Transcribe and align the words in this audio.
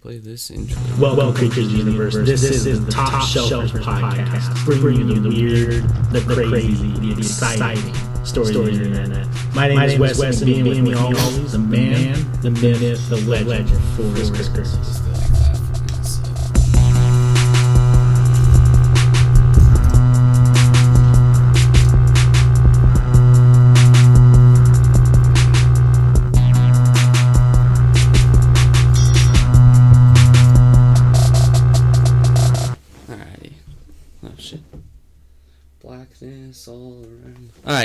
play 0.00 0.18
this 0.18 0.50
intro. 0.50 0.80
Welcome, 1.00 1.34
Creatures 1.34 1.72
Universe. 1.72 2.14
This, 2.14 2.44
is 2.44 2.84
the 2.84 2.90
Top, 2.90 3.22
Shelf 3.26 3.50
Podcast, 3.50 4.80
bringing 4.80 5.08
you 5.08 5.20
the 5.20 5.28
weird, 5.28 5.82
the 6.12 6.20
crazy, 6.20 6.92
the 7.00 7.18
exciting 7.18 7.94
stories 8.24 8.56
of 8.56 8.66
the 8.66 8.72
internet. 8.72 9.26
My 9.54 9.68
name, 9.68 10.00
is 10.00 10.18
Wes, 10.18 10.40
and 10.40 10.46
being 10.46 10.68
with 10.68 10.80
me 10.80 10.94
always, 10.94 11.52
the 11.52 11.58
man, 11.58 12.14
the 12.42 12.50
myth, 12.50 13.08
the 13.08 13.16
legend, 13.16 13.68
Forrest 13.96 14.34
Christmas. 14.34 15.17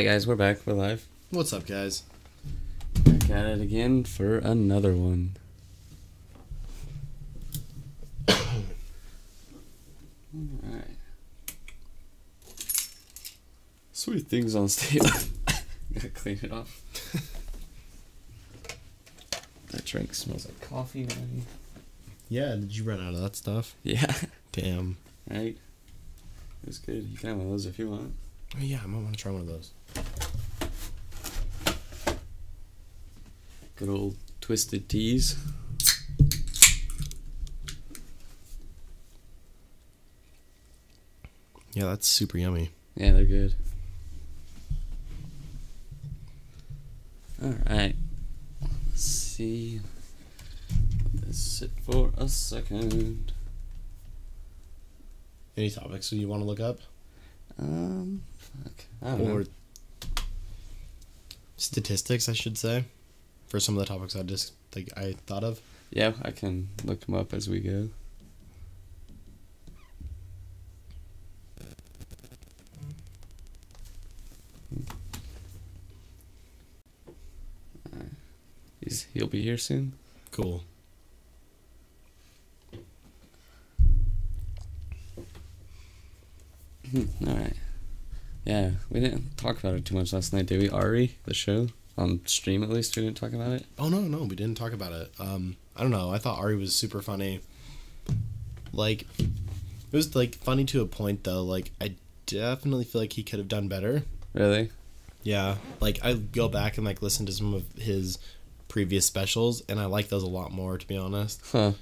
Around. 0.03 0.09
Alright, 0.09 0.16
guys, 0.16 0.27
we're 0.27 0.35
back. 0.35 0.57
We're 0.66 0.73
live. 0.73 1.07
What's 1.30 1.53
up, 1.53 1.66
guys? 1.66 2.03
Back 3.03 3.30
at 3.30 3.45
it 3.45 3.61
again 3.61 4.03
for 4.03 4.38
another 4.38 4.94
one. 4.94 5.38
Alright. 10.67 10.97
Sweet 13.94 14.27
things 14.27 14.55
on 14.55 14.67
stage. 14.67 15.02
Gotta 15.94 16.09
clean 16.09 16.39
it 16.41 16.52
off. 16.52 16.81
that 19.72 19.85
drink 19.85 20.13
smells 20.13 20.45
like 20.45 20.59
coffee 20.61 21.03
already. 21.03 21.44
Yeah, 22.27 22.55
did 22.55 22.75
you 22.75 22.83
run 22.83 22.99
out 22.99 23.14
of 23.14 23.22
that 23.22 23.36
stuff? 23.36 23.75
Yeah. 23.83 24.14
Damn. 24.52 24.97
Right? 25.30 25.58
It 26.64 26.67
was 26.67 26.80
good. 26.80 27.03
You 27.03 27.17
can 27.17 27.30
have 27.30 27.38
one 27.38 27.47
of 27.47 27.52
those 27.53 27.66
if 27.67 27.80
you 27.80 27.89
want. 27.89 28.14
Oh, 28.55 28.59
yeah, 28.61 28.80
I 28.83 28.88
might 28.88 29.02
want 29.02 29.14
to 29.14 29.20
try 29.22 29.31
one 29.31 29.42
of 29.42 29.47
those. 29.47 29.72
Good 33.75 33.89
old 33.89 34.16
twisted 34.39 34.88
teas. 34.88 35.36
Yeah, 41.73 41.86
that's 41.86 42.08
super 42.08 42.38
yummy. 42.38 42.69
Yeah, 42.95 43.14
they're 43.14 43.25
good. 43.25 43.55
Alright. 47.44 47.95
Let's 48.61 49.02
see. 49.03 49.81
Let 51.16 51.25
this 51.27 51.38
sit 51.39 51.71
for 51.81 52.11
a 52.16 52.30
second. 52.30 53.33
Any 55.58 55.69
topics 55.71 56.11
you 56.14 56.27
want 56.27 56.41
to 56.41 56.45
look 56.45 56.59
up? 56.59 56.80
Um, 57.59 58.21
fuck. 58.38 58.86
I 59.02 59.11
don't 59.17 59.21
Or 59.21 59.39
know. 59.39 59.45
Statistics, 61.64 62.28
I 62.28 62.33
should 62.33 62.58
say, 62.58 62.86
for 63.47 63.59
some 63.59 63.75
of 63.75 63.80
the 63.80 63.86
topics 63.86 64.16
I 64.16 64.23
just 64.23 64.53
like 64.75 64.89
I 64.97 65.16
thought 65.25 65.44
of. 65.44 65.61
Yeah, 65.92 66.14
I 66.22 66.31
can 66.31 66.70
look 66.83 67.02
them 67.02 67.16
up 67.16 67.33
as 67.33 67.50
we 67.50 67.59
go. 67.59 67.89
Uh, 77.94 78.00
He's, 78.81 79.08
he'll 79.14 79.27
be 79.27 79.42
here 79.42 79.58
soon. 79.58 79.94
Cool. 80.31 80.64
Hmm, 86.92 87.04
all 87.27 87.36
right. 87.36 87.54
Yeah, 88.45 88.71
we 88.89 88.99
didn't 88.99 89.37
talk 89.37 89.59
about 89.59 89.76
it 89.76 89.86
too 89.86 89.95
much 89.95 90.11
last 90.14 90.33
night, 90.33 90.48
did 90.48 90.61
we? 90.61 90.70
Ari, 90.70 91.15
the 91.26 91.33
show 91.33 91.67
on 91.98 92.21
stream 92.26 92.64
at 92.64 92.70
least, 92.70 92.95
we 92.95 93.04
didn't 93.04 93.17
talk 93.17 93.33
about 93.33 93.52
it. 93.52 93.65
Oh 93.77 93.89
no, 93.89 94.02
no, 94.02 94.23
we 94.23 94.36
didn't 94.36 94.58
talk 94.58 94.73
about 94.73 94.92
it. 94.92 95.11
Um, 95.20 95.55
I 95.76 95.81
don't 95.81 95.92
know. 95.92 96.11
I 96.11 96.17
thought 96.17 96.39
Ari 96.39 96.55
was 96.55 96.76
super 96.76 97.02
funny. 97.02 97.42
Like, 98.71 99.05
it 99.20 99.95
was 99.95 100.15
like 100.15 100.36
funny 100.36 100.65
to 100.65 100.81
a 100.81 100.86
point 100.86 101.23
though. 101.23 101.43
Like, 101.43 101.71
I 101.80 101.95
definitely 102.26 102.86
feel 102.86 103.02
like 103.02 103.14
he 103.14 103.23
could 103.23 103.39
have 103.39 103.48
done 103.48 103.67
better. 103.67 104.04
Really? 104.33 104.71
Yeah, 105.21 105.55
like 105.80 105.99
I 106.04 106.14
go 106.14 106.49
back 106.49 106.77
and 106.77 106.86
like 106.86 107.02
listen 107.02 107.25
to 107.27 107.31
some 107.31 107.54
of 107.54 107.64
his 107.77 108.17
previous 108.67 109.05
specials, 109.05 109.61
and 109.70 109.80
I 109.80 109.86
like 109.86 110.10
those 110.10 110.23
a 110.23 110.27
lot 110.27 110.52
more, 110.52 110.77
to 110.77 110.87
be 110.87 110.98
honest. 110.98 111.42
Huh. 111.52 111.73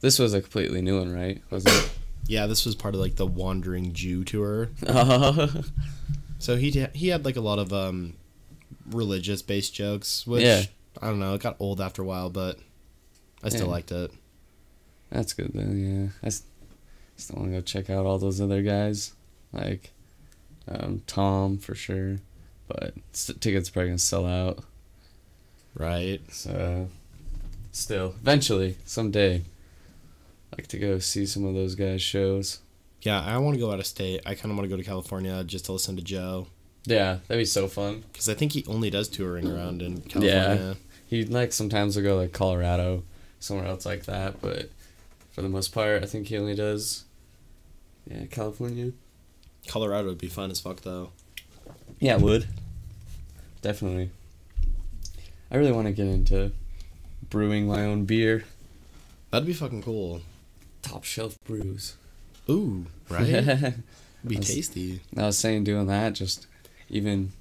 This 0.00 0.18
was 0.18 0.34
a 0.34 0.40
completely 0.40 0.82
new 0.82 0.98
one, 0.98 1.14
right? 1.14 1.42
Wasn't 1.50 1.74
it? 1.74 1.90
Yeah, 2.28 2.46
this 2.46 2.64
was 2.66 2.74
part 2.74 2.94
of 2.94 3.00
like 3.00 3.16
the 3.16 3.26
Wandering 3.26 3.92
Jew 3.92 4.24
tour. 4.24 4.70
So 6.38 6.56
he 6.56 6.70
he 6.94 7.08
had 7.08 7.24
like 7.24 7.36
a 7.36 7.40
lot 7.40 7.58
of 7.58 7.72
um 7.72 8.12
religious 8.90 9.40
based 9.42 9.74
jokes, 9.74 10.26
which 10.26 10.42
Yeah. 10.44 10.64
I 11.00 11.08
don't 11.08 11.18
know, 11.18 11.34
it 11.34 11.40
got 11.40 11.56
old 11.58 11.80
after 11.80 12.02
a 12.02 12.04
while, 12.04 12.28
but 12.28 12.58
I 13.42 13.48
still 13.48 13.62
Yeah. 13.66 13.72
liked 13.72 13.90
it. 13.92 14.10
that's 15.10 15.32
good 15.32 15.52
though. 15.54 15.62
Yeah, 15.72 16.08
I 16.22 16.28
still 16.28 17.36
want 17.36 17.48
to 17.48 17.52
go 17.56 17.60
check 17.62 17.88
out 17.88 18.04
all 18.04 18.18
those 18.18 18.40
other 18.40 18.62
guys, 18.62 19.12
like 19.52 19.92
um, 20.68 21.02
Tom 21.06 21.56
for 21.58 21.74
sure, 21.74 22.18
but 22.68 22.92
s- 23.14 23.30
tickets 23.40 23.70
probably 23.70 23.88
gonna 23.88 23.98
sell 23.98 24.26
out. 24.26 24.62
Right. 25.74 26.20
So, 26.32 26.88
still, 27.72 28.14
eventually, 28.20 28.76
someday, 28.84 29.42
like 30.52 30.66
to 30.68 30.78
go 30.78 30.98
see 30.98 31.26
some 31.26 31.44
of 31.44 31.54
those 31.54 31.74
guys' 31.74 32.02
shows. 32.02 32.60
Yeah, 33.02 33.20
I 33.22 33.38
want 33.38 33.54
to 33.54 33.60
go 33.60 33.70
out 33.72 33.78
of 33.78 33.86
state. 33.86 34.20
I 34.26 34.34
kind 34.34 34.50
of 34.50 34.56
want 34.56 34.68
to 34.68 34.68
go 34.68 34.76
to 34.76 34.82
California 34.86 35.44
just 35.44 35.66
to 35.66 35.72
listen 35.72 35.96
to 35.96 36.02
Joe 36.02 36.46
Yeah, 36.86 37.18
that'd 37.28 37.40
be 37.40 37.44
so 37.44 37.68
fun. 37.68 38.02
because 38.12 38.28
I 38.28 38.34
think 38.34 38.52
he 38.52 38.64
only 38.66 38.90
does 38.90 39.08
touring 39.08 39.46
around 39.50 39.82
in 39.82 40.00
California. 40.02 40.58
Yeah, 40.60 40.74
he 41.06 41.24
like 41.24 41.52
sometimes 41.52 41.96
will 41.96 42.02
go 42.02 42.16
like 42.16 42.32
Colorado, 42.32 43.04
somewhere 43.38 43.66
else 43.66 43.86
like 43.86 44.04
that, 44.06 44.40
but 44.40 44.70
for 45.32 45.42
the 45.42 45.48
most 45.48 45.68
part, 45.72 46.02
I 46.02 46.06
think 46.06 46.28
he 46.28 46.38
only 46.38 46.54
does. 46.54 47.04
Yeah, 48.10 48.24
California. 48.26 48.92
Colorado 49.68 50.08
would 50.08 50.18
be 50.18 50.28
fun 50.28 50.50
as 50.50 50.60
fuck 50.60 50.80
though. 50.82 51.10
Yeah, 52.00 52.14
it 52.16 52.22
would. 52.22 52.46
Definitely. 53.62 54.10
I 55.50 55.56
really 55.56 55.72
want 55.72 55.86
to 55.86 55.92
get 55.92 56.06
into 56.06 56.52
brewing 57.30 57.66
my 57.66 57.82
own 57.84 58.04
beer. 58.04 58.44
That'd 59.30 59.46
be 59.46 59.52
fucking 59.52 59.82
cool. 59.82 60.22
Top 60.86 61.04
shelf 61.04 61.36
brews. 61.44 61.96
Ooh, 62.48 62.86
right? 63.08 63.24
Be 64.26 64.36
That's- 64.36 64.54
tasty. 64.54 65.00
I 65.16 65.26
was 65.26 65.38
saying 65.38 65.64
doing 65.64 65.86
that 65.88 66.12
just 66.14 66.46
even 66.88 67.32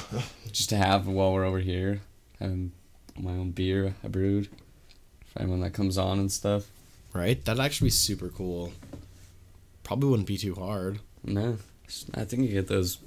just 0.52 0.70
to 0.70 0.76
have 0.76 1.06
while 1.06 1.32
we're 1.32 1.44
over 1.44 1.60
here, 1.60 2.00
having 2.40 2.72
my 3.18 3.32
own 3.32 3.50
beer 3.50 3.94
I 4.02 4.08
brewed 4.08 4.48
for 5.26 5.42
anyone 5.42 5.60
that 5.60 5.72
comes 5.74 5.98
on 5.98 6.18
and 6.18 6.32
stuff. 6.32 6.64
Right? 7.12 7.44
That'd 7.44 7.60
actually 7.62 7.86
be 7.86 7.90
super 7.92 8.28
cool. 8.28 8.72
Probably 9.84 10.08
wouldn't 10.08 10.26
be 10.26 10.38
too 10.38 10.54
hard. 10.54 10.98
No, 11.22 11.58
I 12.14 12.24
think 12.24 12.42
you 12.42 12.48
get 12.48 12.68
those 12.68 12.98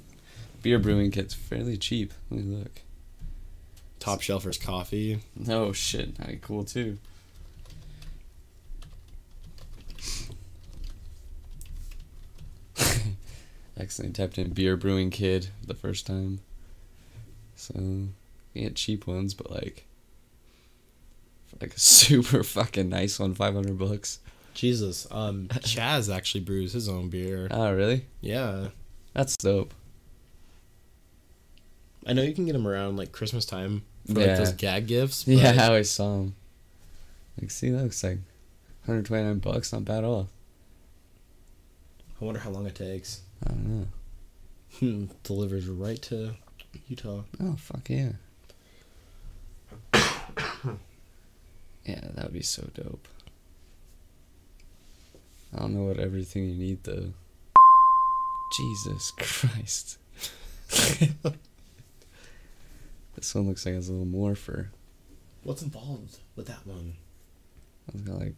beer 0.62 0.78
brewing 0.78 1.10
kits 1.10 1.34
fairly 1.34 1.76
cheap. 1.76 2.12
Let 2.30 2.44
me 2.44 2.56
look. 2.56 2.80
Top 3.98 4.20
Shelfers 4.20 4.60
coffee. 4.60 5.18
Oh 5.48 5.72
shit, 5.72 6.16
that'd 6.16 6.40
be 6.40 6.46
cool 6.46 6.64
too. 6.64 6.98
Accidentally 13.88 14.26
typed 14.26 14.36
in 14.36 14.52
beer 14.52 14.76
brewing 14.76 15.08
kid 15.08 15.48
the 15.66 15.72
first 15.72 16.06
time. 16.06 16.40
So 17.56 17.72
you 17.78 18.10
get 18.54 18.74
cheap 18.74 19.06
ones, 19.06 19.32
but 19.32 19.50
like 19.50 19.86
like 21.58 21.72
a 21.72 21.80
super 21.80 22.44
fucking 22.44 22.90
nice 22.90 23.18
one, 23.18 23.32
five 23.32 23.54
hundred 23.54 23.78
bucks. 23.78 24.18
Jesus. 24.52 25.08
Um, 25.10 25.48
Chaz 25.52 26.14
actually 26.14 26.42
brews 26.42 26.74
his 26.74 26.86
own 26.86 27.08
beer. 27.08 27.48
Oh 27.50 27.72
really? 27.72 28.04
Yeah. 28.20 28.68
That's 29.14 29.38
dope. 29.38 29.72
I 32.06 32.12
know 32.12 32.20
you 32.20 32.34
can 32.34 32.44
get 32.44 32.52
them 32.52 32.68
around 32.68 32.98
like 32.98 33.10
Christmas 33.10 33.46
time 33.46 33.84
for 34.06 34.20
like 34.20 34.36
those 34.36 34.52
gag 34.52 34.86
gifts. 34.86 35.24
But 35.26 35.32
Yeah, 35.32 35.54
I 35.58 35.68
always 35.68 35.88
saw 35.88 36.18
them. 36.18 36.34
Like, 37.40 37.50
see, 37.50 37.70
that 37.70 37.84
looks 37.84 38.04
like 38.04 38.18
129 38.84 39.38
bucks, 39.38 39.72
not 39.72 39.86
bad 39.86 39.98
at 39.98 40.04
all. 40.04 40.28
I 42.20 42.24
wonder 42.26 42.40
how 42.40 42.50
long 42.50 42.66
it 42.66 42.74
takes. 42.74 43.22
I 43.46 43.50
don't 43.50 43.66
know. 43.66 43.86
Hmm, 44.78 45.04
Delivers 45.22 45.66
right 45.66 46.00
to 46.02 46.34
Utah. 46.88 47.22
Oh 47.40 47.56
fuck 47.56 47.88
yeah. 47.88 48.12
yeah, 51.84 52.00
that 52.14 52.24
would 52.24 52.32
be 52.32 52.42
so 52.42 52.68
dope. 52.74 53.08
I 55.54 55.60
don't 55.60 55.74
know 55.74 55.84
what 55.84 55.98
everything 55.98 56.44
you 56.44 56.54
need 56.54 56.84
though. 56.84 57.12
Jesus 58.56 59.12
Christ. 59.18 59.98
this 63.14 63.34
one 63.34 63.46
looks 63.48 63.64
like 63.64 63.74
it's 63.74 63.88
a 63.88 63.92
little 63.92 64.06
more 64.06 64.34
for 64.34 64.70
What's 65.42 65.62
involved 65.62 66.18
with 66.36 66.46
that 66.48 66.66
one? 66.66 66.94
it's 67.92 68.02
got 68.02 68.18
like 68.18 68.34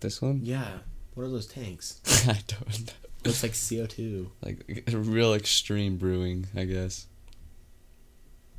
this 0.00 0.20
one, 0.20 0.40
Yeah. 0.42 0.78
What 1.14 1.24
are 1.24 1.28
those 1.28 1.46
tanks? 1.46 2.00
I 2.28 2.38
don't 2.46 2.86
know. 2.86 2.92
Looks 3.24 3.42
like 3.42 3.52
CO 3.52 3.86
two. 3.86 4.32
Like 4.42 4.64
real 4.92 5.34
extreme 5.34 5.96
brewing, 5.96 6.46
I 6.56 6.64
guess. 6.64 7.06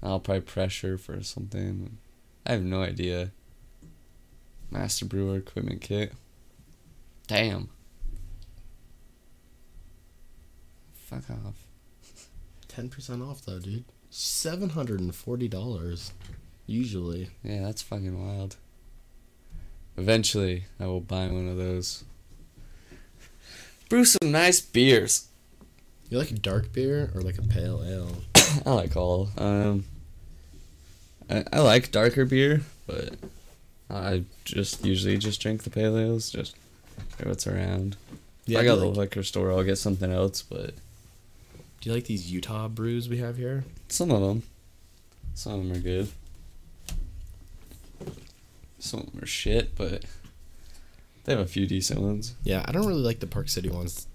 I'll 0.01 0.19
probably 0.19 0.41
pressure 0.41 0.97
for 0.97 1.21
something. 1.23 1.97
I 2.45 2.53
have 2.53 2.63
no 2.63 2.81
idea. 2.81 3.31
Master 4.69 5.05
brewer 5.05 5.37
equipment 5.37 5.81
kit. 5.81 6.13
Damn. 7.27 7.69
Fuck 10.93 11.29
off. 11.29 11.65
Ten 12.67 12.89
percent 12.89 13.21
off 13.21 13.45
though, 13.45 13.59
dude. 13.59 13.85
Seven 14.09 14.69
hundred 14.69 14.99
and 14.99 15.13
forty 15.13 15.47
dollars. 15.47 16.11
Usually. 16.65 17.29
Yeah, 17.43 17.61
that's 17.63 17.81
fucking 17.81 18.25
wild. 18.25 18.55
Eventually, 19.97 20.65
I 20.79 20.87
will 20.87 21.01
buy 21.01 21.27
one 21.27 21.47
of 21.47 21.57
those. 21.57 22.03
Brew 23.93 24.05
some 24.05 24.31
nice 24.31 24.59
beers. 24.59 25.27
You 26.09 26.17
like 26.17 26.31
a 26.31 26.33
dark 26.33 26.73
beer 26.73 27.11
or 27.13 27.21
like 27.21 27.37
a 27.37 27.43
pale 27.43 27.83
ale? 27.85 28.09
I 28.65 28.71
like 28.71 28.97
all. 28.97 29.29
Um, 29.37 29.85
I, 31.29 31.43
I 31.53 31.59
like 31.59 31.91
darker 31.91 32.25
beer, 32.25 32.61
but 32.87 33.13
I 33.91 34.23
just 34.45 34.83
usually 34.83 35.19
just 35.19 35.39
drink 35.39 35.61
the 35.61 35.69
pale 35.69 35.95
ales. 35.95 36.31
Just 36.31 36.55
what's 37.21 37.45
around. 37.45 37.95
Yeah, 38.47 38.57
I 38.57 38.61
do 38.63 38.69
go 38.69 38.73
to 38.73 38.81
the 38.81 38.87
like- 38.87 38.97
liquor 38.97 39.21
store. 39.21 39.51
I'll 39.51 39.63
get 39.63 39.77
something 39.77 40.11
else, 40.11 40.41
but 40.41 40.73
Do 41.81 41.89
you 41.89 41.93
like 41.93 42.05
these 42.05 42.31
Utah 42.31 42.69
brews 42.69 43.07
we 43.07 43.19
have 43.19 43.37
here? 43.37 43.63
some 43.89 44.09
of 44.09 44.21
them, 44.21 44.41
some 45.35 45.53
of 45.53 45.67
them 45.67 45.77
are 45.77 45.79
good. 45.79 46.07
Some 48.79 49.01
of 49.01 49.11
them 49.13 49.21
are 49.21 49.27
shit, 49.27 49.75
but 49.75 50.03
they 51.23 51.33
have 51.33 51.41
a 51.41 51.47
few 51.47 51.65
decent 51.65 52.01
ones. 52.01 52.35
Yeah, 52.43 52.63
I 52.65 52.71
don't 52.71 52.85
really 52.85 53.01
like 53.01 53.19
the 53.19 53.27
Park 53.27 53.49
City 53.49 53.69
ones. 53.69 54.07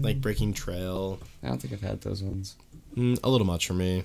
Like 0.00 0.20
Breaking 0.20 0.52
Trail. 0.52 1.20
I 1.42 1.48
don't 1.48 1.60
think 1.60 1.72
I've 1.72 1.80
had 1.80 2.00
those 2.00 2.22
ones. 2.22 2.56
Mm, 2.96 3.20
a 3.22 3.30
little 3.30 3.46
much 3.46 3.66
for 3.66 3.74
me, 3.74 4.04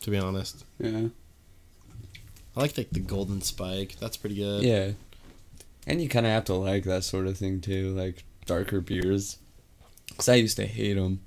to 0.00 0.10
be 0.10 0.18
honest. 0.18 0.64
Yeah. 0.78 1.08
I 2.56 2.60
like 2.60 2.76
like 2.76 2.90
the 2.90 3.00
Golden 3.00 3.40
Spike. 3.40 3.96
That's 4.00 4.16
pretty 4.16 4.36
good. 4.36 4.62
Yeah. 4.64 4.92
And 5.86 6.00
you 6.02 6.08
kind 6.08 6.26
of 6.26 6.32
have 6.32 6.44
to 6.46 6.54
like 6.54 6.84
that 6.84 7.04
sort 7.04 7.26
of 7.26 7.36
thing 7.36 7.60
too, 7.60 7.94
like 7.94 8.24
darker 8.46 8.80
beers. 8.80 9.38
Because 10.08 10.28
I 10.28 10.36
used 10.36 10.56
to 10.56 10.66
hate 10.66 10.94
them. 10.94 11.20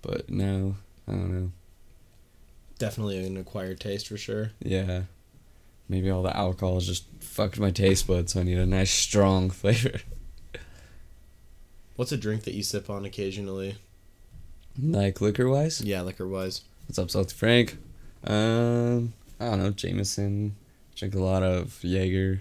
But 0.00 0.30
now, 0.30 0.76
I 1.06 1.12
don't 1.12 1.32
know. 1.32 1.52
Definitely 2.78 3.24
an 3.24 3.36
acquired 3.36 3.80
taste 3.80 4.08
for 4.08 4.16
sure. 4.16 4.52
Yeah. 4.60 5.02
Maybe 5.92 6.08
all 6.08 6.22
the 6.22 6.34
alcohol 6.34 6.76
has 6.76 6.86
just 6.86 7.04
fucked 7.20 7.60
my 7.60 7.70
taste 7.70 8.06
buds, 8.06 8.32
so 8.32 8.40
I 8.40 8.44
need 8.44 8.56
a 8.56 8.64
nice 8.64 8.90
strong 8.90 9.50
flavor. 9.60 10.00
What's 11.96 12.12
a 12.12 12.16
drink 12.16 12.44
that 12.44 12.54
you 12.54 12.62
sip 12.62 12.88
on 12.88 13.04
occasionally? 13.04 13.76
like 14.82 15.20
liquor 15.20 15.50
wise? 15.50 15.82
Yeah, 15.82 16.00
liquor 16.00 16.26
wise. 16.26 16.62
What's 16.86 16.98
up, 16.98 17.10
Salty 17.10 17.34
Frank? 17.34 17.76
Um, 18.26 19.12
I 19.38 19.50
don't 19.50 19.58
know, 19.62 19.70
Jameson. 19.70 20.56
Drink 20.96 21.14
a 21.14 21.18
lot 21.18 21.42
of 21.42 21.78
Jaeger. 21.84 22.40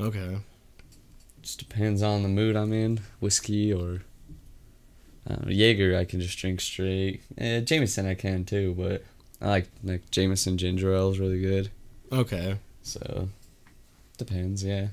Okay. 0.00 0.38
Just 1.42 1.58
depends 1.58 2.02
on 2.02 2.22
the 2.22 2.30
mood 2.30 2.56
I'm 2.56 2.72
in. 2.72 3.00
Whiskey 3.20 3.74
or 3.74 4.00
I 5.28 5.50
Jaeger, 5.50 5.98
I 5.98 6.06
can 6.06 6.22
just 6.22 6.38
drink 6.38 6.62
straight. 6.62 7.20
Eh, 7.36 7.60
Jameson, 7.60 8.06
I 8.06 8.14
can 8.14 8.46
too, 8.46 8.74
but 8.74 9.04
I 9.42 9.50
like 9.50 9.68
like 9.82 10.10
Jameson 10.10 10.56
ginger 10.56 10.94
ale 10.94 11.10
is 11.10 11.18
really 11.18 11.42
good. 11.42 11.70
Okay. 12.14 12.56
So 12.82 13.28
depends, 14.18 14.62
yeah. 14.64 14.88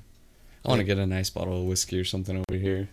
I 0.66 0.70
want 0.70 0.80
to 0.80 0.84
get 0.86 0.98
a 0.98 1.06
nice 1.06 1.30
bottle 1.30 1.60
of 1.62 1.66
whiskey 1.68 2.00
or 2.00 2.04
something 2.06 2.38
over 2.38 2.60
here. 2.60 2.90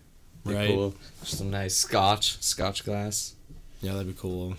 Be 0.46 0.54
Right. 0.54 0.68
Cool. 0.70 0.94
Just 1.20 1.38
some 1.38 1.50
nice 1.50 1.74
scotch, 1.76 2.42
scotch 2.42 2.84
glass. 2.84 3.34
Yeah, 3.82 3.92
that'd 3.92 4.06
be 4.06 4.14
cool. 4.18 4.54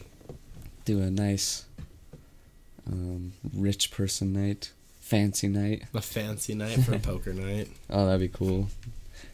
Do 0.86 1.01
a 1.01 1.10
nice, 1.10 1.66
um, 2.88 3.33
rich 3.54 3.92
person 3.92 4.33
night, 4.33 4.71
fancy 5.00 5.48
night. 5.48 5.83
A 5.94 6.01
fancy 6.01 6.54
night 6.56 6.80
for 6.83 6.95
a 6.95 7.00
poker 7.12 7.33
night. 7.33 7.69
Oh, 7.89 8.06
that'd 8.06 8.21
be 8.21 8.27
cool. 8.27 8.69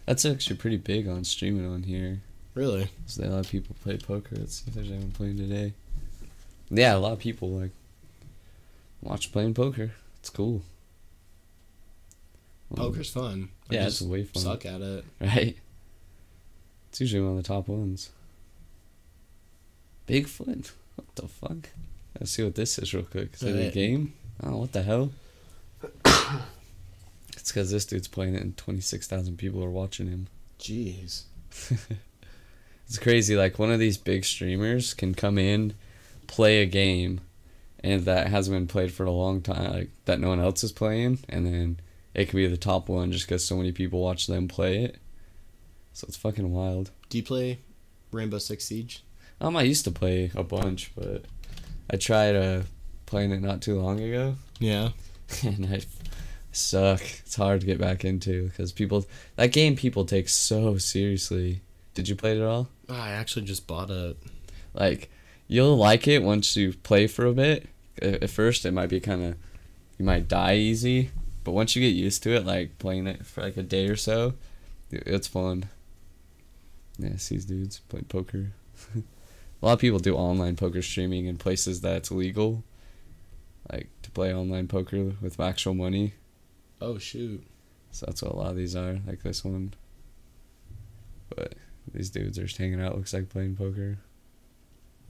That's 0.05 0.25
actually 0.25 0.57
pretty 0.57 0.77
big 0.77 1.07
on 1.07 1.23
streaming 1.23 1.69
on 1.69 1.83
here. 1.83 2.21
Really? 2.53 2.89
So 3.05 3.23
a 3.23 3.27
lot 3.27 3.39
of 3.45 3.49
people 3.49 3.75
play 3.83 3.97
poker. 3.97 4.35
Let's 4.37 4.55
see 4.55 4.63
if 4.67 4.73
there's 4.75 4.89
anyone 4.89 5.11
playing 5.11 5.37
today. 5.37 5.73
Yeah, 6.69 6.95
a 6.95 6.99
lot 6.99 7.11
of 7.13 7.19
people 7.19 7.49
like 7.49 7.71
watch 9.01 9.31
playing 9.31 9.53
poker. 9.53 9.91
It's 10.25 10.31
cool. 10.31 10.63
Well, 12.71 12.89
Poker's 12.89 13.11
fun. 13.11 13.49
I 13.69 13.75
Yeah, 13.75 13.85
it's 13.85 14.01
way 14.01 14.23
fun. 14.23 14.41
Suck 14.41 14.65
at 14.65 14.81
it. 14.81 15.05
Right. 15.21 15.55
It's 16.89 16.99
usually 16.99 17.21
one 17.21 17.37
of 17.37 17.43
the 17.43 17.47
top 17.47 17.67
ones. 17.67 18.09
Bigfoot. 20.07 20.71
What 20.95 21.13
the 21.13 21.27
fuck? 21.27 21.69
Let's 22.19 22.31
see 22.31 22.43
what 22.43 22.55
this 22.55 22.79
is 22.79 22.91
real 22.91 23.03
quick. 23.03 23.35
Is 23.35 23.43
it 23.43 23.67
a 23.67 23.71
game? 23.71 24.15
Oh, 24.41 24.57
what 24.57 24.71
the 24.71 24.81
hell? 24.81 25.11
it's 27.37 27.51
because 27.51 27.69
this 27.69 27.85
dude's 27.85 28.07
playing 28.07 28.33
it 28.33 28.41
and 28.41 28.57
26,000 28.57 29.37
people 29.37 29.63
are 29.63 29.69
watching 29.69 30.07
him. 30.07 30.25
Jeez. 30.59 31.25
It's 32.87 32.99
crazy. 32.99 33.35
Like 33.35 33.57
one 33.57 33.71
of 33.71 33.79
these 33.79 33.97
big 33.97 34.25
streamers 34.25 34.93
can 34.93 35.15
come 35.15 35.37
in, 35.37 35.73
play 36.27 36.61
a 36.61 36.65
game, 36.67 37.21
and 37.85 38.03
that 38.05 38.27
hasn't 38.27 38.55
been 38.55 38.67
played 38.67 38.91
for 38.91 39.05
a 39.05 39.11
long 39.11 39.41
time. 39.41 39.71
Like 39.71 39.89
that 40.05 40.19
no 40.19 40.29
one 40.29 40.39
else 40.39 40.63
is 40.63 40.71
playing, 40.71 41.19
and 41.29 41.45
then 41.45 41.79
it 42.13 42.29
can 42.29 42.37
be 42.37 42.47
the 42.47 42.57
top 42.57 42.89
one 42.89 43.11
just 43.11 43.25
because 43.27 43.45
so 43.45 43.55
many 43.57 43.71
people 43.71 44.01
watch 44.01 44.27
them 44.27 44.47
play 44.47 44.83
it. 44.83 44.97
So 45.93 46.05
it's 46.07 46.17
fucking 46.17 46.51
wild. 46.51 46.91
Do 47.09 47.17
you 47.17 47.23
play 47.23 47.59
Rainbow 48.11 48.39
Six 48.39 48.65
Siege? 48.65 49.03
Um, 49.39 49.55
I 49.55 49.61
used 49.63 49.83
to 49.85 49.91
play 49.91 50.31
a 50.35 50.43
bunch, 50.43 50.91
but 50.95 51.25
I 51.89 51.97
tried 51.97 52.35
uh 52.35 52.61
playing 53.05 53.31
it 53.31 53.41
not 53.41 53.61
too 53.61 53.79
long 53.79 53.99
ago, 53.99 54.35
Yeah. 54.59 54.89
and 55.43 55.65
I 55.67 55.81
suck. 56.51 57.01
It's 57.01 57.35
hard 57.35 57.61
to 57.61 57.67
get 57.67 57.79
back 57.79 58.03
into 58.05 58.47
because 58.47 58.71
people 58.71 59.05
that 59.35 59.51
game 59.51 59.75
people 59.75 60.05
take 60.05 60.27
so 60.29 60.77
seriously. 60.77 61.61
Did 61.93 62.09
you 62.09 62.15
play 62.15 62.31
it 62.37 62.41
at 62.41 62.47
all? 62.47 62.67
I 62.89 63.11
actually 63.11 63.45
just 63.45 63.67
bought 63.67 63.89
it. 63.89 64.17
Like, 64.73 65.09
you'll 65.47 65.77
like 65.77 66.07
it 66.07 66.21
once 66.23 66.55
you 66.57 66.73
play 66.73 67.07
for 67.07 67.25
a 67.25 67.33
bit. 67.33 67.67
At 68.01 68.29
first, 68.29 68.65
it 68.65 68.71
might 68.71 68.89
be 68.89 68.99
kind 68.99 69.23
of, 69.23 69.35
you 69.97 70.05
might 70.05 70.27
die 70.27 70.55
easy, 70.55 71.11
but 71.43 71.51
once 71.51 71.75
you 71.75 71.81
get 71.81 71.95
used 71.95 72.23
to 72.23 72.35
it, 72.35 72.45
like 72.45 72.77
playing 72.79 73.07
it 73.07 73.25
for 73.25 73.41
like 73.41 73.57
a 73.57 73.63
day 73.63 73.87
or 73.87 73.95
so, 73.95 74.33
it's 74.91 75.27
fun. 75.27 75.65
Yeah, 76.97 77.17
see 77.17 77.35
these 77.35 77.45
dudes 77.45 77.79
play 77.89 78.01
poker. 78.01 78.51
a 78.95 79.65
lot 79.65 79.73
of 79.73 79.79
people 79.79 79.99
do 79.99 80.15
online 80.15 80.55
poker 80.55 80.81
streaming 80.81 81.25
in 81.25 81.37
places 81.37 81.81
that's 81.81 82.11
legal, 82.11 82.63
like 83.71 83.89
to 84.01 84.11
play 84.11 84.33
online 84.33 84.67
poker 84.67 85.13
with 85.21 85.39
actual 85.39 85.73
money. 85.73 86.13
Oh 86.81 86.97
shoot. 86.97 87.45
So 87.91 88.05
that's 88.07 88.21
what 88.21 88.33
a 88.33 88.35
lot 88.35 88.49
of 88.49 88.57
these 88.57 88.75
are, 88.75 88.99
like 89.07 89.23
this 89.23 89.45
one. 89.45 89.73
But 91.29 91.55
these 91.93 92.09
dudes 92.09 92.37
are 92.37 92.43
just 92.43 92.57
hanging 92.57 92.81
out. 92.81 92.95
Looks 92.95 93.13
like 93.13 93.29
playing 93.29 93.55
poker. 93.55 93.99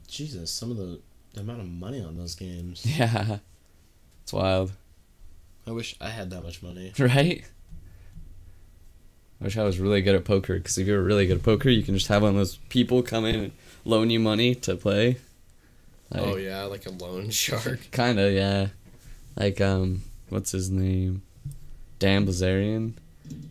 Jesus, 0.06 0.52
some 0.52 0.70
of 0.70 0.76
the, 0.76 1.00
the 1.36 1.42
amount 1.42 1.60
of 1.60 1.68
money 1.68 2.02
on 2.02 2.16
those 2.16 2.34
games. 2.34 2.84
Yeah, 2.98 3.38
it's 4.24 4.32
wild. 4.32 4.72
I 5.66 5.70
wish 5.70 5.94
I 6.00 6.08
had 6.10 6.30
that 6.30 6.42
much 6.42 6.62
money. 6.62 6.92
Right? 6.98 7.44
I 9.40 9.44
wish 9.44 9.58
I 9.58 9.64
was 9.64 9.78
really 9.78 10.00
good 10.00 10.14
at 10.14 10.24
poker 10.24 10.56
because 10.56 10.78
if 10.78 10.86
you're 10.86 11.02
really 11.02 11.26
good 11.26 11.36
at 11.38 11.42
poker, 11.44 11.68
you 11.68 11.82
can 11.82 11.94
just 11.94 12.06
have 12.08 12.22
one 12.22 12.30
of 12.30 12.36
those 12.36 12.56
people 12.70 13.02
come 13.02 13.26
in 13.26 13.34
and 13.36 13.52
loan 13.84 14.08
you 14.08 14.18
money 14.18 14.54
to 14.54 14.76
play. 14.76 15.18
oh 16.14 16.36
yeah, 16.36 16.62
like 16.64 16.86
a 16.86 16.90
loan 16.90 17.28
shark. 17.42 17.90
Kinda, 17.92 18.32
yeah. 18.32 18.68
Like, 19.36 19.60
um, 19.60 20.02
what's 20.30 20.52
his 20.52 20.70
name? 20.70 21.20
Dan 21.98 22.26
Bilzerian. 22.26 22.94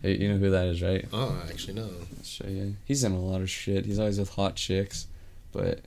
Hey, 0.01 0.17
You 0.17 0.29
know 0.29 0.37
who 0.37 0.49
that 0.49 0.65
is, 0.67 0.81
right? 0.81 1.05
Oh, 1.13 1.39
I 1.45 1.49
actually 1.51 1.75
no. 1.75 1.83
I'll 1.83 2.23
show 2.23 2.47
you. 2.47 2.75
He's 2.85 3.03
in 3.03 3.11
a 3.11 3.19
lot 3.19 3.41
of 3.41 3.49
shit. 3.49 3.85
He's 3.85 3.99
always 3.99 4.17
with 4.17 4.29
hot 4.33 4.55
chicks, 4.55 5.05
but 5.51 5.81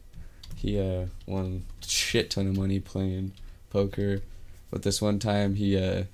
he 0.58 0.78
uh 0.78 1.06
won 1.26 1.64
a 1.82 1.86
shit 1.86 2.30
ton 2.30 2.48
of 2.48 2.56
money 2.56 2.80
playing 2.80 3.32
poker. 3.70 4.22
But 4.70 4.82
this 4.82 5.00
one 5.00 5.18
time 5.18 5.54
he 5.54 5.76
uh 5.76 6.04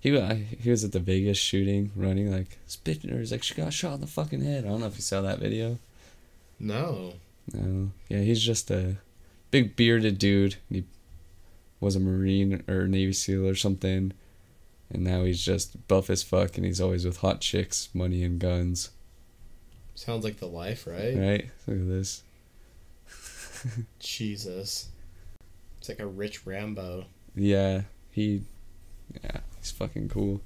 he 0.00 0.10
he 0.60 0.70
was 0.70 0.82
at 0.82 0.92
the 0.92 0.98
Vegas 0.98 1.36
shooting, 1.38 1.92
running 1.94 2.32
like 2.32 2.58
this 2.64 2.76
bitch 2.76 3.10
or 3.12 3.18
he's 3.18 3.32
like 3.32 3.42
she 3.42 3.54
got 3.54 3.72
shot 3.72 3.94
in 3.94 4.00
the 4.00 4.06
fucking 4.06 4.42
head. 4.42 4.64
I 4.64 4.68
don't 4.68 4.80
know 4.80 4.86
if 4.86 4.96
you 4.96 5.02
saw 5.02 5.20
that 5.20 5.38
video. 5.38 5.78
No. 6.58 7.14
No, 7.52 7.90
yeah, 8.08 8.20
he's 8.20 8.42
just 8.42 8.70
a 8.70 8.96
big 9.50 9.76
bearded 9.76 10.18
dude. 10.18 10.56
He 10.68 10.84
was 11.80 11.96
a 11.96 12.00
Marine 12.00 12.62
or 12.68 12.86
Navy 12.86 13.12
SEAL 13.12 13.46
or 13.46 13.54
something, 13.54 14.12
and 14.90 15.04
now 15.04 15.24
he's 15.24 15.44
just 15.44 15.88
buff 15.88 16.10
as 16.10 16.22
fuck, 16.22 16.56
and 16.56 16.64
he's 16.64 16.80
always 16.80 17.04
with 17.04 17.18
hot 17.18 17.40
chicks, 17.40 17.88
money, 17.92 18.22
and 18.22 18.38
guns. 18.38 18.90
Sounds 19.94 20.22
like 20.22 20.38
the 20.38 20.46
life, 20.46 20.86
right? 20.86 21.16
Right? 21.16 21.50
Look 21.66 21.78
at 21.78 21.88
this. 21.88 22.22
Jesus. 23.98 24.88
It's 25.78 25.88
like 25.88 26.00
a 26.00 26.06
rich 26.06 26.46
Rambo. 26.46 27.06
Yeah, 27.34 27.82
he. 28.10 28.42
Yeah, 29.24 29.40
he's 29.58 29.70
fucking 29.70 30.08
cool. 30.08 30.40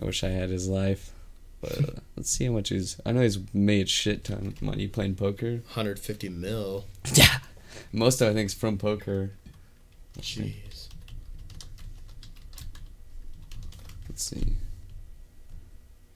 I 0.00 0.04
wish 0.04 0.22
I 0.24 0.28
had 0.28 0.50
his 0.50 0.68
life. 0.68 1.12
But 1.60 1.78
uh, 1.78 1.92
let's 2.16 2.30
see 2.30 2.46
how 2.46 2.52
much 2.52 2.70
he's. 2.70 3.00
I 3.06 3.12
know 3.12 3.22
he's 3.22 3.38
made 3.54 3.88
shit 3.88 4.24
ton 4.24 4.46
of 4.46 4.62
money 4.62 4.88
playing 4.88 5.14
poker. 5.16 5.52
150 5.52 6.28
mil. 6.28 6.84
Yeah! 7.14 7.38
Most 7.92 8.20
of 8.20 8.28
it, 8.28 8.30
I 8.32 8.34
think, 8.34 8.46
is 8.46 8.54
from 8.54 8.78
poker. 8.78 9.32
Jeez. 10.18 10.88
Let's 14.08 14.24
see. 14.24 14.56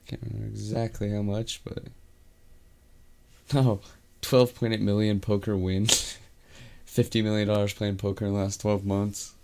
Can't 0.07 0.23
remember 0.23 0.49
exactly 0.49 1.11
how 1.11 1.23
much, 1.23 1.63
but. 1.65 1.85
No, 3.53 3.61
oh, 3.85 3.89
12.8 4.23 4.81
million 4.81 5.21
poker 5.21 5.57
wins. 5.57 6.17
$50 6.87 7.23
million 7.23 7.69
playing 7.69 7.97
poker 7.97 8.27
in 8.27 8.35
the 8.35 8.39
last 8.39 8.61
12 8.61 8.85
months. 8.85 9.35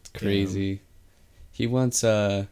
It's 0.00 0.10
crazy. 0.10 0.74
Damn. 0.74 0.84
He 1.52 1.66
once 1.66 2.02
uh, 2.02 2.46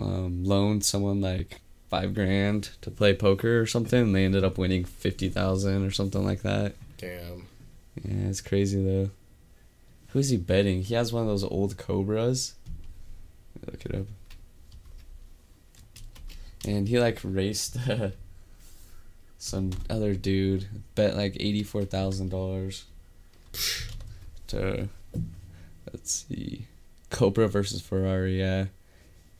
um, 0.00 0.44
loaned 0.44 0.84
someone 0.84 1.20
like 1.20 1.60
five 1.90 2.14
grand 2.14 2.70
to 2.82 2.90
play 2.90 3.14
poker 3.14 3.60
or 3.60 3.66
something. 3.66 4.02
And 4.02 4.14
they 4.14 4.24
ended 4.24 4.44
up 4.44 4.56
winning 4.56 4.84
50,000 4.84 5.84
or 5.84 5.90
something 5.90 6.24
like 6.24 6.42
that. 6.42 6.74
Damn. 6.98 7.46
Yeah, 8.02 8.28
it's 8.28 8.40
crazy 8.40 8.82
though. 8.82 9.10
Who 10.08 10.20
is 10.20 10.30
he 10.30 10.36
betting? 10.36 10.82
He 10.82 10.94
has 10.94 11.12
one 11.12 11.22
of 11.22 11.28
those 11.28 11.44
old 11.44 11.76
Cobras. 11.76 12.54
Look 13.66 13.84
it 13.84 13.94
up. 13.94 14.06
And 16.66 16.88
he 16.88 17.00
like 17.00 17.18
raced. 17.24 17.76
some 19.44 19.72
other 19.90 20.14
dude, 20.14 20.66
bet 20.94 21.16
like 21.16 21.36
eighty 21.38 21.62
four 21.62 21.84
thousand 21.84 22.30
dollars 22.30 22.86
to 24.46 24.88
let's 25.92 26.24
see, 26.26 26.64
Cobra 27.10 27.46
versus 27.46 27.82
Ferrari. 27.82 28.38
Yeah, 28.38 28.64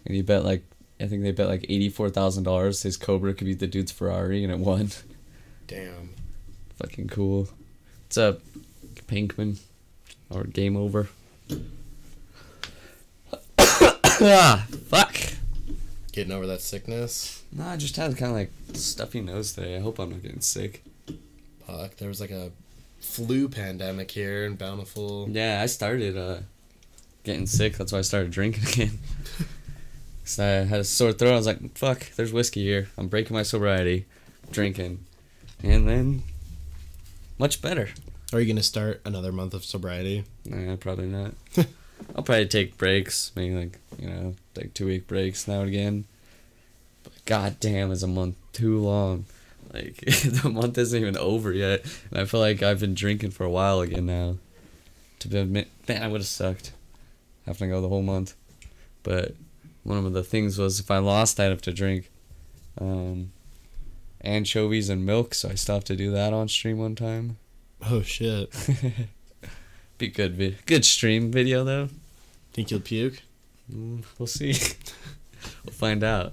and 0.05 0.15
he 0.15 0.21
bet 0.21 0.45
like 0.45 0.63
I 1.01 1.07
think 1.07 1.23
they 1.23 1.33
bet 1.33 1.49
like 1.49 1.65
eighty 1.71 1.89
four 1.89 2.11
thousand 2.11 2.43
dollars. 2.43 2.83
His 2.83 2.99
Cobra 2.99 3.33
could 3.33 3.47
beat 3.47 3.61
the 3.61 3.67
dude's 3.67 3.93
Ferrari, 3.93 4.45
and 4.45 4.53
it 4.53 4.59
won. 4.59 4.91
Damn. 5.67 6.11
Fucking 6.77 7.09
cool. 7.09 7.49
What's 8.05 8.19
up, 8.19 8.43
Pinkman? 9.09 9.59
Or 10.29 10.45
game 10.45 10.77
over? 10.77 11.09
ah, 13.59 14.67
fuck. 14.89 15.17
Getting 16.15 16.33
over 16.33 16.47
that 16.47 16.61
sickness. 16.61 17.43
No, 17.51 17.65
I 17.67 17.77
just 17.77 17.97
had 17.97 18.17
kind 18.17 18.31
of 18.31 18.37
like 18.37 18.53
stuffy 18.75 19.21
nose 19.21 19.53
today. 19.53 19.77
I 19.77 19.81
hope 19.81 19.99
I'm 19.99 20.11
not 20.11 20.23
getting 20.23 20.43
sick. 20.43 20.85
Fuck. 21.67 21.97
There 21.97 22.07
was 22.07 22.21
like 22.21 22.31
a 22.31 22.53
flu 23.01 23.49
pandemic 23.49 24.13
here 24.13 24.45
in 24.45 24.55
Bountiful. 24.55 25.29
Yeah, 25.29 25.61
I 25.61 25.67
started 25.67 26.17
uh, 26.17 26.37
getting 27.25 27.49
sick. 27.49 27.77
That's 27.77 27.91
why 27.91 27.99
I 27.99 28.03
started 28.03 28.31
drinking 28.31 28.63
again. 28.69 28.99
Cause 30.23 30.39
I 30.39 30.47
had 30.63 30.79
a 30.79 30.85
sore 30.85 31.13
throat. 31.13 31.33
I 31.33 31.37
was 31.37 31.47
like, 31.47 31.77
"Fuck, 31.77 32.13
there's 32.15 32.33
whiskey 32.33 32.63
here. 32.63 32.91
I'm 32.97 33.09
breaking 33.09 33.35
my 33.35 33.43
sobriety, 33.43 34.07
drinking," 34.53 35.05
and 35.65 35.89
then 35.89 36.23
much 37.41 37.61
better. 37.61 37.89
Are 38.33 38.39
you 38.39 38.47
gonna 38.47 38.63
start 38.63 39.01
another 39.05 39.33
month 39.33 39.53
of 39.53 39.65
sobriety? 39.65 40.23
Nah, 40.45 40.77
probably 40.77 41.09
not. 41.09 41.35
I'll 42.15 42.23
probably 42.23 42.47
take 42.47 42.79
breaks, 42.79 43.33
maybe 43.35 43.55
like 43.55 43.79
you 43.99 44.09
know, 44.09 44.35
like 44.57 44.75
two 44.75 44.87
week 44.87 45.07
breaks 45.07 45.49
now 45.49 45.61
and 45.61 45.69
again. 45.69 46.05
But 47.03 47.13
goddamn, 47.25 47.91
is 47.91 48.03
a 48.03 48.09
month 48.09 48.37
too 48.53 48.79
long? 48.79 49.27
Like 49.73 49.97
the 50.07 50.51
month 50.51 50.79
isn't 50.79 51.01
even 51.01 51.17
over 51.17 51.53
yet, 51.53 51.85
and 52.11 52.21
I 52.21 52.25
feel 52.25 52.41
like 52.41 52.63
I've 52.63 52.81
been 52.81 52.95
drinking 52.95 53.31
for 53.33 53.45
a 53.45 53.51
while 53.51 53.81
again 53.81 54.07
now. 54.07 54.37
To 55.21 55.29
be 55.29 55.39
admit, 55.39 55.69
man, 55.89 56.03
I 56.03 56.09
would 56.09 56.21
have 56.21 56.27
sucked 56.27 56.73
having 57.47 57.69
to 57.69 57.75
go 57.75 57.81
the 57.81 57.89
whole 57.89 58.03
month. 58.03 58.35
But 59.03 59.35
one 59.83 60.05
of 60.05 60.13
the 60.13 60.23
things 60.23 60.59
was 60.59 60.81
if 60.81 60.91
I 60.91 60.99
lost, 60.99 61.39
I'd 61.39 61.51
have 61.51 61.63
to 61.63 61.73
drink 61.73 62.11
um, 62.81 63.33
anchovies 64.23 64.89
and 64.89 65.05
milk, 65.05 65.35
so 65.35 65.51
I 65.51 65.55
stopped 65.55 65.87
to 65.89 65.97
do 65.97 66.11
that 66.13 66.33
on 66.33 66.49
stream 66.49 66.79
one 66.79 66.95
time. 66.95 67.37
Oh 67.91 68.03
shit. 68.03 68.53
Be 69.99 70.09
good, 70.09 70.35
vi- 70.37 70.57
good 70.67 70.85
stream 70.85 71.31
video 71.31 71.65
though. 71.65 71.89
Think 72.53 72.71
you'll 72.71 72.81
puke? 72.81 73.23
Mm, 73.73 74.05
we'll 74.19 74.27
see. 74.27 74.53
we'll 75.65 75.73
find 75.73 76.03
out. 76.05 76.33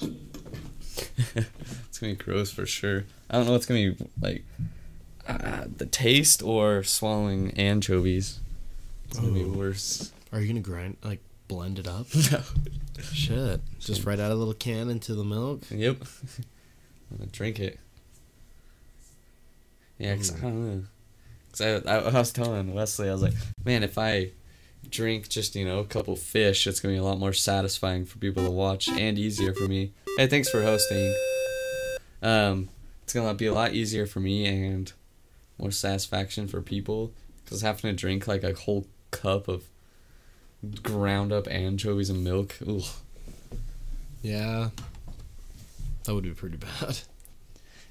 it's 0.00 1.98
gonna 1.98 2.12
be 2.12 2.14
gross 2.14 2.50
for 2.50 2.66
sure. 2.66 3.04
I 3.30 3.36
don't 3.36 3.46
know 3.46 3.52
what's 3.52 3.66
gonna 3.66 3.92
be 3.92 4.06
like. 4.20 4.44
Uh, 5.26 5.64
the 5.76 5.84
taste 5.86 6.42
or 6.42 6.82
swallowing 6.82 7.50
anchovies. 7.58 8.40
It's 9.08 9.18
gonna 9.18 9.32
be 9.32 9.44
worse. 9.44 10.12
Are 10.32 10.40
you 10.40 10.48
gonna 10.48 10.60
grind 10.60 10.96
like 11.02 11.20
blend 11.48 11.78
it 11.78 11.86
up? 11.88 12.06
no. 12.32 12.40
Shit. 13.12 13.60
Just 13.78 14.04
right 14.04 14.18
out 14.18 14.30
of 14.30 14.36
a 14.36 14.40
little 14.40 14.54
can 14.54 14.88
into 14.90 15.14
the 15.14 15.24
milk. 15.24 15.62
Yep. 15.70 15.96
I'm 17.10 17.16
gonna 17.18 17.30
drink 17.30 17.58
it. 17.60 17.78
Yeah, 19.98 20.16
'cause 20.16 20.34
I 20.36 20.40
don't 20.40 20.66
know. 20.66 20.84
Cause 21.52 21.60
I, 21.60 21.90
I, 21.90 21.98
I 21.98 22.12
was 22.18 22.32
telling 22.32 22.74
Wesley, 22.74 23.08
I 23.08 23.12
was 23.12 23.22
like, 23.22 23.34
man, 23.64 23.82
if 23.82 23.98
I 23.98 24.30
drink 24.90 25.28
just 25.28 25.54
you 25.54 25.64
know 25.64 25.80
a 25.80 25.84
couple 25.84 26.16
fish, 26.16 26.66
it's 26.66 26.80
gonna 26.80 26.94
be 26.94 26.98
a 26.98 27.04
lot 27.04 27.18
more 27.18 27.32
satisfying 27.32 28.04
for 28.04 28.18
people 28.18 28.44
to 28.44 28.50
watch 28.50 28.88
and 28.88 29.18
easier 29.18 29.54
for 29.54 29.64
me. 29.68 29.92
Hey, 30.16 30.26
thanks 30.26 30.48
for 30.48 30.62
hosting. 30.62 31.14
Um, 32.22 32.68
it's 33.02 33.12
gonna 33.14 33.34
be 33.34 33.46
a 33.46 33.54
lot 33.54 33.72
easier 33.74 34.06
for 34.06 34.20
me 34.20 34.46
and 34.46 34.92
more 35.58 35.70
satisfaction 35.70 36.46
for 36.48 36.60
people 36.62 37.12
because 37.44 37.62
having 37.62 37.90
to 37.90 37.92
drink 37.92 38.26
like 38.26 38.44
a 38.44 38.54
whole 38.54 38.86
cup 39.10 39.48
of 39.48 39.64
ground 40.82 41.32
up 41.32 41.48
anchovies 41.48 42.10
and 42.10 42.22
milk. 42.24 42.56
Ugh. 42.66 42.82
Yeah. 44.22 44.70
That 46.04 46.14
would 46.14 46.24
be 46.24 46.30
pretty 46.30 46.56
bad. 46.56 47.00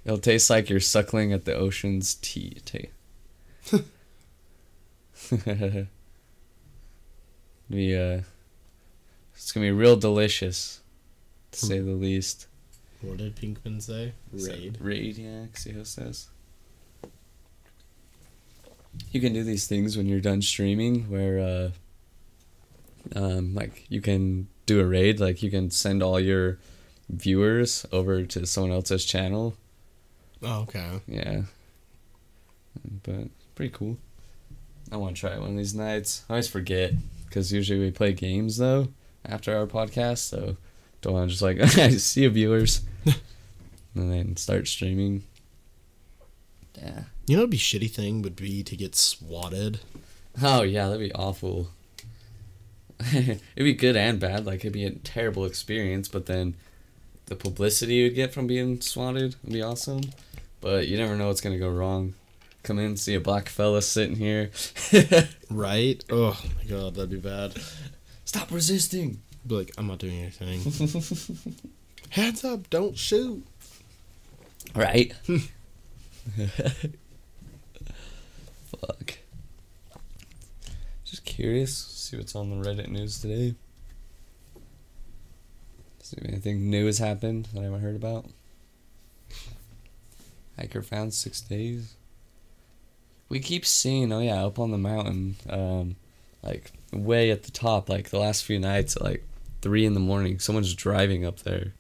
It'll 0.05 0.17
taste 0.17 0.49
like 0.49 0.69
you're 0.69 0.79
suckling 0.79 1.33
at 1.33 1.45
the 1.45 1.53
ocean's 1.53 2.15
tea. 2.15 2.57
Ta- 2.65 2.89
be 7.69 7.97
uh, 7.97 8.21
it's 9.36 9.51
gonna 9.51 9.65
be 9.65 9.71
real 9.71 9.95
delicious, 9.95 10.81
to 11.51 11.65
say 11.65 11.79
the 11.79 11.91
least. 11.91 12.47
What 13.01 13.17
did 13.17 13.36
Pinkman 13.36 13.81
say? 13.81 14.13
Raid. 14.31 14.77
Raid, 14.81 15.17
yeah. 15.17 15.45
Xio 15.53 15.86
says. 15.86 16.27
You 19.12 19.21
can 19.21 19.33
do 19.33 19.43
these 19.43 19.67
things 19.67 19.95
when 19.95 20.07
you're 20.07 20.19
done 20.19 20.41
streaming, 20.41 21.09
where 21.09 21.39
uh, 21.39 21.69
um, 23.15 23.53
like 23.53 23.86
you 23.89 24.01
can 24.01 24.47
do 24.65 24.79
a 24.79 24.86
raid, 24.86 25.19
like 25.19 25.43
you 25.43 25.51
can 25.51 25.69
send 25.69 26.01
all 26.01 26.19
your 26.19 26.57
viewers 27.09 27.86
over 27.91 28.24
to 28.24 28.45
someone 28.45 28.71
else's 28.71 29.05
channel. 29.05 29.55
Oh, 30.41 30.62
okay. 30.62 31.01
Yeah. 31.07 31.43
But 33.03 33.27
pretty 33.57 33.73
cool. 33.75 33.97
I 34.91 34.97
want 34.97 35.15
to 35.15 35.19
try 35.19 35.33
it 35.33 35.41
one 35.41 35.49
of 35.49 35.57
these 35.57 35.73
nights. 35.73 36.23
I 36.29 36.33
always 36.33 36.47
forget 36.47 36.93
because 37.25 37.51
usually 37.51 37.79
we 37.79 37.89
play 37.89 38.13
games 38.13 38.57
though 38.57 38.89
after 39.25 39.57
our 39.57 39.65
podcast, 39.65 40.19
so 40.19 40.57
don't 41.01 41.13
want 41.13 41.31
to 41.31 41.35
just 41.35 41.41
like 41.41 41.61
see 41.99 42.21
you 42.21 42.29
viewers 42.29 42.81
and 43.95 44.11
then 44.13 44.37
start 44.37 44.67
streaming. 44.67 45.23
Yeah. 46.77 47.05
You 47.25 47.35
know, 47.35 47.41
what'd 47.41 47.49
be 47.49 47.57
shitty 47.57 47.89
thing 47.89 48.21
would 48.21 48.35
be 48.35 48.63
to 48.63 48.75
get 48.77 48.95
swatted. 48.95 49.79
Oh 50.41 50.61
yeah, 50.61 50.85
that'd 50.85 50.99
be 50.99 51.13
awful. 51.13 51.71
it'd 53.11 53.41
be 53.55 53.73
good 53.73 53.97
and 53.97 54.19
bad. 54.19 54.45
Like 54.45 54.59
it'd 54.59 54.71
be 54.71 54.85
a 54.85 54.91
terrible 54.91 55.45
experience, 55.45 56.07
but 56.07 56.27
then 56.27 56.53
the 57.25 57.35
publicity 57.35 57.95
you'd 57.95 58.13
get 58.13 58.35
from 58.35 58.45
being 58.45 58.79
swatted 58.81 59.35
would 59.43 59.51
be 59.51 59.63
awesome. 59.63 60.01
But 60.61 60.87
you 60.87 60.95
never 60.95 61.15
know 61.15 61.27
what's 61.27 61.41
gonna 61.41 61.57
go 61.57 61.69
wrong. 61.69 62.13
Come 62.67 62.79
in, 62.79 62.97
see 62.97 63.15
a 63.15 63.21
black 63.21 63.47
fella 63.47 63.81
sitting 63.81 64.17
here. 64.17 64.51
Right? 65.50 66.03
Oh 66.09 66.38
my 66.57 66.65
god, 66.69 66.95
that'd 66.95 67.09
be 67.09 67.15
bad. 67.15 67.53
Stop 68.25 68.51
resisting. 68.51 69.21
Be 69.47 69.55
like, 69.55 69.71
I'm 69.77 69.88
not 69.88 70.00
doing 70.00 70.19
anything. 70.19 70.59
Hands 72.09 72.43
up! 72.43 72.69
Don't 72.69 72.97
shoot. 72.97 73.47
Right. 74.75 75.13
Fuck. 78.65 79.19
Just 81.05 81.24
curious. 81.24 81.74
See 81.74 82.17
what's 82.17 82.36
on 82.36 82.50
the 82.50 82.57
Reddit 82.69 82.89
news 82.89 83.21
today. 83.21 83.55
See 86.03 86.17
if 86.17 86.27
anything 86.27 86.69
new 86.69 86.88
has 86.88 86.97
happened 86.97 87.47
that 87.53 87.62
I 87.62 87.63
haven't 87.63 87.79
heard 87.79 87.95
about. 87.95 88.25
Hiker 90.57 90.81
found 90.81 91.13
six 91.13 91.39
days. 91.39 91.96
We 93.29 93.39
keep 93.39 93.65
seeing, 93.65 94.12
oh 94.12 94.19
yeah, 94.19 94.46
up 94.46 94.60
on 94.60 94.72
the 94.72 94.77
mountain, 94.77 95.36
um, 95.50 95.96
like 96.43 96.72
way 96.91 97.29
at 97.31 97.43
the 97.43 97.51
top, 97.51 97.89
like 97.89 98.10
the 98.10 98.19
last 98.19 98.46
few 98.46 98.60
nights 98.60 98.96
at 98.96 99.01
like 99.03 99.24
three 99.62 99.86
in 99.86 99.93
the 99.93 100.00
morning, 100.00 100.39
someone's 100.39 100.74
driving 100.74 101.25
up 101.25 101.39
there. 101.39 101.74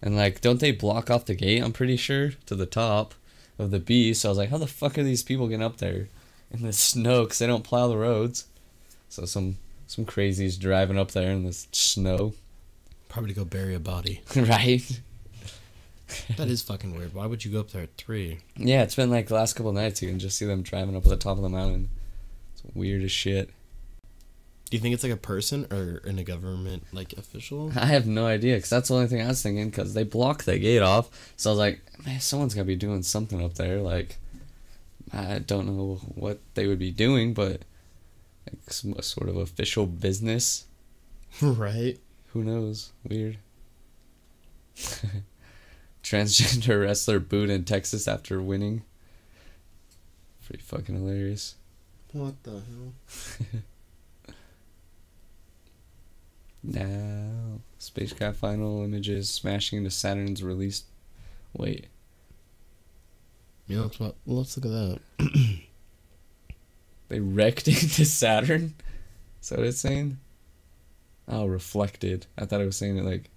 And 0.00 0.16
like, 0.16 0.40
don't 0.40 0.58
they 0.58 0.72
block 0.72 1.10
off 1.10 1.26
the 1.26 1.34
gate? 1.34 1.62
I'm 1.62 1.72
pretty 1.72 1.96
sure 1.96 2.32
to 2.46 2.56
the 2.56 2.66
top 2.66 3.14
of 3.58 3.70
the 3.70 3.78
B. 3.78 4.12
So 4.14 4.28
I 4.28 4.30
was 4.30 4.38
like, 4.38 4.50
how 4.50 4.58
the 4.58 4.66
fuck 4.66 4.98
are 4.98 5.04
these 5.04 5.22
people 5.22 5.46
getting 5.46 5.62
up 5.62 5.76
there 5.76 6.08
in 6.50 6.62
the 6.62 6.72
snow? 6.72 7.26
Cause 7.26 7.38
they 7.38 7.46
don't 7.46 7.62
plow 7.62 7.86
the 7.86 7.96
roads. 7.96 8.46
So 9.08 9.24
some 9.24 9.58
Some 9.86 10.04
crazies 10.06 10.58
driving 10.58 10.98
up 10.98 11.12
there 11.12 11.30
in 11.30 11.44
the 11.44 11.52
snow, 11.52 12.34
Probably 13.08 13.34
to 13.34 13.40
go 13.40 13.44
bury 13.44 13.74
a 13.74 13.78
body. 13.78 14.22
right? 14.36 15.00
That 16.36 16.48
is 16.48 16.62
fucking 16.62 16.96
weird. 16.96 17.14
Why 17.14 17.26
would 17.26 17.44
you 17.44 17.52
go 17.52 17.60
up 17.60 17.70
there 17.70 17.82
at 17.82 17.96
three? 17.96 18.38
Yeah, 18.56 18.82
it's 18.82 18.94
been 18.94 19.10
like 19.10 19.28
the 19.28 19.34
last 19.34 19.54
couple 19.54 19.72
nights. 19.72 20.02
You 20.02 20.08
can 20.08 20.18
just 20.18 20.38
see 20.38 20.46
them 20.46 20.62
driving 20.62 20.96
up 20.96 21.04
at 21.04 21.10
the 21.10 21.16
top 21.16 21.36
of 21.36 21.42
the 21.42 21.48
mountain. 21.48 21.88
It's 22.52 22.62
weird 22.74 23.02
as 23.02 23.12
shit. 23.12 23.50
Do 24.70 24.76
you 24.76 24.80
think 24.80 24.94
it's 24.94 25.02
like 25.02 25.12
a 25.12 25.18
person 25.18 25.66
or 25.70 25.98
in 26.06 26.18
a 26.18 26.24
government 26.24 26.84
like 26.92 27.12
official? 27.12 27.70
I 27.76 27.86
have 27.86 28.06
no 28.06 28.26
idea 28.26 28.56
because 28.56 28.70
that's 28.70 28.88
the 28.88 28.94
only 28.94 29.06
thing 29.06 29.20
I 29.20 29.28
was 29.28 29.42
thinking 29.42 29.68
because 29.68 29.92
they 29.92 30.02
blocked 30.02 30.46
the 30.46 30.58
gate 30.58 30.80
off. 30.80 31.10
So 31.36 31.50
I 31.50 31.52
was 31.52 31.58
like, 31.58 31.82
man, 32.06 32.20
someone's 32.20 32.54
gotta 32.54 32.64
be 32.64 32.76
doing 32.76 33.02
something 33.02 33.44
up 33.44 33.54
there. 33.54 33.80
Like, 33.80 34.16
I 35.12 35.40
don't 35.40 35.66
know 35.66 36.00
what 36.14 36.40
they 36.54 36.66
would 36.66 36.78
be 36.78 36.90
doing, 36.90 37.34
but 37.34 37.64
like 38.46 38.72
some 38.72 38.94
sort 39.02 39.28
of 39.28 39.36
official 39.36 39.86
business. 39.86 40.64
right. 41.42 41.98
Who 42.28 42.42
knows? 42.42 42.92
Weird. 43.06 43.36
Transgender 46.02 46.80
wrestler 46.84 47.20
booed 47.20 47.50
in 47.50 47.64
Texas 47.64 48.08
after 48.08 48.40
winning. 48.40 48.82
Pretty 50.44 50.62
fucking 50.62 50.94
hilarious. 50.96 51.54
What 52.12 52.42
the 52.42 52.50
hell? 52.50 53.60
Now, 56.62 57.58
spacecraft 57.78 58.38
final 58.38 58.84
images 58.84 59.28
smashing 59.28 59.78
into 59.78 59.90
Saturn's 59.90 60.44
release. 60.44 60.84
Wait, 61.54 61.88
Yeah, 63.66 63.80
let's, 63.80 63.98
let's 64.26 64.56
look 64.56 64.66
at 64.66 65.00
that. 65.18 65.30
they 67.08 67.20
wrecked 67.20 67.66
into 67.68 68.04
Saturn? 68.04 68.74
Is 69.42 69.48
that 69.48 69.58
what 69.58 69.66
it's 69.66 69.80
saying? 69.80 70.18
Oh, 71.26 71.46
reflected. 71.46 72.26
I 72.38 72.44
thought 72.44 72.60
it 72.60 72.66
was 72.66 72.76
saying 72.76 72.96
it 72.96 73.04
like. 73.04 73.30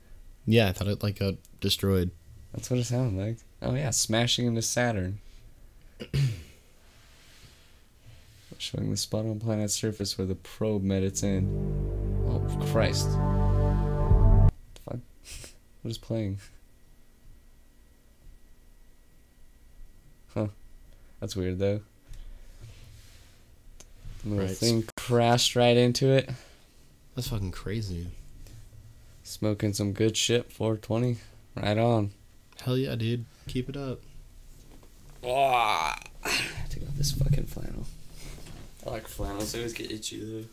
Yeah, 0.45 0.67
I 0.67 0.71
thought 0.71 0.87
it 0.87 1.01
like 1.01 1.17
got 1.19 1.35
destroyed. 1.59 2.11
That's 2.55 2.69
what 2.69 2.79
it 2.79 2.85
sounded 2.85 3.21
like. 3.21 3.37
Oh, 3.61 3.75
yeah, 3.75 3.89
smashing 3.89 4.47
into 4.47 4.61
Saturn. 4.61 5.19
Showing 8.57 8.89
the 8.91 8.97
spot 8.97 9.25
on 9.25 9.39
planet's 9.41 9.73
surface 9.75 10.17
where 10.17 10.25
the 10.25 10.35
probe 10.35 10.81
met 10.81 11.03
its 11.03 11.21
end. 11.21 11.49
Oh, 12.29 12.39
Christ. 12.71 13.09
Fuck? 14.85 14.99
What 15.81 15.91
is 15.91 15.97
playing? 15.99 16.39
Huh. 20.33 20.47
That's 21.19 21.35
weird, 21.35 21.59
though. 21.59 21.81
The 24.23 24.29
little 24.29 24.45
Right. 24.47 24.57
thing 24.57 24.85
crashed 24.97 25.55
right 25.55 25.77
into 25.77 26.09
it. 26.09 26.29
That's 27.15 27.27
fucking 27.27 27.51
crazy. 27.51 28.07
Smoking 29.23 29.73
some 29.73 29.93
good 29.93 30.17
shit, 30.17 30.51
420. 30.51 31.17
Right 31.55 31.77
on. 31.77 32.11
Hell 32.61 32.77
yeah, 32.77 32.95
dude. 32.95 33.25
Keep 33.47 33.69
it 33.69 33.77
up. 33.77 33.99
Oh, 35.23 35.93
take 36.69 36.83
off 36.83 36.95
this 36.97 37.11
fucking 37.11 37.45
flannel. 37.45 37.85
I 38.85 38.89
like 38.91 39.07
flannels. 39.07 39.51
They 39.51 39.59
always 39.59 39.73
get 39.73 39.91
itchy 39.91 40.23
though. 40.23 40.45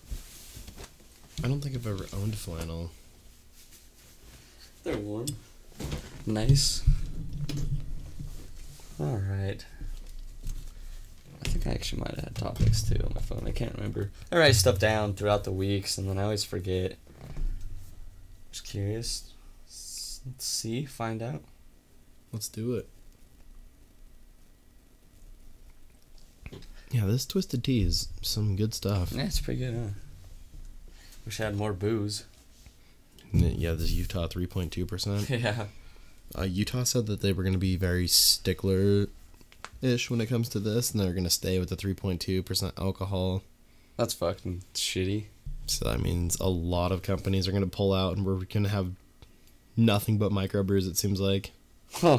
I 1.44 1.48
don't 1.48 1.60
think 1.60 1.74
I've 1.74 1.86
ever 1.86 2.06
owned 2.14 2.36
flannel. 2.36 2.90
They're 4.84 4.96
warm. 4.96 5.26
Nice. 6.26 6.82
All 8.98 9.16
right. 9.16 9.64
I 11.44 11.48
think 11.48 11.66
I 11.66 11.70
actually 11.70 12.00
might 12.00 12.14
have 12.14 12.24
had 12.24 12.34
topics 12.34 12.82
too 12.82 13.00
on 13.04 13.12
my 13.14 13.20
phone. 13.20 13.44
I 13.46 13.50
can't 13.50 13.74
remember. 13.74 14.10
I 14.30 14.38
write 14.38 14.54
stuff 14.54 14.78
down 14.78 15.14
throughout 15.14 15.44
the 15.44 15.52
weeks 15.52 15.98
and 15.98 16.08
then 16.08 16.18
I 16.18 16.24
always 16.24 16.44
forget. 16.44 16.96
Just 18.52 18.64
curious. 18.64 19.32
Let's 20.26 20.44
see. 20.44 20.84
Find 20.84 21.22
out. 21.22 21.42
Let's 22.32 22.48
do 22.48 22.74
it. 22.74 22.88
Yeah, 26.90 27.06
this 27.06 27.24
twisted 27.24 27.64
tea 27.64 27.82
is 27.82 28.08
some 28.20 28.56
good 28.56 28.74
stuff. 28.74 29.12
Yeah, 29.12 29.24
it's 29.24 29.40
pretty 29.40 29.60
good, 29.60 29.74
huh? 29.74 30.92
Wish 31.24 31.40
I 31.40 31.44
had 31.44 31.56
more 31.56 31.72
booze. 31.72 32.24
Yeah, 33.32 33.72
this 33.72 33.90
Utah 33.92 34.26
3.2%. 34.26 35.42
yeah. 35.42 35.66
Uh, 36.36 36.42
Utah 36.42 36.84
said 36.84 37.06
that 37.06 37.20
they 37.20 37.32
were 37.32 37.42
going 37.42 37.54
to 37.54 37.58
be 37.58 37.76
very 37.76 38.06
stickler 38.06 39.08
ish 39.80 40.10
when 40.10 40.20
it 40.20 40.26
comes 40.26 40.48
to 40.50 40.60
this, 40.60 40.90
and 40.90 41.00
they're 41.00 41.12
going 41.12 41.24
to 41.24 41.30
stay 41.30 41.58
with 41.58 41.70
the 41.70 41.76
3.2% 41.76 42.72
alcohol. 42.78 43.42
That's 43.96 44.14
fucking 44.14 44.62
shitty. 44.74 45.24
So 45.66 45.88
that 45.88 46.00
means 46.00 46.36
a 46.40 46.48
lot 46.48 46.92
of 46.92 47.02
companies 47.02 47.48
are 47.48 47.52
going 47.52 47.64
to 47.64 47.70
pull 47.70 47.92
out, 47.92 48.16
and 48.16 48.26
we're 48.26 48.44
going 48.44 48.64
to 48.64 48.68
have 48.68 48.92
nothing 49.76 50.18
but 50.18 50.32
microbrews, 50.32 50.88
it 50.88 50.98
seems 50.98 51.20
like. 51.20 51.52
Huh. 51.94 52.18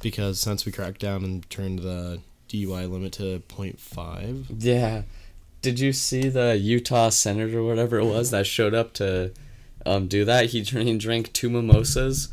Because 0.00 0.40
since 0.40 0.64
we 0.64 0.72
cracked 0.72 1.00
down 1.00 1.24
and 1.24 1.48
turned 1.50 1.80
the 1.80 2.20
DUI 2.48 2.90
limit 2.90 3.12
to 3.14 3.40
0.5, 3.48 4.46
Yeah. 4.58 5.02
Did 5.62 5.78
you 5.78 5.92
see 5.92 6.28
the 6.30 6.56
Utah 6.56 7.10
senator 7.10 7.58
or 7.58 7.64
whatever 7.64 7.98
it 7.98 8.06
was 8.06 8.30
that 8.30 8.46
showed 8.46 8.72
up 8.72 8.94
to 8.94 9.32
um, 9.84 10.06
do 10.08 10.24
that? 10.24 10.46
He, 10.46 10.62
dr- 10.62 10.86
he 10.86 10.96
drank 10.96 11.32
two 11.34 11.50
mimosas 11.50 12.28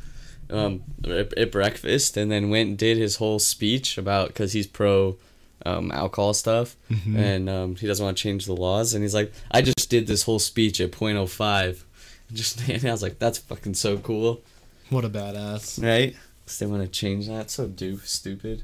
um, 0.49 0.83
at, 1.03 1.37
at 1.37 1.51
breakfast 1.51 2.15
and 2.15 2.31
then 2.31 2.49
went 2.49 2.69
and 2.69 2.77
did 2.77 2.97
his 2.97 3.17
whole 3.17 3.39
speech 3.39 3.97
about 3.97 4.29
because 4.29 4.53
he's 4.53 4.65
pro 4.65 5.17
um, 5.65 5.91
alcohol 5.91 6.33
stuff 6.33 6.77
and 7.17 7.49
um, 7.49 7.75
he 7.75 7.85
doesn't 7.87 8.05
want 8.05 8.15
to 8.15 8.23
change 8.23 8.45
the 8.45 8.55
laws. 8.55 8.93
And 8.93 9.03
he's 9.03 9.13
like, 9.13 9.33
I 9.51 9.61
just 9.61 9.89
did 9.89 10.07
this 10.07 10.23
whole 10.23 10.39
speech 10.39 10.79
at 10.79 10.91
0.05. 10.91 11.83
Just 12.33 12.67
and 12.67 12.83
I 12.85 12.91
was 12.91 13.01
like, 13.01 13.19
that's 13.19 13.37
fucking 13.37 13.73
so 13.73 13.97
cool, 13.99 14.41
what 14.89 15.05
a 15.05 15.09
badass. 15.09 15.81
right? 15.81 16.13
They 16.55 16.65
want 16.65 16.81
to 16.83 16.87
change 16.87 17.27
that. 17.27 17.51
So 17.51 17.67
do 17.67 17.97
stupid. 17.99 18.63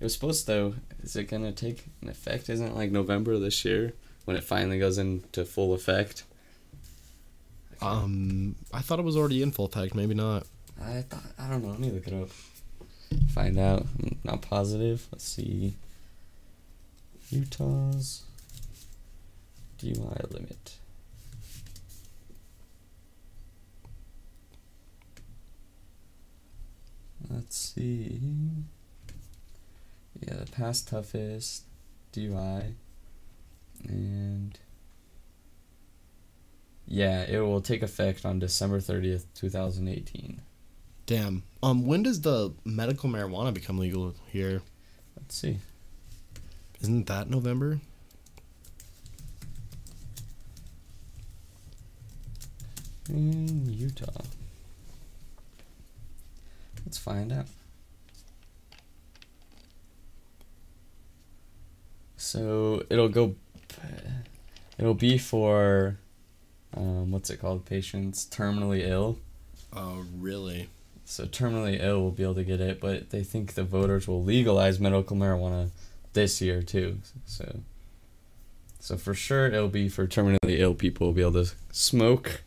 It 0.00 0.04
was 0.04 0.14
supposed 0.14 0.46
though. 0.46 0.74
Is 1.02 1.16
it 1.16 1.24
gonna 1.24 1.52
take 1.52 1.84
an 2.02 2.08
effect? 2.08 2.48
Isn't 2.48 2.68
it 2.68 2.74
like 2.74 2.90
November 2.90 3.38
this 3.38 3.64
year 3.64 3.92
when 4.24 4.36
it 4.36 4.44
finally 4.44 4.78
goes 4.78 4.98
into 4.98 5.44
full 5.44 5.74
effect? 5.74 6.24
Um, 7.80 8.56
I 8.72 8.80
thought 8.80 8.98
it 8.98 9.04
was 9.04 9.16
already 9.16 9.42
in 9.42 9.52
full 9.52 9.66
effect, 9.66 9.94
maybe 9.94 10.14
not. 10.14 10.46
I 10.82 11.02
thought 11.02 11.22
I 11.38 11.48
don't 11.48 11.62
know. 11.62 11.70
Let 11.70 11.80
me 11.80 11.90
look 11.90 12.06
it 12.06 12.14
up. 12.14 12.30
Find 13.28 13.58
out. 13.58 13.86
I'm 14.02 14.18
not 14.24 14.42
positive. 14.42 15.06
Let's 15.12 15.24
see. 15.24 15.76
Utah's 17.30 18.22
DUI 19.78 20.32
limit. 20.32 20.75
Let's 27.30 27.56
see. 27.56 28.20
Yeah, 30.20 30.34
the 30.34 30.50
past 30.50 30.88
toughest 30.88 31.64
DUI. 32.12 32.74
And 33.88 34.58
yeah, 36.86 37.22
it 37.22 37.40
will 37.40 37.60
take 37.60 37.82
effect 37.82 38.24
on 38.24 38.38
December 38.38 38.78
30th, 38.78 39.24
2018. 39.34 40.40
Damn. 41.06 41.42
Um, 41.62 41.86
when 41.86 42.02
does 42.02 42.20
the 42.20 42.52
medical 42.64 43.10
marijuana 43.10 43.52
become 43.52 43.78
legal 43.78 44.14
here? 44.28 44.62
Let's 45.16 45.36
see. 45.36 45.58
Isn't 46.80 47.06
that 47.06 47.30
November? 47.30 47.80
In 53.08 53.72
Utah. 53.72 54.22
Let's 56.86 56.98
find 56.98 57.32
out. 57.32 57.46
So 62.16 62.84
it'll 62.88 63.08
go. 63.08 63.34
It'll 64.78 64.94
be 64.94 65.18
for, 65.18 65.98
um, 66.76 67.10
what's 67.10 67.28
it 67.28 67.38
called? 67.38 67.64
Patients 67.64 68.26
terminally 68.30 68.86
ill. 68.86 69.18
Oh, 69.72 70.04
really? 70.16 70.68
So 71.04 71.24
terminally 71.24 71.82
ill 71.82 72.02
will 72.02 72.10
be 72.12 72.22
able 72.22 72.34
to 72.36 72.44
get 72.44 72.60
it, 72.60 72.80
but 72.80 73.10
they 73.10 73.24
think 73.24 73.54
the 73.54 73.64
voters 73.64 74.06
will 74.06 74.22
legalize 74.22 74.78
medical 74.78 75.16
marijuana 75.16 75.70
this 76.12 76.40
year 76.40 76.62
too. 76.62 76.98
So. 77.24 77.60
So 78.78 78.96
for 78.96 79.14
sure 79.14 79.46
it'll 79.46 79.68
be 79.68 79.88
for 79.88 80.06
terminally 80.06 80.60
ill 80.60 80.74
people 80.74 81.08
will 81.08 81.14
be 81.14 81.22
able 81.22 81.44
to 81.44 81.52
smoke. 81.72 82.42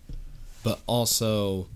But 0.64 0.80
also, 0.88 1.68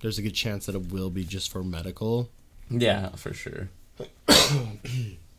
there's 0.00 0.18
a 0.18 0.22
good 0.22 0.34
chance 0.34 0.66
that 0.66 0.74
it 0.74 0.92
will 0.92 1.10
be 1.10 1.24
just 1.24 1.50
for 1.50 1.62
medical. 1.64 2.30
Yeah, 2.70 3.10
for 3.10 3.32
sure. 3.32 3.68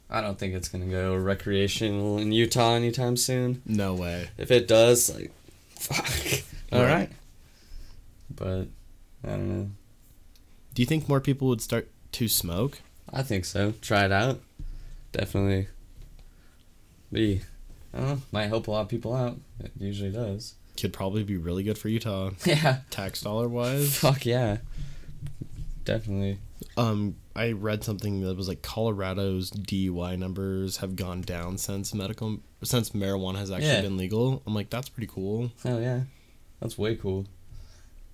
I 0.09 0.21
don't 0.21 0.39
think 0.39 0.53
it's 0.53 0.69
gonna 0.69 0.85
go 0.85 1.15
recreational 1.15 2.17
in 2.17 2.31
Utah 2.31 2.73
anytime 2.75 3.17
soon. 3.17 3.61
No 3.65 3.93
way. 3.93 4.29
If 4.37 4.51
it 4.51 4.67
does, 4.67 5.13
like, 5.13 5.31
fuck. 5.69 6.43
All 6.71 6.81
Right. 6.83 6.93
right. 6.93 7.09
But 8.33 8.67
I 9.23 9.29
don't 9.31 9.49
know. 9.49 9.69
Do 10.73 10.81
you 10.81 10.85
think 10.85 11.09
more 11.09 11.19
people 11.19 11.47
would 11.49 11.61
start 11.61 11.89
to 12.13 12.27
smoke? 12.27 12.79
I 13.11 13.23
think 13.23 13.45
so. 13.45 13.73
Try 13.81 14.05
it 14.05 14.11
out. 14.11 14.39
Definitely. 15.11 15.67
Be 17.11 17.41
I 17.93 17.97
don't 17.97 18.07
know. 18.07 18.21
Might 18.31 18.47
help 18.47 18.67
a 18.67 18.71
lot 18.71 18.81
of 18.81 18.89
people 18.89 19.15
out. 19.15 19.37
It 19.59 19.71
usually 19.79 20.11
does. 20.11 20.55
Could 20.77 20.93
probably 20.93 21.23
be 21.23 21.37
really 21.37 21.63
good 21.63 21.77
for 21.77 21.89
Utah, 21.89 22.31
Yeah. 22.45 22.79
tax 22.91 23.21
dollar 23.21 23.47
wise. 23.49 23.97
Fuck 23.97 24.25
yeah. 24.25 24.57
Definitely. 25.85 26.37
Um, 26.75 27.15
I 27.35 27.51
read 27.53 27.83
something 27.83 28.21
that 28.21 28.35
was 28.35 28.47
like 28.47 28.61
Colorado's 28.61 29.49
DUI 29.51 30.17
numbers 30.17 30.77
have 30.77 30.95
gone 30.95 31.21
down 31.21 31.57
since 31.57 31.93
medical 31.93 32.39
since 32.63 32.91
marijuana 32.91 33.37
has 33.37 33.51
actually 33.51 33.67
Yeah. 33.69 33.81
been 33.81 33.97
legal. 33.97 34.41
I'm 34.45 34.53
like, 34.53 34.69
that's 34.69 34.89
pretty 34.89 35.07
cool. 35.11 35.51
Oh 35.65 35.79
yeah. 35.79 36.01
That's 36.59 36.77
way 36.77 36.95
cool. 36.95 37.25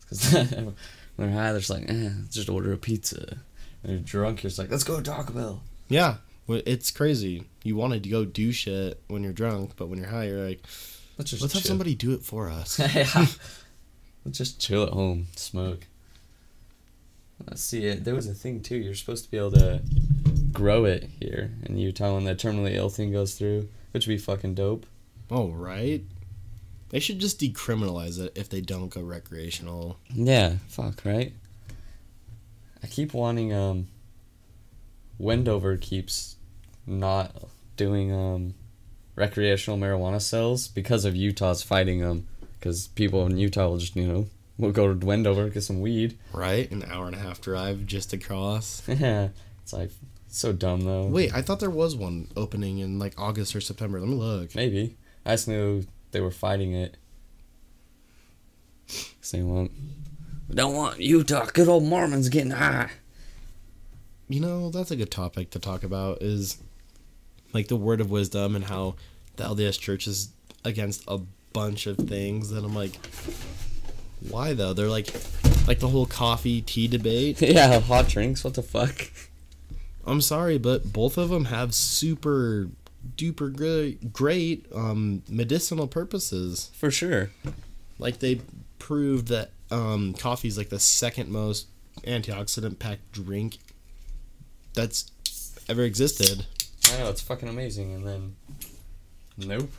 Because 0.02 0.32
when 0.52 0.76
they're 1.18 1.32
high, 1.32 1.52
they're 1.52 1.60
just 1.60 1.70
like, 1.70 1.90
eh, 1.90 2.10
just 2.30 2.50
order 2.50 2.74
a 2.74 2.78
pizza. 2.78 3.38
When 3.82 3.94
you're 3.94 4.02
drunk, 4.02 4.44
you're 4.44 4.50
just 4.50 4.60
like, 4.60 4.70
let's 4.72 4.84
go 4.84 4.98
to 4.98 5.04
Taco 5.04 5.34
Bell. 5.34 5.62
Yeah, 5.90 6.18
it's 6.48 6.92
crazy. 6.92 7.46
You 7.64 7.76
wanted 7.76 8.04
to 8.04 8.10
go 8.10 8.26
do 8.26 8.52
shit 8.52 9.02
when 9.08 9.24
you're 9.24 9.34
drunk, 9.34 9.72
but 9.78 9.88
when 9.88 10.00
you're 10.00 10.08
high, 10.10 10.28
you're 10.28 10.46
like, 10.48 10.66
Let's 11.18 11.32
just 11.32 11.42
let's 11.42 11.54
have 11.54 11.64
somebody 11.64 11.96
do 11.96 12.14
it 12.14 12.24
for 12.24 12.50
us. 12.50 12.80
yeah. 12.96 13.28
Let's 14.26 14.38
just 14.38 14.60
chill 14.60 14.84
at 14.84 14.94
home, 14.94 15.28
smoke. 15.36 15.86
Let's 17.46 17.62
see 17.62 17.86
it. 17.86 18.06
There 18.06 18.16
was 18.16 18.28
a 18.28 18.34
thing 18.34 18.62
too. 18.62 18.78
You're 18.78 18.96
supposed 18.96 19.26
to 19.26 19.32
be 19.32 19.38
able 19.38 19.52
to 19.52 19.82
grow 20.54 20.86
it 20.86 21.10
here 21.20 21.52
in 21.66 21.78
Utah 21.78 22.14
when 22.14 22.24
the 22.24 22.34
terminally 22.34 22.76
ill 22.76 22.90
thing 22.90 23.12
goes 23.12 23.36
through, 23.36 23.68
which 23.92 24.08
would 24.08 24.14
be 24.14 24.18
fucking 24.18 24.56
dope. 24.56 24.86
oh, 25.30 25.50
right. 25.50 26.04
They 26.90 27.00
should 27.00 27.20
just 27.20 27.40
decriminalize 27.40 28.20
it 28.24 28.32
if 28.36 28.50
they 28.50 28.62
don't 28.62 28.90
go 28.90 29.02
recreational. 29.02 29.98
Yeah, 30.14 30.58
fuck, 30.68 31.04
right? 31.04 31.34
I 32.84 32.88
keep 32.88 33.14
wanting 33.14 33.52
um 33.52 33.88
Wendover 35.18 35.76
keeps 35.78 36.36
not 36.86 37.36
doing 37.78 38.12
um 38.14 38.54
recreational 39.16 39.80
marijuana 39.80 40.22
sales 40.22 40.68
because 40.68 41.06
of 41.06 41.16
Utah's 41.16 41.64
fighting 41.64 42.00
them 42.00 42.28
cuz 42.62 42.88
people 42.88 43.26
in 43.26 43.38
Utah 43.38 43.68
will 43.68 43.78
just, 43.78 43.96
you 43.96 44.08
know, 44.08 44.28
will 44.58 44.72
go 44.72 44.94
to 44.94 45.06
Wendover 45.06 45.50
get 45.50 45.64
some 45.64 45.82
weed. 45.82 46.18
Right? 46.32 46.70
An 46.72 46.84
hour 46.90 47.08
and 47.08 47.16
a 47.16 47.20
half 47.20 47.42
drive 47.42 47.86
just 47.86 48.14
across. 48.14 48.82
Yeah. 48.88 49.30
It's 49.64 49.72
like 49.72 49.92
so 50.28 50.52
dumb 50.52 50.82
though. 50.82 51.06
Wait, 51.06 51.34
I 51.34 51.42
thought 51.42 51.62
there 51.62 51.70
was 51.70 51.96
one 51.96 52.28
opening 52.36 52.80
in 52.80 53.00
like 53.00 53.14
August 53.18 53.56
or 53.56 53.62
September. 53.62 53.98
Let 53.98 54.10
me 54.10 54.16
look. 54.16 54.56
Maybe. 54.56 54.98
I 55.26 55.32
just 55.32 55.48
knew 55.48 55.86
they 56.12 56.20
were 56.20 56.32
fighting 56.32 56.74
it. 56.74 56.98
they 59.32 59.42
want 59.42 59.72
we 60.50 60.56
don't 60.56 60.76
want 60.76 61.00
Utah 61.00 61.46
good 61.46 61.68
old 61.68 61.84
Mormons 61.84 62.30
getting 62.30 62.52
high. 62.52 62.90
You 64.28 64.40
know, 64.40 64.70
that's 64.70 64.92
a 64.92 64.96
good 64.96 65.12
topic 65.12 65.52
to 65.52 65.60
talk 65.60 65.84
about 65.84 66.22
is 66.22 66.58
like 67.54 67.68
the 67.68 67.76
word 67.76 68.02
of 68.02 68.10
wisdom 68.12 68.56
and 68.56 68.66
how 68.66 68.96
the 69.36 69.44
LDS 69.44 69.80
church 69.80 70.08
is 70.08 70.30
against 70.66 71.04
a 71.08 71.20
bunch 71.54 71.86
of 71.88 71.98
things 71.98 72.50
that 72.50 72.64
I'm 72.64 72.76
like 72.76 72.98
why 74.30 74.54
though? 74.54 74.74
They're 74.74 74.90
like 74.90 75.14
like 75.68 75.80
the 75.80 75.90
whole 75.90 76.06
coffee 76.06 76.62
tea 76.62 76.88
debate. 76.88 77.42
yeah, 77.42 77.80
hot 77.80 78.08
drinks, 78.08 78.44
what 78.44 78.54
the 78.54 78.64
fuck? 78.64 79.12
I'm 80.06 80.22
sorry, 80.22 80.58
but 80.58 80.92
both 80.92 81.18
of 81.18 81.30
them 81.30 81.46
have 81.46 81.74
super 81.74 82.70
duper 83.18 83.54
great 83.54 84.14
great 84.14 84.66
um 84.74 85.24
medicinal 85.30 85.88
purposes. 85.88 86.72
For 86.74 86.92
sure. 86.92 87.32
Like 88.00 88.20
they 88.20 88.42
proved 88.80 89.28
that 89.28 89.52
um 89.72 90.14
coffee 90.14 90.48
is 90.48 90.58
like 90.58 90.70
the 90.70 90.80
second 90.80 91.30
most 91.30 91.68
antioxidant 92.04 92.80
packed 92.80 93.12
drink 93.12 93.58
that's 94.74 95.12
ever 95.70 95.84
existed. 95.84 96.46
I 96.92 96.98
know 97.00 97.10
it's 97.10 97.22
fucking 97.22 97.50
amazing, 97.50 97.94
and 97.94 98.06
then 98.06 98.36
nope. 99.38 99.70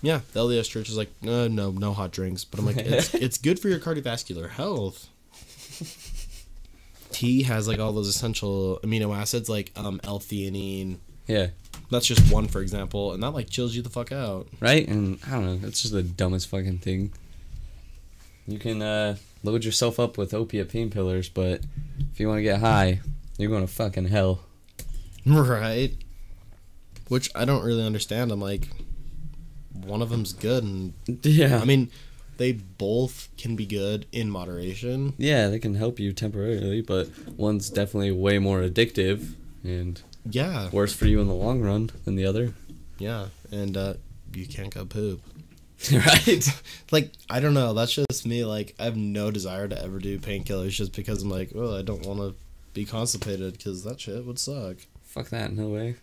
Yeah, 0.00 0.20
the 0.32 0.40
LDS 0.40 0.70
Church 0.70 0.88
is 0.88 0.96
like, 0.96 1.10
uh, 1.26 1.48
no, 1.48 1.72
no 1.72 1.92
hot 1.92 2.12
drinks. 2.12 2.44
But 2.44 2.60
I'm 2.60 2.66
like, 2.66 2.76
it's, 2.76 3.14
it's 3.14 3.36
good 3.36 3.58
for 3.58 3.68
your 3.68 3.80
cardiovascular 3.80 4.48
health. 4.48 5.08
Tea 7.10 7.42
has 7.42 7.66
like 7.66 7.78
all 7.80 7.92
those 7.92 8.06
essential 8.08 8.78
amino 8.84 9.16
acids 9.16 9.48
like 9.48 9.72
um, 9.76 10.00
L-theanine. 10.04 10.98
Yeah, 11.26 11.48
That's 11.90 12.06
just 12.06 12.32
one, 12.32 12.48
for 12.48 12.60
example, 12.60 13.12
and 13.12 13.22
that 13.22 13.30
like 13.32 13.50
chills 13.50 13.74
you 13.74 13.82
the 13.82 13.90
fuck 13.90 14.12
out. 14.12 14.46
right. 14.60 14.86
And 14.86 15.18
I 15.26 15.32
don't 15.32 15.60
know. 15.62 15.68
It's 15.68 15.82
just 15.82 15.92
the 15.92 16.02
dumbest 16.02 16.48
fucking 16.48 16.78
thing. 16.78 17.12
You 18.46 18.58
can 18.58 18.80
uh, 18.80 19.16
load 19.42 19.64
yourself 19.64 19.98
up 20.00 20.16
with 20.16 20.32
opiate 20.32 20.70
painkillers, 20.70 21.28
but 21.32 21.60
if 22.12 22.18
you 22.20 22.28
want 22.28 22.38
to 22.38 22.42
get 22.42 22.60
high, 22.60 23.00
you're 23.36 23.50
going 23.50 23.66
to 23.66 23.72
fucking 23.72 24.06
hell. 24.06 24.40
Right. 25.26 25.92
Which 27.08 27.30
I 27.34 27.44
don't 27.44 27.64
really 27.64 27.84
understand. 27.84 28.30
I'm 28.30 28.40
like, 28.40 28.68
one 29.72 30.02
of 30.02 30.10
them's 30.10 30.32
good, 30.32 30.62
and 30.64 30.92
Yeah. 31.22 31.58
I 31.60 31.64
mean, 31.64 31.90
they 32.36 32.52
both 32.52 33.28
can 33.36 33.56
be 33.56 33.66
good 33.66 34.06
in 34.12 34.30
moderation. 34.30 35.14
yeah, 35.18 35.48
they 35.48 35.58
can 35.58 35.74
help 35.74 35.98
you 35.98 36.12
temporarily, 36.12 36.80
but 36.82 37.08
one's 37.36 37.70
definitely 37.70 38.12
way 38.12 38.38
more 38.38 38.60
addictive 38.60 39.32
and 39.64 40.00
Yeah, 40.30 40.68
worse 40.70 40.92
for 40.94 41.06
you 41.06 41.20
in 41.20 41.26
the 41.28 41.34
long 41.34 41.60
run 41.62 41.90
than 42.04 42.14
the 42.16 42.26
other. 42.26 42.54
yeah, 42.98 43.28
and 43.50 43.76
uh, 43.76 43.94
you 44.34 44.46
can't 44.46 44.72
go 44.74 44.84
poop. 44.84 45.20
right. 45.92 46.44
like 46.90 47.12
I 47.30 47.38
don't 47.40 47.54
know. 47.54 47.72
That's 47.72 47.92
just 47.94 48.26
me. 48.26 48.44
Like 48.44 48.74
I 48.80 48.84
have 48.84 48.96
no 48.96 49.30
desire 49.30 49.68
to 49.68 49.80
ever 49.82 49.98
do 50.00 50.18
painkillers 50.18 50.70
just 50.70 50.92
because 50.92 51.22
I'm 51.22 51.30
like, 51.30 51.52
well, 51.54 51.74
I 51.76 51.82
don't 51.82 52.04
want 52.04 52.18
to 52.20 52.34
be 52.74 52.84
constipated 52.84 53.52
because 53.56 53.84
that 53.84 54.00
shit 54.00 54.24
would 54.26 54.40
suck. 54.40 54.76
Fuck 55.04 55.28
that, 55.30 55.52
no 55.52 55.68
way. 55.68 55.94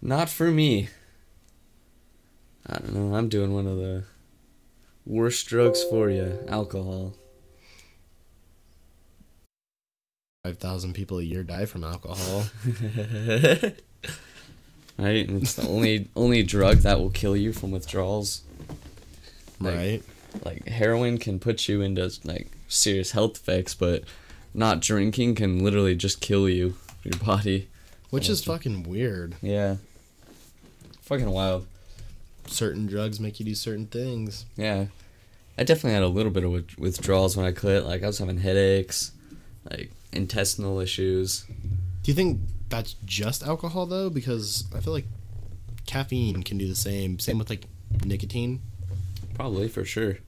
Not 0.00 0.28
for 0.28 0.50
me. 0.50 0.88
I 2.66 2.78
don't 2.78 2.94
know, 2.94 3.14
I'm 3.16 3.28
doing 3.28 3.52
one 3.54 3.66
of 3.66 3.76
the 3.78 4.04
worst 5.06 5.46
drugs 5.46 5.82
for 5.82 6.10
you 6.10 6.38
alcohol. 6.48 7.14
Five 10.44 10.58
thousand 10.58 10.92
people 10.92 11.18
a 11.18 11.22
year 11.22 11.42
die 11.42 11.64
from 11.66 11.82
alcohol. 11.84 12.44
right? 14.98 15.28
And 15.28 15.42
it's 15.42 15.54
the 15.54 15.66
only 15.66 16.08
only 16.14 16.42
drug 16.42 16.78
that 16.78 17.00
will 17.00 17.10
kill 17.10 17.36
you 17.36 17.52
from 17.52 17.70
withdrawals. 17.70 18.42
Like- 19.60 19.74
right. 19.74 20.02
Like 20.44 20.68
heroin 20.68 21.16
can 21.16 21.38
put 21.40 21.68
you 21.68 21.80
into 21.80 22.12
like 22.22 22.48
serious 22.68 23.12
health 23.12 23.36
effects, 23.36 23.74
but 23.74 24.04
not 24.52 24.80
drinking 24.80 25.36
can 25.36 25.64
literally 25.64 25.94
just 25.96 26.20
kill 26.20 26.48
you, 26.48 26.74
your 27.02 27.18
body. 27.18 27.68
Which 28.10 28.28
is 28.28 28.44
fucking 28.44 28.82
weird. 28.84 29.34
Yeah. 29.40 29.76
Fucking 31.08 31.30
wild. 31.30 31.66
Certain 32.46 32.86
drugs 32.86 33.18
make 33.18 33.40
you 33.40 33.46
do 33.46 33.54
certain 33.54 33.86
things. 33.86 34.44
Yeah. 34.56 34.86
I 35.56 35.64
definitely 35.64 35.94
had 35.94 36.02
a 36.02 36.08
little 36.08 36.30
bit 36.30 36.44
of 36.44 36.78
withdrawals 36.78 37.34
when 37.34 37.46
I 37.46 37.52
quit. 37.52 37.84
Like, 37.84 38.02
I 38.02 38.06
was 38.06 38.18
having 38.18 38.38
headaches, 38.38 39.12
like, 39.70 39.90
intestinal 40.12 40.80
issues. 40.80 41.44
Do 42.02 42.10
you 42.10 42.14
think 42.14 42.40
that's 42.68 42.94
just 43.06 43.42
alcohol 43.42 43.86
though? 43.86 44.10
Because 44.10 44.64
I 44.74 44.80
feel 44.80 44.92
like 44.92 45.06
caffeine 45.86 46.42
can 46.42 46.58
do 46.58 46.68
the 46.68 46.74
same. 46.74 47.18
Same 47.18 47.38
with 47.38 47.48
like 47.48 47.64
nicotine. 48.04 48.60
Probably, 49.34 49.68
for 49.68 49.84
sure. 49.84 50.18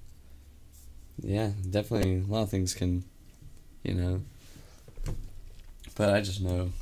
Yeah, 1.23 1.51
definitely. 1.69 2.21
A 2.21 2.33
lot 2.33 2.43
of 2.45 2.51
things 2.51 2.73
can, 2.73 3.05
you 3.83 3.95
know. 3.95 4.23
But 5.95 6.15
I 6.15 6.23
just 6.23 6.41
know 6.41 6.73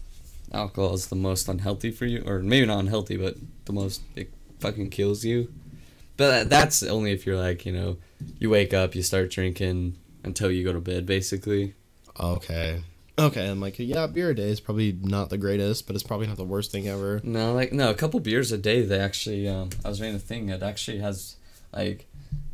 alcohol 0.52 0.94
is 0.94 1.08
the 1.08 1.16
most 1.16 1.48
unhealthy 1.48 1.90
for 1.90 2.06
you. 2.06 2.22
Or 2.24 2.38
maybe 2.38 2.66
not 2.66 2.78
unhealthy, 2.78 3.16
but 3.16 3.36
the 3.68 3.72
most, 3.72 4.02
it 4.16 4.32
fucking 4.58 4.90
kills 4.90 5.24
you. 5.24 5.52
But 6.16 6.50
that's 6.50 6.82
only 6.82 7.12
if 7.12 7.24
you're 7.24 7.36
like, 7.38 7.64
you 7.64 7.70
know, 7.72 7.98
you 8.40 8.50
wake 8.50 8.74
up, 8.74 8.96
you 8.96 9.02
start 9.02 9.30
drinking 9.30 9.96
until 10.24 10.50
you 10.50 10.64
go 10.64 10.72
to 10.72 10.80
bed, 10.80 11.06
basically. 11.06 11.74
Okay. 12.18 12.82
Okay, 13.16 13.48
I'm 13.48 13.60
like, 13.60 13.78
yeah, 13.78 14.06
beer 14.08 14.30
a 14.30 14.34
day 14.34 14.48
is 14.50 14.60
probably 14.60 14.96
not 15.00 15.28
the 15.30 15.38
greatest, 15.38 15.86
but 15.86 15.94
it's 15.94 16.02
probably 16.04 16.26
not 16.26 16.36
the 16.36 16.44
worst 16.44 16.70
thing 16.72 16.88
ever. 16.88 17.20
No, 17.24 17.52
like 17.52 17.72
no, 17.72 17.90
a 17.90 17.94
couple 17.94 18.18
beers 18.20 18.50
a 18.52 18.58
day. 18.58 18.82
They 18.82 18.98
actually, 19.00 19.48
um, 19.48 19.70
I 19.84 19.88
was 19.88 20.00
reading 20.00 20.16
a 20.16 20.20
thing. 20.20 20.48
It 20.48 20.62
actually 20.62 20.98
has 20.98 21.36
like 21.72 22.06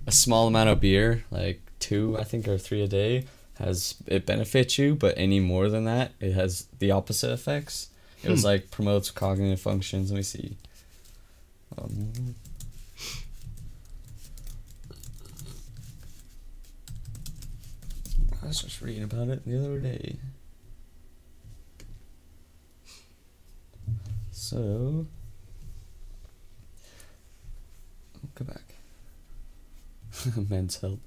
a 0.07 0.13
small 0.13 0.47
amount 0.47 0.71
of 0.71 0.81
beer, 0.81 1.25
like 1.31 1.61
two, 1.81 2.17
I 2.19 2.25
think, 2.25 2.49
or 2.49 2.57
three 2.59 2.83
a 2.83 2.87
day, 2.89 3.25
has 3.59 3.95
it 4.07 4.25
benefits 4.27 4.79
you. 4.79 4.95
But 4.95 5.15
any 5.19 5.39
more 5.41 5.69
than 5.69 5.85
that, 5.85 6.13
it 6.21 6.33
has 6.33 6.67
the 6.79 6.91
opposite 6.91 7.31
effects. 7.33 7.89
It 8.23 8.31
was 8.31 8.41
Hmm. 8.41 8.47
like 8.49 8.71
promotes 8.71 9.11
cognitive 9.11 9.61
functions. 9.61 10.11
Let 10.11 10.17
me 10.17 10.23
see. 10.23 10.57
Um, 11.79 12.35
I 18.43 18.47
was 18.47 18.61
just 18.61 18.83
reading 18.83 19.05
about 19.05 19.29
it 19.29 19.45
the 19.47 19.59
other 19.59 19.79
day. 19.79 20.17
So, 24.31 25.07
go 28.35 28.45
back. 28.45 28.75
Men's 30.49 30.81
health. 30.81 30.99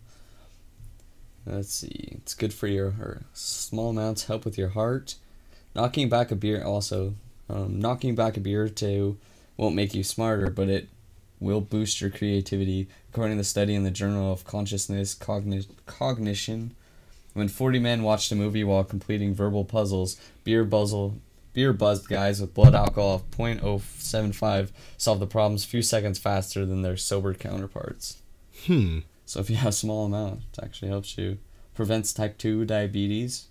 Let's 1.46 1.74
see. 1.74 2.10
It's 2.12 2.34
good 2.34 2.54
for 2.54 2.68
your 2.68 2.92
heart. 2.92 3.24
Small 3.34 3.92
amounts 3.92 4.26
help 4.26 4.44
with 4.44 4.58
your 4.58 4.70
heart. 4.70 5.16
Knocking 5.76 6.10
back 6.10 6.32
a 6.32 6.36
beer 6.36 6.64
also. 6.64 7.16
Um, 7.50 7.80
knocking 7.80 8.16
back 8.16 8.36
a 8.36 8.42
beer 8.42 8.68
two 8.68 9.18
won't 9.58 9.76
make 9.76 9.94
you 9.94 10.04
smarter, 10.04 10.50
but 10.50 10.70
it 10.70 10.88
will 11.40 11.62
boost 11.62 12.02
your 12.02 12.10
creativity, 12.10 12.88
according 13.10 13.38
to 13.38 13.42
the 13.42 13.44
study 13.44 13.76
in 13.76 13.84
the 13.84 13.92
Journal 13.92 14.32
of 14.32 14.46
Consciousness 14.46 15.14
Cogni- 15.14 15.68
Cognition. 15.86 16.74
When 17.34 17.48
40 17.48 17.80
men 17.80 18.04
watched 18.04 18.32
a 18.32 18.36
movie 18.36 18.64
while 18.64 18.84
completing 18.84 19.34
verbal 19.34 19.66
puzzles, 19.66 20.20
beer 20.44 20.64
buzzle 20.64 21.18
beer 21.58 21.74
buzzed 21.74 22.08
guys 22.08 22.40
with 22.40 22.54
blood 22.54 22.76
alcohol 22.76 23.16
of 23.16 23.32
0.075 23.32 24.70
solved 24.96 25.20
the 25.20 25.26
problems 25.26 25.64
a 25.64 25.68
few 25.68 25.82
seconds 25.82 26.20
faster 26.20 26.68
than 26.68 26.84
their 26.84 26.96
sober 26.96 27.34
counterparts. 27.34 28.22
Hmm. 28.68 29.00
So 29.26 29.40
if 29.40 29.50
you 29.50 29.56
have 29.56 29.70
a 29.70 29.72
small 29.72 30.06
amount, 30.06 30.42
it 30.54 30.64
actually 30.64 30.90
helps 30.90 31.18
you. 31.18 31.40
Prevents 31.74 32.14
type 32.14 32.38
2 32.38 32.66
diabetes. 32.66 33.48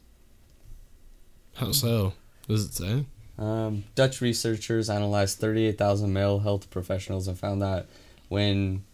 How 1.57 1.73
so? 1.73 2.13
Does 2.47 2.67
it 2.67 2.75
say? 2.75 3.07
Um, 3.39 3.85
Dutch 3.95 4.21
researchers 4.21 4.89
analyzed 4.89 5.39
38,000 5.39 6.13
male 6.13 6.39
health 6.41 6.71
professionals 6.71 7.29
and 7.29 7.39
found 7.39 7.61
that 7.63 7.87
when 8.29 8.85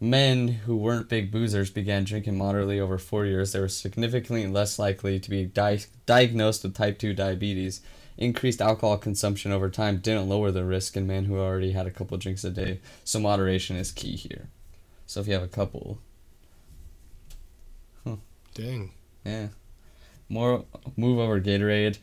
men 0.00 0.48
who 0.48 0.76
weren't 0.76 1.08
big 1.08 1.30
boozers 1.32 1.72
began 1.72 2.04
drinking 2.04 2.36
moderately 2.36 2.80
over 2.80 2.98
four 2.98 3.24
years, 3.24 3.52
they 3.52 3.60
were 3.60 3.68
significantly 3.68 4.46
less 4.46 4.78
likely 4.78 5.18
to 5.20 5.30
be 5.30 5.44
di- 5.44 5.80
diagnosed 6.06 6.62
with 6.62 6.74
type 6.74 6.98
2 6.98 7.14
diabetes. 7.14 7.80
Increased 8.16 8.60
alcohol 8.60 8.98
consumption 8.98 9.52
over 9.52 9.70
time 9.70 9.98
didn't 9.98 10.28
lower 10.28 10.50
the 10.50 10.64
risk 10.64 10.96
in 10.96 11.06
men 11.06 11.26
who 11.26 11.38
already 11.38 11.72
had 11.72 11.86
a 11.86 11.90
couple 11.90 12.16
drinks 12.18 12.42
a 12.42 12.50
day, 12.50 12.80
so 13.04 13.20
moderation 13.20 13.76
is 13.76 13.92
key 13.92 14.16
here. 14.16 14.48
So 15.06 15.20
if 15.20 15.28
you 15.28 15.34
have 15.34 15.42
a 15.42 15.48
couple, 15.48 16.00
Dang. 18.54 18.90
yeah. 19.24 19.48
More 20.28 20.64
move 20.96 21.20
over 21.20 21.40
Gatorade. 21.40 21.98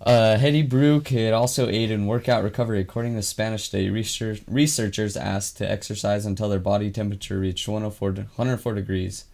Uh, 0.00 0.36
heady 0.36 0.62
brew 0.62 1.00
could 1.00 1.32
also 1.32 1.68
aid 1.68 1.90
in 1.90 2.06
workout 2.06 2.44
recovery. 2.44 2.80
According 2.80 3.14
to 3.16 3.22
Spanish 3.22 3.64
study, 3.64 3.90
research, 3.90 4.42
researchers 4.46 5.16
asked 5.16 5.56
to 5.58 5.70
exercise 5.70 6.24
until 6.24 6.48
their 6.48 6.58
body 6.58 6.90
temperature 6.90 7.38
reached 7.38 7.66
104, 7.66 8.10
104 8.12 8.74
degrees, 8.74 9.24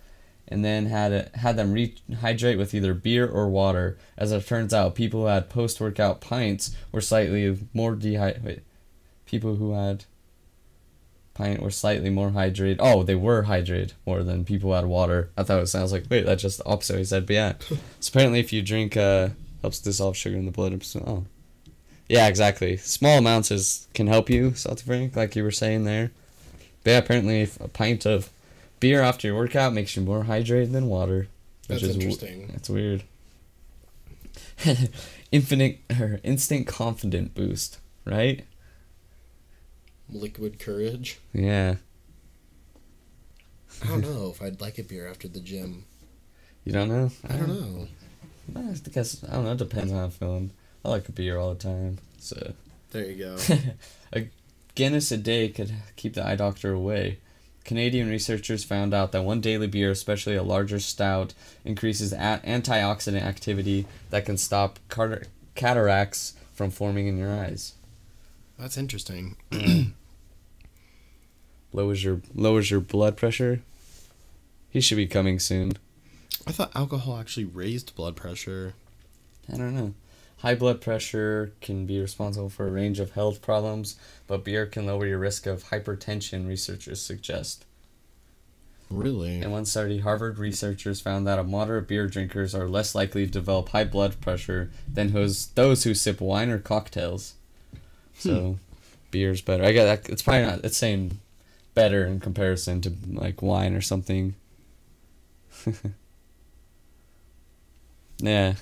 and 0.49 0.65
then 0.65 0.87
had 0.87 1.13
it, 1.13 1.37
had 1.37 1.57
them 1.57 1.75
rehydrate 1.75 2.59
with 2.59 2.75
either 2.75 2.95
beer 2.95 3.29
or 3.29 3.49
water. 3.49 3.99
As 4.17 4.33
it 4.33 4.47
turns 4.47 4.73
out, 4.73 4.95
people 4.95 5.21
who 5.21 5.27
had 5.27 5.51
post 5.51 5.81
workout 5.81 6.21
pints 6.21 6.75
were 6.91 7.01
slightly 7.01 7.59
more 7.75 7.95
dehydrated. 7.95 8.63
People 9.27 9.57
who 9.57 9.73
had 9.73 10.05
pint 11.35 11.63
were 11.63 11.71
slightly 11.71 12.11
more 12.11 12.31
hydrated. 12.31 12.77
Oh, 12.79 13.03
they 13.03 13.15
were 13.15 13.45
hydrated 13.45 13.93
more 14.07 14.23
than 14.23 14.45
people 14.45 14.71
who 14.71 14.77
had 14.77 14.87
water. 14.87 15.31
I 15.37 15.43
thought 15.43 15.63
it 15.63 15.69
sounds 15.69 15.93
like 15.93 16.05
wait, 16.11 16.27
that's 16.27 16.43
just 16.43 16.59
the 16.59 16.67
opposite. 16.67 16.99
He 16.99 17.05
said, 17.05 17.27
but 17.27 17.35
yeah. 17.35 17.53
so 18.01 18.11
apparently, 18.11 18.41
if 18.41 18.53
you 18.53 18.63
drink, 18.63 18.97
uh, 18.97 19.31
helps 19.63 19.81
dissolve 19.81 20.17
sugar 20.17 20.37
in 20.37 20.45
the 20.45 20.53
blood. 20.53 20.85
Oh, 21.07 21.25
yeah, 22.09 22.27
exactly. 22.27 22.77
Small 22.77 23.19
amounts 23.19 23.51
is 23.51 23.89
can 23.95 24.07
help 24.07 24.29
you, 24.29 24.55
salty 24.55 24.85
Frank, 24.85 25.17
like 25.17 25.35
you 25.35 25.43
were 25.43 25.51
saying 25.51 25.85
there. 25.85 26.11
But 26.85 26.91
yeah, 26.91 26.99
apparently, 26.99 27.49
a 27.61 27.69
pint 27.69 28.05
of 28.05 28.31
beer 28.81 29.01
after 29.01 29.29
your 29.29 29.37
workout 29.37 29.73
makes 29.73 29.97
you 29.97 30.03
more 30.03 30.25
hydrated 30.25 30.73
than 30.73 30.89
water. 30.89 31.29
That's 31.69 31.83
w- 31.83 31.99
interesting. 31.99 32.49
That's 32.49 32.69
weird. 32.69 33.05
Infinite 35.33 35.81
or 35.99 36.21
instant 36.23 36.67
confident 36.67 37.35
boost, 37.35 37.79
right? 38.05 38.45
Liquid 40.11 40.59
courage. 40.59 41.21
Yeah. 41.33 41.77
I 43.83 43.87
don't 43.87 44.03
know 44.03 44.31
if 44.35 44.43
I'd 44.43 44.61
like 44.61 44.79
a 44.79 44.83
beer 44.83 45.09
after 45.09 45.29
the 45.29 45.41
gym. 45.41 45.87
You 46.65 46.73
don't 46.73 46.89
know? 46.89 47.11
I 47.29 47.37
don't 47.37 47.51
uh, 47.51 47.55
know. 47.55 47.89
I 48.55 48.75
guess 48.93 49.23
I 49.29 49.35
don't 49.35 49.45
know. 49.45 49.53
It 49.53 49.59
depends 49.59 49.93
on 49.93 49.99
how 49.99 50.05
I'm 50.05 50.11
feeling. 50.11 50.51
I 50.85 50.89
like 50.89 51.09
a 51.09 51.13
beer 51.13 51.39
all 51.39 51.55
the 51.55 51.63
time. 51.63 51.99
So 52.19 52.55
There 52.91 53.05
you 53.07 53.17
go. 53.17 53.37
a 54.13 54.29
Guinness 54.75 55.13
a 55.13 55.19
day 55.19 55.49
could 55.51 55.73
keep 55.97 56.15
the 56.15 56.27
eye 56.27 56.37
doctor 56.37 56.73
away. 56.73 57.19
Canadian 57.65 58.09
researchers 58.09 58.65
found 58.65 58.93
out 58.95 59.13
that 59.13 59.23
one 59.23 59.41
daily 59.41 59.67
beer, 59.67 59.91
especially 59.91 60.35
a 60.35 60.43
larger 60.43 60.81
stout, 60.81 61.35
increases 61.65 62.13
a- 62.13 62.41
antioxidant 62.45 63.23
activity 63.23 63.87
that 64.11 64.25
can 64.25 64.37
stop 64.39 64.79
car- 64.89 65.23
cataracts 65.55 66.35
from 66.55 66.71
forming 66.71 67.07
in 67.07 67.19
your 67.19 67.31
eyes. 67.31 67.75
That's 68.59 68.77
interesting. 68.79 69.37
Lowers 71.73 72.03
your 72.05 72.21
lowers 72.35 72.71
your 72.71 72.81
blood 72.81 73.17
pressure. 73.17 73.63
He 74.71 74.81
should 74.81 74.97
be 74.97 75.07
coming 75.07 75.39
soon. 75.39 75.73
I 76.47 76.53
thought 76.53 76.75
alcohol 76.75 77.19
actually 77.19 77.45
raised 77.45 77.95
blood 77.95 78.17
pressure. 78.17 78.75
I 79.53 79.57
don't 79.57 79.75
know. 79.75 79.95
High 80.39 80.57
blood 80.57 80.81
pressure 80.81 81.53
can 81.61 81.87
be 81.87 82.01
responsible 82.01 82.49
for 82.49 82.67
a 82.67 82.71
range 82.71 82.99
of 82.99 83.13
health 83.13 83.41
problems, 83.41 83.97
but 84.27 84.45
beer 84.45 84.67
can 84.67 84.87
lower 84.87 85.07
your 85.07 85.19
risk 85.19 85.47
of 85.47 85.65
hypertension, 85.65 86.49
researchers 86.49 87.01
suggest. 87.01 87.65
Really? 88.91 89.41
In 89.41 89.51
one 89.53 89.65
study, 89.65 90.01
Harvard 90.01 90.39
researchers 90.39 91.01
found 91.01 91.27
that 91.27 91.39
a 91.39 91.45
moderate 91.45 91.87
beer 91.87 92.09
drinkers 92.09 92.55
are 92.55 92.69
less 92.69 92.95
likely 92.95 93.25
to 93.25 93.33
develop 93.33 93.69
high 93.69 93.85
blood 93.85 94.21
pressure 94.21 94.71
than 94.93 95.13
those, 95.13 95.47
those 95.49 95.85
who 95.85 95.95
sip 95.95 96.21
wine 96.21 96.51
or 96.51 96.59
cocktails. 96.59 97.35
Hmm. 98.21 98.29
So, 98.29 98.59
beer's 99.13 99.41
better. 99.43 99.65
I 99.65 99.71
get 99.73 99.85
that. 99.85 100.11
It's 100.11 100.23
probably 100.23 100.47
not. 100.47 100.65
It's 100.65 100.77
saying 100.77 101.19
better 101.75 102.05
in 102.05 102.19
comparison 102.19 102.81
to 102.83 102.93
like 103.11 103.41
wine 103.43 103.75
or 103.75 103.81
something. 103.81 104.35
yeah. 108.23 108.55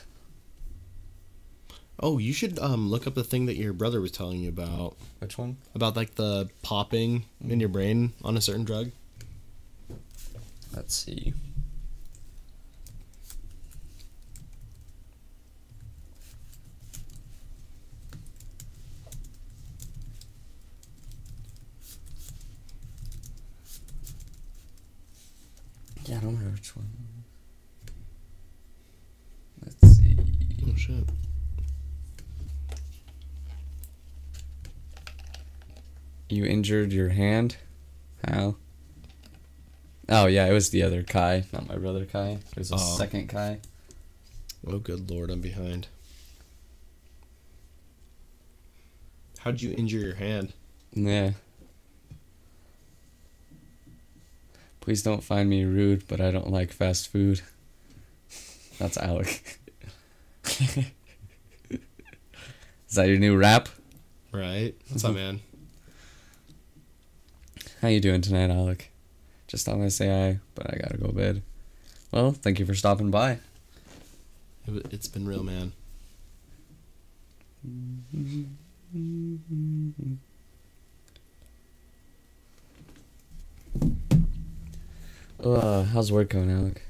Oh, 2.03 2.19
you 2.19 2.33
should 2.33 2.59
um 2.59 2.89
look 2.89 3.07
up 3.07 3.15
the 3.15 3.25
thing 3.25 3.47
that 3.47 3.57
your 3.57 3.73
brother 3.75 4.01
was 4.01 4.11
telling 4.11 4.41
you 4.41 4.49
about. 4.49 4.97
Which 5.19 5.37
one? 5.37 5.59
About 5.75 5.97
like 5.97 6.15
the 6.15 6.49
popping 6.63 7.27
in 7.47 7.61
your 7.61 7.69
brain 7.69 8.15
on 8.25 8.37
a 8.37 8.41
certain 8.41 8.65
drug. 8.65 8.91
Let's 10.75 10.95
see. 10.95 11.35
Yeah, 26.07 26.17
I 26.17 26.21
don't 26.21 26.35
remember 26.35 26.57
which 26.57 26.75
one. 26.77 26.89
Let's 29.65 29.97
see. 29.97 30.17
Oh 30.67 30.70
shit. 30.81 31.05
You 36.29 36.45
injured 36.45 36.93
your 36.93 37.09
hand? 37.11 37.57
How? 38.27 38.57
Oh 40.09 40.27
yeah, 40.27 40.47
it 40.47 40.53
was 40.53 40.71
the 40.71 40.83
other 40.83 41.03
Kai, 41.03 41.45
not 41.53 41.69
my 41.69 41.77
brother 41.77 42.05
Kai. 42.05 42.39
It 42.53 42.57
was 42.59 42.69
the 42.71 42.77
Oh. 42.77 42.97
second 42.99 43.29
Kai. 43.29 43.61
Oh 44.67 44.79
good 44.79 45.11
lord, 45.11 45.31
I'm 45.31 45.41
behind. 45.41 45.89
How'd 49.41 49.63
you 49.63 49.73
injure 49.73 49.99
your 49.99 50.15
hand? 50.17 50.53
Yeah. 50.93 51.33
Please 54.81 55.03
don't 55.03 55.23
find 55.25 55.49
me 55.49 55.65
rude, 55.65 56.07
but 56.09 56.21
I 56.21 56.31
don't 56.31 56.51
like 56.51 56.73
fast 56.73 57.09
food. 57.09 57.41
That's 58.79 58.97
Alec. 58.99 59.59
Is 60.59 60.99
that 62.95 63.09
your 63.09 63.19
new 63.19 63.37
rap? 63.37 63.69
Right? 64.33 64.75
What's 64.89 65.05
up, 65.05 65.15
man? 65.15 65.41
How 67.81 67.89
you 67.89 68.01
doing 68.01 68.21
tonight, 68.21 68.51
Alec? 68.51 68.91
Just 69.47 69.65
thought 69.65 69.81
I'd 69.81 69.93
say 69.93 70.09
hi, 70.09 70.41
but 70.55 70.73
I 70.73 70.79
gotta 70.79 70.99
go 70.99 71.07
to 71.07 71.13
bed. 71.13 71.43
Well, 72.11 72.33
thank 72.33 72.59
you 72.59 72.67
for 72.67 72.75
stopping 72.75 73.11
by. 73.11 73.39
It's 74.67 75.09
been 75.09 75.27
real, 75.27 75.45
man. 75.45 75.73
Uh, 85.43 85.85
how's 85.85 86.11
work 86.11 86.29
going, 86.31 86.51
Alec? 86.51 86.83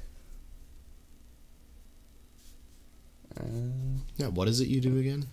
Uh, 3.39 3.43
Yeah, 4.17 4.27
what 4.27 4.47
is 4.47 4.59
it 4.61 4.67
you 4.67 4.81
do 4.81 4.97
again? 4.97 5.27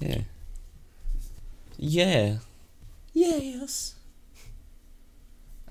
yeah. 0.00 0.22
Yeah. 1.78 2.36
Yes. 3.14 3.94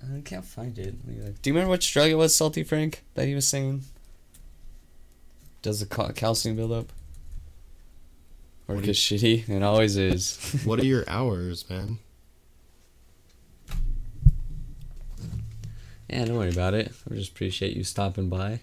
I 0.01 0.21
can't 0.21 0.45
find 0.45 0.77
it. 0.79 0.95
Let 1.05 1.07
me 1.07 1.23
look. 1.23 1.41
Do 1.41 1.49
you 1.49 1.53
remember 1.53 1.71
which 1.71 1.91
drug 1.93 2.09
it 2.09 2.15
was, 2.15 2.33
Salty 2.33 2.63
Frank, 2.63 3.03
that 3.15 3.27
he 3.27 3.35
was 3.35 3.47
saying? 3.47 3.83
Does 5.61 5.79
the 5.81 5.85
cal- 5.85 6.11
calcium 6.13 6.55
build 6.55 6.71
up? 6.71 6.91
Or 8.67 8.75
is 8.75 8.97
shitty? 8.97 9.49
It 9.49 9.63
always 9.63 9.97
is. 9.97 10.61
what 10.63 10.79
are 10.79 10.85
your 10.85 11.03
hours, 11.09 11.69
man? 11.69 11.97
yeah, 16.09 16.25
don't 16.25 16.37
worry 16.37 16.49
about 16.49 16.73
it. 16.73 16.91
I 17.09 17.15
just 17.15 17.31
appreciate 17.31 17.75
you 17.75 17.83
stopping 17.83 18.29
by. 18.29 18.61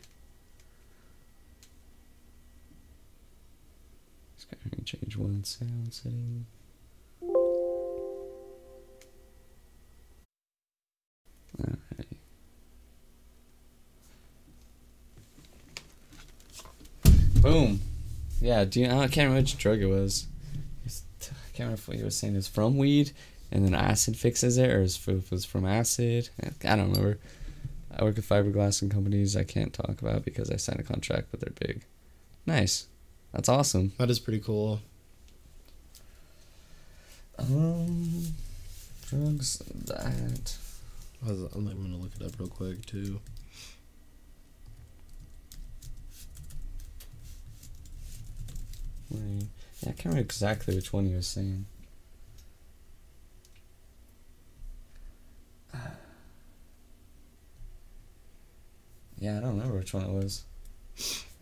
Change 4.84 5.16
one 5.16 5.42
sound 5.42 5.92
setting. 5.92 6.46
Alright. 11.60 12.06
Boom. 17.42 17.80
Yeah, 18.40 18.64
do 18.64 18.80
you, 18.80 18.86
I 18.86 19.08
can't 19.08 19.16
remember 19.16 19.40
which 19.40 19.58
drug 19.58 19.80
it 19.80 19.86
was. 19.86 20.26
I 20.86 20.90
can't 21.52 21.68
remember 21.70 21.82
what 21.86 21.96
he 21.96 22.04
was 22.04 22.16
saying. 22.16 22.36
It's 22.36 22.46
from 22.46 22.76
weed, 22.76 23.10
and 23.50 23.64
then 23.64 23.74
acid 23.74 24.16
fixes 24.16 24.56
it, 24.56 24.70
or 24.70 24.82
it 24.82 25.30
was 25.32 25.44
from 25.44 25.66
acid. 25.66 26.28
I 26.40 26.76
don't 26.76 26.92
remember. 26.92 27.18
I 27.96 28.04
work 28.04 28.14
with 28.14 28.28
fiberglass 28.28 28.82
and 28.82 28.90
companies 28.92 29.36
I 29.36 29.42
can't 29.42 29.72
talk 29.72 30.00
about 30.00 30.24
because 30.24 30.48
I 30.50 30.56
signed 30.56 30.78
a 30.78 30.84
contract, 30.84 31.28
but 31.32 31.40
they're 31.40 31.52
big. 31.58 31.82
Nice. 32.46 32.86
That's 33.36 33.50
awesome. 33.50 33.92
That 33.98 34.08
is 34.08 34.18
pretty 34.18 34.40
cool. 34.40 34.80
Um, 37.38 38.28
drugs 39.10 39.58
that. 39.84 40.56
I 41.22 41.30
was, 41.30 41.42
I'm 41.54 41.68
I'm 41.68 41.82
gonna 41.82 41.98
look 41.98 42.12
it 42.18 42.24
up 42.24 42.32
real 42.38 42.48
quick 42.48 42.86
too. 42.86 43.20
Wait, 49.10 49.42
yeah, 49.80 49.90
I 49.90 49.92
can't 49.92 50.06
remember 50.06 50.22
exactly 50.22 50.74
which 50.74 50.94
one 50.94 51.06
you 51.06 51.16
were 51.16 51.22
saying. 51.22 51.66
Yeah, 59.18 59.38
I 59.38 59.40
don't 59.40 59.56
remember 59.56 59.78
which 59.78 59.94
one 59.94 60.04
it 60.04 60.10
was. 60.10 60.44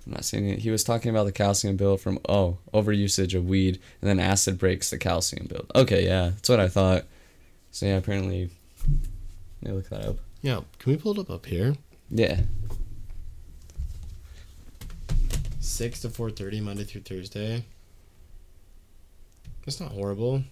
I'm 0.07 0.13
not 0.13 0.25
seeing 0.25 0.49
it. 0.49 0.59
He 0.61 0.71
was 0.71 0.85
talking 0.85 1.11
about 1.11 1.25
the 1.25 1.33
calcium 1.33 1.77
build 1.77 2.01
from 2.01 2.19
oh 2.29 2.59
overusage 2.73 3.35
of 3.35 3.47
weed, 3.49 3.81
and 4.01 4.09
then 4.09 4.21
acid 4.21 4.59
breaks 4.59 4.91
the 4.91 4.99
calcium 4.99 5.47
build. 5.47 5.71
Okay, 5.75 6.05
yeah, 6.05 6.31
that's 6.31 6.49
what 6.49 6.61
I 6.61 6.69
thought. 6.69 7.05
So 7.71 7.87
yeah, 7.87 7.97
apparently, 7.97 8.51
let 9.63 9.71
me 9.71 9.77
look 9.77 9.89
that 9.89 10.05
up. 10.05 10.17
Yeah, 10.43 10.61
can 10.79 10.93
we 10.93 10.99
pull 10.99 11.13
it 11.13 11.19
up 11.19 11.31
up 11.31 11.47
here? 11.47 11.75
Yeah, 12.11 12.41
Six 15.75 16.03
to 16.03 16.11
four 16.11 16.31
thirty 16.31 16.61
Monday 16.61 16.85
through 16.85 17.01
Thursday. 17.01 17.65
It's 19.67 19.81
not 19.81 19.93
horrible. 19.93 20.45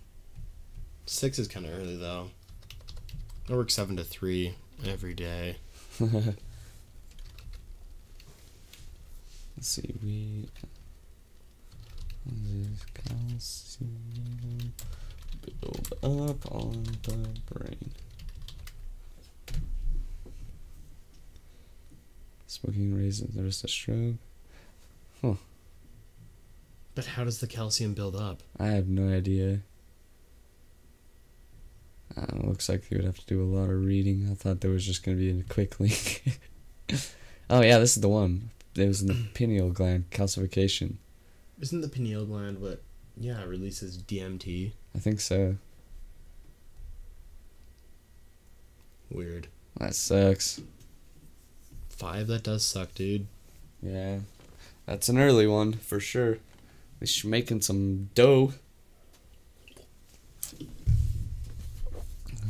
Six 1.05 1.39
is 1.39 1.47
kind 1.47 1.67
of 1.67 1.73
early 1.79 1.97
though. 1.97 2.31
I 3.49 3.53
work 3.53 3.71
seven 3.71 3.97
to 3.99 4.05
three 4.05 4.55
every 4.87 5.13
day. 5.15 5.59
Let's 9.63 9.69
see, 9.69 9.95
we 10.03 10.49
this 12.27 12.85
calcium 12.95 14.73
build 15.61 15.95
up 16.03 16.53
on 16.53 16.83
the 17.05 17.29
brain. 17.49 17.93
Smoking 22.49 22.99
raises 22.99 23.33
the 23.33 23.45
risk 23.45 23.63
of 23.63 23.71
stroke. 23.71 24.17
Huh. 25.23 25.35
But 26.97 27.07
how 27.07 27.23
does 27.23 27.39
the 27.39 27.47
calcium 27.47 27.95
build 27.95 28.17
up? 28.17 28.43
I 28.59 28.67
have 28.67 28.89
no 28.89 29.17
idea. 29.17 29.61
Uh, 32.17 32.27
looks 32.49 32.69
like 32.69 32.91
you 32.91 32.97
would 32.97 33.07
have 33.07 33.19
to 33.19 33.27
do 33.27 33.41
a 33.41 33.47
lot 33.47 33.71
of 33.71 33.85
reading. 33.85 34.27
I 34.29 34.35
thought 34.35 34.61
there 34.61 34.73
was 34.73 34.85
just 34.85 35.05
going 35.05 35.17
to 35.17 35.23
be 35.23 35.39
a 35.39 35.45
quick 35.45 35.79
link. 35.79 36.41
oh, 37.49 37.61
yeah, 37.61 37.79
this 37.79 37.95
is 37.95 38.03
the 38.03 38.09
one. 38.09 38.51
It 38.75 38.89
was 38.89 39.03
in 39.03 39.09
the 39.09 39.27
pineal 39.35 39.71
gland 39.71 40.11
calcification. 40.11 40.95
Isn't 41.61 41.83
the 41.83 41.89
pineal 41.89 42.25
gland 42.25 42.61
what? 42.61 42.83
Yeah, 43.17 43.41
it 43.43 43.49
releases 43.49 43.99
DMT. 43.99 44.73
I 44.95 44.99
think 44.99 45.21
so. 45.21 45.57
Weird. 49.11 49.49
That 49.77 49.95
sucks. 49.95 50.61
Five. 51.91 52.27
That 52.29 52.43
does 52.43 52.65
suck, 52.65 52.95
dude. 52.95 53.27
Yeah. 53.83 54.21
That's 54.87 55.09
an 55.09 55.19
early 55.19 55.47
one 55.47 55.75
for 55.75 56.01
sure. 56.01 56.33
At 56.33 56.41
least 57.01 57.23
you're 57.23 57.31
making 57.31 57.61
some 57.61 58.09
dough. 58.15 58.55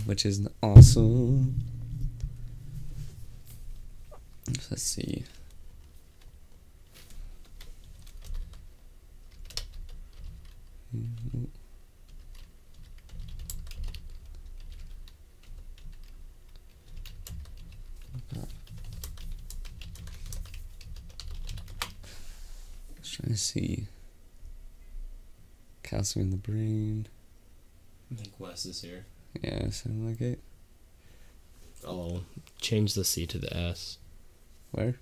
Which 0.04 0.24
is 0.24 0.48
awesome. 0.62 1.62
Let's 4.70 4.82
see. 4.82 5.24
Just 23.00 23.14
trying 23.14 23.32
to 23.32 23.36
see. 23.36 23.86
Calcium 25.82 26.26
in 26.26 26.30
the 26.30 26.36
brain. 26.36 27.06
I 28.10 28.14
think 28.16 28.38
Wes 28.38 28.66
is 28.66 28.82
here. 28.82 29.06
Yeah, 29.42 29.70
sound 29.70 30.06
like 30.06 30.20
it. 30.20 30.40
Oh, 31.86 32.22
change 32.60 32.94
the 32.94 33.04
C 33.04 33.26
to 33.26 33.38
the 33.38 33.54
S. 33.56 33.98
Where? 34.70 34.96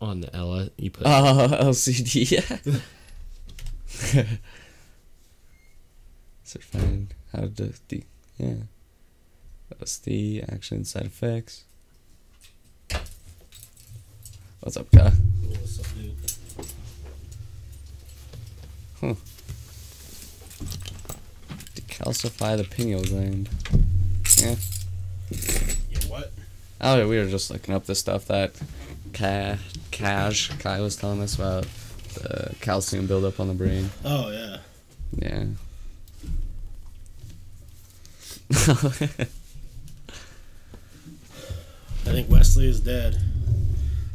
On 0.00 0.20
the 0.20 0.34
Ella, 0.34 0.70
you 0.76 0.90
put. 0.90 1.06
Oh, 1.06 1.48
LCD, 1.62 2.30
yeah. 2.30 4.24
Certified. 6.52 7.14
How 7.32 7.40
to 7.46 7.72
the 7.88 8.04
yeah. 8.36 8.64
LSD 9.80 10.52
action 10.52 10.84
side 10.84 11.06
effects. 11.06 11.64
What's 14.60 14.76
up, 14.76 14.90
guy? 14.90 15.12
What's 15.48 15.80
up, 15.80 15.86
dude? 15.96 16.14
Huh. 19.00 19.14
Decalcify 21.74 22.58
the 22.58 22.64
pineal 22.64 23.02
gland. 23.02 23.48
Yeah. 24.36 24.56
Yeah, 25.30 26.00
what? 26.08 26.32
Oh, 26.82 26.98
yeah, 26.98 27.06
we 27.06 27.16
were 27.16 27.30
just 27.30 27.50
looking 27.50 27.74
up 27.74 27.86
the 27.86 27.94
stuff 27.94 28.26
that 28.26 28.52
Ka 29.14 29.56
Cash 29.90 30.50
Kai 30.58 30.82
was 30.82 30.96
telling 30.96 31.22
us 31.22 31.34
about 31.34 31.66
the 32.12 32.54
calcium 32.60 33.06
buildup 33.06 33.40
on 33.40 33.48
the 33.48 33.54
brain. 33.54 33.88
Oh 34.04 34.30
yeah. 34.30 34.58
Yeah. 35.16 35.44
I 38.52 39.26
think 42.04 42.30
Wesley 42.30 42.68
is 42.68 42.80
dead. 42.80 43.18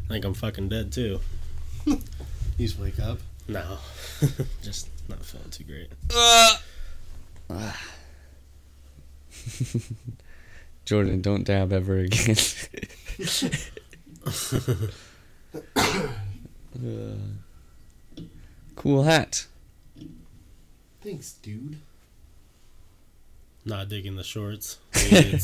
I 0.05 0.13
think 0.13 0.25
I'm 0.25 0.33
fucking 0.35 0.69
dead 0.69 0.91
too. 0.91 1.19
You 1.85 1.99
just 2.59 2.79
wake 2.79 2.99
up. 2.99 3.19
No, 3.47 3.77
just 4.61 4.89
not 5.09 5.23
feeling 5.25 5.49
too 5.49 5.63
great. 5.63 5.89
Jordan, 10.85 11.21
don't 11.21 11.43
dab 11.43 11.73
ever 11.73 11.97
again. 11.99 12.35
Uh, 16.75 17.15
cool 18.75 19.01
hat. 19.03 19.47
Thanks, 21.01 21.33
dude. 21.41 21.77
Not 23.67 23.89
digging 23.89 24.15
the 24.15 24.23
shorts. 24.23 24.77
I 24.95 25.39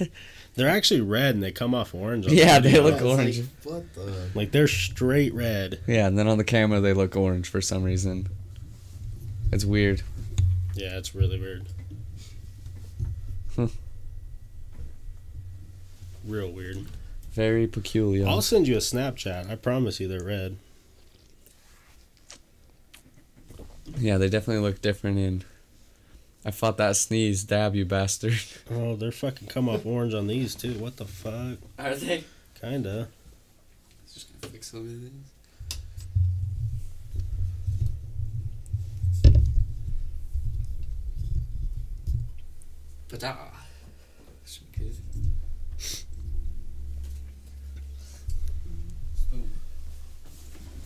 mean, 0.00 0.10
they're 0.54 0.68
actually 0.68 1.02
red 1.02 1.34
and 1.34 1.44
they 1.44 1.52
come 1.52 1.74
off 1.74 1.94
orange. 1.94 2.26
on 2.26 2.32
Yeah, 2.32 2.58
the 2.58 2.70
they 2.70 2.80
look 2.80 3.02
orange. 3.02 3.38
Like, 3.40 3.46
what 3.64 3.94
the? 3.94 4.30
like 4.34 4.50
they're 4.50 4.66
straight 4.66 5.34
red. 5.34 5.78
Yeah, 5.86 6.06
and 6.06 6.18
then 6.18 6.26
on 6.26 6.38
the 6.38 6.44
camera 6.44 6.80
they 6.80 6.94
look 6.94 7.14
orange 7.16 7.48
for 7.48 7.60
some 7.60 7.82
reason. 7.84 8.28
It's 9.52 9.64
weird. 9.64 10.02
Yeah, 10.74 10.96
it's 10.96 11.14
really 11.14 11.38
weird. 11.38 11.66
Huh. 13.56 13.66
Real 16.26 16.50
weird. 16.50 16.86
Very 17.32 17.66
peculiar. 17.66 18.26
I'll 18.26 18.42
send 18.42 18.66
you 18.68 18.74
a 18.74 18.78
Snapchat. 18.80 19.50
I 19.50 19.56
promise 19.56 20.00
you 20.00 20.08
they're 20.08 20.24
red. 20.24 20.56
yeah, 23.98 24.18
they 24.18 24.28
definitely 24.28 24.62
look 24.62 24.80
different 24.80 25.18
in. 25.18 25.44
I 26.44 26.50
fought 26.50 26.78
that 26.78 26.96
sneeze, 26.96 27.44
dab 27.44 27.74
you 27.74 27.84
bastard. 27.84 28.38
Oh, 28.70 28.96
they're 28.96 29.12
fucking 29.12 29.48
come 29.48 29.68
off 29.68 29.84
orange 29.84 30.14
on 30.14 30.26
these 30.26 30.54
too. 30.54 30.74
What 30.74 30.96
the 30.96 31.04
fuck? 31.04 31.58
Are 31.78 31.94
they? 31.94 32.24
Kinda. 32.60 33.08
Just 34.12 34.28
gonna 34.40 34.52
fix 34.52 34.68
some 34.68 34.80
of 34.80 34.88
these. 34.88 35.10
But 43.08 43.24
ah, 43.24 43.64
should 44.46 44.70
be 44.72 44.78
good. 44.78 44.94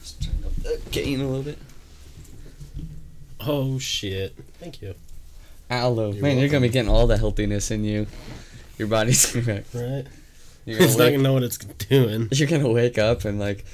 Just 0.00 0.22
turn 0.22 0.34
up 0.44 0.54
the 0.56 0.80
gain 0.90 1.20
a 1.20 1.26
little 1.26 1.42
bit. 1.42 1.58
Oh 3.40 3.78
shit. 3.78 4.34
Thank 4.58 4.80
you. 4.80 4.94
Aloe, 5.70 6.12
You're 6.12 6.22
man, 6.22 6.38
you're 6.38 6.48
gonna 6.48 6.60
be 6.66 6.68
getting 6.68 6.90
all 6.90 7.06
the 7.06 7.16
healthiness 7.16 7.70
in 7.70 7.84
you. 7.84 8.06
Your 8.78 8.88
body's 8.88 9.26
gonna 9.32 9.62
Right. 9.72 10.04
You're 10.64 10.78
gonna 10.78 10.88
It's 10.90 10.96
not 10.96 11.10
gonna 11.10 11.18
know 11.18 11.32
what 11.32 11.42
it's 11.42 11.58
doing. 11.58 12.28
you're 12.32 12.48
gonna 12.48 12.70
wake 12.70 12.98
up 12.98 13.24
and 13.24 13.38
like 13.40 13.64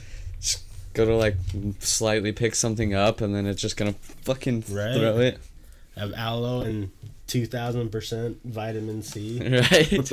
just 0.40 0.62
go 0.94 1.04
to 1.04 1.14
like 1.16 1.36
slightly 1.80 2.32
pick 2.32 2.54
something 2.54 2.94
up, 2.94 3.20
and 3.20 3.34
then 3.34 3.46
it's 3.46 3.60
just 3.60 3.76
gonna 3.76 3.94
fucking 4.22 4.64
Right. 4.70 4.94
throw 4.96 5.18
it. 5.18 5.38
Have 5.96 6.12
aloe 6.14 6.60
and 6.62 6.90
two 7.26 7.46
thousand 7.46 7.90
percent 7.90 8.38
vitamin 8.44 9.02
C. 9.02 9.40
Right. 9.70 10.12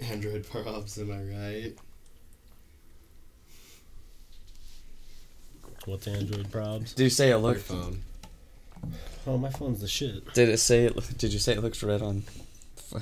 Android 0.00 0.48
props, 0.48 0.98
am 0.98 1.10
I 1.10 1.16
right? 1.22 1.72
What's 5.86 6.06
Android 6.06 6.50
probs? 6.50 6.94
Do 6.94 7.04
you 7.04 7.10
say 7.10 7.30
it 7.30 7.38
Your 7.40 7.54
phone. 7.56 8.00
Oh, 9.26 9.38
my 9.38 9.48
phone's 9.50 9.80
the 9.80 9.88
shit. 9.88 10.32
Did 10.34 10.50
it 10.50 10.58
say 10.58 10.84
it? 10.84 11.18
Did 11.18 11.32
you 11.32 11.38
say 11.38 11.54
it 11.54 11.62
looks 11.62 11.82
red 11.82 12.02
on 12.02 12.24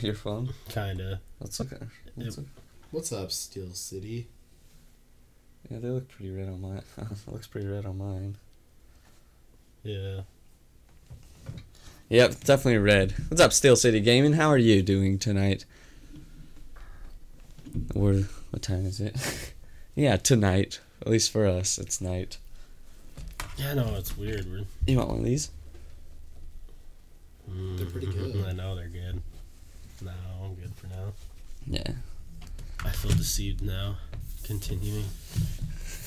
your 0.00 0.14
phone? 0.14 0.54
Kinda. 0.68 1.20
Let's 1.40 1.58
look 1.58 1.72
at. 1.72 1.82
Yep. 2.16 2.34
What's 2.92 3.12
up, 3.12 3.32
Steel 3.32 3.72
City? 3.72 4.28
Yeah, 5.68 5.78
they 5.78 5.88
look 5.88 6.08
pretty 6.08 6.30
red 6.30 6.48
on 6.48 6.60
mine. 6.60 6.82
it 6.98 7.32
looks 7.32 7.46
pretty 7.46 7.66
red 7.66 7.86
on 7.86 7.98
mine. 7.98 8.36
Yeah. 9.82 10.20
Yep, 12.08 12.40
definitely 12.44 12.78
red. 12.78 13.14
What's 13.28 13.40
up, 13.40 13.52
Steel 13.52 13.74
City 13.74 14.00
Gaming? 14.00 14.34
How 14.34 14.48
are 14.48 14.58
you 14.58 14.82
doing 14.82 15.18
tonight? 15.18 15.64
Or 17.94 18.12
what 18.50 18.62
time 18.62 18.86
is 18.86 19.00
it? 19.00 19.54
yeah, 19.96 20.16
tonight. 20.18 20.78
At 21.00 21.08
least 21.08 21.32
for 21.32 21.46
us, 21.46 21.78
it's 21.78 22.00
night. 22.00 22.38
Yeah, 23.56 23.74
no, 23.74 23.94
it's 23.96 24.16
weird. 24.16 24.46
We're, 24.50 24.66
You 24.86 24.98
want 24.98 25.08
one 25.08 25.18
of 25.18 25.24
these? 25.24 25.50
They're 27.76 27.86
pretty 27.86 28.06
Mhm, 28.08 28.32
good. 28.32 28.44
I 28.46 28.52
know 28.52 28.74
they're 28.76 28.88
good. 28.88 29.22
No, 30.00 30.12
I'm 30.42 30.54
good 30.54 30.72
for 30.74 30.86
now. 30.88 31.12
Yeah. 31.66 31.92
I 32.84 32.90
feel 32.90 33.12
deceived 33.12 33.62
now. 33.62 33.96
Continuing. 34.44 35.04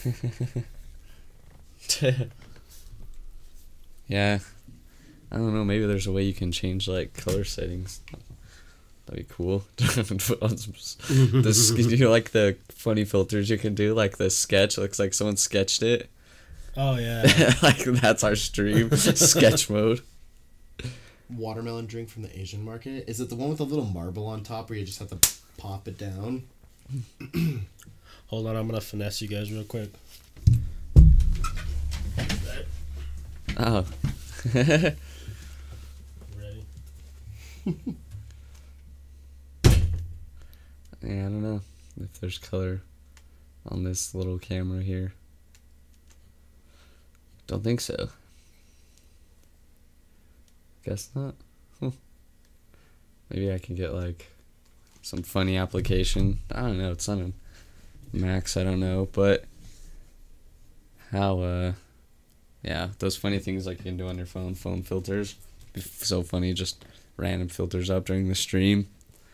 yeah. 4.08 4.40
I 5.32 5.38
don't 5.38 5.54
know. 5.54 5.64
Maybe 5.66 5.86
there's 5.86 6.08
a 6.08 6.12
way 6.12 6.24
you 6.24 6.34
can 6.34 6.52
change 6.52 6.88
like 6.88 7.14
color 7.14 7.44
settings. 7.44 8.02
That'd 9.06 9.28
be 9.28 9.34
cool. 9.34 9.64
this, 9.78 11.72
you 11.78 11.98
know, 11.98 12.10
like 12.10 12.32
the 12.32 12.58
funny 12.70 13.06
filters 13.06 13.50
you 13.50 13.58
can 13.58 13.76
do, 13.76 13.94
like 13.94 14.18
the 14.18 14.30
sketch 14.30 14.78
looks 14.78 15.00
like 15.00 15.14
someone 15.14 15.38
sketched 15.38 15.84
it. 15.84 16.10
Oh 16.78 16.98
yeah. 16.98 17.54
like 17.64 17.84
that's 17.84 18.24
our 18.24 18.36
stream 18.36 18.92
sketch 18.98 19.70
mode. 19.70 20.02
Watermelon 21.30 21.86
drink 21.86 22.10
from 22.10 22.24
the 22.24 22.40
Asian 22.40 22.64
market. 22.64 23.06
Is 23.08 23.20
it 23.20 23.30
the 23.30 23.36
one 23.36 23.50
with 23.50 23.58
the 23.60 23.66
little 23.66 23.86
marble 23.86 24.28
on 24.28 24.44
top 24.44 24.70
where 24.70 24.78
you 24.80 24.86
just 24.86 25.00
have 25.00 25.10
to 25.10 25.20
pop 25.58 25.88
it 25.88 25.98
down? 25.98 26.44
Hold 28.28 28.48
on, 28.48 28.56
I'm 28.56 28.68
gonna 28.68 28.82
finesse 28.82 29.22
you 29.22 29.28
guys 29.28 29.52
real 29.52 29.64
quick. 29.64 29.90
Oh. 33.58 33.86
Ready? 34.54 34.96
Yeah, 41.06 41.20
I 41.20 41.30
don't 41.30 41.44
know 41.44 41.62
if 42.02 42.20
there's 42.20 42.40
color 42.40 42.82
on 43.70 43.84
this 43.84 44.16
little 44.16 44.40
camera 44.40 44.82
here. 44.82 45.14
Don't 47.46 47.64
think 47.64 47.80
so. 47.80 48.10
Guess 50.86 51.10
not. 51.16 51.36
Maybe 53.30 53.52
I 53.52 53.58
can 53.58 53.76
get 53.76 53.94
like 53.94 54.28
some 55.02 55.24
funny 55.24 55.58
application. 55.58 56.40
I 56.52 56.62
don't 56.62 56.78
know. 56.78 56.92
It's 56.92 57.10
on 57.10 57.34
a 58.14 58.18
Max. 58.18 58.56
I 58.56 58.64
don't 58.64 58.80
know, 58.80 59.10
but 59.12 59.46
how? 61.12 61.40
uh 61.42 61.74
Yeah, 62.64 62.90
those 63.00 63.16
funny 63.18 63.40
things 63.40 63.66
like 63.66 63.80
you 63.80 63.84
can 63.86 63.98
do 63.98 64.08
on 64.08 64.18
your 64.18 64.26
phone, 64.28 64.56
phone 64.56 64.84
filters. 64.84 65.36
Be 65.74 65.82
f- 65.82 66.04
so 66.04 66.24
funny, 66.24 66.54
just 66.54 66.86
random 67.18 67.48
filters 67.50 67.90
up 67.90 68.06
during 68.06 68.28
the 68.30 68.36
stream. 68.36 68.88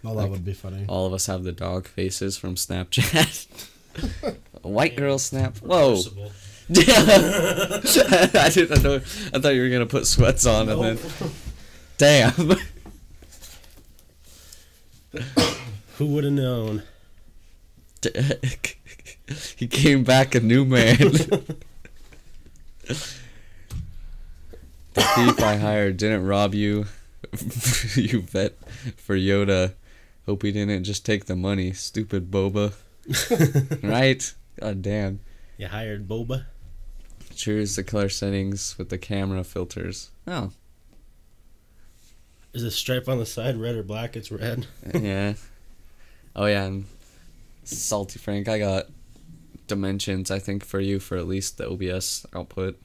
Oh, 0.03 0.13
Like- 0.13 0.31
would 0.31 0.45
be 0.45 0.53
funny. 0.53 0.85
All 0.87 1.05
of 1.05 1.13
us 1.13 1.27
have 1.27 1.43
the 1.43 1.51
dog 1.51 1.85
faces 1.87 2.37
from 2.37 2.55
Snapchat. 2.55 3.47
White 4.63 4.95
girl 4.95 5.19
snap. 5.19 5.57
Whoa. 5.57 5.89
Reversible. 5.89 6.31
I 6.77 8.49
didn't 8.53 8.81
know. 8.83 8.95
I 9.33 9.39
thought 9.39 9.55
you 9.55 9.61
were 9.61 9.69
gonna 9.69 9.85
put 9.85 10.07
sweats 10.07 10.45
on 10.45 10.69
and 10.69 10.81
then. 10.81 10.97
Damn. 11.97 12.31
Who 15.97 16.05
would 16.05 16.23
have 16.23 16.31
known? 16.31 16.83
he 19.57 19.67
came 19.67 20.05
back 20.05 20.33
a 20.33 20.39
new 20.39 20.63
man. 20.63 20.97
the 20.97 21.51
thief 24.93 25.39
I 25.41 25.57
hired 25.57 25.97
didn't 25.97 26.25
rob 26.25 26.53
you. 26.55 26.85
you 27.95 28.21
bet 28.21 28.57
for 28.95 29.17
Yoda. 29.17 29.73
Hope 30.25 30.43
he 30.43 30.53
didn't 30.53 30.85
just 30.85 31.05
take 31.05 31.25
the 31.25 31.35
money, 31.35 31.73
stupid 31.73 32.31
boba. 32.31 32.73
right? 33.83 34.33
God 34.59 34.81
damn. 34.81 35.19
You 35.57 35.67
hired 35.67 36.07
Boba. 36.07 36.45
Choose 37.41 37.75
the 37.75 37.83
color 37.83 38.07
settings 38.07 38.77
with 38.77 38.89
the 38.89 38.99
camera 38.99 39.43
filters. 39.43 40.11
Oh, 40.27 40.51
Is 42.53 42.61
the 42.61 42.69
stripe 42.69 43.09
on 43.09 43.17
the 43.17 43.25
side 43.25 43.57
red 43.57 43.73
or 43.73 43.81
black? 43.81 44.15
It's 44.15 44.31
red. 44.31 44.67
Uh, 44.93 44.99
yeah. 44.99 45.33
Oh 46.35 46.45
yeah, 46.45 46.65
and 46.65 46.85
Salty 47.63 48.19
Frank, 48.19 48.47
I 48.47 48.59
got 48.59 48.89
dimensions. 49.65 50.29
I 50.29 50.37
think 50.37 50.63
for 50.63 50.79
you 50.79 50.99
for 50.99 51.17
at 51.17 51.27
least 51.27 51.57
the 51.57 51.67
OBS 51.67 52.27
output. 52.35 52.79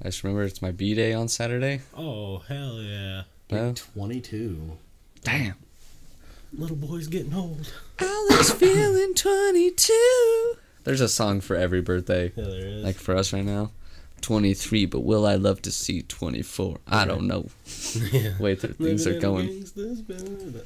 I 0.00 0.04
just 0.04 0.24
remember 0.24 0.44
it's 0.44 0.62
my 0.62 0.70
B 0.70 0.94
day 0.94 1.12
on 1.12 1.28
Saturday. 1.28 1.82
Oh 1.94 2.38
hell 2.38 2.80
yeah! 2.80 3.24
No? 3.50 3.74
22. 3.74 4.78
Damn. 5.20 5.56
Little 6.56 6.76
boy's 6.76 7.08
getting 7.08 7.34
old. 7.34 7.70
Alex 7.98 8.50
feeling 8.54 9.12
twenty 9.12 9.70
two. 9.70 10.54
There's 10.84 11.00
a 11.00 11.08
song 11.08 11.40
for 11.40 11.56
every 11.56 11.80
birthday. 11.80 12.32
Yeah, 12.36 12.44
there 12.44 12.66
is. 12.66 12.84
Like 12.84 12.96
for 12.96 13.16
us 13.16 13.32
right 13.32 13.44
now, 13.44 13.70
twenty 14.20 14.54
three. 14.54 14.86
But 14.86 15.00
will 15.00 15.26
I 15.26 15.36
love 15.36 15.62
to 15.62 15.70
see 15.72 16.02
twenty 16.02 16.42
four? 16.42 16.78
I 16.86 17.04
don't 17.04 17.26
know. 17.26 17.46
yeah. 18.12 18.32
Wait, 18.40 18.60
th- 18.60 18.74
things 18.74 19.06
are 19.06 19.18
going. 19.18 19.64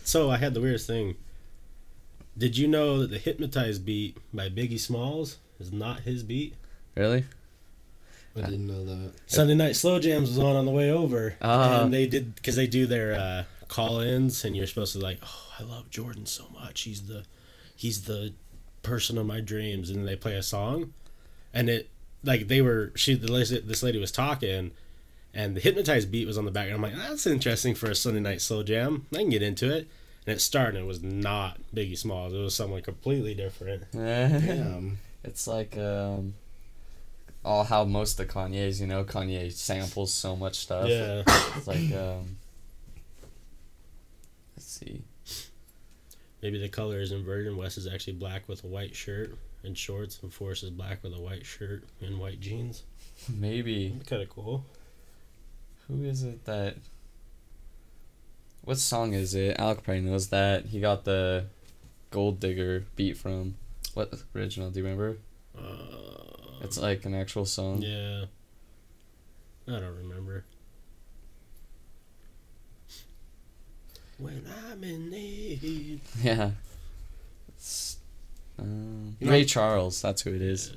So 0.04 0.30
I 0.30 0.36
had 0.38 0.54
the 0.54 0.60
weirdest 0.60 0.86
thing. 0.86 1.16
Did 2.38 2.56
you 2.58 2.68
know 2.68 3.00
that 3.00 3.10
the 3.10 3.18
"Hypnotized" 3.18 3.84
beat 3.84 4.16
by 4.32 4.48
Biggie 4.48 4.78
Smalls 4.80 5.38
is 5.58 5.72
not 5.72 6.00
his 6.00 6.22
beat? 6.22 6.54
Really? 6.94 7.24
I 8.36 8.40
didn't 8.42 8.66
know 8.66 8.84
that. 8.84 9.12
Sunday 9.26 9.54
Night 9.54 9.76
Slow 9.76 9.98
Jams 9.98 10.28
was 10.28 10.38
on 10.38 10.56
on 10.56 10.66
the 10.66 10.70
way 10.70 10.90
over, 10.90 11.36
Ah. 11.40 11.82
and 11.84 11.92
they 11.94 12.06
did 12.06 12.34
because 12.34 12.54
they 12.56 12.66
do 12.66 12.84
their 12.86 13.14
uh, 13.14 13.44
call-ins, 13.68 14.44
and 14.44 14.54
you're 14.54 14.66
supposed 14.66 14.92
to 14.92 14.98
like, 14.98 15.18
oh, 15.22 15.52
I 15.58 15.62
love 15.62 15.88
Jordan 15.88 16.26
so 16.26 16.44
much. 16.52 16.82
He's 16.82 17.06
the, 17.06 17.24
he's 17.74 18.02
the 18.02 18.34
person 18.86 19.18
of 19.18 19.26
my 19.26 19.40
dreams, 19.40 19.90
and 19.90 20.06
they 20.06 20.16
play 20.16 20.34
a 20.34 20.42
song, 20.42 20.92
and 21.52 21.68
it 21.68 21.90
like 22.24 22.48
they 22.48 22.60
were 22.60 22.92
she 22.94 23.14
the 23.14 23.30
lady, 23.30 23.60
this 23.60 23.82
lady 23.82 23.98
was 23.98 24.12
talking, 24.12 24.72
and 25.34 25.56
the 25.56 25.60
hypnotized 25.60 26.10
beat 26.10 26.26
was 26.26 26.38
on 26.38 26.44
the 26.44 26.50
background. 26.50 26.84
I'm 26.84 26.90
like, 26.92 27.08
that's 27.08 27.26
interesting 27.26 27.74
for 27.74 27.90
a 27.90 27.94
Sunday 27.94 28.20
Night 28.20 28.40
Slow 28.40 28.62
Jam. 28.62 29.06
I 29.12 29.18
can 29.18 29.30
get 29.30 29.42
into 29.42 29.74
it. 29.74 29.88
And 30.26 30.34
it 30.34 30.40
started, 30.40 30.76
and 30.76 30.84
it 30.84 30.88
was 30.88 31.02
not 31.02 31.58
Biggie 31.74 31.96
Smalls. 31.96 32.32
It 32.32 32.38
was 32.38 32.54
something 32.54 32.82
completely 32.82 33.34
different. 33.34 33.84
Damn. 33.92 34.98
It's 35.22 35.46
like 35.46 35.76
um, 35.78 36.34
all 37.44 37.64
how 37.64 37.84
most 37.84 38.18
of 38.18 38.26
the 38.26 38.32
Kanye's, 38.32 38.80
you 38.80 38.88
know, 38.88 39.04
Kanye 39.04 39.52
samples 39.52 40.12
so 40.12 40.34
much 40.34 40.56
stuff. 40.56 40.88
Yeah. 40.88 41.22
It's 41.56 41.66
like 41.66 41.92
um, 41.92 42.38
let's 44.56 44.66
see. 44.66 45.02
Maybe 46.42 46.58
the 46.58 46.68
color 46.68 47.00
is 47.00 47.12
inverted. 47.12 47.56
Wes 47.56 47.78
is 47.78 47.86
actually 47.86 48.14
black 48.14 48.48
with 48.48 48.62
a 48.64 48.66
white 48.66 48.94
shirt 48.94 49.34
and 49.64 49.76
shorts, 49.76 50.20
and 50.22 50.32
Forrest 50.32 50.62
is 50.62 50.70
black 50.70 51.02
with 51.02 51.14
a 51.14 51.20
white 51.20 51.44
shirt 51.46 51.84
and 52.00 52.18
white 52.18 52.40
jeans. 52.40 52.82
Maybe 53.34 53.98
Kind 54.06 54.22
of 54.22 54.28
cool. 54.28 54.64
who 55.88 56.04
is 56.04 56.22
it 56.22 56.44
that? 56.44 56.76
What 58.62 58.78
song 58.78 59.14
is 59.14 59.34
it? 59.34 59.58
Alec 59.58 59.82
probably 59.82 60.02
knows 60.02 60.28
that. 60.28 60.66
He 60.66 60.80
got 60.80 61.04
the 61.04 61.46
Gold 62.10 62.40
Digger 62.40 62.84
beat 62.96 63.16
from. 63.16 63.54
What 63.94 64.12
original? 64.34 64.70
Do 64.70 64.80
you 64.80 64.84
remember? 64.84 65.16
Uh, 65.56 65.62
It's 66.62 66.78
like 66.78 67.04
an 67.06 67.14
actual 67.14 67.44
song. 67.46 67.80
yeah. 67.82 68.24
I 69.68 69.80
don't 69.80 69.96
remember. 69.96 70.44
When 74.18 74.44
I'm 74.70 74.82
in 74.84 75.10
need. 75.10 76.00
Yeah. 76.22 76.50
It's, 77.48 77.98
um, 78.58 79.16
You 79.20 79.26
know- 79.26 79.32
Ray 79.32 79.44
Charles. 79.44 80.00
That's 80.02 80.22
who 80.22 80.34
it 80.34 80.42
is. 80.42 80.72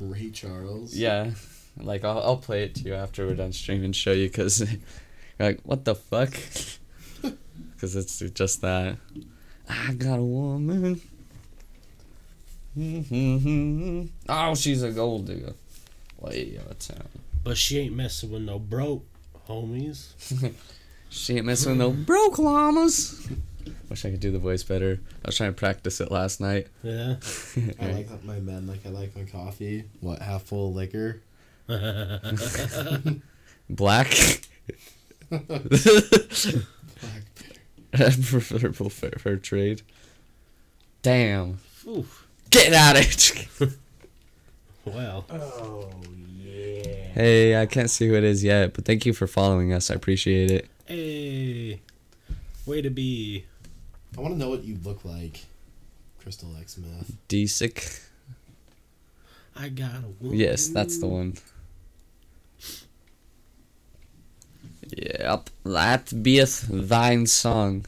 Ray 0.00 0.30
Charles. 0.30 0.94
Yeah, 0.94 1.30
like 1.76 2.04
I'll 2.04 2.20
I'll 2.22 2.36
play 2.36 2.62
it 2.64 2.74
to 2.76 2.82
you 2.84 2.94
after 2.94 3.26
we're 3.26 3.34
done 3.34 3.52
streaming. 3.52 3.86
And 3.86 3.96
show 3.96 4.12
you 4.12 4.28
because 4.28 4.60
you're 4.70 4.78
like, 5.40 5.60
what 5.64 5.84
the 5.84 5.94
fuck? 5.96 6.30
because 7.74 7.94
it's 7.96 8.18
just 8.18 8.60
that. 8.62 8.96
I 9.68 9.92
got 9.94 10.18
a 10.18 10.22
woman. 10.22 11.00
Oh, 14.28 14.54
she's 14.54 14.82
a 14.82 14.90
gold 14.92 15.26
digger. 15.26 15.52
Way 16.20 16.58
out 16.60 16.70
of 16.72 16.78
town. 16.78 17.08
But 17.44 17.56
she 17.56 17.78
ain't 17.80 17.94
messing 17.96 18.30
with 18.30 18.42
no 18.42 18.58
broke 18.58 19.04
homies. 19.48 20.08
She 21.10 21.36
ain't 21.36 21.46
messing 21.46 21.70
with 21.72 21.78
no 21.78 21.90
broke 21.90 22.38
llamas. 22.38 23.28
Wish 23.88 24.04
I 24.04 24.10
could 24.10 24.20
do 24.20 24.30
the 24.30 24.38
voice 24.38 24.62
better. 24.62 25.00
I 25.24 25.28
was 25.28 25.36
trying 25.36 25.50
to 25.54 25.58
practice 25.58 26.00
it 26.00 26.10
last 26.10 26.40
night. 26.40 26.66
Yeah. 26.82 27.16
I 27.80 27.86
like 27.92 28.24
my 28.24 28.38
men 28.40 28.66
like 28.66 28.84
I 28.84 28.90
like 28.90 29.16
my 29.16 29.24
coffee. 29.24 29.84
What 30.00 30.20
half 30.20 30.42
full 30.42 30.72
liquor? 30.74 31.22
Black. 33.70 34.10
Black 35.30 35.46
Preferable 37.92 38.90
fair, 38.90 39.12
fair 39.18 39.36
trade. 39.36 39.82
Damn. 41.02 41.58
Oof. 41.86 42.26
Get 42.50 42.72
at 42.72 42.96
it. 42.96 43.46
Well, 44.84 45.24
Oh 45.30 45.90
yeah. 46.42 46.82
hey, 47.12 47.60
I 47.60 47.66
can't 47.66 47.90
see 47.90 48.08
who 48.08 48.14
it 48.14 48.24
is 48.24 48.42
yet, 48.44 48.72
but 48.74 48.84
thank 48.86 49.04
you 49.06 49.12
for 49.12 49.26
following 49.26 49.72
us. 49.72 49.90
I 49.90 49.94
appreciate 49.94 50.50
it. 50.50 50.68
Hey, 50.88 51.80
way 52.66 52.82
to 52.82 52.90
be. 52.90 53.44
I 54.16 54.20
want 54.20 54.34
to 54.34 54.38
know 54.38 54.48
what 54.48 54.64
you 54.64 54.78
look 54.82 55.04
like, 55.04 55.44
Crystal 56.20 56.50
X 56.58 56.74
Smith. 56.74 57.16
D-sick. 57.28 58.00
I 59.54 59.68
got 59.68 59.96
a 59.96 60.08
woman. 60.20 60.38
Yes, 60.38 60.68
that's 60.68 60.98
the 60.98 61.06
one. 61.06 61.34
Yep, 64.96 65.50
that 65.64 66.22
beeth 66.22 66.66
thine 66.70 67.26
song. 67.26 67.84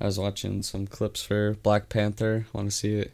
I 0.00 0.06
was 0.06 0.18
watching 0.18 0.62
some 0.62 0.88
clips 0.88 1.22
for 1.22 1.54
Black 1.62 1.88
Panther. 1.88 2.46
Want 2.52 2.70
to 2.70 2.76
see 2.76 2.96
it? 2.96 3.12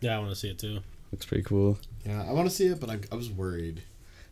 Yeah, 0.00 0.16
I 0.16 0.18
want 0.20 0.30
to 0.30 0.36
see 0.36 0.48
it 0.48 0.58
too. 0.58 0.80
Looks 1.12 1.26
pretty 1.26 1.44
cool. 1.44 1.78
Yeah, 2.06 2.24
I 2.26 2.32
want 2.32 2.48
to 2.48 2.54
see 2.54 2.66
it, 2.66 2.80
but 2.80 2.88
I, 2.88 2.98
I 3.12 3.16
was 3.16 3.30
worried. 3.30 3.82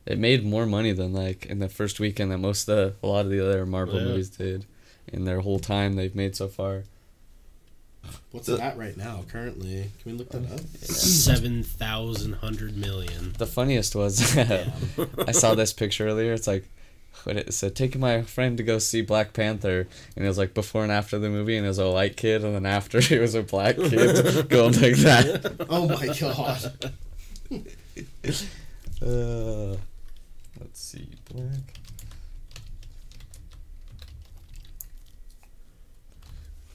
It 0.08 0.18
made 0.18 0.42
more 0.44 0.64
money 0.64 0.92
than 0.92 1.12
like 1.12 1.44
in 1.46 1.58
the 1.58 1.68
first 1.68 2.00
weekend 2.00 2.32
that 2.32 2.38
most 2.38 2.66
of 2.68 2.76
the, 2.76 3.06
a 3.06 3.06
lot 3.06 3.26
of 3.26 3.30
the 3.30 3.40
other 3.46 3.66
Marvel 3.66 3.98
Yeah. 4.00 4.06
movies 4.06 4.30
did 4.30 4.64
in 5.12 5.24
their 5.26 5.40
whole 5.40 5.58
time 5.58 5.96
they've 5.96 6.14
made 6.14 6.34
so 6.34 6.48
far. 6.48 6.84
What's 8.30 8.48
it 8.48 8.58
at 8.58 8.78
right 8.78 8.96
now? 8.96 9.24
Currently, 9.30 9.90
can 10.02 10.12
we 10.12 10.16
look 10.16 10.30
that 10.30 10.50
up? 10.50 10.60
Seven 10.80 11.62
thousand 11.62 12.34
hundred 12.36 12.74
million. 12.76 13.34
The 13.36 13.46
funniest 13.46 13.94
was 13.94 14.34
I 14.38 15.32
saw 15.32 15.54
this 15.54 15.74
picture 15.74 16.06
earlier. 16.08 16.32
It's 16.32 16.46
like 16.46 16.64
what 17.24 17.36
it 17.36 17.52
said, 17.52 17.74
taking 17.76 18.00
my 18.00 18.22
friend 18.22 18.56
to 18.56 18.62
go 18.62 18.78
see 18.78 19.02
Black 19.02 19.34
Panther, 19.34 19.86
and 20.16 20.24
it 20.24 20.28
was 20.28 20.38
like 20.38 20.54
before 20.54 20.84
and 20.84 20.92
after 20.92 21.18
the 21.18 21.28
movie, 21.28 21.56
and 21.56 21.66
it 21.66 21.68
was 21.68 21.78
a 21.78 21.90
white 21.90 22.16
kid, 22.16 22.44
and 22.44 22.54
then 22.54 22.64
after 22.64 22.96
it 23.14 23.20
was 23.20 23.34
a 23.34 23.42
black 23.42 23.76
kid 23.76 24.48
going 24.48 24.72
like 24.80 24.96
that. 24.96 25.66
Oh 25.68 25.86
my 25.86 26.06
god! 26.18 26.94
Uh, 29.02 29.76
let's 30.60 30.80
see, 30.80 31.08
Black. 31.32 31.78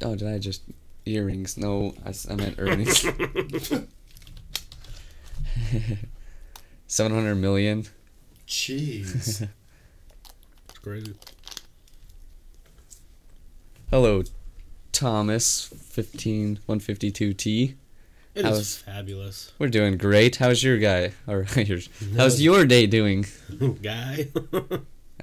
Oh, 0.01 0.15
did 0.15 0.27
I 0.27 0.37
just 0.37 0.63
earrings? 1.05 1.57
No, 1.57 1.93
I 2.05 2.35
meant 2.35 2.55
earnings. 2.57 2.99
Seven 6.87 7.13
hundred 7.13 7.35
million. 7.35 7.85
Jeez. 8.47 9.47
It's 10.69 10.77
crazy. 10.79 11.13
Hello, 13.89 14.23
Thomas. 14.91 15.67
Fifteen 15.67 16.59
one 16.65 16.79
fifty 16.79 17.11
two 17.11 17.33
T. 17.33 17.75
It 18.35 18.45
I 18.45 18.49
is 18.49 18.57
was- 18.57 18.77
fabulous. 18.77 19.51
We're 19.59 19.67
doing 19.69 19.97
great. 19.97 20.37
How's 20.37 20.63
your 20.63 20.77
guy? 20.77 21.11
Or 21.27 21.45
yours? 21.55 21.89
How's 22.15 22.41
your 22.41 22.65
day 22.65 22.87
doing? 22.87 23.25
Guy. 23.81 24.27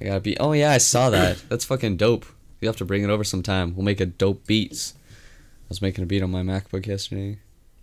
I 0.01 0.05
gotta 0.05 0.21
be. 0.21 0.39
Oh 0.39 0.53
yeah, 0.53 0.71
I 0.73 0.79
saw 0.79 1.11
that. 1.11 1.43
That's 1.49 1.65
fucking 1.65 1.97
dope. 1.97 2.25
You 2.61 2.69
have 2.69 2.77
to 2.77 2.85
bring 2.85 3.03
it 3.03 3.11
over 3.11 3.25
sometime. 3.25 3.75
We'll 3.75 3.85
make 3.85 4.01
a 4.01 4.07
dope 4.07 4.47
beats. 4.47 4.95
I 5.65 5.69
was 5.71 5.83
making 5.83 6.05
a 6.05 6.07
beat 6.07 6.23
on 6.23 6.31
my 6.31 6.43
MacBook 6.43 6.87
yesterday. 6.87 7.39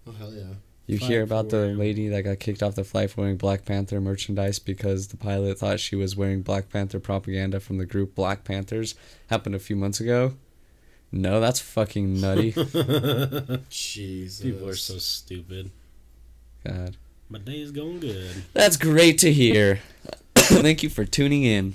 oh 0.07 0.11
hell 0.13 0.33
yeah! 0.33 0.53
You 0.87 0.97
hear 0.97 1.21
about 1.23 1.49
the 1.49 1.67
lady 1.67 2.07
that 2.09 2.21
got 2.23 2.39
kicked 2.39 2.63
off 2.63 2.75
the 2.75 2.83
flight 2.83 3.11
for 3.11 3.21
wearing 3.21 3.37
Black 3.37 3.65
Panther 3.65 3.99
merchandise 3.99 4.57
because 4.59 5.07
the 5.09 5.17
pilot 5.17 5.59
thought 5.59 5.79
she 5.81 5.95
was 5.97 6.15
wearing 6.15 6.41
Black 6.41 6.69
Panther 6.69 6.99
propaganda 6.99 7.59
from 7.59 7.77
the 7.77 7.85
group 7.85 8.15
Black 8.15 8.43
Panthers? 8.45 8.95
Happened 9.29 9.55
a 9.55 9.59
few 9.59 9.75
months 9.75 9.99
ago. 9.99 10.33
No, 11.11 11.39
that's 11.39 11.59
fucking 11.59 12.19
nutty. 12.19 12.51
Jesus. 13.69 14.41
People 14.41 14.67
are 14.67 14.75
so 14.75 14.97
stupid. 14.97 15.71
God. 16.65 16.97
My 17.29 17.39
day 17.39 17.61
is 17.61 17.71
going 17.71 17.99
good. 17.99 18.43
That's 18.53 18.77
great 18.77 19.17
to 19.19 19.31
hear. 19.31 19.79
Thank 20.35 20.83
you 20.83 20.89
for 20.89 21.05
tuning 21.05 21.43
in. 21.43 21.73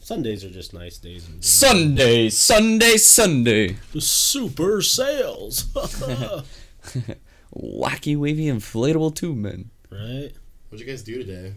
Sundays 0.00 0.44
are 0.44 0.50
just 0.50 0.72
nice 0.72 0.98
days. 0.98 1.24
in 1.24 1.40
general. 1.40 1.42
Sunday, 1.42 2.28
Sunday, 2.30 2.96
Sunday. 2.96 3.76
Super 3.98 4.82
sales. 4.82 5.64
Wacky, 7.56 8.16
wavy, 8.16 8.44
inflatable 8.46 9.14
tube 9.14 9.36
men. 9.38 9.70
right? 9.90 10.32
What'd 10.68 10.86
you 10.86 10.92
guys 10.92 11.02
do 11.02 11.18
today? 11.18 11.54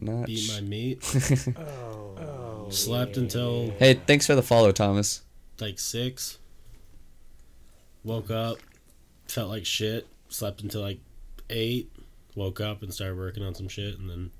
Not 0.00 0.28
Eat 0.28 0.38
sh- 0.38 0.52
my 0.54 0.60
meat. 0.60 1.54
Oh. 2.18 2.70
Slept 2.70 3.16
oh, 3.16 3.20
until 3.20 3.70
Hey, 3.78 3.94
thanks 3.94 4.26
for 4.26 4.34
the 4.34 4.42
follow, 4.42 4.72
Thomas. 4.72 5.20
like 5.60 5.78
six. 5.78 6.38
Woke 8.02 8.30
up, 8.30 8.58
felt 9.28 9.50
like 9.50 9.66
shit. 9.66 10.08
Slept 10.30 10.62
until 10.62 10.80
like 10.80 10.98
eight. 11.50 11.92
Woke 12.34 12.60
up 12.60 12.82
and 12.82 12.92
started 12.92 13.18
working 13.18 13.44
on 13.44 13.54
some 13.54 13.68
shit, 13.68 13.98
and 13.98 14.08
then 14.08 14.30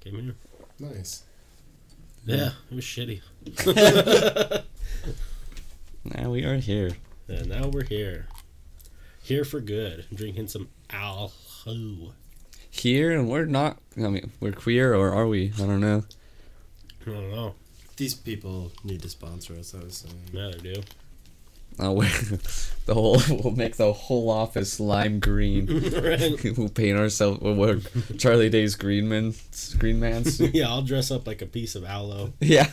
came 0.00 0.14
here. 0.14 0.34
Nice. 0.78 1.24
Yeah, 2.24 2.50
it 2.70 2.74
was 2.74 2.84
shitty. 2.84 3.20
Now 6.14 6.30
we 6.30 6.44
are 6.44 6.56
here. 6.56 6.92
And 7.26 7.48
now 7.48 7.66
we're 7.66 7.84
here, 7.84 8.28
here 9.22 9.44
for 9.44 9.60
good, 9.60 10.06
drinking 10.14 10.46
some 10.46 10.68
aloe. 10.88 11.32
Here, 12.80 13.12
and 13.12 13.28
we're 13.28 13.46
not. 13.46 13.78
I 13.96 14.08
mean, 14.08 14.30
we're 14.40 14.52
queer, 14.52 14.94
or 14.94 15.12
are 15.12 15.26
we? 15.26 15.52
I 15.56 15.60
don't 15.66 15.80
know. 15.80 16.04
I 17.06 17.10
don't 17.10 17.30
know. 17.30 17.54
These 17.96 18.14
people 18.14 18.72
need 18.84 19.02
to 19.02 19.08
sponsor 19.08 19.54
us. 19.54 19.74
I 19.74 19.82
was 19.82 19.96
saying. 19.96 20.20
Yeah, 20.32 20.50
they 20.52 20.74
do. 20.74 20.82
Oh, 21.78 21.92
we're, 21.92 22.08
the 22.86 22.94
whole 22.94 23.20
we'll 23.28 23.54
make 23.54 23.76
the 23.76 23.92
whole 23.92 24.30
office 24.30 24.80
lime 24.80 25.20
green. 25.20 25.66
Right? 25.96 26.38
we'll 26.58 26.68
paint 26.68 26.98
ourselves. 26.98 27.40
We'll 27.40 27.54
wear 27.54 27.80
Charlie 28.18 28.50
Day's 28.50 28.74
Green 28.76 29.08
Man, 29.08 29.34
Green 29.78 30.00
Man 30.00 30.24
suit. 30.24 30.54
yeah, 30.54 30.68
I'll 30.68 30.82
dress 30.82 31.10
up 31.10 31.26
like 31.26 31.42
a 31.42 31.46
piece 31.46 31.74
of 31.74 31.84
aloe. 31.84 32.32
Yeah. 32.40 32.70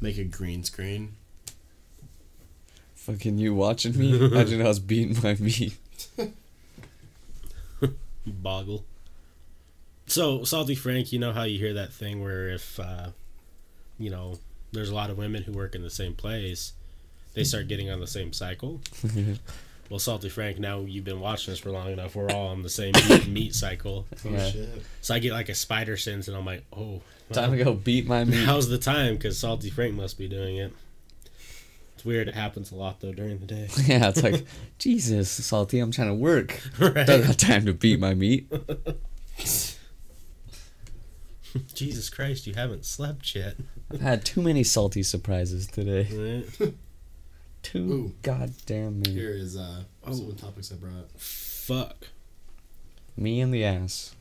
Make 0.00 0.18
a 0.18 0.24
green 0.24 0.64
screen. 0.64 1.16
Fucking 2.94 3.38
you 3.38 3.54
watching 3.54 3.98
me? 3.98 4.16
Imagine 4.26 4.60
I 4.60 4.68
was 4.68 4.80
beating 4.80 5.16
my 5.22 5.34
meat. 5.40 5.76
Boggle. 8.32 8.84
So, 10.06 10.42
Salty 10.44 10.74
Frank, 10.74 11.12
you 11.12 11.18
know 11.18 11.32
how 11.32 11.42
you 11.42 11.58
hear 11.58 11.74
that 11.74 11.92
thing 11.92 12.22
where 12.22 12.48
if, 12.48 12.80
uh, 12.80 13.10
you 13.98 14.10
know, 14.10 14.38
there's 14.72 14.88
a 14.90 14.94
lot 14.94 15.10
of 15.10 15.18
women 15.18 15.42
who 15.42 15.52
work 15.52 15.74
in 15.74 15.82
the 15.82 15.90
same 15.90 16.14
place, 16.14 16.72
they 17.34 17.44
start 17.44 17.68
getting 17.68 17.90
on 17.90 18.00
the 18.00 18.06
same 18.06 18.32
cycle? 18.32 18.80
well, 19.90 19.98
Salty 19.98 20.28
Frank, 20.30 20.58
now 20.58 20.80
you've 20.80 21.04
been 21.04 21.20
watching 21.20 21.52
us 21.52 21.58
for 21.58 21.70
long 21.70 21.90
enough, 21.92 22.14
we're 22.16 22.30
all 22.30 22.48
on 22.48 22.62
the 22.62 22.70
same 22.70 22.92
meat, 23.08 23.26
meat 23.28 23.54
cycle. 23.54 24.06
Oh 24.24 24.30
Yeah. 24.30 24.50
shit! 24.50 24.82
So 25.02 25.14
I 25.14 25.18
get 25.18 25.32
like 25.32 25.50
a 25.50 25.54
spider 25.54 25.96
sense 25.98 26.26
and 26.28 26.36
I'm 26.36 26.46
like, 26.46 26.64
oh, 26.74 27.02
well, 27.28 27.34
Time 27.34 27.50
to 27.56 27.62
go 27.62 27.74
beat 27.74 28.06
my 28.06 28.24
meat. 28.24 28.46
now's 28.46 28.68
the 28.68 28.78
time 28.78 29.14
because 29.16 29.38
Salty 29.38 29.68
Frank 29.68 29.94
must 29.94 30.16
be 30.18 30.26
doing 30.28 30.56
it. 30.56 30.72
It's 31.98 32.04
weird. 32.04 32.28
It 32.28 32.36
happens 32.36 32.70
a 32.70 32.76
lot 32.76 33.00
though 33.00 33.10
during 33.12 33.40
the 33.40 33.46
day. 33.46 33.66
Yeah, 33.84 34.08
it's 34.10 34.22
like, 34.22 34.46
Jesus, 34.78 35.28
Salty, 35.28 35.80
I'm 35.80 35.90
trying 35.90 36.06
to 36.06 36.14
work. 36.14 36.60
right? 36.78 37.04
Don't 37.04 37.24
have 37.24 37.36
time 37.36 37.66
to 37.66 37.74
beat 37.74 37.98
my 37.98 38.14
meat. 38.14 38.48
Jesus 41.74 42.08
Christ, 42.08 42.46
you 42.46 42.54
haven't 42.54 42.84
slept 42.84 43.34
yet. 43.34 43.56
I've 43.92 44.00
had 44.00 44.24
too 44.24 44.40
many 44.40 44.62
salty 44.62 45.02
surprises 45.02 45.66
today. 45.66 46.46
Right? 46.60 46.72
Too 47.64 47.92
Ooh. 47.92 48.14
goddamn 48.22 49.00
many. 49.00 49.14
Here 49.16 49.30
is 49.34 49.56
uh 49.56 49.82
Oh. 50.06 50.12
some 50.12 50.28
of 50.28 50.36
the 50.36 50.40
topics 50.40 50.70
I 50.70 50.76
brought. 50.76 51.10
Fuck. 51.20 52.06
Me 53.16 53.40
and 53.40 53.52
the 53.52 53.64
ass. 53.64 54.14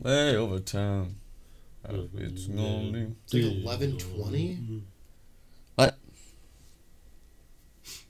Way 0.00 0.36
over 0.36 0.60
town. 0.60 1.16
How 1.86 1.94
It's 2.18 2.46
mm-hmm. 2.46 2.92
gonna. 2.92 3.06
It's 3.24 3.34
like 3.34 3.42
eleven 3.42 3.98
twenty. 3.98 4.54
Mm-hmm. 4.54 4.78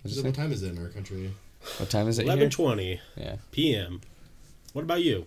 What'd 0.04 0.16
you 0.16 0.22
So 0.22 0.28
what 0.28 0.34
time 0.34 0.52
is 0.52 0.62
it 0.62 0.72
in 0.72 0.78
our 0.78 0.90
country? 0.90 1.32
What 1.78 1.88
time 1.88 2.08
is 2.08 2.18
it 2.18 2.26
Eleven 2.26 2.50
twenty. 2.50 3.00
Yeah. 3.16 3.36
p.m. 3.52 4.02
What 4.74 4.82
about 4.82 5.02
you? 5.02 5.26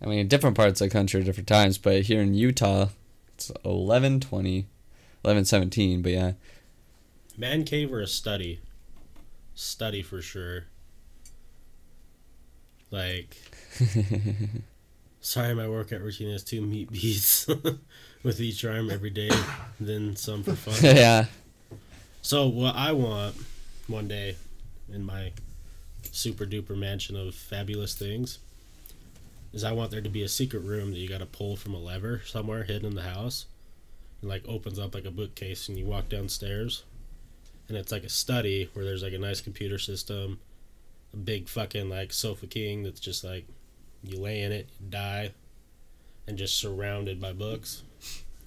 I 0.00 0.06
mean, 0.06 0.26
different 0.26 0.56
parts 0.56 0.80
of 0.80 0.88
the 0.88 0.92
country, 0.92 1.22
different 1.22 1.48
times, 1.48 1.76
but 1.76 2.02
here 2.02 2.22
in 2.22 2.32
Utah, 2.32 2.88
it's 3.34 3.50
11 3.64 4.20
20, 4.20 4.66
11 5.24 5.44
17, 5.44 6.02
but 6.02 6.12
yeah. 6.12 6.32
Man 7.36 7.64
cave 7.64 7.92
or 7.92 8.00
a 8.00 8.06
study? 8.06 8.60
Study 9.54 10.02
for 10.02 10.22
sure. 10.22 10.64
Like, 12.90 13.36
sorry, 15.20 15.54
my 15.54 15.68
workout 15.68 16.00
routine 16.00 16.28
is 16.28 16.44
two 16.44 16.60
meat 16.60 16.90
beats 16.90 17.46
with 18.22 18.40
each 18.40 18.64
arm 18.64 18.90
every 18.90 19.10
day, 19.10 19.30
then 19.80 20.16
some 20.16 20.42
for 20.42 20.54
fun. 20.54 20.96
yeah. 20.96 21.26
So 22.22 22.48
what 22.48 22.74
I 22.76 22.92
want 22.92 23.36
one 23.86 24.08
day 24.08 24.36
in 24.92 25.04
my 25.04 25.32
super 26.12 26.46
duper 26.46 26.76
mansion 26.76 27.16
of 27.16 27.34
fabulous 27.34 27.94
things 27.94 28.38
is 29.52 29.64
I 29.64 29.72
want 29.72 29.90
there 29.90 30.00
to 30.00 30.08
be 30.08 30.22
a 30.22 30.28
secret 30.28 30.60
room 30.60 30.90
that 30.90 30.98
you 30.98 31.08
got 31.08 31.18
to 31.18 31.26
pull 31.26 31.56
from 31.56 31.74
a 31.74 31.78
lever 31.78 32.22
somewhere 32.26 32.64
hidden 32.64 32.86
in 32.86 32.94
the 32.94 33.02
house, 33.02 33.46
and 34.20 34.28
like 34.28 34.44
opens 34.46 34.78
up 34.78 34.94
like 34.94 35.04
a 35.04 35.10
bookcase, 35.10 35.68
and 35.68 35.78
you 35.78 35.86
walk 35.86 36.08
downstairs, 36.08 36.84
and 37.68 37.76
it's 37.76 37.92
like 37.92 38.04
a 38.04 38.10
study 38.10 38.68
where 38.72 38.84
there's 38.84 39.02
like 39.02 39.14
a 39.14 39.18
nice 39.18 39.40
computer 39.40 39.78
system, 39.78 40.38
a 41.14 41.16
big 41.16 41.48
fucking 41.48 41.88
like 41.88 42.12
sofa 42.12 42.46
king 42.46 42.82
that's 42.82 43.00
just 43.00 43.24
like 43.24 43.46
you 44.02 44.18
lay 44.20 44.40
in 44.42 44.52
it, 44.52 44.68
you 44.80 44.88
die, 44.88 45.32
and 46.26 46.36
just 46.38 46.58
surrounded 46.58 47.20
by 47.20 47.32
books. 47.32 47.82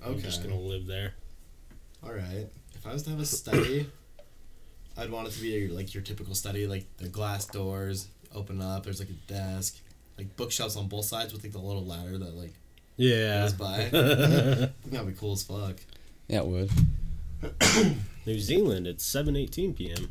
I'm 0.03 0.13
Okay. 0.13 0.21
just 0.23 0.41
gonna 0.43 0.59
live 0.59 0.85
there. 0.87 1.13
All 2.03 2.13
right. 2.13 2.47
If 2.73 2.87
I 2.87 2.93
was 2.93 3.03
to 3.03 3.11
have 3.11 3.19
a 3.19 3.25
study, 3.25 3.87
I'd 4.97 5.11
want 5.11 5.27
it 5.27 5.31
to 5.31 5.41
be 5.41 5.67
like 5.67 5.93
your 5.93 6.03
typical 6.03 6.33
study, 6.35 6.65
like 6.67 6.85
the 6.97 7.07
glass 7.07 7.45
doors 7.45 8.07
open 8.33 8.61
up. 8.61 8.83
There's 8.83 8.99
like 8.99 9.09
a 9.09 9.31
desk, 9.31 9.77
like 10.17 10.35
bookshelves 10.35 10.75
on 10.75 10.87
both 10.87 11.05
sides 11.05 11.31
with 11.33 11.43
like 11.43 11.51
the 11.53 11.59
little 11.59 11.85
ladder 11.85 12.17
that 12.17 12.35
like 12.35 12.53
Yeah. 12.97 13.41
goes 13.43 13.53
by. 13.53 13.75
I 13.85 13.89
think 13.89 14.71
that'd 14.91 15.07
be 15.07 15.13
cool 15.13 15.33
as 15.33 15.43
fuck. 15.43 15.77
Yeah, 16.27 16.39
it 16.39 16.47
would. 16.47 16.71
New 18.25 18.39
Zealand, 18.39 18.87
it's 18.87 19.05
7:18 19.09 19.75
p.m. 19.75 20.09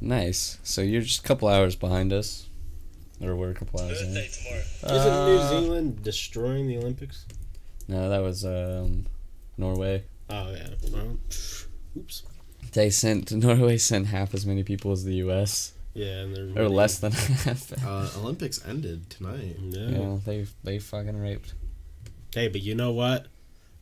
Nice. 0.00 0.58
So 0.62 0.80
you're 0.82 1.02
just 1.02 1.20
a 1.24 1.28
couple 1.28 1.48
hours 1.48 1.76
behind 1.76 2.12
us. 2.12 2.46
Or 3.22 3.36
we're 3.36 3.50
a 3.50 3.54
couple 3.54 3.80
in. 3.80 3.90
Isn't 3.90 4.16
Uh, 4.84 5.26
New 5.26 5.48
Zealand 5.60 6.02
destroying 6.02 6.66
the 6.68 6.78
Olympics? 6.78 7.26
No, 7.88 8.08
that 8.08 8.22
was 8.22 8.44
um, 8.44 9.06
Norway. 9.58 10.04
Oh 10.30 10.52
yeah. 10.52 10.68
Well, 10.92 11.18
oops. 11.96 12.22
They 12.72 12.88
sent 12.90 13.32
Norway 13.32 13.76
sent 13.78 14.06
half 14.06 14.32
as 14.32 14.46
many 14.46 14.62
people 14.62 14.92
as 14.92 15.04
the 15.04 15.14
U.S. 15.16 15.72
Yeah, 15.92 16.20
and 16.20 16.54
they're 16.54 16.64
or 16.64 16.68
less 16.68 16.98
than 16.98 17.12
half. 17.12 17.72
Uh, 17.84 18.08
Olympics 18.18 18.64
ended 18.66 19.10
tonight. 19.10 19.56
Yeah. 19.60 19.88
Yeah, 19.88 20.18
they 20.24 20.46
they 20.62 20.78
fucking 20.78 21.20
raped. 21.20 21.54
Hey, 22.34 22.46
but 22.48 22.62
you 22.62 22.74
know 22.76 22.92
what? 22.92 23.26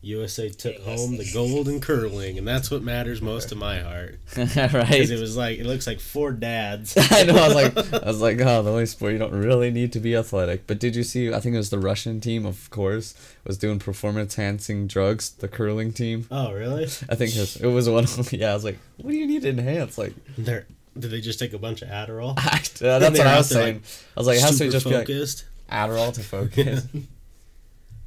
USA 0.01 0.49
took 0.49 0.77
home 0.77 1.17
the 1.17 1.29
gold 1.33 1.67
in 1.67 1.81
curling, 1.81 2.37
and 2.37 2.47
that's 2.47 2.71
what 2.71 2.81
matters 2.81 3.21
most 3.21 3.49
to 3.49 3.55
my 3.55 3.79
heart. 3.79 4.19
Right? 4.35 4.87
Because 4.89 5.11
it 5.11 5.19
was 5.19 5.35
like 5.35 5.59
it 5.59 5.65
looks 5.65 5.87
like 5.87 5.99
four 5.99 6.31
dads. 6.31 6.95
I 7.11 7.23
know. 7.23 7.35
I 7.35 7.47
was 7.47 7.55
like, 7.55 7.93
I 8.03 8.07
was 8.07 8.21
like, 8.21 8.39
oh, 8.39 8.61
the 8.63 8.71
only 8.71 8.85
sport 8.85 9.13
you 9.13 9.17
don't 9.17 9.33
really 9.33 9.71
need 9.71 9.91
to 9.93 9.99
be 9.99 10.15
athletic. 10.15 10.67
But 10.67 10.79
did 10.79 10.95
you 10.95 11.03
see? 11.03 11.33
I 11.33 11.39
think 11.39 11.55
it 11.55 11.57
was 11.57 11.69
the 11.69 11.79
Russian 11.79 12.21
team, 12.21 12.45
of 12.45 12.69
course, 12.69 13.15
was 13.45 13.57
doing 13.57 13.79
performance 13.79 14.37
enhancing 14.37 14.87
drugs. 14.87 15.31
The 15.31 15.47
curling 15.47 15.91
team. 15.91 16.27
oh, 16.31 16.53
really? 16.53 16.85
I 16.85 17.15
think 17.15 17.35
it 17.35 17.39
was, 17.39 17.55
it 17.57 17.67
was 17.67 17.89
one. 17.89 18.03
Of, 18.05 18.31
yeah, 18.31 18.51
I 18.51 18.53
was 18.53 18.63
like, 18.63 18.77
what 18.97 19.11
do 19.11 19.17
you 19.17 19.27
need 19.27 19.41
to 19.41 19.49
enhance? 19.49 19.97
Like, 19.97 20.13
They're 20.37 20.65
did 20.97 21.11
they 21.11 21.21
just 21.21 21.39
take 21.39 21.53
a 21.53 21.59
bunch 21.59 21.81
of 21.81 21.89
Adderall? 21.89 22.37
Uh, 22.37 22.41
that's 22.41 22.79
they're 22.79 22.99
what 22.99 23.27
I 23.27 23.37
was 23.37 23.49
saying. 23.49 23.83
I 24.15 24.19
was 24.19 24.27
like, 24.27 24.37
it 24.37 24.41
has 24.41 24.51
to 24.51 24.57
Super 24.57 24.71
just 24.71 24.85
be 24.85 24.91
like 24.93 25.07
focused. 25.07 25.45
Adderall 25.71 26.13
to 26.13 26.21
focus. 26.21 26.87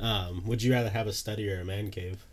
Um, 0.03 0.43
would 0.47 0.63
you 0.63 0.73
rather 0.73 0.91
have 0.91 1.07
a 1.07 1.13
study 1.13 1.49
or 1.51 1.61
a 1.61 1.65
man 1.65 1.91
cave? 1.91 2.25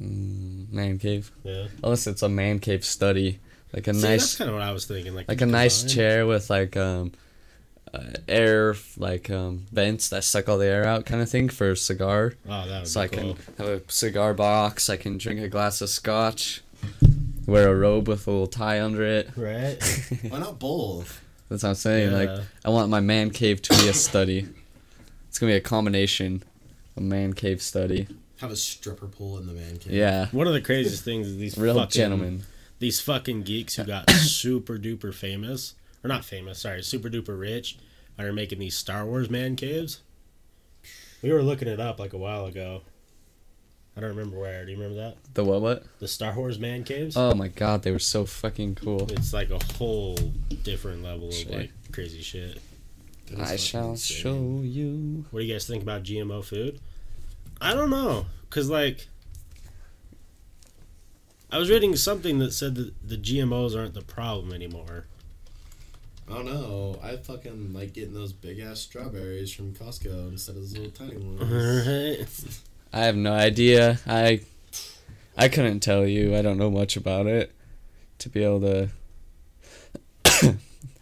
mm, 0.00 0.70
man 0.72 0.98
cave. 0.98 1.30
Yeah. 1.44 1.66
Unless 1.82 2.06
it's 2.06 2.22
a 2.22 2.28
man 2.28 2.58
cave 2.60 2.84
study, 2.84 3.38
like 3.72 3.86
a 3.88 3.94
See, 3.94 4.00
that's 4.00 4.36
kind 4.36 4.48
of 4.50 4.56
what 4.56 4.62
I 4.64 4.72
was 4.72 4.86
thinking. 4.86 5.14
Like 5.14 5.28
like 5.28 5.40
a 5.42 5.46
the 5.46 5.52
nice 5.52 5.82
design. 5.82 5.96
chair 5.96 6.26
with 6.26 6.48
like 6.48 6.76
um, 6.76 7.12
uh, 7.92 8.04
air 8.28 8.76
like 8.96 9.30
um 9.30 9.66
vents 9.72 10.08
that 10.10 10.24
suck 10.24 10.48
all 10.48 10.58
the 10.58 10.66
air 10.66 10.84
out, 10.86 11.06
kind 11.06 11.20
of 11.20 11.28
thing 11.28 11.48
for 11.48 11.70
a 11.72 11.76
cigar. 11.76 12.34
Oh, 12.48 12.68
that 12.68 12.78
would 12.80 12.88
So 12.88 13.00
be 13.00 13.04
I 13.04 13.08
cool. 13.08 13.34
can 13.34 13.54
have 13.58 13.68
a 13.68 13.82
cigar 13.92 14.32
box. 14.34 14.88
I 14.88 14.96
can 14.96 15.18
drink 15.18 15.40
a 15.40 15.48
glass 15.48 15.80
of 15.80 15.88
scotch. 15.90 16.62
Wear 17.46 17.68
a 17.68 17.74
robe 17.74 18.06
with 18.06 18.26
a 18.26 18.30
little 18.30 18.46
tie 18.46 18.80
under 18.80 19.02
it. 19.04 19.30
Right? 19.36 19.76
Why 20.28 20.38
not 20.38 20.58
both? 20.60 21.20
That's 21.48 21.64
what 21.64 21.70
I'm 21.70 21.74
saying. 21.74 22.12
Like 22.12 22.30
I 22.64 22.70
want 22.70 22.90
my 22.90 23.00
man 23.00 23.30
cave 23.30 23.60
to 23.62 23.76
be 23.82 23.88
a 23.88 23.92
study. 23.92 24.46
It's 25.28 25.38
gonna 25.38 25.52
be 25.52 25.56
a 25.56 25.60
combination, 25.60 26.42
a 27.00 27.02
man 27.02 27.32
cave 27.32 27.60
study. 27.62 28.06
Have 28.40 28.50
a 28.50 28.56
stripper 28.56 29.06
pole 29.06 29.38
in 29.38 29.46
the 29.46 29.52
man 29.52 29.78
cave. 29.78 29.92
Yeah, 29.92 30.26
One 30.32 30.46
of 30.46 30.52
the 30.52 30.60
craziest 30.60 31.04
things 31.04 31.26
is 31.26 31.36
these 31.38 31.58
real 31.58 31.74
fucking, 31.74 31.90
gentlemen. 31.90 32.42
these 32.78 33.00
fucking 33.00 33.42
geeks 33.42 33.74
who 33.76 33.84
got 33.84 34.08
super 34.10 34.78
duper 34.78 35.12
famous, 35.12 35.74
or 36.04 36.08
not 36.08 36.24
famous, 36.24 36.60
sorry, 36.60 36.82
super 36.82 37.08
duper 37.10 37.38
rich, 37.38 37.78
are 38.18 38.32
making 38.32 38.58
these 38.58 38.76
Star 38.76 39.04
Wars 39.04 39.28
man 39.30 39.56
caves. 39.56 40.00
We 41.22 41.32
were 41.32 41.42
looking 41.42 41.68
it 41.68 41.80
up 41.80 41.98
like 41.98 42.12
a 42.14 42.18
while 42.18 42.46
ago. 42.46 42.82
I 43.96 44.00
don't 44.00 44.10
remember 44.10 44.38
where. 44.38 44.64
Do 44.64 44.70
you 44.72 44.78
remember 44.78 45.02
that? 45.02 45.16
The 45.34 45.44
what? 45.44 45.60
What? 45.60 45.84
The 45.98 46.08
Star 46.08 46.34
Wars 46.34 46.58
man 46.58 46.84
caves. 46.84 47.16
Oh 47.16 47.34
my 47.34 47.48
god, 47.48 47.82
they 47.82 47.90
were 47.90 47.98
so 47.98 48.24
fucking 48.24 48.76
cool. 48.76 49.10
It's 49.12 49.32
like 49.34 49.50
a 49.50 49.62
whole 49.74 50.16
different 50.62 51.02
level 51.02 51.28
of 51.28 51.34
Shit. 51.34 51.50
like 51.50 51.70
crazy 51.92 52.22
shit. 52.22 52.58
That 53.30 53.40
is 53.40 53.50
I 53.50 53.56
shall 53.56 53.90
insane. 53.90 54.16
show 54.16 54.60
you. 54.62 55.26
What 55.30 55.40
do 55.40 55.46
you 55.46 55.52
guys 55.52 55.66
think 55.66 55.82
about 55.82 56.04
GMO 56.04 56.42
food? 56.44 56.80
I 57.60 57.74
don't 57.74 57.90
know, 57.90 58.26
cause 58.48 58.68
like 58.70 59.08
I 61.52 61.58
was 61.58 61.68
reading 61.70 61.96
something 61.96 62.38
that 62.38 62.52
said 62.52 62.74
that 62.76 62.92
the 63.06 63.16
GMOs 63.16 63.76
aren't 63.76 63.94
the 63.94 64.02
problem 64.02 64.52
anymore. 64.52 65.06
I 66.28 66.34
don't 66.34 66.44
know. 66.46 66.96
I 67.02 67.16
fucking 67.16 67.72
like 67.74 67.92
getting 67.92 68.14
those 68.14 68.32
big 68.32 68.60
ass 68.60 68.78
strawberries 68.80 69.52
from 69.52 69.74
Costco 69.74 70.28
instead 70.30 70.54
of 70.54 70.62
those 70.62 70.76
little 70.76 70.92
tiny 70.92 71.16
ones. 71.16 71.40
Right? 71.86 72.58
I 72.92 73.04
have 73.04 73.16
no 73.16 73.32
idea. 73.32 73.98
I 74.06 74.40
I 75.36 75.48
couldn't 75.48 75.80
tell 75.80 76.06
you. 76.06 76.36
I 76.36 76.42
don't 76.42 76.56
know 76.58 76.70
much 76.70 76.96
about 76.96 77.26
it 77.26 77.52
to 78.18 78.28
be 78.28 78.42
able 78.44 78.60
to 78.60 78.88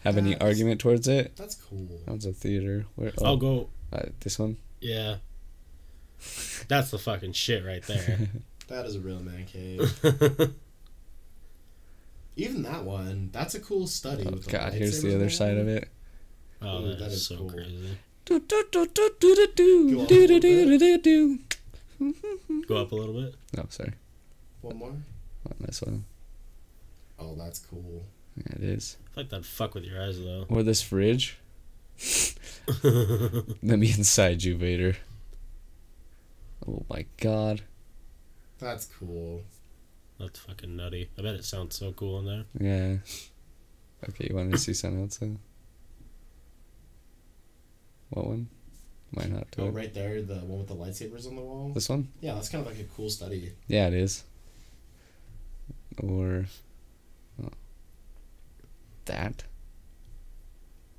have 0.05 0.17
any 0.17 0.39
argument 0.41 0.81
towards 0.81 1.09
it. 1.09 1.37
That's 1.37 1.55
cool. 1.57 1.89
That 2.07 2.15
was 2.15 2.25
a 2.27 2.33
theater. 2.33 2.87
Where? 2.97 3.13
I'll 3.23 3.33
Oh, 3.33 3.37
go. 3.37 3.69
uh, 3.93 4.03
this 4.21 4.39
one. 4.39 4.57
Yeah. 4.81 5.17
That's 6.69 6.91
the 6.91 6.99
fucking 6.99 7.33
shit 7.33 7.65
right 7.65 7.83
there. 7.85 8.19
That 8.69 8.85
is 8.85 8.97
a 8.97 9.01
real 9.01 9.21
man 9.21 9.47
cave. 9.47 9.81
Even 12.37 12.63
that 12.65 12.85
one, 12.85 13.31
that's 13.33 13.55
a 13.55 13.61
cool 13.61 13.87
study. 13.87 14.25
Oh 14.27 14.33
with 14.33 14.45
the 14.45 14.53
God, 14.53 14.75
here's 14.75 15.01
the 15.01 15.15
other 15.15 15.25
and 15.25 15.33
side 15.33 15.57
of 15.57 15.67
it. 15.69 15.89
oh, 16.61 16.83
Ooh, 16.83 16.89
that 16.89 16.99
that 16.99 17.07
is 17.07 17.15
is 17.15 17.27
so 17.29 17.37
cool. 17.39 17.49
crazy. 17.51 17.97
Do, 18.27 18.39
do, 18.41 18.65
do, 18.71 18.87
do, 18.87 19.11
do, 19.19 19.35
do, 19.35 19.47
do, 19.57 19.97
Go 19.97 20.05
do, 20.07 20.27
do, 20.27 20.39
do, 20.39 20.79
do, 20.79 20.99
do, 20.99 21.39
do. 21.99 22.63
Go 22.69 22.77
up 22.77 22.93
a 22.93 22.95
little 22.95 23.15
bit. 23.15 23.35
Oh, 23.57 23.65
sorry. 23.71 23.95
One 24.61 24.77
more. 24.77 24.93
Not 25.49 25.59
this 25.61 25.81
one. 25.81 26.05
Oh, 27.19 27.35
that's 27.37 27.61
cool. 27.61 28.05
Yeah, 28.37 28.57
it 28.57 28.65
is. 28.65 28.99
I 29.01 29.15
feel 29.15 29.25
like 29.25 29.31
that'd 29.31 29.47
fuck 29.47 29.75
with 29.75 29.85
your 29.85 30.01
eyes 30.03 30.21
though. 30.21 30.45
Or 30.51 30.63
this 30.63 30.83
fridge. 30.83 31.39
Let 33.63 33.79
me 33.79 33.91
inside 33.97 34.45
you, 34.45 34.57
Vader. 34.57 34.97
Oh 36.69 36.85
my 36.91 37.07
God. 37.21 37.63
That's 38.59 38.87
cool. 38.87 39.43
That's 40.19 40.39
fucking 40.41 40.77
nutty. 40.77 41.09
I 41.19 41.23
bet 41.23 41.35
it 41.35 41.45
sounds 41.45 41.77
so 41.77 41.93
cool 41.93 42.19
in 42.19 42.27
there. 42.27 42.45
Yeah. 42.61 42.97
Okay, 44.09 44.27
you 44.29 44.37
want 44.37 44.51
to 44.53 44.59
see 44.59 44.75
something 44.75 45.03
else 45.03 45.17
then? 45.19 45.39
What 48.11 48.27
one? 48.27 48.49
Might 49.13 49.31
not 49.31 49.51
do 49.53 49.63
Oh, 49.63 49.67
it. 49.69 49.71
right 49.71 49.95
there, 49.95 50.21
the 50.23 50.35
one 50.37 50.59
with 50.59 50.69
the 50.69 50.75
lightsabers 50.75 51.27
on 51.27 51.37
the 51.37 51.43
wall. 51.43 51.71
This 51.75 51.89
one? 51.89 52.09
Yeah, 52.21 52.35
that's 52.35 52.49
kind 52.49 52.67
of 52.67 52.71
like 52.71 52.81
a 52.81 52.89
cool 52.95 53.09
study. 53.09 53.53
Yeah, 53.67 53.87
it 53.87 53.95
is. 53.95 54.25
Or 56.03 56.47
oh, 57.43 57.49
that. 59.07 59.45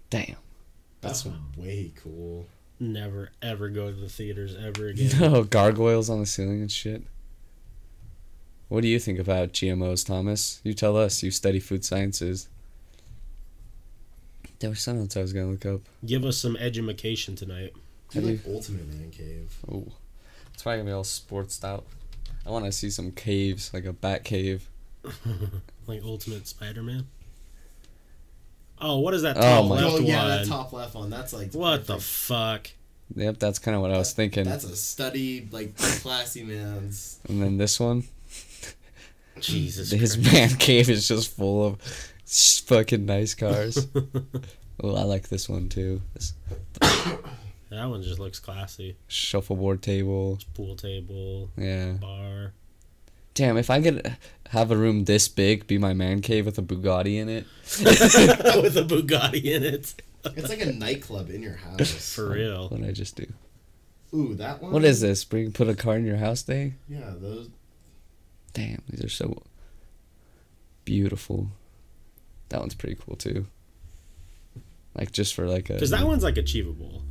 Damn. 0.10 0.38
That's 1.02 1.26
way 1.56 1.92
cool. 2.02 2.48
Never 2.80 3.32
ever 3.42 3.70
go 3.70 3.92
to 3.92 3.96
the 3.96 4.10
theaters 4.10 4.56
ever 4.56 4.88
again. 4.90 5.20
No 5.20 5.44
gargoyles 5.44 6.10
on 6.10 6.20
the 6.20 6.26
ceiling 6.26 6.62
and 6.62 6.72
shit. 6.72 7.04
What 8.70 8.82
do 8.82 8.88
you 8.88 9.00
think 9.00 9.20
about 9.20 9.52
GMOs, 9.52 10.06
Thomas? 10.06 10.62
You 10.64 10.74
tell 10.74 10.96
us. 10.96 11.24
You 11.24 11.32
study 11.32 11.60
food 11.60 11.84
sciences. 11.84 12.48
There 14.60 14.70
was 14.70 14.80
something 14.82 15.04
else 15.04 15.18
I 15.18 15.22
was 15.22 15.34
gonna 15.34 15.48
look 15.52 15.66
up. 15.66 15.82
Give 16.06 16.24
us 16.26 16.38
some 16.38 16.56
edumacation 16.58 17.36
tonight. 17.36 17.74
Do 18.12 18.20
Have 18.20 18.30
like 18.30 18.42
ultimate 18.48 18.88
man 18.88 19.12
cave. 19.12 19.58
Oh, 19.72 19.88
it's 20.54 20.64
probably 20.64 20.80
gonna 20.80 20.90
be 20.90 20.94
all 20.94 21.04
sportsed 21.04 21.64
out. 21.64 21.86
I 22.46 22.52
want 22.52 22.66
to 22.66 22.72
see 22.72 22.90
some 22.90 23.12
caves, 23.12 23.74
like 23.74 23.86
a 23.86 23.94
bat 23.94 24.24
cave. 24.24 24.70
like 25.88 26.04
Ultimate 26.04 26.48
Spider-Man. 26.48 27.08
Oh, 28.82 29.00
what 29.00 29.14
is 29.14 29.24
that 29.24 29.38
Oh 29.38 29.42
top 29.42 29.66
my- 29.66 29.76
left 29.82 29.96
oh 29.96 30.00
yeah, 30.00 30.18
one? 30.20 30.28
that 30.30 30.48
top 30.48 30.74
left 30.74 30.96
one. 30.96 31.10
That's 31.10 31.34
like 31.34 31.54
what 31.54 31.86
the 31.88 32.00
fuck? 32.00 32.70
Yep, 33.16 33.40
that's 33.40 33.58
kind 33.60 33.76
of 33.76 33.82
what 33.82 33.92
I 33.92 33.98
was 33.98 34.14
thinking. 34.14 34.44
That's 34.46 34.64
a 34.64 34.76
study, 34.76 35.48
like 35.52 35.76
classy 35.78 36.44
man's. 36.44 37.20
And 37.28 37.42
then 37.42 37.58
this 37.58 37.80
one, 37.80 38.04
Jesus. 39.40 39.92
his 39.92 40.16
Christ. 40.16 40.32
man 40.34 40.50
cave 40.58 40.90
is 40.90 41.08
just 41.08 41.36
full 41.36 41.66
of 41.66 41.82
fucking 42.66 43.06
nice 43.06 43.34
cars. 43.34 43.88
oh, 44.84 44.96
I 44.96 45.04
like 45.04 45.30
this 45.30 45.50
one 45.50 45.70
too. 45.70 46.02
This 46.14 46.34
That 46.80 47.86
one 47.86 48.02
just 48.02 48.20
looks 48.20 48.40
classy. 48.40 48.96
shuffleboard 49.08 49.82
table. 49.82 50.40
Pool 50.56 50.76
table, 50.76 51.50
Yeah. 51.58 51.94
bar. 51.94 52.54
Damn, 53.40 53.56
if 53.56 53.70
I 53.70 53.82
could 53.82 54.18
have 54.50 54.70
a 54.70 54.76
room 54.76 55.06
this 55.06 55.30
big, 55.30 55.66
be 55.66 55.78
my 55.78 55.94
man 55.94 56.20
cave 56.20 56.46
with 56.46 56.58
a 56.58 56.62
Bugatti 56.62 57.16
in 57.16 57.30
it. 57.30 57.46
With 58.62 58.76
a 58.76 58.84
Bugatti 58.84 59.42
in 59.46 59.64
it. 59.64 59.94
It's 60.36 60.50
like 60.50 60.60
a 60.60 60.74
nightclub 60.74 61.30
in 61.30 61.42
your 61.42 61.54
house. 61.54 62.14
For 62.14 62.32
real. 62.32 62.68
What 62.68 62.82
did 62.82 62.90
I 62.90 62.92
just 62.92 63.16
do? 63.16 63.28
Ooh, 64.14 64.36
that 64.36 64.62
one. 64.62 64.74
What 64.74 64.84
is 64.84 65.00
this? 65.00 65.24
Bring 65.24 65.54
put 65.54 65.70
a 65.70 65.74
car 65.76 65.96
in 65.96 66.06
your 66.06 66.18
house 66.18 66.44
day? 66.44 66.74
Yeah, 66.90 67.14
those. 67.16 67.48
Damn, 68.52 68.82
these 68.90 69.06
are 69.06 69.10
so 69.10 69.42
beautiful. 70.84 71.48
That 72.50 72.60
one's 72.60 72.76
pretty 72.76 72.98
cool 73.02 73.16
too. 73.16 73.46
Like 74.96 75.14
just 75.14 75.34
for 75.34 75.48
like 75.48 75.70
a 75.70 75.76
Because 75.76 75.92
that 75.92 76.06
one's 76.06 76.24
like 76.24 76.36
achievable. 76.36 77.04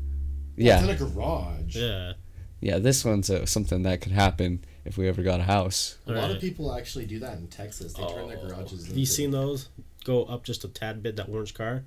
yeah 0.59 0.85
It's 0.85 0.85
in 0.85 1.09
a 1.09 1.11
garage. 1.11 1.75
Yeah. 1.75 2.13
yeah 2.61 2.77
this 2.79 3.03
one's 3.03 3.31
uh 3.31 3.47
something 3.47 3.85
that 3.85 4.03
could 4.03 4.13
happen 4.13 4.63
if 4.85 4.97
we 4.97 5.09
ever 5.09 5.23
got 5.23 5.41
a 5.41 5.45
house. 5.45 5.99
A 6.07 6.13
lot 6.13 6.31
of 6.31 6.41
people 6.41 6.73
actually 6.75 7.07
do 7.07 7.19
that 7.21 7.39
in 7.39 7.47
Texas. 7.49 7.93
They 7.95 8.03
turn 8.07 8.29
their 8.29 8.39
Oh. 8.39 8.49
garages. 8.49 8.87
Have 8.87 8.97
you 8.97 9.07
seen 9.07 9.31
those? 9.31 9.69
Go 10.05 10.25
up 10.25 10.45
just 10.45 10.65
a 10.65 10.69
tad 10.69 11.03
bit, 11.03 11.17
that 11.17 11.29
orange 11.29 11.55
car? 11.55 11.85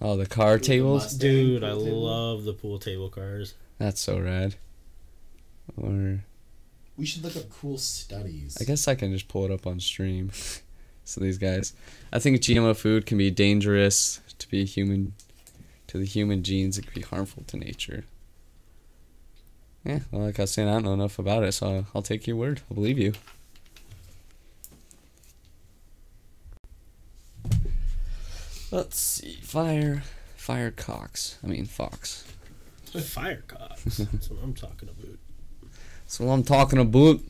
Oh, 0.00 0.16
the 0.16 0.26
car 0.26 0.58
the 0.58 0.64
tables. 0.64 1.04
Mustang 1.04 1.18
Dude, 1.20 1.64
I 1.64 1.70
table? 1.70 2.02
love 2.04 2.44
the 2.44 2.52
pool 2.52 2.78
table 2.78 3.08
cars. 3.08 3.54
That's 3.78 4.00
so 4.00 4.18
rad. 4.20 4.56
Or 5.76 6.24
We 6.96 7.06
should 7.06 7.22
look 7.24 7.36
up 7.36 7.48
cool 7.50 7.78
studies. 7.78 8.56
I 8.60 8.64
guess 8.64 8.86
I 8.86 8.94
can 8.94 9.12
just 9.12 9.28
pull 9.28 9.44
it 9.44 9.50
up 9.50 9.66
on 9.66 9.80
stream. 9.80 10.30
so 11.04 11.20
these 11.20 11.38
guys, 11.38 11.72
I 12.12 12.18
think 12.18 12.40
GMO 12.40 12.76
food 12.76 13.06
can 13.06 13.18
be 13.18 13.30
dangerous 13.30 14.20
to 14.38 14.48
be 14.48 14.64
human, 14.64 15.14
to 15.88 15.98
the 15.98 16.04
human 16.04 16.42
genes. 16.42 16.76
It 16.78 16.84
could 16.86 16.94
be 16.94 17.00
harmful 17.02 17.44
to 17.48 17.56
nature. 17.56 18.04
Yeah, 19.84 20.00
well, 20.10 20.22
like 20.22 20.38
I 20.38 20.44
was 20.44 20.50
saying, 20.50 20.68
I 20.68 20.72
don't 20.72 20.84
know 20.84 20.94
enough 20.94 21.18
about 21.18 21.42
it, 21.44 21.52
so 21.52 21.84
I'll, 21.94 22.00
take 22.00 22.26
your 22.26 22.36
word. 22.36 22.62
I'll 22.70 22.74
believe 22.74 22.98
you. 22.98 23.12
Let's 28.70 28.98
see, 28.98 29.34
fire, 29.42 30.02
fire 30.36 30.70
cocks. 30.70 31.38
I 31.44 31.48
mean 31.48 31.66
fox. 31.66 32.24
Fire 32.86 33.44
cops. 33.46 33.84
That's 33.98 34.30
what 34.30 34.42
I'm 34.42 34.54
talking 34.54 34.88
about. 34.88 35.18
That's 36.04 36.18
what 36.18 36.32
I'm 36.32 36.44
talking 36.44 36.78
about. 36.78 37.20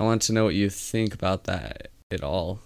I 0.00 0.04
want 0.04 0.22
to 0.22 0.32
know 0.32 0.44
what 0.44 0.54
you 0.54 0.70
think 0.70 1.14
about 1.14 1.44
that 1.44 1.88
at 2.10 2.22
all. 2.22 2.60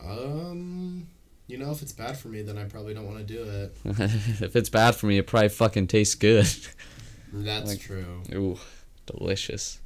Um, 0.00 1.08
you 1.48 1.56
know, 1.58 1.70
if 1.72 1.82
it's 1.82 1.92
bad 1.92 2.16
for 2.16 2.28
me, 2.28 2.42
then 2.42 2.56
I 2.58 2.64
probably 2.64 2.94
don't 2.94 3.06
want 3.06 3.18
to 3.18 3.24
do 3.24 3.42
it. 3.42 3.76
if 3.84 4.54
it's 4.54 4.68
bad 4.68 4.94
for 4.94 5.06
me, 5.06 5.18
it 5.18 5.26
probably 5.26 5.48
fucking 5.48 5.88
tastes 5.88 6.14
good. 6.14 6.46
That's 7.32 7.70
Like- 7.70 7.80
true. 7.80 8.22
Ooh, 8.32 8.58
delicious. 9.06 9.80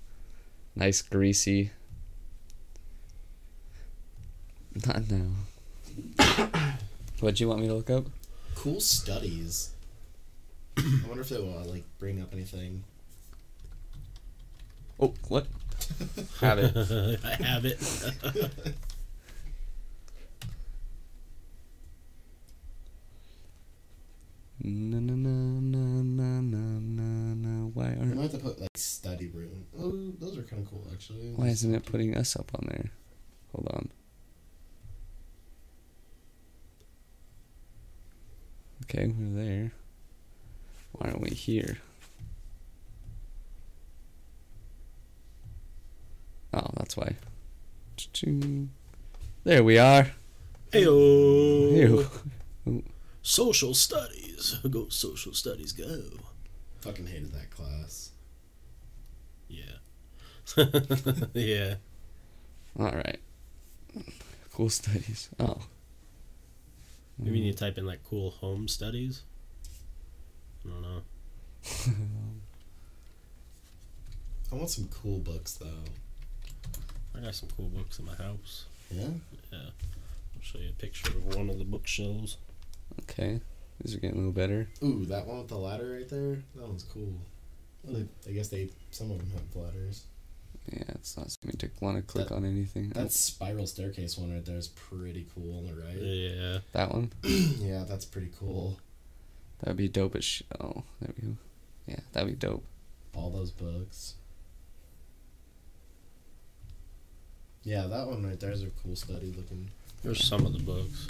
Nice 0.77 1.01
greasy. 1.03 1.71
Not 4.87 5.03
now. 5.11 5.31
what 7.21 7.37
do 7.37 7.45
you 7.45 7.49
want 7.49 7.61
me 7.61 7.69
to 7.69 7.75
look 7.75 7.91
up? 7.91 8.07
Cool 8.55 8.81
studies. 8.81 9.71
I 10.79 10.83
wonder 11.07 11.21
if 11.21 11.29
they 11.29 11.37
will 11.39 11.63
like 11.67 11.85
bring 11.99 12.21
up 12.23 12.33
anything. 12.33 12.85
Oh, 14.99 15.13
what? 15.29 15.47
Have 16.41 16.59
it. 16.59 16.75
I 17.25 17.43
have 17.43 17.65
it. 17.67 17.79
Na 24.65 25.01
na 25.01 25.15
na 25.17 25.59
na 25.61 26.03
na 26.03 26.41
na 26.41 26.79
na 26.79 27.35
na. 27.35 27.67
Why 27.75 27.97
aren't? 27.99 28.15
might 28.15 28.31
have 28.31 28.33
to 28.33 28.39
put 28.39 28.61
like 28.61 28.71
study 28.77 29.27
room. 29.27 29.67
Oh, 29.77 30.13
those 30.21 30.39
are 30.39 30.43
kind 30.43 30.63
of 30.63 30.71
cool 30.71 30.87
actually. 30.93 31.33
Why 31.35 31.49
isn't 31.49 31.75
it 31.75 31.85
putting 31.85 32.17
us 32.17 32.37
up 32.37 32.53
on 32.55 32.69
there? 32.71 32.91
Hold 33.53 33.69
on. 33.75 33.91
Okay, 38.85 39.07
we're 39.19 39.43
there. 39.45 39.73
Why 40.93 41.09
aren't 41.09 41.23
we 41.23 41.31
here? 41.31 41.79
Oh, 46.55 46.71
that's 46.77 46.97
why. 46.97 47.17
There 49.45 49.65
we 49.65 49.79
are. 49.79 50.13
Heyo. 50.73 52.07
Ew. 52.67 52.83
Social 53.23 53.73
studies. 53.73 54.59
Go 54.69 54.89
social 54.89 55.33
studies 55.33 55.73
go. 55.73 56.03
Fucking 56.81 57.07
hated 57.07 57.33
that 57.33 57.51
class. 57.51 58.11
Yeah. 59.49 59.79
yeah. 61.35 61.75
All 62.79 62.91
right. 62.91 63.21
Cool 64.53 64.71
studies. 64.71 65.31
Oh. 65.39 65.59
Maybe 67.19 67.39
you 67.39 67.45
need 67.45 67.57
to 67.57 67.65
type 67.65 67.79
in 67.79 67.87
like 67.87 68.03
cool 68.03 68.31
home 68.31 68.67
studies. 68.67 69.23
I 70.65 70.71
don't 70.71 70.83
know. 70.83 71.03
I 74.53 74.55
want 74.57 74.71
some 74.71 74.89
cool 74.89 75.19
books 75.19 75.55
though. 75.55 75.85
I 77.17 77.21
got 77.21 77.35
some 77.35 77.49
cool 77.57 77.69
books 77.69 77.99
in 78.01 78.07
my 78.07 78.15
house. 78.15 78.67
Yeah. 78.91 79.09
Yeah. 79.53 79.59
I'll 79.59 80.43
show 80.43 80.59
you 80.59 80.71
a 80.71 80.73
picture 80.73 81.09
of 81.09 81.37
one 81.37 81.49
of 81.49 81.59
the 81.59 81.65
bookshelves. 81.65 82.37
Okay. 83.01 83.41
These 83.83 83.95
are 83.97 83.99
getting 83.99 84.17
a 84.17 84.19
little 84.19 84.33
better. 84.33 84.69
Ooh, 84.83 85.05
that 85.07 85.27
one 85.27 85.39
with 85.39 85.49
the 85.49 85.57
ladder 85.57 85.95
right 85.97 86.09
there. 86.09 86.37
That 86.55 86.69
one's 86.69 86.85
cool. 86.85 87.13
Well, 87.85 87.95
they, 88.25 88.31
I 88.31 88.35
guess 88.35 88.49
they 88.49 88.69
some 88.91 89.11
of 89.11 89.19
them 89.19 89.31
have 89.33 89.57
ladders. 89.65 90.05
Yeah, 90.73 90.85
it's 90.91 91.17
not 91.17 91.29
something 91.33 91.59
to 91.59 91.71
want 91.85 91.97
to 91.97 92.03
click 92.03 92.29
That- 92.29 92.35
on 92.37 92.45
anything. 92.45 92.91
That 92.91 93.11
spiral 93.11 93.67
staircase 93.67 94.17
one 94.17 94.33
right 94.33 94.45
there 94.45 94.57
is 94.57 94.69
pretty 94.69 95.27
cool 95.35 95.59
on 95.59 95.67
the 95.67 95.75
right. 95.75 95.97
Yeah. 95.97 96.59
that 96.73 96.93
one. 96.93 97.11
yeah, 97.25 97.85
that's 97.89 98.05
pretty 98.05 98.31
cool. 98.39 98.79
That'd 99.61 99.77
be 99.77 99.89
dope 99.89 100.15
as 100.17 100.25
sh- 100.25 100.43
Oh, 100.61 100.85
there 101.01 101.13
we 101.21 101.29
go. 101.29 101.37
Yeah, 101.89 102.01
that'd 102.13 102.29
be 102.29 102.37
dope. 102.37 102.65
All 103.15 103.31
those 103.31 103.51
books. 103.51 104.15
Yeah, 107.65 107.87
that 107.87 108.07
one 108.09 108.25
right 108.27 108.39
there 108.39 108.51
is 108.53 108.63
a 108.63 108.71
cool 108.83 108.97
study 108.97 109.33
looking. 109.37 109.71
There's 110.03 110.25
some 110.25 110.45
of 110.47 110.53
the 110.53 110.59
books. 110.59 111.07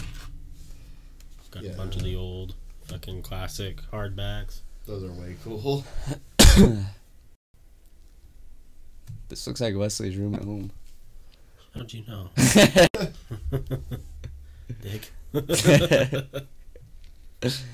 Got 1.53 1.65
a 1.67 1.71
bunch 1.71 1.97
of 1.97 2.03
the 2.03 2.17
old 2.17 2.55
fucking 2.87 3.23
classic 3.23 3.79
hardbacks. 3.93 4.63
Those 4.87 5.05
are 5.05 5.13
way 5.13 5.37
cool. 5.45 5.85
This 9.29 9.47
looks 9.47 9.61
like 9.63 9.75
Wesley's 9.75 10.17
room 10.19 10.35
at 10.35 10.45
home. 10.45 10.71
How'd 11.75 11.91
you 11.91 12.05
know? 12.07 12.29
Dick. 14.83 15.11
Let's 17.43 17.65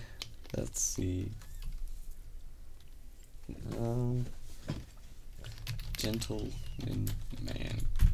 see. 0.74 1.32
Um, 3.76 4.24
gentleman 5.96 7.10
man 7.42 7.80
cave. 7.98 8.07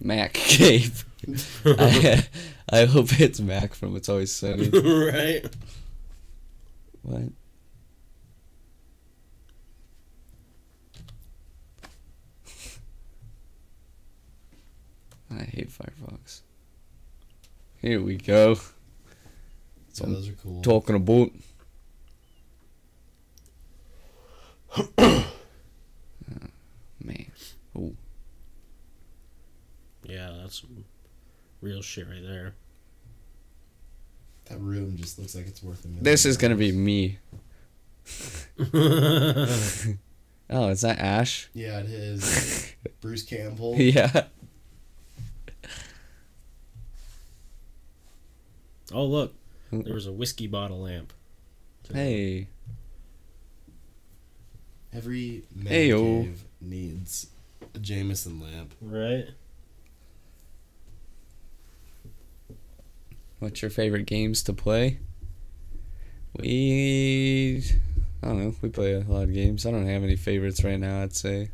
Mac 0.00 0.32
cave. 0.34 1.04
I, 1.64 2.26
I 2.70 2.84
hope 2.84 3.18
it's 3.20 3.40
Mac 3.40 3.74
from 3.74 3.96
It's 3.96 4.08
Always 4.08 4.32
Sunny. 4.32 4.68
right? 4.72 5.44
What? 7.02 7.22
I 15.30 15.42
hate 15.42 15.70
Firefox. 15.70 16.40
Here 17.80 18.00
we 18.00 18.16
go. 18.16 18.56
So 19.92 20.04
I'm 20.04 20.12
those 20.14 20.28
are 20.28 20.32
cool. 20.32 20.62
Talking 20.62 20.96
about. 20.96 21.30
Uh, 24.76 24.82
man. 27.02 27.26
Oh, 27.76 27.94
Yeah, 30.08 30.32
that's 30.40 30.62
real 31.60 31.82
shit 31.82 32.06
right 32.08 32.22
there. 32.22 32.54
That 34.46 34.60
room 34.60 34.96
just 34.96 35.18
looks 35.18 35.34
like 35.34 35.46
it's 35.48 35.62
worth 35.62 35.84
a 35.84 35.88
million. 35.88 36.04
this 36.04 36.24
is 36.24 36.36
gonna 36.36 36.54
be 36.56 36.72
me. 36.72 37.18
Oh, 40.48 40.68
is 40.68 40.82
that 40.82 41.00
Ash? 41.00 41.48
Yeah, 41.54 41.80
it 41.80 41.86
is. 41.86 42.72
Bruce 43.00 43.24
Campbell. 43.24 43.74
yeah. 43.76 44.26
Oh 48.94 49.04
look, 49.04 49.34
there 49.72 49.94
was 49.94 50.06
a 50.06 50.12
whiskey 50.12 50.46
bottle 50.46 50.82
lamp. 50.82 51.12
Hey, 51.92 52.46
Every 54.92 55.42
man 55.54 55.72
Ayo. 55.72 56.22
cave 56.22 56.44
needs 56.60 57.26
a 57.74 57.78
Jameson 57.80 58.40
lamp. 58.40 58.72
Right. 58.80 59.26
What's 63.38 63.62
your 63.62 63.70
favorite 63.70 64.06
games 64.06 64.42
to 64.44 64.52
play? 64.52 64.98
We, 66.36 67.64
I 68.22 68.26
don't 68.26 68.38
know. 68.38 68.54
We 68.60 68.68
play 68.68 68.94
a 68.94 69.00
lot 69.00 69.24
of 69.24 69.34
games. 69.34 69.64
I 69.64 69.70
don't 69.70 69.86
have 69.86 70.02
any 70.02 70.16
favorites 70.16 70.62
right 70.64 70.78
now. 70.78 71.02
I'd 71.02 71.14
say. 71.14 71.50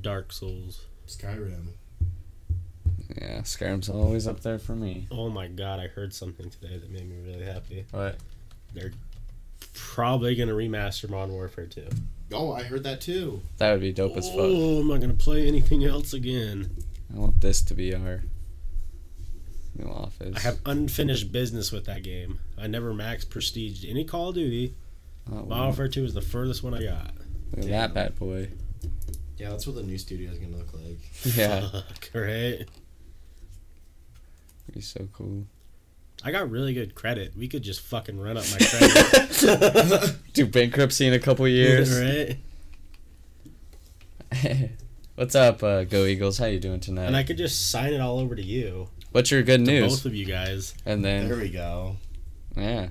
Dark 0.00 0.32
Souls. 0.32 0.86
Skyrim. 1.06 1.68
Yeah, 3.16 3.40
Skyrim's 3.40 3.88
always 3.88 4.26
up 4.26 4.40
there 4.40 4.58
for 4.58 4.74
me. 4.74 5.06
Oh 5.10 5.30
my 5.30 5.48
god, 5.48 5.80
I 5.80 5.88
heard 5.88 6.12
something 6.12 6.50
today 6.50 6.76
that 6.76 6.90
made 6.90 7.08
me 7.08 7.16
really 7.24 7.44
happy. 7.44 7.86
What? 7.90 8.16
They're 8.74 8.92
probably 9.74 10.34
gonna 10.34 10.52
remaster 10.52 11.08
Modern 11.08 11.34
Warfare 11.34 11.66
2. 11.66 11.88
Oh, 12.32 12.52
I 12.52 12.62
heard 12.62 12.84
that 12.84 13.00
too. 13.00 13.40
That 13.56 13.72
would 13.72 13.80
be 13.80 13.92
dope 13.92 14.16
as 14.16 14.28
fuck. 14.28 14.38
Oh, 14.40 14.80
I'm 14.80 14.88
not 14.88 15.00
gonna 15.00 15.14
play 15.14 15.48
anything 15.48 15.84
else 15.84 16.12
again. 16.12 16.70
I 17.14 17.18
want 17.18 17.40
this 17.40 17.62
to 17.62 17.74
be 17.74 17.94
our 17.94 18.22
new 19.78 19.88
office. 19.90 20.36
I 20.36 20.40
have 20.40 20.58
unfinished 20.66 21.32
business 21.32 21.70
with 21.72 21.84
that 21.86 22.02
game. 22.02 22.38
I 22.58 22.66
never 22.66 22.92
max 22.92 23.24
prestiged 23.24 23.88
any 23.88 24.04
Call 24.04 24.30
of 24.30 24.34
Duty. 24.34 24.74
oh, 25.30 25.44
Modern. 25.44 25.48
Warfare 25.66 25.88
2 25.88 26.04
is 26.04 26.14
the 26.14 26.20
furthest 26.20 26.62
one 26.62 26.74
I 26.74 26.82
got. 26.82 27.12
Look 27.56 27.64
at 27.64 27.70
that 27.70 27.94
bad 27.94 28.18
boy. 28.18 28.50
Yeah, 29.36 29.50
that's 29.50 29.66
what 29.66 29.76
the 29.76 29.82
new 29.82 29.98
studio 29.98 30.30
is 30.32 30.38
gonna 30.38 30.56
look 30.56 30.72
like. 30.74 30.98
Yeah, 31.36 31.60
Fuck, 31.70 32.10
right? 32.14 32.64
he's 34.74 34.88
so 34.88 35.08
cool. 35.12 35.44
I 36.24 36.32
got 36.32 36.50
really 36.50 36.74
good 36.74 36.94
credit. 36.96 37.32
We 37.36 37.46
could 37.46 37.62
just 37.62 37.80
fucking 37.80 38.20
run 38.20 38.36
up 38.36 38.44
my 38.50 38.58
credit. 38.58 40.16
Do 40.32 40.46
bankruptcy 40.46 41.06
in 41.06 41.12
a 41.12 41.18
couple 41.20 41.46
years. 41.46 41.96
right? 41.96 42.36
What's 45.14 45.34
up, 45.34 45.62
uh, 45.62 45.84
Go 45.84 46.04
Eagles? 46.04 46.38
How 46.38 46.46
you 46.46 46.58
doing 46.60 46.80
tonight? 46.80 47.06
And 47.06 47.16
I 47.16 47.22
could 47.22 47.38
just 47.38 47.70
sign 47.70 47.92
it 47.92 48.00
all 48.00 48.18
over 48.18 48.34
to 48.34 48.42
you. 48.42 48.88
What's 49.12 49.30
your 49.30 49.42
good 49.42 49.64
To 49.64 49.70
news? 49.70 49.96
both 49.96 50.04
of 50.06 50.14
you 50.14 50.24
guys. 50.26 50.74
And 50.86 51.04
then 51.04 51.28
There 51.28 51.38
we 51.38 51.48
go. 51.48 51.96
yeah. 52.56 52.88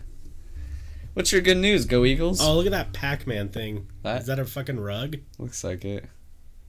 What's 1.14 1.32
your 1.32 1.42
good 1.42 1.58
news, 1.58 1.86
Go 1.86 2.06
Eagles? 2.06 2.40
Oh, 2.42 2.56
look 2.56 2.68
at 2.68 2.72
that 2.72 2.94
Pac 2.94 3.26
Man 3.26 3.50
thing. 3.50 3.88
That- 4.04 4.22
Is 4.22 4.28
that 4.28 4.38
a 4.40 4.46
fucking 4.46 4.80
rug? 4.80 5.18
Looks 5.40 5.64
like 5.64 5.84
it. 5.84 6.06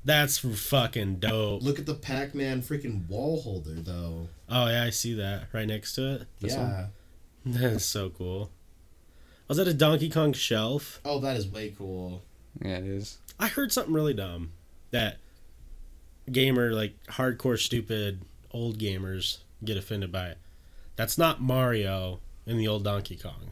That's 0.04 0.38
fucking 0.38 1.16
dope. 1.16 1.62
Look 1.62 1.78
at 1.78 1.84
the 1.84 1.94
Pac-Man 1.94 2.62
freaking 2.62 3.06
wall 3.08 3.42
holder 3.42 3.74
though. 3.74 4.28
Oh, 4.48 4.66
yeah, 4.68 4.84
I 4.84 4.90
see 4.90 5.12
that 5.14 5.48
right 5.52 5.66
next 5.66 5.94
to 5.96 6.14
it. 6.14 6.22
This 6.40 6.54
yeah. 6.54 6.86
That's 7.44 7.84
so 7.84 8.08
cool. 8.08 8.50
Oh, 8.50 9.44
Was 9.48 9.58
that 9.58 9.68
a 9.68 9.74
Donkey 9.74 10.08
Kong 10.08 10.32
shelf? 10.32 11.00
Oh, 11.04 11.18
that 11.20 11.36
is 11.36 11.46
way 11.46 11.74
cool. 11.76 12.22
Yeah, 12.64 12.78
it 12.78 12.84
is. 12.86 13.18
I 13.38 13.48
heard 13.48 13.70
something 13.70 13.92
really 13.92 14.14
dumb 14.14 14.52
that 14.92 15.18
gamer, 16.30 16.72
like 16.72 16.94
hardcore, 17.08 17.58
stupid, 17.58 18.22
old 18.52 18.78
gamers 18.78 19.38
get 19.64 19.76
offended 19.76 20.10
by 20.12 20.28
it. 20.28 20.38
That's 20.96 21.18
not 21.18 21.40
Mario 21.40 22.20
in 22.46 22.56
the 22.58 22.66
old 22.68 22.84
Donkey 22.84 23.16
Kong. 23.16 23.50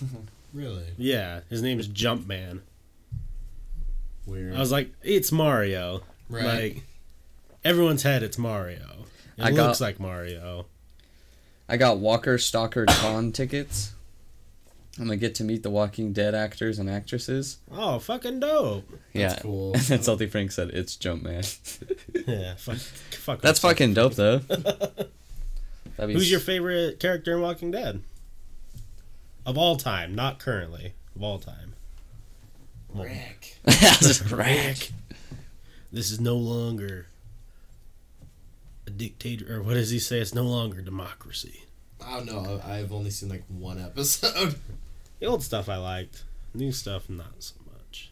Really 0.52 0.84
Yeah, 0.96 1.40
his 1.50 1.62
name 1.62 1.80
is 1.80 1.88
Jumpman. 1.88 2.60
weird. 4.24 4.54
I 4.54 4.60
was 4.60 4.70
like, 4.70 4.92
it's 5.02 5.32
Mario. 5.32 6.02
right. 6.28 6.44
Like, 6.44 6.82
everyone's 7.64 8.04
head, 8.04 8.22
it's 8.22 8.38
Mario. 8.38 9.06
It 9.36 9.42
I 9.44 9.50
got- 9.50 9.66
looks 9.66 9.80
like 9.80 9.98
Mario. 9.98 10.66
I 11.68 11.76
got 11.76 11.98
Walker 11.98 12.38
Stalker 12.38 12.84
Con 12.86 13.32
tickets. 13.32 13.94
I'm 14.98 15.06
gonna 15.06 15.16
get 15.16 15.34
to 15.36 15.44
meet 15.44 15.62
the 15.64 15.70
Walking 15.70 16.12
Dead 16.12 16.34
actors 16.36 16.78
and 16.78 16.88
actresses. 16.88 17.58
Oh, 17.72 17.98
fucking 17.98 18.38
dope. 18.40 18.88
yeah, 19.12 19.36
cool. 19.40 19.72
And 19.74 19.82
then 19.82 20.02
Salty 20.02 20.26
Frank 20.26 20.52
said, 20.52 20.70
"It's 20.70 20.96
Jumpman." 20.96 21.44
Yeah, 22.28 22.54
fuck. 22.54 22.76
fuck 22.76 23.40
That's 23.42 23.62
off. 23.62 23.70
fucking 23.72 23.94
dope, 23.94 24.14
though. 24.14 24.38
That'd 24.38 25.08
be 26.08 26.12
Who's 26.14 26.30
your 26.30 26.40
favorite 26.40 26.98
character 27.00 27.34
in 27.34 27.40
Walking 27.42 27.70
Dead? 27.70 28.02
Of 29.44 29.58
all 29.58 29.76
time, 29.76 30.14
not 30.14 30.38
currently. 30.38 30.94
Of 31.16 31.22
all 31.22 31.38
time. 31.38 31.74
Rick. 32.94 33.58
That's 33.64 34.30
right. 34.32 34.90
This 35.92 36.10
is 36.10 36.20
no 36.20 36.36
longer 36.36 37.06
a 38.86 38.90
dictator, 38.90 39.56
or 39.56 39.62
what 39.62 39.74
does 39.74 39.90
he 39.90 39.98
say? 39.98 40.20
It's 40.20 40.34
no 40.34 40.44
longer 40.44 40.80
democracy. 40.80 41.64
I 42.04 42.16
don't 42.16 42.26
know. 42.26 42.60
I've 42.64 42.92
only 42.92 43.10
seen 43.10 43.28
like 43.28 43.42
one 43.48 43.78
episode. 43.80 44.54
The 45.24 45.30
old 45.30 45.42
stuff 45.42 45.70
I 45.70 45.78
liked. 45.78 46.22
New 46.52 46.70
stuff, 46.70 47.08
not 47.08 47.36
so 47.42 47.54
much. 47.72 48.10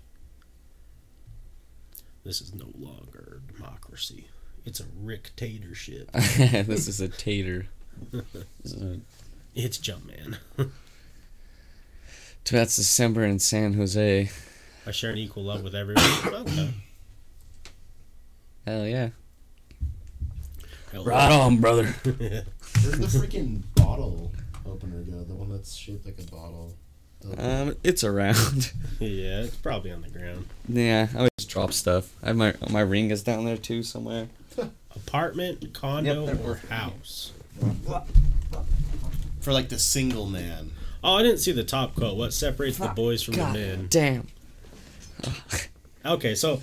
This 2.25 2.41
is 2.41 2.55
no 2.55 2.69
longer 2.79 3.43
democracy. 3.55 4.29
It's 4.65 4.81
a 4.81 4.85
dictatorship. 4.85 6.11
this 6.13 6.89
is 6.89 7.03
a 7.03 7.09
tater. 7.09 7.67
This 8.11 8.25
is 8.73 8.83
a- 8.83 9.01
It's 9.55 9.77
Jumpman. 9.77 10.39
That's 12.51 12.77
December 12.77 13.25
in 13.25 13.39
San 13.41 13.75
Jose. 13.75 14.31
I 14.87 14.91
share 14.91 15.11
an 15.11 15.19
equal 15.19 15.43
love 15.43 15.63
with 15.63 15.75
everyone. 15.75 16.05
Okay. 16.49 16.75
Hell 18.67 18.87
yeah. 18.87 19.11
Hell 20.91 21.13
on, 21.13 21.59
brother. 21.59 21.89
Where'd 22.05 22.47
the 23.03 23.07
freaking 23.07 23.65
bottle 23.75 24.33
opener 24.65 25.03
go? 25.03 25.25
The 25.25 25.35
one 25.35 25.51
that's 25.51 25.75
shaped 25.75 26.07
like 26.07 26.19
a 26.19 26.31
bottle. 26.31 26.73
The- 27.25 27.45
Um, 27.63 27.77
it's 27.85 28.03
around. 28.05 28.73
yeah, 29.01 29.43
it's 29.43 29.57
probably 29.57 29.91
on 29.93 30.03
the 30.03 30.09
ground. 30.09 30.47
yeah, 30.69 31.09
I 31.15 31.17
always 31.17 31.31
drop 31.47 31.73
stuff. 31.73 32.13
I 32.23 32.29
have 32.29 32.37
my 32.37 32.55
my 32.71 32.81
ring 32.81 33.11
is 33.11 33.23
down 33.23 33.45
there 33.45 33.57
too 33.57 33.83
somewhere. 33.83 34.29
Apartment, 34.97 35.73
condo, 35.73 36.27
Yep, 36.27 36.45
or 36.45 36.55
house? 36.69 37.33
For 39.41 39.53
like 39.53 39.69
the 39.71 39.79
single 39.79 40.27
man. 40.27 40.73
Oh, 41.05 41.15
I 41.15 41.23
didn't 41.23 41.39
see 41.39 41.53
the 41.53 41.65
top 41.65 41.95
quote. 41.95 42.17
What 42.17 42.33
separates 42.33 42.79
the 42.79 42.89
boys 42.89 43.23
from 43.23 43.35
God 43.35 43.55
the 43.55 43.59
men? 43.59 43.87
damn. 43.91 44.27
Okay, 46.05 46.35
so 46.35 46.63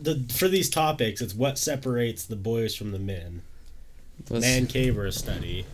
the 0.00 0.24
for 0.32 0.48
these 0.48 0.68
topics, 0.70 1.20
it's 1.20 1.34
what 1.34 1.58
separates 1.58 2.24
the 2.24 2.36
boys 2.36 2.74
from 2.74 2.90
the 2.92 2.98
men. 2.98 3.42
Let's- 4.30 4.44
Man 4.44 4.66
cave 4.66 4.98
or 4.98 5.06
a 5.06 5.12
study? 5.12 5.64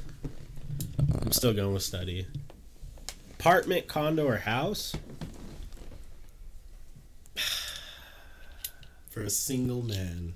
I'm 1.22 1.32
still 1.32 1.52
going 1.54 1.72
with 1.72 1.82
study. 1.82 2.26
Apartment, 3.44 3.86
condo, 3.88 4.26
or 4.26 4.38
house? 4.38 4.96
For 9.10 9.20
a 9.20 9.28
single 9.28 9.82
man. 9.82 10.32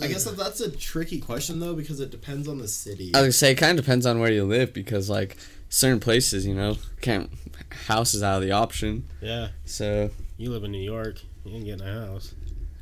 I 0.00 0.06
guess 0.06 0.22
that 0.22 0.36
that's 0.36 0.60
a 0.60 0.70
tricky 0.70 1.18
question 1.18 1.58
though 1.58 1.74
because 1.74 1.98
it 1.98 2.12
depends 2.12 2.46
on 2.46 2.58
the 2.58 2.68
city. 2.68 3.10
I 3.12 3.18
was 3.18 3.24
gonna 3.24 3.32
say 3.32 3.50
it 3.50 3.56
kind 3.56 3.76
of 3.76 3.84
depends 3.84 4.06
on 4.06 4.20
where 4.20 4.30
you 4.30 4.44
live 4.44 4.72
because 4.72 5.10
like 5.10 5.36
certain 5.68 5.98
places, 5.98 6.46
you 6.46 6.54
know, 6.54 6.76
can't 7.00 7.28
house 7.88 8.14
is 8.14 8.22
out 8.22 8.36
of 8.36 8.42
the 8.42 8.52
option. 8.52 9.08
Yeah, 9.20 9.48
So 9.64 10.10
you 10.36 10.50
live 10.50 10.62
in 10.62 10.70
New 10.70 10.78
York. 10.78 11.20
You 11.44 11.56
ain't 11.56 11.64
getting 11.64 11.84
a 11.84 12.06
house. 12.06 12.36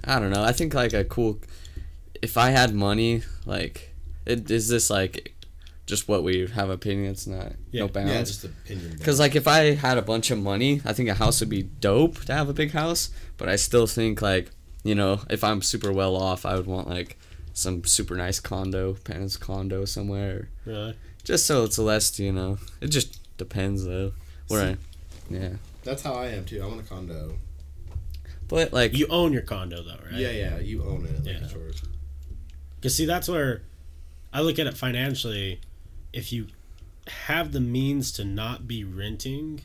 I 0.05 0.21
don't 0.21 0.31
know. 0.31 0.43
I 0.43 0.53
think 0.53 0.75
like 0.75 0.93
a 0.93 1.03
cool. 1.03 1.41
If 2.21 2.37
I 2.37 2.51
had 2.51 2.75
money, 2.75 3.23
like, 3.47 3.95
it 4.27 4.51
is 4.51 4.69
this 4.69 4.91
like, 4.91 5.33
just 5.87 6.09
what 6.09 6.23
we 6.25 6.47
have 6.49 6.69
opinions, 6.69 7.27
not 7.27 7.53
Yeah. 7.71 7.81
no 7.83 7.87
yeah, 7.87 7.91
bounds. 7.93 8.31
just 8.31 8.45
opinion. 8.45 8.97
Because 8.99 9.19
like 9.21 9.37
if 9.37 9.47
I 9.47 9.75
had 9.75 9.99
a 9.99 10.03
bunch 10.03 10.31
of 10.31 10.39
money, 10.39 10.83
I 10.85 10.93
think 10.93 11.09
a 11.09 11.15
house 11.15 11.41
would 11.41 11.49
be 11.49 11.63
dope 11.63 12.25
to 12.25 12.35
have 12.35 12.49
a 12.49 12.53
big 12.53 12.73
house. 12.73 13.11
But 13.37 13.49
I 13.49 13.57
still 13.57 13.87
think 13.87 14.21
like 14.21 14.51
you 14.85 14.95
know 14.95 15.21
if 15.31 15.43
I'm 15.45 15.63
super 15.63 15.93
well 15.93 16.17
off, 16.17 16.45
I 16.45 16.57
would 16.57 16.67
want 16.67 16.89
like 16.89 17.19
some 17.53 17.85
super 17.85 18.17
nice 18.17 18.39
condo, 18.41 18.95
Penance 19.05 19.37
condo 19.37 19.85
somewhere, 19.87 20.51
Really? 20.67 20.95
just 21.25 21.47
so 21.47 21.65
it's 21.65 21.79
less 21.79 22.19
you 22.19 22.33
know. 22.33 22.59
It 22.81 22.89
just 22.89 23.21
depends 23.39 23.85
though. 23.85 24.13
Where 24.49 24.71
I, 24.71 24.77
yeah. 25.33 25.51
That's 25.85 26.03
how 26.03 26.15
I 26.15 26.27
am 26.29 26.45
too. 26.45 26.61
I 26.63 26.67
want 26.67 26.81
a 26.81 26.85
condo. 26.85 27.37
But 28.49 28.73
like 28.73 28.95
You 28.97 29.07
own 29.09 29.33
your 29.33 29.43
condo 29.43 29.83
though, 29.83 29.99
right? 30.05 30.15
Yeah, 30.21 30.31
yeah, 30.31 30.59
you 30.59 30.83
own 30.85 31.05
it. 31.07 31.25
Like 31.25 31.41
Yeah. 31.41 31.47
a 31.47 31.49
chore. 31.49 31.71
Because 32.77 32.95
see, 32.97 33.07
that's 33.07 33.29
where 33.29 33.63
I 34.33 34.41
look 34.43 34.59
at 34.59 34.67
it 34.67 34.77
financially. 34.77 35.61
If 36.17 36.33
you 36.33 36.47
have 37.29 37.53
the 37.53 37.61
means 37.61 38.11
to 38.13 38.25
not 38.25 38.67
be 38.67 38.83
renting, 38.85 39.61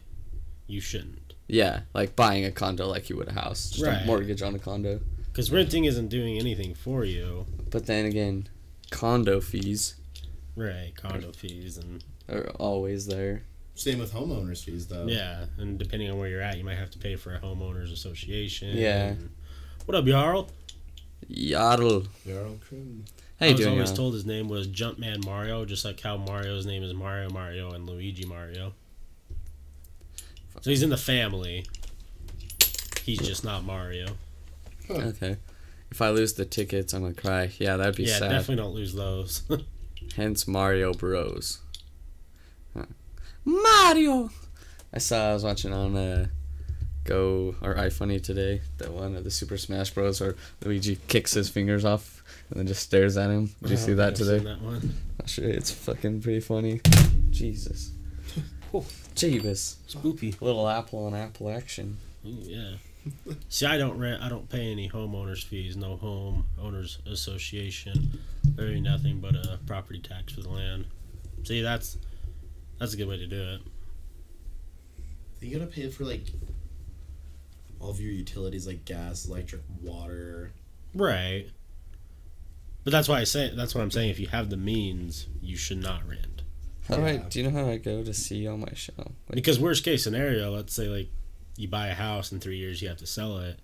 you 0.68 0.82
shouldn't. 0.82 1.34
yeah, 1.48 1.82
like 1.94 2.16
buying 2.16 2.46
a 2.46 2.52
condo 2.52 2.88
like 2.88 3.10
you 3.10 3.16
would 3.18 3.28
a 3.30 3.34
house, 3.34 3.72
just 3.72 3.84
Right. 3.86 4.04
a 4.04 4.06
mortgage 4.06 4.42
on 4.42 4.54
a 4.56 4.60
condo. 4.60 5.02
Because 5.28 5.50
renting 5.52 5.86
isn't 5.86 6.10
doing 6.10 6.38
anything 6.38 6.74
for 6.76 7.04
you. 7.06 7.46
But 7.70 7.86
then 7.86 8.06
again, 8.06 8.48
condo 8.90 9.40
fees 9.42 9.96
Right, 10.56 10.94
condo 10.96 11.32
fees 11.32 11.78
and 11.78 12.04
are 12.30 12.50
always 12.60 13.06
there. 13.08 13.44
Same 13.76 14.00
with 14.00 14.12
homeowners 14.14 14.64
fees 14.64 14.88
though. 14.88 15.08
yeah, 15.08 15.46
and 15.58 15.80
depending 15.80 16.12
on 16.12 16.18
where 16.20 16.28
you're 16.30 16.42
at, 16.42 16.58
you 16.58 16.64
might 16.66 16.78
have 16.78 16.92
to 16.92 17.00
pay 17.00 17.16
for 17.16 17.34
a 17.34 17.40
homeowners 17.40 17.92
association. 17.94 18.76
Yeah. 18.78 19.16
What 19.86 19.96
up, 19.96 20.06
Jarl? 20.06 20.50
Yodel. 21.28 22.08
Jarl 22.28 22.58
Krim. 22.68 23.06
How 23.42 23.48
I 23.48 23.52
was 23.54 23.60
doing? 23.60 23.74
always 23.74 23.90
Alan? 23.90 23.98
told 23.98 24.14
his 24.14 24.26
name 24.26 24.50
was 24.50 24.68
Jumpman 24.68 25.26
Mario, 25.26 25.66
just 25.66 25.84
like 25.84 26.00
how 26.00 26.16
Mario's 26.16 26.68
name 26.68 26.84
is 26.84 26.94
Mario 26.94 27.30
Mario 27.32 27.72
and 27.72 27.90
Luigi 27.90 28.24
Mario. 28.24 28.74
So 30.62 30.70
he's 30.70 30.84
in 30.84 30.92
the 30.92 30.98
family. 30.98 31.66
He's 33.04 33.18
just 33.18 33.44
not 33.44 33.64
Mario. 33.64 34.10
Okay. 34.88 35.38
If 35.90 36.02
I 36.02 36.10
lose 36.12 36.34
the 36.34 36.46
tickets, 36.46 36.94
I'm 36.94 37.02
gonna 37.02 37.16
cry. 37.16 37.52
Yeah, 37.58 37.78
that'd 37.78 37.96
be 37.96 38.04
yeah, 38.04 38.20
sad. 38.20 38.30
definitely 38.30 38.58
don't 38.58 38.76
lose 38.76 38.94
those. 38.94 39.42
Hence 40.16 40.48
Mario 40.48 40.94
Bros. 40.94 41.60
Huh. 42.78 42.86
Mario. 43.44 44.30
I 44.94 45.00
saw. 45.00 45.32
I 45.32 45.34
was 45.34 45.44
watching 45.44 45.74
on 45.74 45.96
uh, 45.96 46.28
Go 47.06 47.56
or 47.62 47.74
iFunny 47.76 48.22
today. 48.22 48.62
That 48.78 48.92
one 48.92 49.16
of 49.16 49.24
the 49.24 49.32
Super 49.32 49.58
Smash 49.58 49.90
Bros. 49.92 50.22
where 50.22 50.36
Luigi 50.64 51.00
kicks 51.08 51.34
his 51.34 51.50
fingers 51.50 51.84
off 51.84 52.11
and 52.52 52.60
then 52.60 52.68
just 52.68 52.84
stares 52.84 53.18
at 53.18 53.30
him. 53.30 53.50
Did 53.62 53.72
you 53.72 53.78
oh, 53.78 53.80
see 53.80 53.94
that 53.94 54.16
today? 54.16 54.40
that 54.40 54.62
one. 54.62 54.94
Not 55.18 55.30
sure. 55.30 55.48
It's 55.48 55.72
fucking 55.72 56.22
pretty 56.22 56.42
funny. 56.42 56.82
Jesus. 57.32 57.92
Oh. 58.74 58.86
Jeebus. 59.16 59.76
Spoopy. 59.90 60.40
Little 60.40 60.66
apple 60.66 61.06
on 61.06 61.14
apple 61.14 61.50
action. 61.50 61.98
Ooh, 62.26 62.38
yeah. 62.42 62.76
See, 63.50 63.66
I 63.66 63.78
don't 63.78 64.00
rent. 64.00 64.22
I 64.22 64.30
don't 64.30 64.48
pay 64.48 64.72
any 64.72 64.88
homeowners 64.88 65.44
fees. 65.44 65.76
No 65.76 65.98
home 65.98 66.46
owners 66.58 67.00
association. 67.06 68.18
Very 68.46 68.80
nothing 68.80 69.20
but 69.20 69.36
a 69.36 69.60
property 69.66 70.00
tax 70.00 70.32
for 70.32 70.40
the 70.40 70.48
land. 70.48 70.86
See, 71.44 71.62
that's 71.62 71.98
that's 72.80 72.94
a 72.94 72.98
good 72.98 73.10
way 73.10 73.18
to 73.18 73.28
do 73.28 73.42
it. 73.42 73.62
You 75.42 75.58
gotta 75.58 75.70
pay 75.70 75.90
for 75.90 76.06
like 76.06 76.28
all 77.82 77.90
of 77.90 78.00
your 78.00 78.14
utilities 78.14 78.68
like 78.68 78.86
gas, 78.86 79.28
electric, 79.28 79.64
water. 79.82 80.54
Right. 80.94 81.50
But 82.84 82.92
that's 82.92 83.08
why 83.08 83.20
I 83.20 83.24
say 83.26 83.54
that's 83.56 83.76
what 83.76 83.82
I'm 83.82 83.92
saying. 83.92 84.10
If 84.10 84.20
you 84.20 84.28
have 84.28 84.50
the 84.50 84.58
means, 84.58 85.28
you 85.42 85.56
should 85.56 85.82
not 85.82 86.08
rent. 86.08 86.42
How 86.88 86.96
do 86.98 87.06
I? 87.06 87.18
Do 87.18 87.40
you 87.42 87.50
know 87.50 87.58
how 87.64 87.70
I 87.70 87.78
go 87.78 88.04
to 88.04 88.14
see 88.14 88.48
all 88.48 88.58
my 88.58 88.74
show? 88.74 88.94
Like, 88.98 89.36
Because 89.36 89.60
worst 89.60 89.84
case 89.84 90.04
scenario, 90.04 90.52
let's 90.52 90.74
say 90.74 90.88
like 90.88 91.10
you 91.58 91.68
buy 91.68 91.88
a 91.88 91.94
house 91.94 92.32
in 92.32 92.40
three 92.40 92.58
years, 92.58 92.82
you 92.82 92.88
have 92.90 92.98
to 92.98 93.06
sell 93.08 93.38
it. 93.40 93.60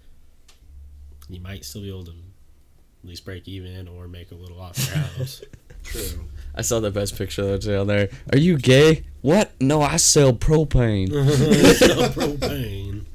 You 1.29 1.39
might 1.41 1.65
still 1.65 1.81
be 1.81 1.89
able 1.89 2.05
to 2.05 2.11
at 2.11 3.09
least 3.09 3.25
break 3.25 3.47
even 3.47 3.87
or 3.87 4.07
make 4.07 4.31
a 4.31 4.35
little 4.35 4.61
off 4.61 4.77
your 4.87 4.97
house. 5.17 5.41
True. 5.83 6.25
I 6.53 6.61
saw 6.61 6.79
the 6.79 6.91
best 6.91 7.17
picture 7.17 7.53
of 7.53 7.61
the 7.61 7.79
on 7.79 7.87
there. 7.87 8.09
Are 8.31 8.37
you 8.37 8.57
gay? 8.57 9.03
What? 9.21 9.51
No, 9.61 9.81
I 9.81 9.97
sell 9.97 10.33
propane. 10.33 11.09
Sell 11.75 12.09
propane. 12.09 13.05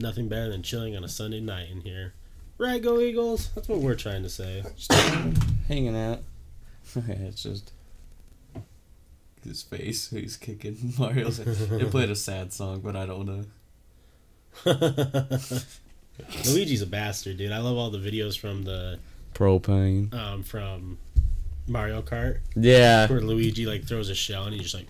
Nothing 0.00 0.28
better 0.28 0.48
than 0.50 0.62
chilling 0.62 0.96
on 0.96 1.04
a 1.04 1.08
Sunday 1.08 1.40
night 1.40 1.68
in 1.70 1.82
here. 1.82 2.14
Right, 2.58 2.82
go 2.82 2.98
Eagles. 3.00 3.50
That's 3.54 3.68
what 3.68 3.78
we're 3.80 3.94
trying 3.94 4.22
to 4.22 4.28
say. 4.30 4.64
Hanging 5.68 5.96
out. 5.96 6.20
it's 6.96 7.42
just 7.42 7.72
his 9.44 9.62
face. 9.62 10.10
He's 10.10 10.36
kicking 10.36 10.94
Mario's. 10.98 11.38
It 11.38 11.90
played 11.90 12.10
a 12.10 12.16
sad 12.16 12.52
song, 12.52 12.80
but 12.80 12.96
I 12.96 13.06
don't 13.06 13.26
know. 13.26 13.44
Luigi's 16.46 16.82
a 16.82 16.86
bastard, 16.86 17.36
dude. 17.38 17.52
I 17.52 17.58
love 17.58 17.76
all 17.76 17.90
the 17.90 17.98
videos 17.98 18.38
from 18.38 18.62
the 18.64 18.98
Propane. 19.34 20.12
um 20.14 20.42
from 20.42 20.98
Mario 21.66 22.02
Kart 22.02 22.40
Yeah. 22.56 23.06
where 23.06 23.20
Luigi 23.20 23.64
like 23.64 23.84
throws 23.86 24.08
a 24.10 24.14
shell 24.14 24.44
and 24.44 24.54
he's 24.54 24.70
just 24.72 24.74
like 24.74 24.88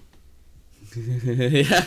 yeah. 0.96 1.84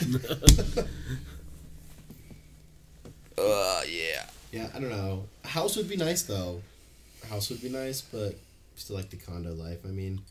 Uh, 3.37 3.81
yeah. 3.87 4.25
Yeah, 4.51 4.69
I 4.75 4.79
don't 4.79 4.89
know. 4.89 5.25
House 5.43 5.75
would 5.77 5.89
be 5.89 5.97
nice 5.97 6.23
though. 6.23 6.61
House 7.29 7.49
would 7.49 7.61
be 7.61 7.69
nice, 7.69 8.01
but 8.01 8.35
still 8.75 8.95
like 8.95 9.09
the 9.09 9.17
condo 9.17 9.53
life. 9.53 9.79
I 9.85 9.89
mean, 9.89 10.21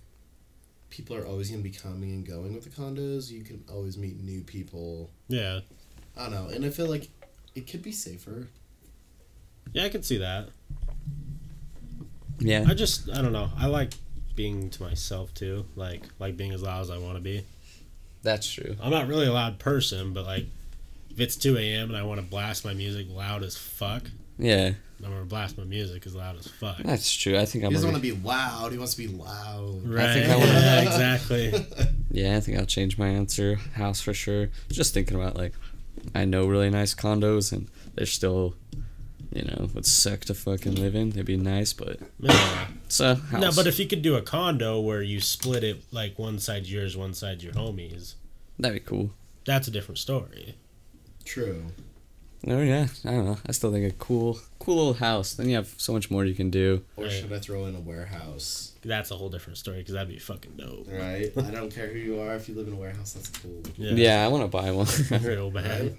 people 0.90 1.16
are 1.16 1.26
always 1.26 1.50
gonna 1.50 1.62
be 1.62 1.70
coming 1.70 2.10
and 2.10 2.26
going 2.26 2.54
with 2.54 2.64
the 2.64 2.70
condos. 2.70 3.30
You 3.30 3.42
can 3.42 3.64
always 3.72 3.96
meet 3.96 4.22
new 4.22 4.42
people. 4.42 5.10
Yeah. 5.28 5.60
I 6.16 6.28
don't 6.28 6.32
know, 6.32 6.54
and 6.54 6.64
I 6.64 6.70
feel 6.70 6.86
like 6.86 7.08
it 7.54 7.66
could 7.66 7.82
be 7.82 7.92
safer. 7.92 8.48
Yeah, 9.72 9.84
I 9.84 9.88
can 9.88 10.02
see 10.02 10.18
that. 10.18 10.48
Yeah. 12.38 12.64
I 12.68 12.74
just 12.74 13.10
I 13.10 13.22
don't 13.22 13.32
know. 13.32 13.50
I 13.56 13.66
like 13.66 13.92
being 14.36 14.70
to 14.70 14.82
myself 14.82 15.32
too. 15.34 15.64
Like 15.76 16.02
like 16.18 16.36
being 16.36 16.52
as 16.52 16.62
loud 16.62 16.82
as 16.82 16.90
I 16.90 16.98
want 16.98 17.16
to 17.16 17.22
be. 17.22 17.44
That's 18.22 18.50
true. 18.50 18.76
I'm 18.80 18.90
not 18.90 19.08
really 19.08 19.26
a 19.26 19.32
loud 19.32 19.58
person, 19.58 20.12
but 20.12 20.26
like 20.26 20.46
if 21.12 21.20
it's 21.20 21.36
2 21.36 21.56
a.m. 21.58 21.88
and 21.90 21.96
I 21.96 22.02
want 22.02 22.20
to 22.20 22.26
blast 22.26 22.64
my 22.64 22.74
music 22.74 23.06
loud 23.10 23.42
as 23.42 23.56
fuck, 23.56 24.02
Yeah. 24.38 24.72
I'm 25.04 25.10
gonna 25.10 25.24
blast 25.24 25.58
my 25.58 25.64
music 25.64 26.06
as 26.06 26.14
loud 26.14 26.38
as 26.38 26.46
fuck. 26.46 26.78
That's 26.78 27.12
true. 27.12 27.36
I 27.36 27.44
think 27.44 27.64
I'm. 27.64 27.70
He 27.70 27.74
doesn't 27.74 27.88
gonna- 27.90 27.94
want 28.00 28.04
to 28.04 28.14
be 28.14 28.24
loud. 28.24 28.70
He 28.70 28.78
wants 28.78 28.94
to 28.94 28.98
be 28.98 29.08
loud. 29.08 29.80
Right? 29.84 30.12
think 30.14 30.30
I 30.30 30.36
wanna- 30.38 30.52
yeah, 30.52 30.80
exactly. 30.82 31.66
Yeah, 32.14 32.36
I 32.36 32.40
think 32.40 32.58
I'll 32.58 32.66
change 32.66 32.98
my 32.98 33.08
answer. 33.08 33.54
House 33.74 34.00
for 34.02 34.12
sure. 34.14 34.50
Just 34.70 34.92
thinking 34.94 35.16
about 35.16 35.34
like, 35.34 35.54
I 36.14 36.24
know 36.26 36.46
really 36.46 36.68
nice 36.70 36.94
condos 36.94 37.52
and 37.52 37.68
they're 37.94 38.04
still, 38.06 38.54
you 39.32 39.42
know, 39.44 39.70
would 39.74 39.86
suck 39.86 40.20
to 40.26 40.34
fucking 40.34 40.74
live 40.74 40.94
in. 40.94 41.08
It'd 41.08 41.24
be 41.24 41.38
nice, 41.38 41.72
but 41.72 41.98
Yeah. 42.20 42.66
it's 42.84 43.00
a 43.00 43.14
house. 43.16 43.40
No, 43.40 43.50
but 43.56 43.66
if 43.66 43.78
you 43.78 43.86
could 43.86 44.02
do 44.02 44.14
a 44.16 44.22
condo 44.22 44.78
where 44.78 45.00
you 45.02 45.20
split 45.22 45.64
it 45.64 45.82
like 45.90 46.18
one 46.18 46.38
side 46.38 46.66
yours, 46.66 46.96
one 46.98 47.14
side 47.14 47.42
your 47.42 47.54
homies, 47.54 48.14
that'd 48.58 48.74
be 48.74 48.86
cool. 48.86 49.10
that's 49.46 49.66
a 49.66 49.70
different 49.70 49.96
story. 49.98 50.54
True. 51.32 51.64
Oh 52.46 52.60
yeah, 52.60 52.88
I 53.06 53.10
don't 53.12 53.24
know. 53.24 53.38
I 53.46 53.52
still 53.52 53.72
think 53.72 53.90
a 53.90 53.96
cool, 53.96 54.38
cool 54.58 54.76
little 54.76 54.94
house. 54.94 55.32
Then 55.32 55.48
you 55.48 55.56
have 55.56 55.72
so 55.78 55.94
much 55.94 56.10
more 56.10 56.26
you 56.26 56.34
can 56.34 56.50
do. 56.50 56.84
Or 56.94 57.04
Right. 57.04 57.12
should 57.12 57.32
I 57.32 57.38
throw 57.38 57.64
in 57.64 57.74
a 57.74 57.80
warehouse? 57.80 58.72
That's 58.84 59.10
a 59.10 59.16
whole 59.16 59.30
different 59.30 59.56
story 59.56 59.78
because 59.78 59.94
that'd 59.94 60.10
be 60.10 60.18
fucking 60.18 60.52
dope. 60.58 60.88
Right. 60.90 61.32
I 61.38 61.50
don't 61.50 61.74
care 61.74 61.86
who 61.86 61.98
you 61.98 62.20
are. 62.20 62.34
If 62.34 62.50
you 62.50 62.54
live 62.54 62.66
in 62.66 62.74
a 62.74 62.76
warehouse, 62.76 63.14
that's 63.14 63.30
cool. 63.30 63.62
Yeah, 63.78 63.92
yeah 63.94 64.24
I 64.26 64.28
want 64.28 64.44
to 64.44 64.48
buy 64.48 64.70
one. 64.72 64.86
real 65.22 65.50
bad. 65.50 65.80
Right? 65.80 65.96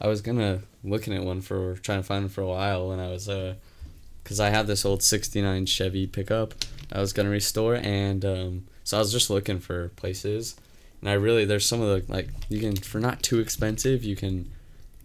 I 0.00 0.06
was 0.06 0.20
gonna 0.20 0.60
looking 0.84 1.14
at 1.14 1.24
one 1.24 1.40
for 1.40 1.74
trying 1.78 1.98
to 1.98 2.04
find 2.04 2.22
one 2.22 2.28
for 2.28 2.42
a 2.42 2.46
while, 2.46 2.92
and 2.92 3.02
I 3.02 3.08
was 3.08 3.28
uh, 3.28 3.54
cause 4.22 4.38
I 4.38 4.50
have 4.50 4.68
this 4.68 4.84
old 4.84 5.02
'69 5.02 5.66
Chevy 5.66 6.06
pickup. 6.06 6.54
I 6.92 7.00
was 7.00 7.12
gonna 7.12 7.30
restore, 7.30 7.74
and 7.74 8.24
um, 8.24 8.66
so 8.84 8.98
I 8.98 9.00
was 9.00 9.10
just 9.10 9.30
looking 9.30 9.58
for 9.58 9.88
places, 9.96 10.54
and 11.00 11.10
I 11.10 11.14
really 11.14 11.44
there's 11.44 11.66
some 11.66 11.80
of 11.80 11.88
the 12.06 12.12
like 12.12 12.28
you 12.48 12.60
can 12.60 12.76
for 12.76 13.00
not 13.00 13.24
too 13.24 13.40
expensive 13.40 14.04
you 14.04 14.14
can 14.14 14.52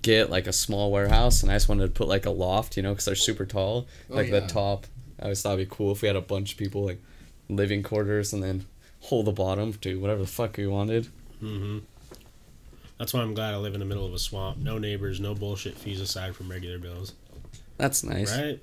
get 0.02 0.30
like 0.30 0.48
a 0.48 0.54
small 0.54 0.92
warehouse, 0.92 1.44
and 1.44 1.52
I 1.52 1.56
just 1.56 1.70
wanted 1.70 1.88
to 1.88 1.92
put 1.92 2.08
like 2.08 2.26
a 2.26 2.30
loft, 2.32 2.78
you 2.78 2.84
know, 2.84 2.94
cause 2.96 3.06
they're 3.06 3.16
super 3.16 3.46
tall, 3.46 3.88
Oh, 4.10 4.16
like 4.16 4.30
yeah. 4.30 4.40
the 4.42 4.48
top. 4.48 4.88
I 5.20 5.24
always 5.24 5.42
thought 5.42 5.54
it'd 5.54 5.70
be 5.70 5.76
cool 5.76 5.92
if 5.92 6.02
we 6.02 6.08
had 6.08 6.16
a 6.16 6.22
bunch 6.22 6.54
of 6.54 6.58
people 6.58 6.86
like 6.86 7.02
living 7.50 7.84
quarters, 7.84 8.34
and 8.34 8.42
then 8.42 8.66
hold 9.02 9.26
the 9.28 9.32
bottom 9.32 9.74
to 9.74 10.00
whatever 10.00 10.22
the 10.22 10.28
fuck 10.28 10.58
we 10.58 10.68
wanted. 10.68 11.08
hmm 11.40 11.80
That's 12.98 13.14
why 13.14 13.22
I'm 13.22 13.34
glad 13.34 13.54
I 13.54 13.58
live 13.58 13.74
in 13.74 13.80
the 13.80 13.86
middle 13.86 14.06
of 14.06 14.14
a 14.14 14.20
swamp. 14.20 14.58
No 14.58 14.78
neighbors, 14.78 15.20
no 15.20 15.34
bullshit 15.36 15.78
fees 15.78 16.00
aside 16.02 16.36
from 16.36 16.50
regular 16.50 16.78
bills. 16.80 17.14
That's 17.78 18.04
nice. 18.04 18.36
Right? 18.38 18.60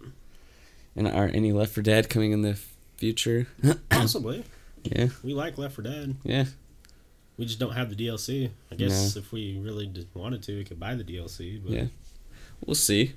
And 0.97 1.07
are 1.09 1.31
any 1.33 1.53
Left 1.53 1.73
for 1.73 1.83
Dead 1.83 2.09
coming 2.09 2.33
in 2.33 2.43
the 2.43 2.59
future? 2.97 3.47
Possibly. 3.91 4.45
yeah, 4.85 5.09
We 5.23 5.35
like 5.35 5.59
Left 5.59 5.75
for 5.75 5.83
Dead. 5.83 6.17
yeah. 6.25 6.45
We 7.39 7.47
just 7.47 7.59
don't 7.61 7.73
have 7.73 7.89
the 7.89 7.97
DLC. 7.97 8.51
I 8.71 8.75
guess 8.75 9.15
if 9.17 9.31
we 9.33 9.59
really 9.59 9.87
did, 9.87 10.09
wanted 10.13 10.43
to, 10.45 10.57
we 10.57 10.65
could 10.65 10.81
buy 10.81 10.95
the 10.97 11.05
DLC. 11.05 11.63
But 11.63 11.73
Yeah. 11.73 11.85
We'll 12.67 12.75
see. 12.75 13.13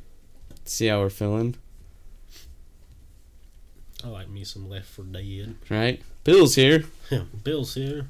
See 0.63 0.85
how 0.87 0.99
we're 0.99 1.09
feeling, 1.09 1.55
I 4.03 4.07
like 4.07 4.29
me 4.29 4.43
some 4.43 4.69
Left 4.69 4.85
for 4.87 5.01
Dead. 5.03 5.55
right? 5.69 6.01
Bill's 6.23 6.55
here. 6.55 6.85
Yeah, 7.09 7.23
Bill's 7.43 7.73
here. 7.73 8.07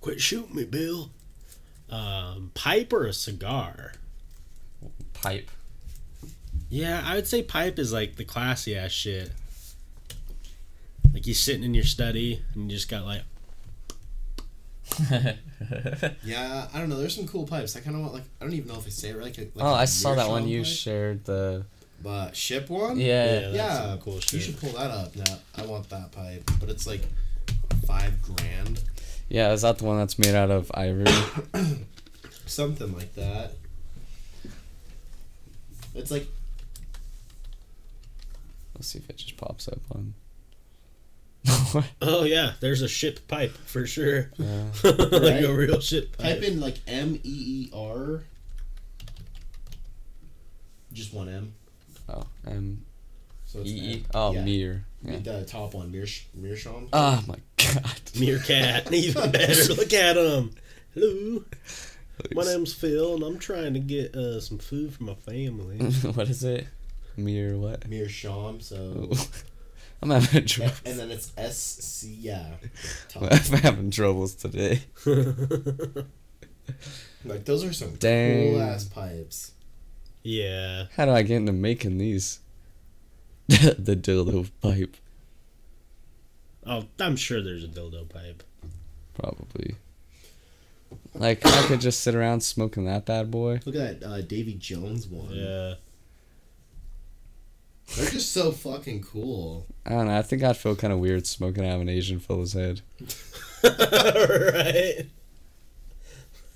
Quit 0.00 0.20
shooting 0.20 0.54
me, 0.54 0.64
Bill. 0.64 1.10
Um, 1.90 2.52
pipe 2.54 2.92
or 2.92 3.04
a 3.06 3.12
cigar? 3.12 3.92
Pipe. 5.12 5.50
Yeah, 6.70 7.02
I 7.04 7.16
would 7.16 7.26
say 7.26 7.42
pipe 7.42 7.78
is 7.78 7.92
like 7.92 8.16
the 8.16 8.24
classy 8.24 8.76
ass 8.76 8.92
shit. 8.92 9.30
Like 11.12 11.26
you're 11.26 11.34
sitting 11.34 11.64
in 11.64 11.74
your 11.74 11.84
study 11.84 12.42
and 12.54 12.70
you 12.70 12.76
just 12.78 12.88
got 12.88 13.04
like, 13.04 13.22
Yeah, 16.24 16.66
I 16.74 16.78
don't 16.78 16.88
know. 16.88 16.98
There's 16.98 17.14
some 17.14 17.26
cool 17.26 17.46
pipes. 17.46 17.76
I 17.76 17.80
kind 17.80 17.96
of 17.96 18.02
want 18.02 18.14
like 18.14 18.24
I 18.40 18.44
don't 18.44 18.54
even 18.54 18.68
know 18.68 18.78
if 18.78 18.86
I 18.86 18.90
say 18.90 19.10
it 19.10 19.16
right. 19.16 19.36
Like, 19.36 19.38
like 19.54 19.64
oh, 19.64 19.74
I 19.74 19.84
saw 19.84 20.14
that 20.14 20.28
one 20.28 20.44
meerschaum 20.44 20.58
you 20.58 20.64
shared 20.64 21.24
the. 21.24 21.64
But 22.02 22.36
ship 22.36 22.68
one. 22.68 22.98
Yeah. 22.98 23.40
that's 23.40 23.54
yeah. 23.54 23.76
some 23.76 23.98
cool 24.00 24.14
You 24.14 24.40
should 24.40 24.58
pull 24.58 24.72
that 24.72 24.90
up. 24.90 25.14
Now 25.14 25.38
I 25.56 25.66
want 25.66 25.88
that 25.90 26.10
pipe, 26.10 26.50
but 26.58 26.68
it's 26.68 26.86
like 26.86 27.02
five 27.86 28.20
grand, 28.22 28.82
Yeah, 29.28 29.52
is 29.52 29.62
that 29.62 29.78
the 29.78 29.84
one 29.84 29.98
that's 29.98 30.18
made 30.18 30.34
out 30.34 30.50
of 30.50 30.70
ivory? 30.74 31.06
something 32.46 32.94
like 32.94 33.14
that. 33.14 33.52
It's 35.94 36.10
like 36.10 36.26
Let's 38.74 38.88
see 38.88 38.98
if 38.98 39.08
it 39.10 39.16
just 39.16 39.36
pops 39.36 39.68
up 39.68 39.78
on. 39.94 40.14
Oh 42.02 42.24
yeah, 42.24 42.52
there's 42.60 42.82
a 42.82 42.88
ship 42.88 43.26
pipe 43.28 43.52
for 43.66 43.86
sure. 43.86 44.30
Yeah. 44.38 44.64
like 44.84 45.12
Right? 45.12 45.44
a 45.44 45.52
real 45.52 45.80
ship 45.80 46.16
pipe. 46.18 46.40
type 46.40 46.42
in 46.42 46.60
like 46.60 46.76
M 46.86 47.14
E 47.16 47.20
E 47.24 47.70
R. 47.74 48.22
Just 50.92 51.14
one 51.14 51.28
M. 51.28 51.54
Oh, 52.08 52.26
M 52.46 52.84
So 53.46 53.60
it's 53.60 53.70
E 53.70 53.72
E. 53.74 53.94
M. 53.94 54.04
Oh, 54.14 54.32
Yeah. 54.32 54.44
Mir. 54.44 54.84
Yeah. 55.02 55.18
The 55.18 55.44
top 55.44 55.74
one, 55.74 55.90
Mearsh- 55.92 56.24
Mearsham. 56.38 56.88
Oh 56.92 57.24
my 57.26 57.36
god. 57.56 58.00
Meerkat, 58.18 58.92
even 58.92 59.30
better. 59.32 59.74
Look 59.74 59.92
at 59.92 60.16
him. 60.16 60.52
Hello, 60.94 61.42
my 62.34 62.44
name's 62.44 62.74
Phil, 62.74 63.14
and 63.14 63.22
I'm 63.24 63.38
trying 63.38 63.72
to 63.74 63.80
get 63.80 64.14
uh, 64.14 64.40
some 64.40 64.58
food 64.58 64.92
for 64.94 65.04
my 65.04 65.14
family. 65.14 65.78
what 66.12 66.28
is 66.28 66.44
it? 66.44 66.66
Mir 67.16 67.56
what? 67.56 67.80
Mearsham. 67.88 68.62
So. 68.62 69.10
I'm 70.02 70.10
having 70.10 70.38
and, 70.40 70.48
trouble. 70.48 70.72
and 70.84 70.98
then 70.98 71.10
it's 71.12 71.32
S 71.36 71.56
C 71.58 72.08
yeah. 72.20 72.46
I'm 73.20 73.58
having 73.58 73.90
troubles 73.90 74.34
today. 74.34 74.80
like 77.24 77.44
those 77.44 77.64
are 77.64 77.72
some 77.72 77.94
Dang. 77.94 78.52
cool 78.52 78.60
ass 78.62 78.84
pipes. 78.84 79.52
yeah, 80.24 80.86
How 80.96 81.04
do 81.04 81.12
I 81.12 81.22
get 81.22 81.36
into 81.36 81.52
making 81.52 81.98
these? 81.98 82.40
the 83.48 83.96
dildo 83.96 84.50
pipe, 84.60 84.96
oh, 86.66 86.84
I'm 86.98 87.16
sure 87.16 87.42
there's 87.42 87.64
a 87.64 87.68
dildo 87.68 88.08
pipe. 88.08 88.42
probably. 89.14 89.76
Like 91.14 91.44
I 91.46 91.66
could 91.66 91.80
just 91.80 92.00
sit 92.00 92.14
around 92.14 92.40
smoking 92.42 92.86
that 92.86 93.04
bad 93.04 93.30
boy. 93.30 93.60
Look 93.66 93.74
at 93.76 94.00
that 94.00 94.06
uh, 94.08 94.20
Davy 94.22 94.54
Jones 94.54 95.06
one. 95.06 95.32
Yeah, 95.32 95.74
They're 97.96 98.10
just 98.10 98.32
so 98.32 98.52
fucking 98.52 99.02
cool. 99.02 99.66
I 99.84 99.90
don't 99.90 100.06
know. 100.08 100.16
I 100.18 100.22
think 100.22 100.42
I'd 100.42 100.56
feel 100.56 100.74
kind 100.76 100.92
of 100.92 100.98
weird 100.98 101.26
smoking 101.26 101.66
out 101.66 101.74
of 101.76 101.80
an 101.82 101.88
Asian 101.88 102.18
fella's 102.20 102.54
head. 102.54 102.80
right. 103.62 105.06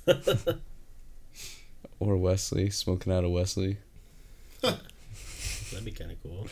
Or 1.98 2.16
Wesley 2.16 2.68
smoking 2.70 3.10
out 3.12 3.24
of 3.24 3.30
Wesley. 3.30 3.78
That'd 4.60 5.84
be 5.84 5.90
kind 5.92 6.10
of 6.12 6.22
cool. 6.22 6.46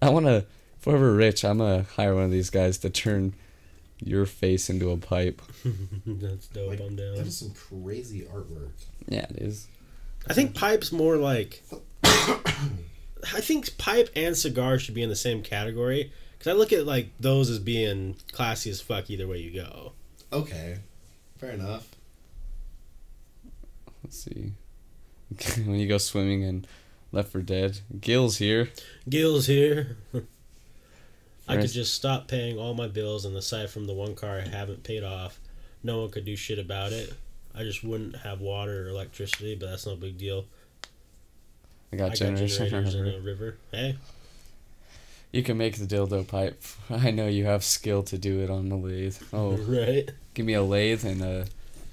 I 0.00 0.08
want 0.10 0.26
to. 0.26 0.46
If 0.78 0.86
we're 0.86 0.94
ever 0.94 1.12
rich, 1.14 1.44
I'm 1.44 1.58
gonna 1.58 1.84
hire 1.96 2.14
one 2.14 2.24
of 2.24 2.30
these 2.30 2.48
guys 2.50 2.78
to 2.78 2.90
turn 2.90 3.34
your 3.98 4.24
face 4.24 4.70
into 4.70 4.90
a 4.90 4.96
pipe. 4.96 5.42
That's 6.06 6.46
dope. 6.48 6.70
Like, 6.70 6.80
I'm 6.80 6.94
down. 6.96 7.14
is 7.16 7.36
some 7.38 7.50
crazy 7.50 8.22
artwork. 8.22 8.70
Yeah, 9.08 9.26
it 9.30 9.36
is. 9.42 9.66
I 10.28 10.32
think 10.34 10.54
pipe's 10.54 10.92
more 10.92 11.16
like. 11.16 11.62
I 13.34 13.40
think 13.40 13.76
pipe 13.78 14.10
and 14.16 14.36
cigar 14.36 14.78
should 14.78 14.94
be 14.94 15.02
in 15.02 15.08
the 15.08 15.16
same 15.16 15.42
category 15.42 16.12
because 16.38 16.50
I 16.50 16.56
look 16.56 16.72
at 16.72 16.86
like 16.86 17.10
those 17.20 17.50
as 17.50 17.58
being 17.58 18.16
classy 18.32 18.70
as 18.70 18.80
fuck 18.80 19.10
either 19.10 19.26
way 19.26 19.38
you 19.38 19.52
go. 19.52 19.92
Okay, 20.32 20.78
fair 21.38 21.50
enough. 21.50 21.88
Let's 24.02 24.24
see. 24.24 24.52
when 25.64 25.78
you 25.78 25.88
go 25.88 25.98
swimming 25.98 26.42
in 26.42 26.66
Left 27.12 27.30
for 27.30 27.42
Dead, 27.42 27.80
Gil's 28.00 28.38
here. 28.38 28.70
Gil's 29.08 29.46
here. 29.46 29.96
I 31.48 31.56
could 31.56 31.72
just 31.72 31.94
stop 31.94 32.28
paying 32.28 32.58
all 32.58 32.74
my 32.74 32.88
bills, 32.88 33.24
and 33.24 33.36
aside 33.36 33.68
from 33.68 33.86
the 33.86 33.92
one 33.92 34.14
car 34.14 34.38
I 34.38 34.48
haven't 34.48 34.84
paid 34.84 35.02
off, 35.02 35.38
no 35.82 36.00
one 36.00 36.10
could 36.10 36.24
do 36.24 36.36
shit 36.36 36.58
about 36.58 36.92
it. 36.92 37.12
I 37.54 37.62
just 37.64 37.84
wouldn't 37.84 38.16
have 38.16 38.40
water 38.40 38.86
or 38.86 38.88
electricity, 38.88 39.54
but 39.54 39.68
that's 39.68 39.86
no 39.86 39.96
big 39.96 40.16
deal. 40.16 40.46
I 41.92 41.96
got 41.96 42.04
I 42.04 42.08
got 42.08 42.16
generation. 42.16 42.68
generators 42.68 42.94
in 42.94 43.06
a 43.06 43.20
river. 43.24 43.56
Hey, 43.70 43.96
You 45.30 45.42
can 45.42 45.56
make 45.58 45.76
the 45.76 45.86
dildo 45.86 46.26
pipe. 46.26 46.62
I 46.90 47.10
know 47.10 47.26
you 47.28 47.44
have 47.44 47.64
skill 47.64 48.02
to 48.04 48.18
do 48.18 48.40
it 48.40 48.50
on 48.50 48.68
the 48.68 48.76
lathe. 48.76 49.16
Oh, 49.32 49.52
right? 49.56 50.10
give 50.34 50.46
me 50.46 50.54
a 50.54 50.62
lathe 50.62 51.04
and 51.04 51.22
uh, 51.22 51.44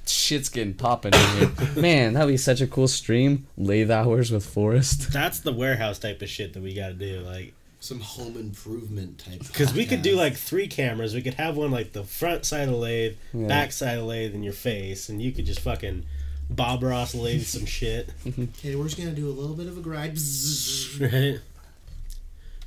shit's 0.06 0.50
getting 0.50 0.74
popping 0.74 1.14
in 1.14 1.38
here. 1.38 1.52
Man, 1.82 2.14
that'd 2.14 2.28
be 2.30 2.38
such 2.38 2.62
a 2.62 2.68
cool 2.68 2.88
stream. 2.88 3.48
Lathe 3.58 3.92
hours 3.92 4.32
with 4.32 4.46
Forrest. 4.46 5.12
That's 5.12 5.40
the 5.42 5.52
warehouse 5.54 6.00
type 6.00 6.22
of 6.22 6.30
shit 6.30 6.54
that 6.54 6.64
we 6.64 6.74
gotta 6.74 6.94
do. 6.94 7.20
Like, 7.20 7.54
Some 7.82 8.00
home 8.00 8.38
improvement 8.38 9.20
type. 9.20 9.40
because 9.40 9.74
we 9.74 9.86
could 9.86 10.02
do 10.02 10.16
like 10.16 10.36
three 10.36 10.68
cameras. 10.68 11.14
We 11.14 11.22
could 11.22 11.36
have 11.36 11.58
one 11.58 11.72
like 11.72 11.92
the 11.92 12.04
front 12.04 12.46
side 12.46 12.64
of 12.64 12.70
the 12.70 12.76
lathe, 12.78 13.18
Yeah. 13.34 13.48
back 13.48 13.72
side 13.74 13.96
of 13.96 14.02
the 14.02 14.06
lathe, 14.08 14.34
in 14.34 14.44
your 14.44 14.54
face, 14.54 15.10
and 15.10 15.22
you 15.22 15.32
could 15.34 15.46
just 15.46 15.60
fucking 15.60 16.06
Bob 16.50 16.82
Ross 16.84 17.14
lathe 17.14 17.44
some 17.46 17.66
shit, 17.66 18.10
Okay, 18.28 18.76
we're 18.76 18.86
just 18.86 18.98
gonna 18.98 19.12
do 19.12 19.28
a 19.28 19.32
little 19.32 19.56
bit 19.56 19.68
of 19.68 19.78
a 19.78 19.82
grind. 19.82 20.18
right? 21.00 21.40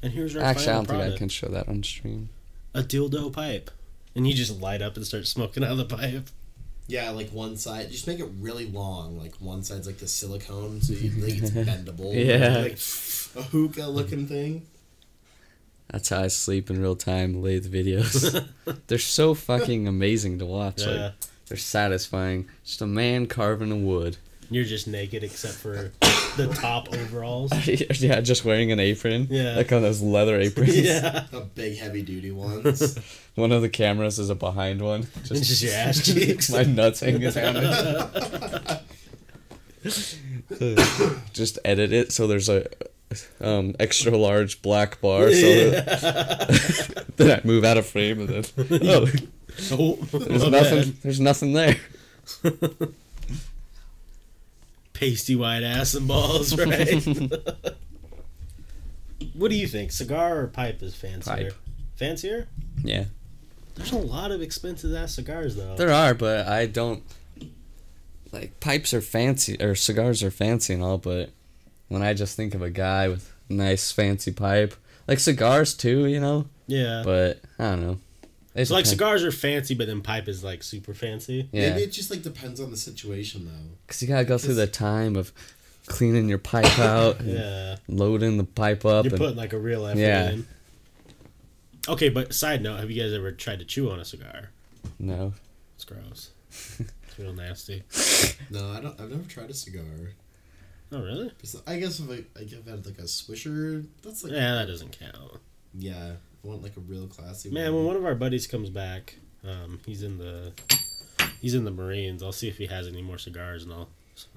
And 0.02 0.12
here's 0.12 0.36
our 0.36 0.42
Actually, 0.42 0.62
I 0.64 0.66
final 0.66 0.82
don't 0.82 0.86
think 0.86 0.96
I 0.98 1.02
product. 1.02 1.18
can 1.18 1.28
show 1.28 1.48
that 1.48 1.68
on 1.68 1.82
stream. 1.82 2.28
a 2.74 2.82
dildo 2.82 3.32
pipe. 3.32 3.70
And 4.14 4.26
you 4.28 4.34
just 4.34 4.60
light 4.60 4.82
up 4.82 4.96
and 4.96 5.06
start 5.06 5.26
smoking 5.26 5.64
out 5.64 5.70
of 5.72 5.78
the 5.78 5.84
pipe. 5.84 6.28
Yeah, 6.86 7.10
like 7.10 7.30
one 7.30 7.56
side. 7.56 7.90
Just 7.90 8.06
make 8.06 8.18
it 8.20 8.28
really 8.40 8.66
long. 8.66 9.18
Like 9.18 9.34
one 9.36 9.62
side's 9.62 9.86
like 9.86 9.98
the 9.98 10.08
silicone, 10.08 10.80
so 10.82 10.92
you 10.92 11.10
like 11.24 11.38
it's 11.42 11.50
bendable. 11.52 12.12
Yeah. 12.14 12.58
Like 12.58 13.44
a 13.44 13.48
hookah 13.48 13.86
looking 13.88 14.26
thing. 14.26 14.66
That's 15.90 16.08
how 16.10 16.22
I 16.22 16.28
sleep 16.28 16.68
in 16.70 16.80
real 16.80 16.96
time 16.96 17.42
lathe 17.42 17.72
videos. 17.72 18.46
they're 18.86 18.98
so 18.98 19.34
fucking 19.34 19.86
amazing 19.88 20.38
to 20.40 20.46
watch. 20.46 20.82
Yeah. 20.82 21.12
Like 21.52 21.58
they're 21.58 21.60
satisfying. 21.60 22.48
Just 22.64 22.80
a 22.80 22.86
man 22.86 23.26
carving 23.26 23.70
a 23.70 23.76
wood. 23.76 24.16
You're 24.48 24.64
just 24.64 24.88
naked 24.88 25.22
except 25.22 25.52
for 25.52 25.92
the 26.38 26.50
top 26.58 26.90
overalls. 26.94 27.52
yeah, 28.00 28.22
just 28.22 28.46
wearing 28.46 28.72
an 28.72 28.80
apron. 28.80 29.26
Yeah. 29.28 29.56
Like 29.56 29.70
on 29.70 29.82
those 29.82 30.00
leather 30.00 30.40
aprons. 30.40 30.80
yeah. 30.80 31.26
The 31.30 31.42
big 31.42 31.76
heavy 31.76 32.00
duty 32.00 32.30
ones. 32.30 32.98
One 33.34 33.52
of 33.52 33.60
the 33.60 33.68
cameras 33.68 34.18
is 34.18 34.30
a 34.30 34.34
behind 34.34 34.80
one. 34.80 35.08
And 35.28 35.44
just 35.44 35.62
your 35.62 35.74
ass 35.74 36.02
cheeks. 36.02 36.50
my 36.50 36.62
nuts 36.62 37.00
hanging 37.00 37.30
down. 37.30 37.56
it. 37.58 38.82
just 41.34 41.58
edit 41.66 41.92
it 41.92 42.12
so 42.12 42.26
there's 42.26 42.48
a 42.48 42.66
um, 43.40 43.74
extra 43.78 44.16
large 44.16 44.62
black 44.62 45.02
bar. 45.02 45.30
So 45.32 45.70
that, 45.70 47.04
then 47.16 47.38
I 47.38 47.46
move 47.46 47.64
out 47.64 47.76
of 47.76 47.86
frame 47.86 48.20
and 48.20 48.28
then 48.28 48.44
oh, 48.82 49.06
Oh, 49.70 49.96
there's 50.12 50.48
nothing. 50.50 50.96
There's 51.02 51.20
nothing 51.20 51.52
there. 51.52 51.76
Pasty 54.92 55.34
white 55.34 55.62
ass 55.62 55.94
and 55.94 56.06
balls, 56.06 56.56
right? 56.66 57.04
what 59.34 59.50
do 59.50 59.56
you 59.56 59.66
think? 59.66 59.90
Cigar 59.92 60.38
or 60.40 60.46
pipe 60.46 60.82
is 60.82 60.94
fancier? 60.94 61.34
Pipe. 61.34 61.52
Fancier? 61.96 62.48
Yeah, 62.84 63.04
There's 63.74 63.92
a 63.92 63.98
lot 63.98 64.30
of 64.30 64.42
expensive 64.42 64.94
ass 64.94 65.14
cigars 65.14 65.56
though. 65.56 65.76
there 65.76 65.92
are, 65.92 66.14
but 66.14 66.46
I 66.48 66.66
don't 66.66 67.02
like 68.32 68.58
pipes 68.60 68.92
are 68.94 69.00
fancy 69.00 69.60
or 69.62 69.74
cigars 69.74 70.22
are 70.22 70.30
fancy 70.30 70.74
and 70.74 70.82
all, 70.82 70.98
but 70.98 71.30
when 71.88 72.02
I 72.02 72.14
just 72.14 72.36
think 72.36 72.54
of 72.54 72.62
a 72.62 72.70
guy 72.70 73.08
with 73.08 73.32
a 73.50 73.52
nice 73.52 73.92
fancy 73.92 74.32
pipe, 74.32 74.74
like 75.06 75.18
cigars 75.20 75.74
too, 75.74 76.06
you 76.06 76.18
know. 76.20 76.46
yeah. 76.66 77.02
But 77.04 77.40
I 77.58 77.70
don't 77.70 77.82
know. 77.82 77.98
It 78.54 78.66
so 78.66 78.74
like 78.74 78.84
depends. 78.84 78.90
cigars 78.90 79.24
are 79.24 79.32
fancy, 79.32 79.74
but 79.74 79.86
then 79.86 80.02
pipe 80.02 80.28
is 80.28 80.44
like 80.44 80.62
super 80.62 80.92
fancy. 80.94 81.48
Yeah. 81.52 81.70
Maybe 81.70 81.82
it 81.84 81.92
just 81.92 82.10
like 82.10 82.22
depends 82.22 82.60
on 82.60 82.70
the 82.70 82.76
situation 82.76 83.46
though. 83.46 83.76
Because 83.86 84.02
you 84.02 84.08
gotta 84.08 84.24
go 84.24 84.36
through 84.38 84.54
the 84.54 84.66
time 84.66 85.16
of 85.16 85.32
cleaning 85.86 86.28
your 86.28 86.38
pipe 86.38 86.78
out, 86.78 87.18
and 87.20 87.30
Yeah. 87.32 87.76
loading 87.88 88.36
the 88.36 88.44
pipe 88.44 88.84
up, 88.84 89.04
You're 89.04 89.14
and 89.14 89.20
putting 89.20 89.36
like 89.36 89.52
a 89.52 89.58
real 89.58 89.86
effort 89.86 89.98
Yeah. 90.00 90.30
in. 90.32 90.46
Okay, 91.88 92.08
but 92.10 92.32
side 92.32 92.62
note, 92.62 92.78
have 92.78 92.90
you 92.90 93.02
guys 93.02 93.12
ever 93.12 93.32
tried 93.32 93.58
to 93.58 93.64
chew 93.64 93.90
on 93.90 93.98
a 93.98 94.04
cigar? 94.04 94.50
no. 94.98 95.32
It's 95.74 95.84
gross. 95.84 96.30
it's 96.50 97.18
real 97.18 97.32
nasty. 97.32 97.82
No, 98.50 98.70
I 98.70 98.80
don't. 98.80 99.00
I've 99.00 99.10
never 99.10 99.24
tried 99.28 99.50
a 99.50 99.54
cigar. 99.54 99.82
Oh 100.92 101.02
really? 101.02 101.32
I 101.66 101.78
guess 101.78 101.98
if 101.98 102.06
I, 102.08 102.12
like, 102.12 102.26
if 102.52 102.68
I 102.68 102.70
had 102.70 102.86
like 102.86 102.98
a 102.98 103.02
Swisher, 103.04 103.84
that's 104.02 104.22
like 104.22 104.32
Yeah, 104.32 104.54
that 104.56 104.66
doesn't 104.66 104.96
count. 104.96 105.40
yeah. 105.74 106.12
I 106.44 106.48
want 106.48 106.62
like 106.62 106.76
a 106.76 106.80
real 106.80 107.06
classy. 107.06 107.50
Man, 107.50 107.74
when 107.74 107.84
one 107.84 107.96
of 107.96 108.04
our 108.04 108.14
buddies 108.14 108.46
comes 108.46 108.68
back, 108.70 109.16
um, 109.46 109.80
he's 109.86 110.02
in 110.02 110.18
the 110.18 110.52
he's 111.40 111.54
in 111.54 111.64
the 111.64 111.70
Marines. 111.70 112.22
I'll 112.22 112.32
see 112.32 112.48
if 112.48 112.58
he 112.58 112.66
has 112.66 112.86
any 112.88 113.02
more 113.02 113.18
cigars, 113.18 113.62
and 113.64 113.72
I'll 113.72 113.88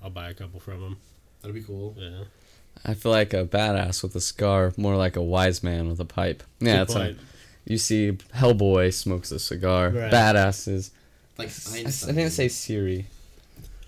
I'll 0.03 0.10
buy 0.10 0.30
a 0.30 0.34
couple 0.34 0.60
from 0.60 0.82
him. 0.84 0.98
that'd 1.41 1.56
be 1.56 1.64
cool. 1.64 1.95
Yeah, 1.98 2.26
I 2.86 2.94
feel 2.94 3.11
like 3.11 3.34
a 3.34 3.45
badass 3.45 4.03
with 4.03 4.15
a 4.15 4.22
scar, 4.22 4.73
more 4.77 4.95
like 4.95 5.15
a 5.15 5.22
wise 5.22 5.64
man 5.64 5.88
with 5.88 5.99
a 5.99 6.06
pipe. 6.06 6.44
Yeah, 6.60 6.72
Good 6.73 6.80
that's 6.80 6.94
point. 6.94 7.18
like 7.18 7.26
you 7.65 7.77
see 7.80 8.11
Hellboy 8.36 8.94
smokes 8.94 9.32
a 9.32 9.40
cigar. 9.40 9.90
Right. 9.90 10.11
Badasses. 10.11 10.91
Like 11.38 11.49
I, 11.73 11.80
I 11.80 12.14
didn't 12.14 12.32
say 12.32 12.48
Siri. 12.48 13.07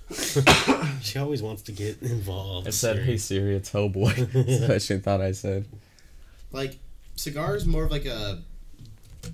she 1.01 1.19
always 1.19 1.43
wants 1.43 1.61
to 1.63 1.71
get 1.71 2.01
involved. 2.01 2.67
I 2.67 2.71
said, 2.71 2.95
Siri. 2.95 3.05
"Hey 3.05 3.17
Siri, 3.17 3.55
it's 3.55 3.71
Hellboy." 3.71 4.31
That's 4.59 4.69
what 4.69 4.81
she 4.81 4.97
thought 4.97 5.21
I 5.21 5.33
said. 5.33 5.65
like 6.51 6.77
cigars 7.17 7.65
more 7.65 7.83
of 7.83 7.91
like 7.91 8.05
a 8.05 8.41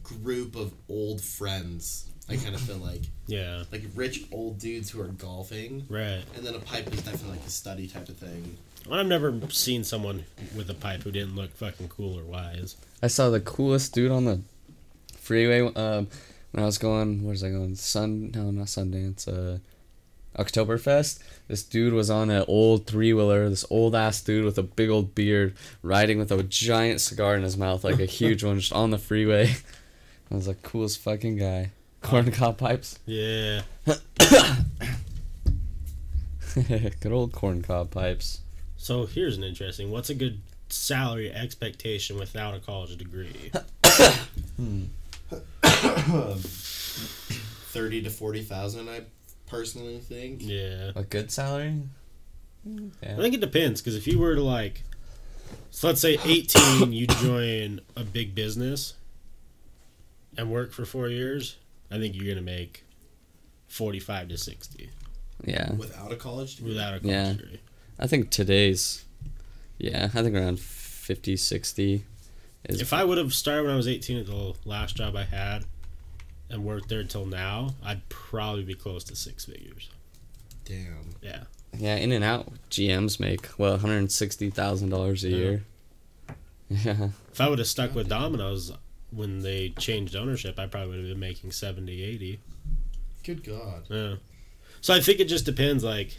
group 0.04 0.56
of 0.56 0.74
old 0.90 1.22
friends. 1.22 2.08
I 2.30 2.38
kind 2.38 2.56
of 2.56 2.62
feel 2.62 2.78
like 2.78 3.02
Yeah, 3.28 3.64
like 3.72 3.84
rich 3.96 4.26
old 4.32 4.58
dudes 4.58 4.90
who 4.90 5.02
are 5.02 5.08
golfing, 5.08 5.86
right. 5.90 6.24
and 6.36 6.46
then 6.46 6.56
a 6.56 6.60
pipe 6.60 6.88
is 6.94 7.02
definitely 7.02 7.38
like 7.38 7.46
a 7.46 7.50
study 7.50 7.86
type 7.88 8.08
of 8.08 8.16
thing. 8.18 8.58
Well, 8.90 9.00
I've 9.00 9.08
never 9.08 9.38
seen 9.50 9.84
someone 9.84 10.24
with 10.56 10.70
a 10.70 10.74
pipe 10.74 11.04
who 11.04 11.12
didn't 11.12 11.36
look 11.36 11.52
fucking 11.52 11.90
cool 11.90 12.18
or 12.18 12.24
wise. 12.24 12.76
I 13.02 13.08
saw 13.08 13.30
the 13.30 13.40
coolest 13.42 13.94
dude 13.94 14.12
on 14.12 14.26
the 14.26 14.40
freeway 15.18 15.62
um, 15.62 16.08
when 16.52 16.64
I 16.64 16.66
was 16.66 16.78
going. 16.78 17.24
Where's 17.26 17.44
I 17.44 17.50
going? 17.50 17.76
Sun? 17.76 18.32
No, 18.32 18.52
not 18.52 18.68
Sundance. 18.68 19.28
Uh, 19.28 19.60
Oktoberfest. 20.38 21.20
This 21.48 21.64
dude 21.64 21.94
was 21.94 22.10
on 22.10 22.30
an 22.30 22.46
old 22.48 22.88
three 22.88 23.14
wheeler. 23.14 23.50
This 23.50 23.66
old 23.70 23.96
ass 23.96 24.22
dude 24.22 24.46
with 24.46 24.58
a 24.58 24.64
big 24.64 24.90
old 24.90 25.14
beard, 25.16 25.56
riding 25.82 26.20
with 26.20 26.32
a 26.32 26.42
giant 26.44 27.02
cigar 27.02 27.36
in 27.36 27.44
his 27.44 27.58
mouth, 27.58 27.84
like 27.84 28.00
a 28.00 28.06
huge 28.06 28.44
one, 28.44 28.60
just 28.60 28.74
on 28.74 28.92
the 28.92 28.98
freeway. 28.98 29.56
I 30.32 30.36
was 30.36 30.48
like, 30.48 30.64
coolest 30.64 31.00
fucking 31.00 31.38
guy. 31.38 31.72
Corn 32.02 32.32
cob 32.32 32.58
pipes. 32.58 33.00
Yeah. 33.06 33.62
Good 36.56 37.12
old 37.12 37.32
corn 37.32 37.62
cob 37.62 37.92
pipes. 37.92 38.42
So 38.78 39.06
here's 39.06 39.38
an 39.38 39.44
interesting. 39.44 39.92
What's 39.92 40.10
a 40.10 40.16
good 40.16 40.42
salary 40.70 41.32
expectation 41.32 42.18
without 42.20 42.54
a 42.56 42.60
college 42.60 42.98
degree? 42.98 43.52
Hmm. 44.58 44.84
Thirty 47.72 48.02
to 48.04 48.10
forty 48.12 48.42
thousand, 48.44 48.88
I 48.90 49.02
personally 49.54 50.00
think. 50.00 50.42
Yeah. 50.44 50.92
A 50.96 51.04
good 51.04 51.32
salary? 51.32 51.82
I 52.66 53.16
think 53.18 53.34
it 53.36 53.42
depends 53.42 53.82
because 53.82 53.96
if 53.96 54.08
you 54.08 54.20
were 54.20 54.36
to 54.36 54.42
like, 54.42 54.84
so 55.72 55.88
let's 55.88 56.00
say 56.02 56.18
18, 56.24 56.94
you 56.94 57.08
join 57.22 57.82
a 57.96 58.04
big 58.04 58.34
business 58.34 58.94
and 60.38 60.50
work 60.52 60.72
for 60.72 60.86
four 60.86 61.10
years, 61.10 61.58
I 61.92 61.98
think 62.00 62.16
you're 62.16 62.34
gonna 62.34 62.42
make 62.46 62.84
45 63.68 64.30
to 64.30 64.38
60 64.38 64.90
Yeah. 65.46 65.74
Without 65.74 66.12
a 66.12 66.16
college 66.16 66.56
degree. 66.56 66.72
without 66.72 66.94
a 66.96 67.00
college 67.00 67.12
Yeah. 67.14 67.34
degree. 67.34 67.60
I 68.00 68.08
think 68.08 68.30
today's, 68.32 69.04
yeah, 69.78 70.06
I 70.14 70.22
think 70.24 70.36
around 70.36 70.60
50, 70.60 71.36
60 71.38 72.06
is. 72.70 72.82
If 72.82 72.94
I 72.94 73.04
would 73.04 73.18
have 73.18 73.34
started 73.34 73.64
when 73.64 73.74
I 73.74 73.76
was 73.78 73.88
18 73.88 74.18
at 74.18 74.26
the 74.26 74.54
last 74.66 74.96
job 74.96 75.16
I 75.18 75.24
had 75.26 75.66
and 76.54 76.64
worked 76.64 76.88
there 76.88 77.04
till 77.04 77.26
now, 77.26 77.74
I'd 77.84 78.08
probably 78.10 78.64
be 78.64 78.76
close 78.76 79.04
to 79.06 79.16
six 79.16 79.46
figures. 79.46 79.90
Damn. 80.66 81.16
Yeah. 81.22 81.44
yeah, 81.78 81.96
in 81.96 82.12
and 82.12 82.24
out, 82.24 82.54
GMs 82.70 83.20
make, 83.20 83.48
well, 83.58 83.78
$160,000 83.78 85.24
a 85.24 85.30
Yeah. 85.30 85.36
year. 85.36 85.64
Yeah. 86.70 87.10
If 87.32 87.42
I 87.42 87.50
would 87.50 87.60
have 87.60 87.68
stuck 87.68 87.94
with 87.96 88.08
Domino's 88.08 88.72
when 89.12 89.40
they 89.40 89.70
changed 89.78 90.16
ownership, 90.16 90.58
I 90.58 90.68
probably 90.68 90.90
would 90.90 91.00
have 91.00 91.08
been 91.10 91.20
making 91.20 91.52
70, 91.52 92.02
80. 92.02 92.40
Good 93.24 93.44
God. 93.44 93.84
Yeah. 93.90 94.16
So 94.82 94.94
I 94.94 95.00
think 95.02 95.20
it 95.20 95.26
just 95.26 95.46
depends, 95.46 95.84
like, 95.84 96.18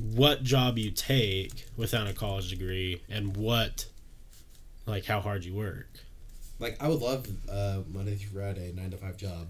what 0.00 0.42
job 0.42 0.78
you 0.78 0.90
take 0.90 1.66
without 1.76 2.06
a 2.06 2.12
college 2.12 2.50
degree 2.50 3.02
and 3.08 3.36
what, 3.36 3.86
like, 4.86 5.04
how 5.06 5.20
hard 5.20 5.44
you 5.44 5.54
work. 5.54 5.88
Like 6.58 6.76
I 6.82 6.88
would 6.88 7.00
love 7.00 7.26
uh 7.50 7.80
Monday 7.92 8.14
through 8.16 8.40
Friday, 8.40 8.72
nine 8.74 8.90
to 8.90 8.96
five 8.96 9.16
job. 9.16 9.48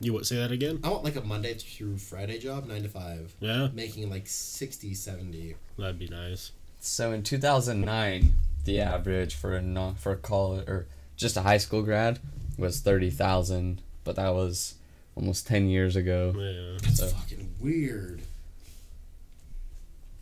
You 0.00 0.12
would 0.12 0.26
Say 0.26 0.36
that 0.36 0.52
again? 0.52 0.78
I 0.84 0.90
want 0.90 1.02
like 1.04 1.16
a 1.16 1.20
Monday 1.20 1.54
through 1.54 1.98
Friday 1.98 2.38
job, 2.38 2.66
nine 2.66 2.82
to 2.84 2.88
five. 2.88 3.34
Yeah, 3.40 3.68
Making 3.74 4.08
like 4.10 4.28
60, 4.28 4.94
70. 4.94 5.56
that'd 5.76 5.98
be 5.98 6.06
nice. 6.08 6.52
So 6.78 7.10
in 7.10 7.24
2009, 7.24 8.32
the 8.64 8.80
average 8.80 9.34
for 9.34 9.56
a 9.56 9.60
non, 9.62 9.96
for 9.96 10.12
a 10.12 10.16
college 10.16 10.68
or 10.68 10.86
just 11.16 11.36
a 11.36 11.42
high 11.42 11.58
school 11.58 11.82
grad 11.82 12.20
was 12.56 12.78
30,000, 12.80 13.82
but 14.04 14.14
that 14.14 14.32
was 14.34 14.74
almost 15.16 15.48
10 15.48 15.68
years 15.68 15.96
ago. 15.96 16.32
Yeah. 16.36 16.88
It's 16.88 16.98
So- 17.00 17.08
fucking 17.08 17.54
weird. 17.60 18.20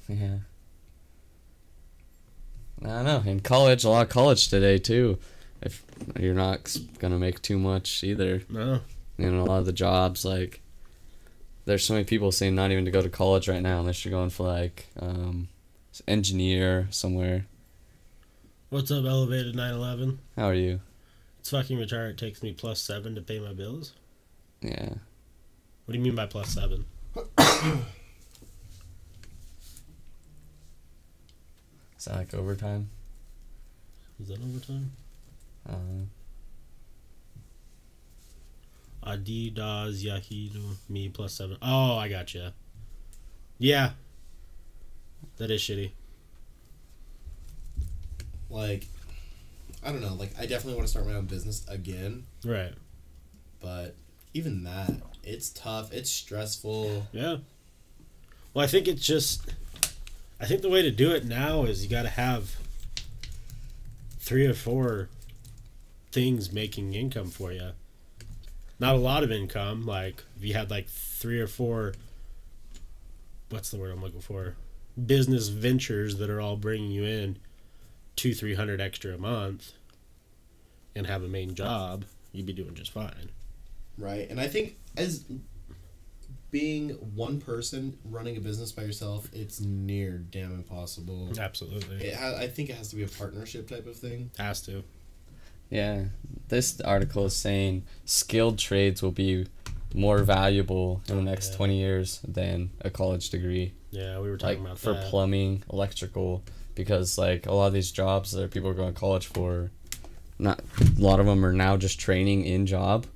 Yeah. 0.09 0.39
I 2.83 2.87
don't 2.89 3.05
know. 3.05 3.23
In 3.31 3.41
college, 3.41 3.85
a 3.85 3.91
lot 3.91 4.03
of 4.05 4.09
college 4.09 4.49
today 4.49 4.79
too. 4.79 5.19
If 5.63 5.83
you're 6.19 6.35
not 6.35 6.77
gonna 6.99 7.19
make 7.19 7.43
too 7.43 7.59
much 7.59 8.05
either, 8.05 8.43
No. 8.49 8.81
you 9.19 9.31
know, 9.31 9.43
a 9.43 9.45
lot 9.45 9.59
of 9.61 9.67
the 9.67 9.73
jobs 9.73 10.25
like 10.25 10.61
there's 11.65 11.85
so 11.85 11.95
many 11.95 12.05
people 12.05 12.31
saying 12.31 12.55
not 12.55 12.71
even 12.71 12.85
to 12.85 12.91
go 12.91 13.03
to 13.03 13.09
college 13.09 13.49
right 13.49 13.63
now 13.63 13.81
unless 13.81 14.05
you're 14.05 14.13
going 14.13 14.31
for 14.31 14.47
like 14.47 14.87
um, 15.01 15.49
engineer 16.07 16.87
somewhere. 16.91 17.47
What's 18.71 18.91
up, 18.91 19.05
elevated 19.05 19.55
911? 19.57 20.19
How 20.37 20.47
are 20.47 20.55
you? 20.55 20.81
It's 21.41 21.51
fucking 21.51 21.79
retarded. 21.79 22.11
It 22.11 22.19
takes 22.19 22.43
me 22.43 22.53
plus 22.53 22.81
seven 22.81 23.15
to 23.15 23.21
pay 23.23 23.39
my 23.41 23.53
bills. 23.53 23.93
Yeah. 24.61 24.91
What 25.85 25.93
do 25.93 25.99
you 25.99 26.05
mean 26.05 26.15
by 26.17 26.27
plus 26.27 26.51
seven? 26.51 26.85
Is 31.99 32.05
that 32.05 32.15
like 32.17 32.35
overtime? 32.35 32.91
Is 34.21 34.29
that 34.29 34.39
overtime? 34.41 34.91
Uh, 35.69 36.05
Adidas 39.05 40.03
Yahido 40.05 40.63
me 40.89 41.09
plus 41.09 41.33
seven. 41.35 41.57
Oh, 41.63 41.97
I 41.97 42.09
got 42.09 42.21
gotcha. 42.27 42.53
You. 43.59 43.71
Yeah. 43.71 43.91
That 45.37 45.51
is 45.51 45.61
shitty. 45.61 45.91
Like, 48.51 48.87
I 49.85 49.93
don't 49.93 50.01
know. 50.01 50.15
Like, 50.15 50.33
I 50.39 50.47
definitely 50.47 50.75
want 50.75 50.87
to 50.87 50.91
start 50.91 51.07
my 51.07 51.15
own 51.15 51.27
business 51.27 51.65
again, 51.69 52.25
Right. 52.45 52.73
but 53.61 53.95
even 54.35 54.65
that, 54.65 54.91
it's 55.25 55.51
tough. 55.51 55.93
It's 55.93 56.11
stressful. 56.11 57.07
Yeah. 57.13 57.39
Well, 58.55 58.65
I 58.65 58.69
think 58.69 58.89
it's 58.89 59.05
just. 59.07 59.43
I 60.41 60.47
think 60.47 60.63
the 60.63 60.69
way 60.69 60.83
to 60.83 60.91
do 60.91 61.13
it 61.13 61.25
now 61.25 61.65
is 61.65 61.83
you 61.83 61.89
got 61.91 62.03
to 62.03 62.09
have 62.11 62.57
three 64.19 64.47
or 64.47 64.55
four 64.55 65.09
things 66.17 66.51
making 66.51 66.95
income 66.95 67.29
for 67.29 67.53
you. 67.53 67.73
Not 68.81 68.95
a 68.95 68.99
lot 68.99 69.23
of 69.23 69.31
income. 69.31 69.85
Like, 69.85 70.25
if 70.35 70.43
you 70.43 70.55
had 70.55 70.71
like 70.71 70.89
three 70.89 71.39
or 71.39 71.47
four. 71.47 71.93
What's 73.51 73.71
the 73.71 73.77
word 73.77 73.93
I'm 73.93 74.01
looking 74.01 74.23
for? 74.23 74.57
Business 75.05 75.49
ventures 75.49 76.17
that 76.17 76.31
are 76.31 76.41
all 76.41 76.57
bringing 76.57 76.91
you 76.91 77.05
in 77.05 77.37
two, 78.17 78.33
three 78.33 78.55
hundred 78.55 78.81
extra 78.81 79.13
a 79.13 79.19
month 79.19 79.73
and 80.95 81.07
have 81.07 81.23
a 81.23 81.29
main 81.29 81.55
job, 81.55 82.07
you'd 82.33 82.47
be 82.47 82.55
doing 82.55 82.75
just 82.75 82.93
fine. 82.93 83.31
Right. 83.99 84.29
And 84.31 84.41
I 84.41 84.49
think 84.49 84.79
as 84.97 85.27
being 86.51 86.91
one 87.15 87.43
person 87.43 87.99
running 88.07 88.39
a 88.39 88.41
business 88.41 88.73
by 88.73 88.85
yourself, 88.85 89.29
it's 89.35 89.61
near 89.61 90.17
damn 90.17 90.55
impossible. 90.55 91.31
Absolutely. 91.39 92.07
It 92.07 92.15
ha- 92.15 92.37
I 92.39 92.49
think 92.49 92.71
it 92.71 92.77
has 92.77 92.89
to 92.89 92.97
be 92.97 93.05
a 93.05 93.09
partnership 93.09 93.69
type 93.69 93.87
of 93.87 93.97
thing. 93.97 94.31
Has 94.39 94.63
to. 94.63 94.83
Yeah. 95.71 96.05
This 96.49 96.81
article 96.81 97.25
is 97.27 97.35
saying 97.37 97.85
skilled 98.05 98.59
trades 98.59 99.03
will 99.03 99.11
be 99.13 99.47
more 99.95 100.19
valuable 100.23 101.03
in 101.09 101.17
the 101.17 101.23
next 101.23 101.53
Yeah. 101.53 101.57
20 101.57 101.79
years 101.79 102.21
than 102.27 102.71
a 102.83 102.91
college 102.91 103.31
degree. 103.31 103.73
Yeah, 103.91 104.19
we 104.21 104.29
were 104.29 104.35
like 104.35 104.41
talking 104.41 104.65
about 104.67 104.79
for 104.79 104.93
that. 104.95 105.07
plumbing, 105.07 105.63
electrical, 105.73 106.43
because 106.75 107.17
like 107.19 107.47
a 107.47 107.53
lot 107.53 107.69
of 107.69 107.73
these 107.73 107.91
jobs 107.91 108.33
that 108.33 108.51
people 108.51 108.69
are 108.69 108.75
going 108.75 108.93
to 108.93 108.99
college 109.01 109.27
for, 109.27 109.71
not 110.39 110.61
a 110.79 111.01
lot 111.01 111.19
of 111.19 111.27
them 111.27 111.45
are 111.45 111.53
now 111.53 111.77
just 111.77 111.99
training 111.99 112.45
in 112.45 112.67
job. 112.67 113.07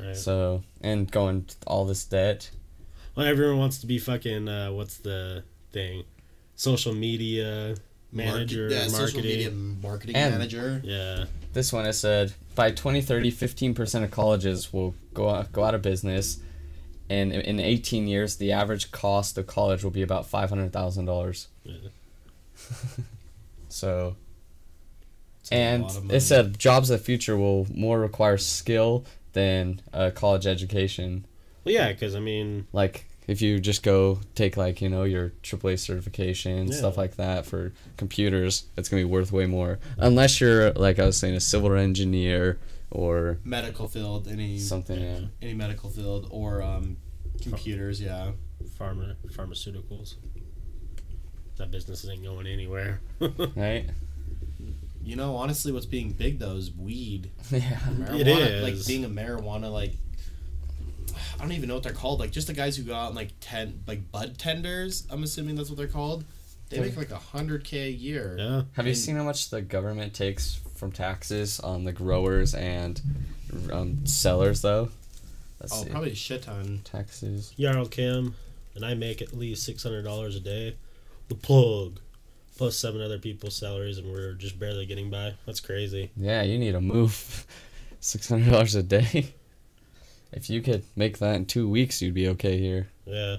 right. 0.00 0.16
So 0.16 0.62
and 0.80 1.10
going 1.10 1.46
all 1.66 1.84
this 1.84 2.04
debt. 2.04 2.50
Well, 3.14 3.26
everyone 3.26 3.58
wants 3.58 3.78
to 3.78 3.86
be 3.86 3.98
fucking. 3.98 4.48
Uh, 4.48 4.72
what's 4.72 4.96
the 4.96 5.44
thing? 5.72 6.04
Social 6.56 6.94
media 6.94 7.76
manager, 8.10 8.62
Market- 8.68 8.74
yeah, 8.74 8.88
marketing. 8.88 8.90
social 9.06 9.20
media 9.22 9.50
marketing 9.50 10.16
And- 10.16 10.34
manager. 10.34 10.80
Yeah, 10.84 11.24
This 11.54 11.72
one 11.72 11.84
has 11.86 11.98
said 11.98 12.34
by 12.54 12.70
2030, 12.70 13.30
15% 13.32 14.04
of 14.04 14.10
colleges 14.10 14.72
will 14.72 14.94
go 15.14 15.30
out, 15.30 15.52
go 15.52 15.64
out 15.64 15.74
of 15.74 15.82
business, 15.82 16.38
and 17.08 17.32
in- 17.32 17.40
in 17.42 17.60
18 17.60 18.06
years, 18.06 18.36
the 18.36 18.52
average 18.52 18.90
cost 18.92 19.38
of 19.38 19.46
college 19.46 19.82
will 19.82 19.90
be 19.90 20.02
about 20.02 20.26
five 20.26 20.50
hundred 20.50 20.72
thousand 20.72 21.06
dollars. 21.06 21.48
Yeah. 21.64 21.74
So 23.68 24.14
It's 25.40 25.50
and 25.50 25.82
lot 25.82 25.96
of 25.96 26.04
money. 26.04 26.16
it 26.16 26.20
said 26.20 26.58
jobs 26.58 26.90
of 26.90 26.98
the 27.00 27.04
future 27.04 27.36
will 27.36 27.66
more 27.74 27.98
require 27.98 28.38
skill 28.38 29.04
than 29.32 29.80
a 29.92 30.12
college 30.12 30.46
education. 30.46 31.24
well, 31.64 31.74
yeah, 31.74 31.92
because 31.92 32.14
I 32.14 32.20
mean, 32.20 32.66
Like 32.72 33.06
if 33.26 33.40
you 33.40 33.58
just 33.58 33.82
go 33.82 34.20
take 34.34 34.56
like 34.56 34.80
you 34.82 34.88
know 34.88 35.04
your 35.04 35.30
AAA 35.42 35.78
certification 35.78 36.70
stuff 36.72 36.96
like 36.96 37.16
that 37.16 37.46
for 37.46 37.72
computers, 37.96 38.64
it's 38.76 38.88
gonna 38.88 39.00
be 39.00 39.04
worth 39.04 39.32
way 39.32 39.46
more. 39.46 39.78
Unless 39.98 40.40
you're 40.40 40.72
like 40.72 40.98
I 40.98 41.06
was 41.06 41.16
saying 41.16 41.34
a 41.34 41.40
civil 41.40 41.72
engineer 41.74 42.58
or 42.90 43.38
medical 43.44 43.88
field, 43.88 44.28
any 44.28 44.58
something. 44.58 45.00
Yeah. 45.00 45.20
any 45.42 45.54
medical 45.54 45.90
field 45.90 46.28
or 46.30 46.62
um, 46.62 46.96
computers. 47.42 48.00
Yeah. 48.00 48.32
pharma 48.78 49.16
pharmaceuticals. 49.32 50.14
That 51.56 51.70
business 51.70 52.06
ain't 52.08 52.22
going 52.22 52.46
anywhere. 52.46 53.00
Right? 53.56 53.88
You 55.02 55.16
know, 55.16 55.36
honestly, 55.36 55.70
what's 55.70 55.84
being 55.86 56.12
big 56.12 56.38
though 56.38 56.56
is 56.56 56.72
weed. 56.72 57.30
Yeah. 57.50 57.60
Marijuana, 57.60 58.20
It 58.20 58.28
is. 58.28 58.62
like 58.62 58.86
being 58.86 59.04
a 59.04 59.08
marijuana 59.08 59.70
like. 59.72 59.92
I 61.38 61.42
don't 61.42 61.52
even 61.52 61.68
know 61.68 61.74
what 61.74 61.82
they're 61.82 61.92
called. 61.92 62.20
Like 62.20 62.30
just 62.30 62.46
the 62.46 62.52
guys 62.54 62.76
who 62.76 62.82
go 62.84 62.94
out 62.94 63.08
and 63.08 63.16
like 63.16 63.30
ten 63.40 63.82
like 63.86 64.10
bud 64.10 64.38
tenders. 64.38 65.06
I'm 65.10 65.22
assuming 65.22 65.54
that's 65.56 65.68
what 65.68 65.76
they're 65.78 65.86
called. 65.88 66.24
They 66.70 66.80
make 66.80 66.96
like 66.96 67.10
a 67.10 67.16
hundred 67.16 67.62
k 67.64 67.86
a 67.86 67.90
year. 67.90 68.36
yeah, 68.38 68.62
Have 68.72 68.86
you 68.86 68.94
seen 68.94 69.16
how 69.16 69.22
much 69.24 69.50
the 69.50 69.60
government 69.62 70.14
takes 70.14 70.60
from 70.76 70.90
taxes 70.92 71.60
on 71.60 71.84
the 71.84 71.92
growers 71.92 72.54
and 72.54 73.00
um, 73.70 74.06
sellers 74.06 74.62
though? 74.62 74.88
Let's 75.60 75.72
Oh, 75.72 75.84
see. 75.84 75.90
probably 75.90 76.12
a 76.12 76.14
shit 76.16 76.42
ton. 76.42 76.80
taxes. 76.84 77.52
Jarl 77.58 77.86
Kim. 77.86 78.34
and 78.74 78.84
I 78.84 78.94
make 78.94 79.22
at 79.22 79.32
least 79.36 79.62
six 79.64 79.82
hundred 79.82 80.02
dollars 80.02 80.36
a 80.36 80.40
day. 80.40 80.76
The 81.28 81.34
plug, 81.36 82.00
plus 82.56 82.76
seven 82.76 83.00
other 83.00 83.18
people's 83.18 83.54
salaries, 83.56 83.98
and 83.98 84.10
we're 84.10 84.32
just 84.32 84.58
barely 84.58 84.84
getting 84.86 85.10
by. 85.10 85.34
That's 85.46 85.60
crazy. 85.60 86.10
Yeah, 86.16 86.42
you 86.42 86.58
need 86.58 86.74
a 86.74 86.80
move 86.80 87.46
six 88.00 88.28
hundred 88.28 88.50
dollars 88.50 88.74
a 88.74 88.82
day. 88.82 89.34
If 90.36 90.50
you 90.50 90.60
could 90.62 90.82
make 90.96 91.18
that 91.18 91.36
in 91.36 91.46
two 91.46 91.68
weeks, 91.68 92.02
you'd 92.02 92.14
be 92.14 92.28
okay 92.28 92.58
here. 92.58 92.88
Yeah, 93.06 93.36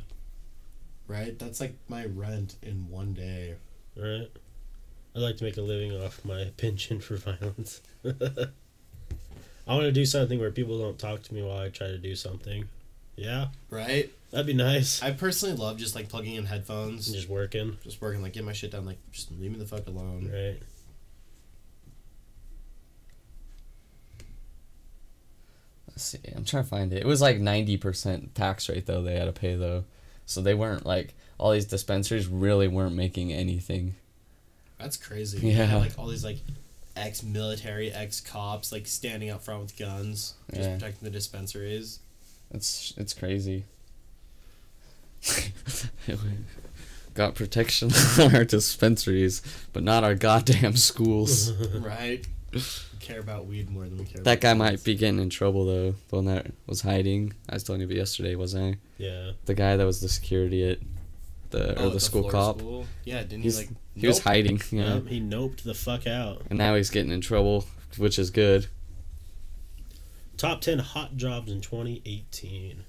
Right? 1.07 1.37
That's 1.37 1.59
like 1.59 1.75
my 1.87 2.05
rent 2.05 2.55
in 2.63 2.89
one 2.89 3.13
day. 3.13 3.55
right. 3.95 4.29
I'd 5.15 5.21
like 5.21 5.37
to 5.37 5.43
make 5.43 5.55
a 5.57 5.61
living 5.61 5.91
off 6.01 6.23
my 6.25 6.45
penchant 6.57 7.03
for 7.03 7.15
violence. 7.17 7.81
I 9.67 9.73
want 9.73 9.83
to 9.85 9.91
do 9.91 10.05
something 10.05 10.39
where 10.39 10.51
people 10.51 10.77
don't 10.79 10.99
talk 10.99 11.23
to 11.23 11.33
me 11.33 11.41
while 11.41 11.57
I 11.59 11.69
try 11.69 11.87
to 11.87 11.97
do 11.97 12.15
something. 12.15 12.65
Yeah, 13.15 13.47
Right? 13.69 14.09
that'd 14.31 14.45
be 14.45 14.53
nice. 14.53 15.01
I 15.01 15.11
personally 15.11 15.55
love 15.55 15.77
just 15.77 15.95
like 15.95 16.09
plugging 16.09 16.35
in 16.35 16.45
headphones, 16.45 17.07
And 17.07 17.15
Just 17.15 17.29
working, 17.29 17.77
just 17.83 18.01
working, 18.01 18.21
like 18.21 18.33
get 18.33 18.43
my 18.43 18.51
shit 18.51 18.71
done, 18.71 18.85
like 18.85 18.97
just 19.11 19.31
leave 19.31 19.51
me 19.51 19.57
the 19.57 19.65
fuck 19.65 19.87
alone. 19.87 20.29
right? 20.33 20.57
See. 25.95 26.19
I'm 26.35 26.45
trying 26.45 26.63
to 26.63 26.69
find 26.69 26.93
it. 26.93 26.97
It 27.01 27.05
was 27.05 27.21
like 27.21 27.39
ninety 27.39 27.77
percent 27.77 28.35
tax 28.35 28.67
rate 28.69 28.85
though 28.85 29.01
they 29.01 29.15
had 29.17 29.25
to 29.25 29.31
pay 29.31 29.55
though, 29.55 29.83
so 30.25 30.41
they 30.41 30.53
weren't 30.53 30.85
like 30.85 31.13
all 31.37 31.51
these 31.51 31.65
dispensaries 31.65 32.27
really 32.27 32.67
weren't 32.67 32.95
making 32.95 33.31
anything. 33.33 33.95
That's 34.79 34.97
crazy. 34.97 35.47
Yeah. 35.47 35.77
Like 35.77 35.97
all 35.97 36.07
these 36.07 36.23
like 36.23 36.37
ex 36.95 37.23
military, 37.23 37.91
ex 37.91 38.21
cops 38.21 38.71
like 38.71 38.87
standing 38.87 39.29
up 39.29 39.41
front 39.43 39.61
with 39.61 39.77
guns, 39.77 40.33
just 40.53 40.61
Yeah. 40.69 40.75
protecting 40.75 41.03
the 41.05 41.09
dispensaries. 41.11 41.99
It's 42.51 42.93
it's 42.97 43.13
crazy. 43.13 43.65
Got 47.13 47.35
protection 47.35 47.91
on 48.19 48.35
our 48.35 48.43
dispensaries, 48.43 49.41
but 49.71 49.83
not 49.83 50.03
our 50.03 50.15
goddamn 50.15 50.75
schools. 50.75 51.51
right? 51.75 52.25
We 53.07 53.13
care 53.13 53.19
about 53.21 53.45
weed 53.45 53.69
more 53.69 53.83
than 53.85 53.97
we 53.97 54.05
care 54.05 54.21
that 54.23 54.31
about 54.33 54.41
guy 54.41 54.49
guns. 54.49 54.59
might 54.59 54.83
be 54.83 54.95
getting 54.95 55.19
in 55.19 55.29
trouble 55.29 55.65
though. 55.65 55.95
The 56.09 56.15
one 56.15 56.25
that 56.25 56.47
was 56.65 56.81
hiding. 56.81 57.33
I 57.49 57.53
was 57.55 57.63
telling 57.63 57.81
you 57.81 57.87
about 57.87 57.97
yesterday, 57.97 58.35
wasn't 58.35 58.75
I? 58.75 58.79
Yeah. 58.97 59.31
The 59.45 59.53
guy 59.53 59.75
that 59.77 59.85
was 59.85 60.01
the 60.01 60.09
security 60.09 60.67
at 60.69 60.79
the 61.51 61.79
Oh, 61.79 61.85
or 61.87 61.89
the 61.91 61.95
at 61.97 62.01
school 62.01 62.29
cop. 62.29 62.59
school? 62.59 62.87
Yeah, 63.03 63.21
didn't 63.21 63.43
He's 63.43 63.59
he 63.59 63.65
like 63.67 63.75
he 63.95 64.07
was 64.07 64.19
hiding. 64.19 64.59
Yeah. 64.71 64.95
Yep, 64.95 65.07
he 65.07 65.21
noped 65.21 65.61
the 65.63 65.73
fuck 65.75 66.07
out. 66.07 66.41
And 66.49 66.57
now 66.57 66.75
he's 66.75 66.89
getting 66.89 67.11
in 67.11 67.21
trouble, 67.21 67.65
which 67.97 68.17
is 68.17 68.29
good. 68.31 68.67
Top 70.37 70.61
10 70.61 70.79
hot 70.79 71.15
jobs 71.15 71.51
in 71.51 71.61
2018. 71.61 72.83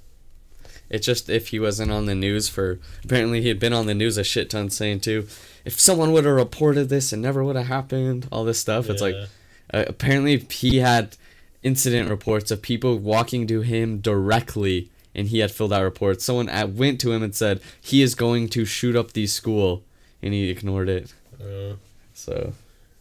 It's 0.88 1.04
just 1.06 1.28
if 1.28 1.48
he 1.48 1.58
wasn't 1.60 1.90
on 1.92 2.06
the 2.06 2.14
news 2.14 2.48
for 2.48 2.78
apparently 3.04 3.42
he 3.42 3.48
had 3.48 3.58
been 3.58 3.72
on 3.72 3.86
the 3.86 3.94
news 3.94 4.16
a 4.16 4.24
shit 4.24 4.50
ton 4.50 4.70
saying 4.70 5.00
too, 5.00 5.26
if 5.64 5.78
someone 5.78 6.12
would 6.12 6.24
have 6.24 6.34
reported 6.34 6.88
this, 6.88 7.12
it 7.12 7.18
never 7.18 7.44
would 7.44 7.56
have 7.56 7.66
happened. 7.66 8.28
All 8.32 8.44
this 8.44 8.58
stuff. 8.58 8.88
It's 8.88 9.02
like 9.02 9.14
Yeah. 9.14 9.26
Uh, 9.72 9.84
apparently 9.86 10.38
he 10.50 10.78
had 10.78 11.16
incident 11.62 12.08
reports 12.08 12.50
of 12.50 12.62
people 12.62 12.96
walking 12.98 13.46
to 13.48 13.60
him 13.62 13.98
directly, 13.98 14.90
and 15.14 15.28
he 15.28 15.38
had 15.40 15.50
filled 15.50 15.72
out 15.72 15.82
reports. 15.82 16.24
Someone 16.24 16.48
at, 16.48 16.70
went 16.70 17.00
to 17.00 17.12
him 17.12 17.22
and 17.22 17.34
said 17.34 17.60
he 17.80 18.02
is 18.02 18.14
going 18.14 18.48
to 18.50 18.64
shoot 18.64 18.94
up 18.96 19.12
the 19.12 19.26
school, 19.26 19.82
and 20.22 20.32
he 20.32 20.50
ignored 20.50 20.88
it. 20.88 21.12
Uh, 21.40 21.76
So 22.14 22.52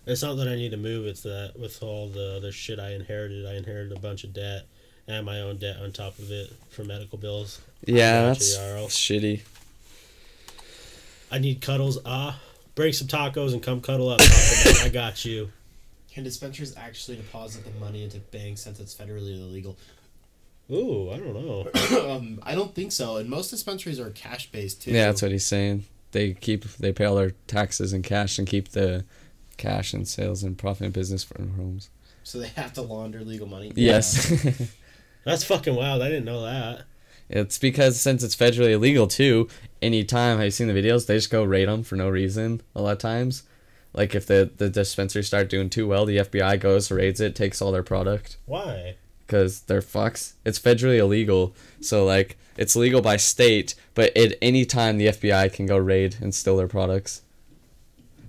it's 0.05 0.21
not 0.21 0.35
that 0.35 0.47
I 0.47 0.55
need 0.55 0.71
to 0.71 0.77
move, 0.77 1.05
it's 1.07 1.21
that 1.21 1.53
with 1.59 1.81
all 1.81 2.07
the 2.09 2.35
other 2.37 2.51
shit 2.51 2.79
I 2.79 2.91
inherited, 2.93 3.45
I 3.45 3.55
inherited 3.55 3.95
a 3.97 3.99
bunch 3.99 4.23
of 4.23 4.33
debt 4.33 4.65
and 5.07 5.25
my 5.25 5.39
own 5.41 5.57
debt 5.57 5.77
on 5.81 5.91
top 5.91 6.17
of 6.19 6.31
it 6.31 6.51
for 6.69 6.83
medical 6.83 7.17
bills. 7.17 7.61
yeah, 7.85 8.23
that's 8.23 8.55
shitty. 8.89 9.41
I 11.31 11.37
need 11.39 11.61
cuddles. 11.61 11.97
Ah, 12.05 12.39
bring 12.75 12.93
some 12.93 13.07
tacos 13.07 13.53
and 13.53 13.61
come 13.61 13.81
cuddle 13.81 14.09
up. 14.09 14.19
I 14.21 14.89
got 14.91 15.25
you. 15.25 15.51
Can 16.15 16.23
dispensaries 16.23 16.73
actually 16.77 17.17
deposit 17.17 17.65
the 17.65 17.77
money 17.77 18.01
into 18.01 18.19
banks 18.19 18.61
since 18.61 18.79
it's 18.79 18.95
federally 18.95 19.37
illegal? 19.37 19.77
Ooh, 20.71 21.11
I 21.11 21.17
don't 21.17 21.33
know. 21.33 22.09
um, 22.09 22.39
I 22.41 22.55
don't 22.55 22.73
think 22.73 22.93
so. 22.93 23.17
And 23.17 23.29
most 23.29 23.49
dispensaries 23.49 23.99
are 23.99 24.11
cash 24.11 24.49
based 24.49 24.81
too. 24.81 24.91
Yeah, 24.91 25.07
that's 25.07 25.21
what 25.21 25.31
he's 25.31 25.45
saying. 25.45 25.83
They 26.13 26.31
keep 26.31 26.63
they 26.77 26.93
pay 26.93 27.03
all 27.03 27.17
their 27.17 27.31
taxes 27.47 27.91
in 27.91 28.01
cash 28.01 28.39
and 28.39 28.47
keep 28.47 28.69
the 28.69 29.03
cash 29.57 29.93
and 29.93 30.07
sales 30.07 30.41
and 30.41 30.57
profit 30.57 30.85
and 30.85 30.93
business 30.93 31.25
from 31.25 31.57
homes. 31.57 31.89
So 32.23 32.39
they 32.39 32.47
have 32.47 32.71
to 32.75 32.81
launder 32.81 33.19
legal 33.19 33.47
money. 33.47 33.73
Yes. 33.75 34.31
That's 35.25 35.43
fucking 35.43 35.75
wild. 35.75 36.01
I 36.01 36.07
didn't 36.07 36.23
know 36.23 36.43
that. 36.43 36.83
It's 37.29 37.59
because 37.59 37.99
since 37.99 38.23
it's 38.23 38.37
federally 38.37 38.71
illegal 38.71 39.07
too, 39.07 39.49
anytime 39.81 40.39
I've 40.39 40.53
seen 40.53 40.67
the 40.67 40.73
videos, 40.73 41.07
they 41.07 41.17
just 41.17 41.29
go 41.29 41.43
raid 41.43 41.67
them 41.67 41.83
for 41.83 41.97
no 41.97 42.07
reason 42.07 42.61
a 42.73 42.81
lot 42.81 42.93
of 42.93 42.99
times. 42.99 43.43
Like 43.95 44.13
if 44.13 44.27
the, 44.27 44.51
the 44.57 44.69
dispensary 44.69 45.23
start 45.23 45.49
doing 45.49 45.69
too 45.69 45.87
well, 45.87 46.05
the 46.05 46.17
FBI 46.17 46.59
goes, 46.59 46.91
raids 46.91 47.21
it, 47.21 47.33
takes 47.35 47.61
all 47.61 47.71
their 47.71 47.81
product. 47.81 48.37
Why? 48.45 48.95
Because 49.25 49.61
they're 49.61 49.81
fucks. 49.81 50.33
It's 50.45 50.59
federally 50.59 50.97
illegal. 50.99 51.55
So 51.79 52.05
like 52.05 52.37
it's 52.57 52.75
legal 52.75 53.01
by 53.01 53.17
state, 53.17 53.73
but 53.93 54.15
at 54.15 54.37
any 54.41 54.65
time 54.65 54.97
the 54.97 55.07
FBI 55.07 55.51
can 55.53 55.65
go 55.65 55.77
raid 55.77 56.17
and 56.21 56.35
steal 56.35 56.57
their 56.57 56.67
products. 56.67 57.21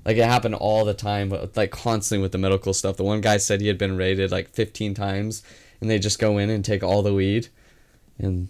Like 0.04 0.16
it 0.18 0.24
happened 0.24 0.54
all 0.54 0.84
the 0.84 0.94
time, 0.94 1.28
but 1.28 1.56
like 1.56 1.72
constantly 1.72 2.22
with 2.22 2.30
the 2.32 2.38
medical 2.38 2.72
stuff. 2.72 2.96
The 2.96 3.02
one 3.04 3.20
guy 3.20 3.38
said 3.38 3.60
he 3.60 3.66
had 3.66 3.76
been 3.78 3.96
raided 3.96 4.30
like 4.30 4.50
15 4.50 4.94
times, 4.94 5.42
and 5.80 5.90
they 5.90 5.98
just 5.98 6.20
go 6.20 6.38
in 6.38 6.48
and 6.48 6.64
take 6.64 6.84
all 6.84 7.02
the 7.02 7.12
weed, 7.12 7.48
and 8.18 8.48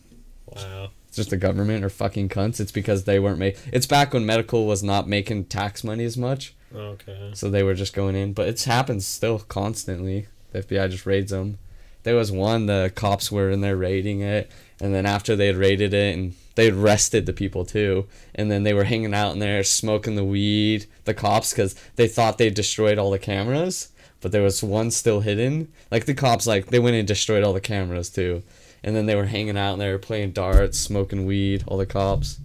Wow. 0.54 0.90
it's 1.08 1.16
just 1.16 1.30
the 1.30 1.38
government 1.38 1.82
are 1.82 1.88
fucking 1.90 2.28
cunts. 2.28 2.60
It's 2.60 2.72
because 2.72 3.04
they 3.04 3.18
weren't 3.18 3.38
make. 3.38 3.56
It's 3.72 3.86
back 3.86 4.12
when 4.12 4.26
medical 4.26 4.66
was 4.66 4.82
not 4.82 5.08
making 5.08 5.46
tax 5.46 5.82
money 5.82 6.04
as 6.04 6.18
much, 6.18 6.54
Okay. 6.74 7.30
so 7.34 7.48
they 7.48 7.62
were 7.62 7.74
just 7.74 7.94
going 7.94 8.16
in. 8.16 8.32
But 8.32 8.48
it 8.48 8.62
happens 8.64 9.06
still 9.06 9.38
constantly. 9.40 10.26
The 10.52 10.62
FBI 10.62 10.90
just 10.90 11.06
raids 11.06 11.30
them. 11.30 11.58
There 12.02 12.14
was 12.14 12.30
one 12.30 12.66
the 12.66 12.92
cops 12.94 13.32
were 13.32 13.50
in 13.50 13.62
there 13.62 13.76
raiding 13.76 14.20
it, 14.20 14.50
and 14.80 14.94
then 14.94 15.06
after 15.06 15.34
they 15.34 15.48
had 15.48 15.56
raided 15.56 15.92
it 15.92 16.16
and 16.16 16.34
they 16.54 16.66
had 16.66 16.74
arrested 16.74 17.26
the 17.26 17.32
people 17.32 17.64
too, 17.64 18.06
and 18.34 18.48
then 18.50 18.62
they 18.62 18.72
were 18.72 18.84
hanging 18.84 19.12
out 19.12 19.32
in 19.32 19.40
there 19.40 19.64
smoking 19.64 20.14
the 20.14 20.24
weed. 20.24 20.86
The 21.04 21.14
cops 21.14 21.50
because 21.50 21.74
they 21.96 22.06
thought 22.06 22.38
they 22.38 22.48
destroyed 22.48 22.98
all 22.98 23.10
the 23.10 23.18
cameras, 23.18 23.88
but 24.20 24.30
there 24.30 24.42
was 24.42 24.62
one 24.62 24.92
still 24.92 25.20
hidden. 25.20 25.72
Like 25.90 26.06
the 26.06 26.14
cops, 26.14 26.46
like 26.46 26.66
they 26.66 26.78
went 26.78 26.96
and 26.96 27.08
destroyed 27.08 27.42
all 27.42 27.52
the 27.52 27.60
cameras 27.60 28.08
too, 28.08 28.44
and 28.84 28.94
then 28.94 29.06
they 29.06 29.16
were 29.16 29.26
hanging 29.26 29.58
out 29.58 29.72
and 29.72 29.80
they 29.80 29.90
were 29.90 29.98
playing 29.98 30.30
darts, 30.30 30.78
smoking 30.78 31.26
weed. 31.26 31.64
All 31.66 31.76
the 31.76 31.86
cops. 31.86 32.38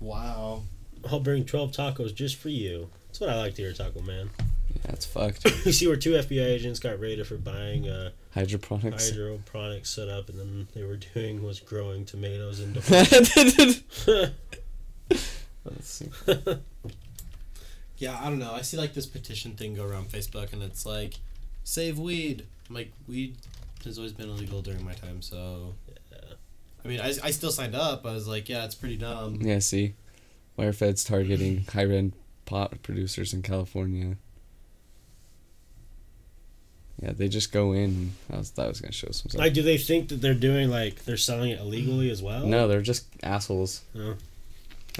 Wow. 0.00 0.62
I'll 1.10 1.20
bring 1.20 1.44
12 1.44 1.72
tacos 1.72 2.14
just 2.14 2.36
for 2.36 2.48
you. 2.48 2.88
That's 3.22 3.30
what 3.30 3.38
I 3.38 3.40
like 3.40 3.54
to 3.54 3.62
hear, 3.62 3.72
Taco 3.72 4.00
Man. 4.00 4.30
Yeah, 4.74 4.90
it's 4.90 5.06
fucked. 5.06 5.44
you 5.64 5.70
see 5.70 5.86
where 5.86 5.94
two 5.94 6.14
FBI 6.14 6.44
agents 6.44 6.80
got 6.80 6.98
raided 6.98 7.24
for 7.24 7.36
buying 7.36 7.88
uh, 7.88 8.10
Hydroponics. 8.34 9.10
hydroponics 9.10 9.90
set 9.90 10.08
up, 10.08 10.28
and 10.28 10.40
then 10.40 10.66
they 10.74 10.82
were 10.82 10.96
doing 10.96 11.40
was 11.40 11.60
growing 11.60 12.04
tomatoes 12.04 12.58
into. 12.58 12.80
Let's 15.64 15.88
see. 15.88 16.08
Yeah, 17.98 18.18
I 18.20 18.24
don't 18.24 18.40
know. 18.40 18.54
I 18.54 18.62
see 18.62 18.76
like 18.76 18.92
this 18.92 19.06
petition 19.06 19.52
thing 19.52 19.74
go 19.74 19.84
around 19.84 20.08
Facebook, 20.08 20.52
and 20.52 20.60
it's 20.60 20.84
like, 20.84 21.20
save 21.62 22.00
weed. 22.00 22.44
I'm 22.68 22.74
like, 22.74 22.90
weed 23.06 23.36
has 23.84 23.98
always 23.98 24.12
been 24.12 24.30
illegal 24.30 24.62
during 24.62 24.84
my 24.84 24.94
time, 24.94 25.22
so. 25.22 25.76
Yeah. 26.10 26.34
I 26.84 26.88
mean, 26.88 26.98
I, 27.00 27.12
I 27.22 27.30
still 27.30 27.52
signed 27.52 27.76
up. 27.76 28.04
I 28.04 28.14
was 28.14 28.26
like, 28.26 28.48
yeah, 28.48 28.64
it's 28.64 28.74
pretty 28.74 28.96
dumb. 28.96 29.36
Yeah, 29.40 29.60
see, 29.60 29.94
Why 30.56 30.64
are 30.64 30.72
Wirefed's 30.72 31.04
targeting 31.04 31.66
high-end 31.72 32.14
pot 32.52 32.82
producers 32.82 33.32
in 33.32 33.40
California. 33.40 34.16
Yeah, 37.00 37.12
they 37.12 37.28
just 37.28 37.50
go 37.50 37.72
in. 37.72 38.12
I 38.30 38.36
was 38.36 38.50
thought 38.50 38.66
I 38.66 38.68
was 38.68 38.80
gonna 38.80 38.92
show 38.92 39.10
some. 39.10 39.30
stuff. 39.30 39.38
like, 39.38 39.54
do 39.54 39.62
they 39.62 39.78
think 39.78 40.10
that 40.10 40.20
they're 40.20 40.34
doing 40.34 40.68
like 40.68 41.04
they're 41.06 41.16
selling 41.16 41.50
it 41.50 41.60
illegally 41.60 42.10
as 42.10 42.22
well? 42.22 42.46
No, 42.46 42.68
they're 42.68 42.82
just 42.82 43.06
assholes. 43.22 43.80
Oh. 43.98 44.16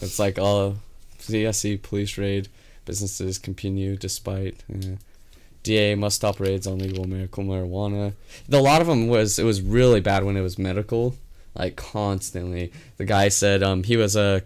It's 0.01 0.19
like 0.19 0.39
all 0.39 0.77
CSC 1.19 1.83
police 1.83 2.17
raid. 2.17 2.49
Businesses 2.87 3.39
continue 3.39 3.97
despite. 3.97 4.65
Uh, 4.73 4.97
DA 5.63 5.95
must 5.95 6.17
stop 6.17 6.41
raids 6.41 6.67
on 6.67 6.79
legal 6.79 7.05
medical 7.05 7.45
marijuana. 7.45 8.15
The, 8.49 8.59
a 8.59 8.61
lot 8.61 8.81
of 8.81 8.87
them 8.87 9.09
was 9.09 9.39
it 9.39 9.45
was 9.45 9.61
really 9.61 10.01
bad 10.01 10.25
when 10.25 10.39
it 10.39 10.41
was 10.41 10.59
medical, 10.59 11.17
like 11.55 11.77
constantly. 11.77 12.73
The 12.97 13.05
guy 13.05 13.29
said 13.29 13.63
um 13.63 13.83
he 13.85 13.99
was 13.99 14.17
a 14.17 14.43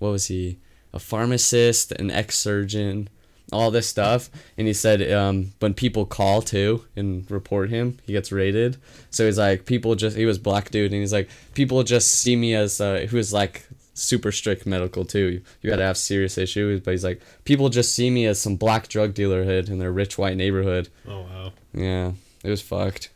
what 0.00 0.10
was 0.10 0.26
he 0.26 0.58
a 0.92 0.98
pharmacist, 0.98 1.92
an 1.92 2.10
ex 2.10 2.38
surgeon, 2.38 3.08
all 3.52 3.70
this 3.70 3.88
stuff, 3.88 4.30
and 4.56 4.66
he 4.66 4.72
said 4.74 5.10
um 5.12 5.52
when 5.58 5.74
people 5.74 6.04
call 6.04 6.42
too 6.42 6.84
and 6.96 7.30
report 7.30 7.70
him, 7.70 7.98
he 8.04 8.12
gets 8.12 8.30
raided. 8.32 8.76
So 9.10 9.26
he's 9.26 9.38
like 9.38 9.64
people 9.64 9.94
just 9.94 10.16
he 10.16 10.26
was 10.26 10.38
black 10.38 10.70
dude 10.70 10.92
and 10.92 11.00
he's 11.00 11.12
like 11.12 11.28
people 11.54 11.82
just 11.82 12.08
see 12.14 12.36
me 12.36 12.54
as 12.54 12.80
uh, 12.80 13.06
who 13.08 13.16
is 13.16 13.32
like 13.32 13.66
super 13.94 14.30
strict 14.32 14.66
medical 14.66 15.04
too. 15.04 15.42
You 15.62 15.70
gotta 15.70 15.84
have 15.84 15.96
serious 15.96 16.38
issues, 16.38 16.80
but 16.80 16.92
he's 16.92 17.04
like 17.04 17.20
people 17.44 17.68
just 17.68 17.94
see 17.94 18.10
me 18.10 18.26
as 18.26 18.40
some 18.40 18.56
black 18.56 18.88
drug 18.88 19.14
dealer 19.14 19.44
hood 19.44 19.68
in 19.68 19.78
their 19.78 19.92
rich 19.92 20.18
white 20.18 20.36
neighborhood. 20.36 20.88
Oh 21.06 21.22
wow. 21.22 21.52
Yeah, 21.72 22.12
it 22.44 22.50
was 22.50 22.62
fucked. 22.62 23.10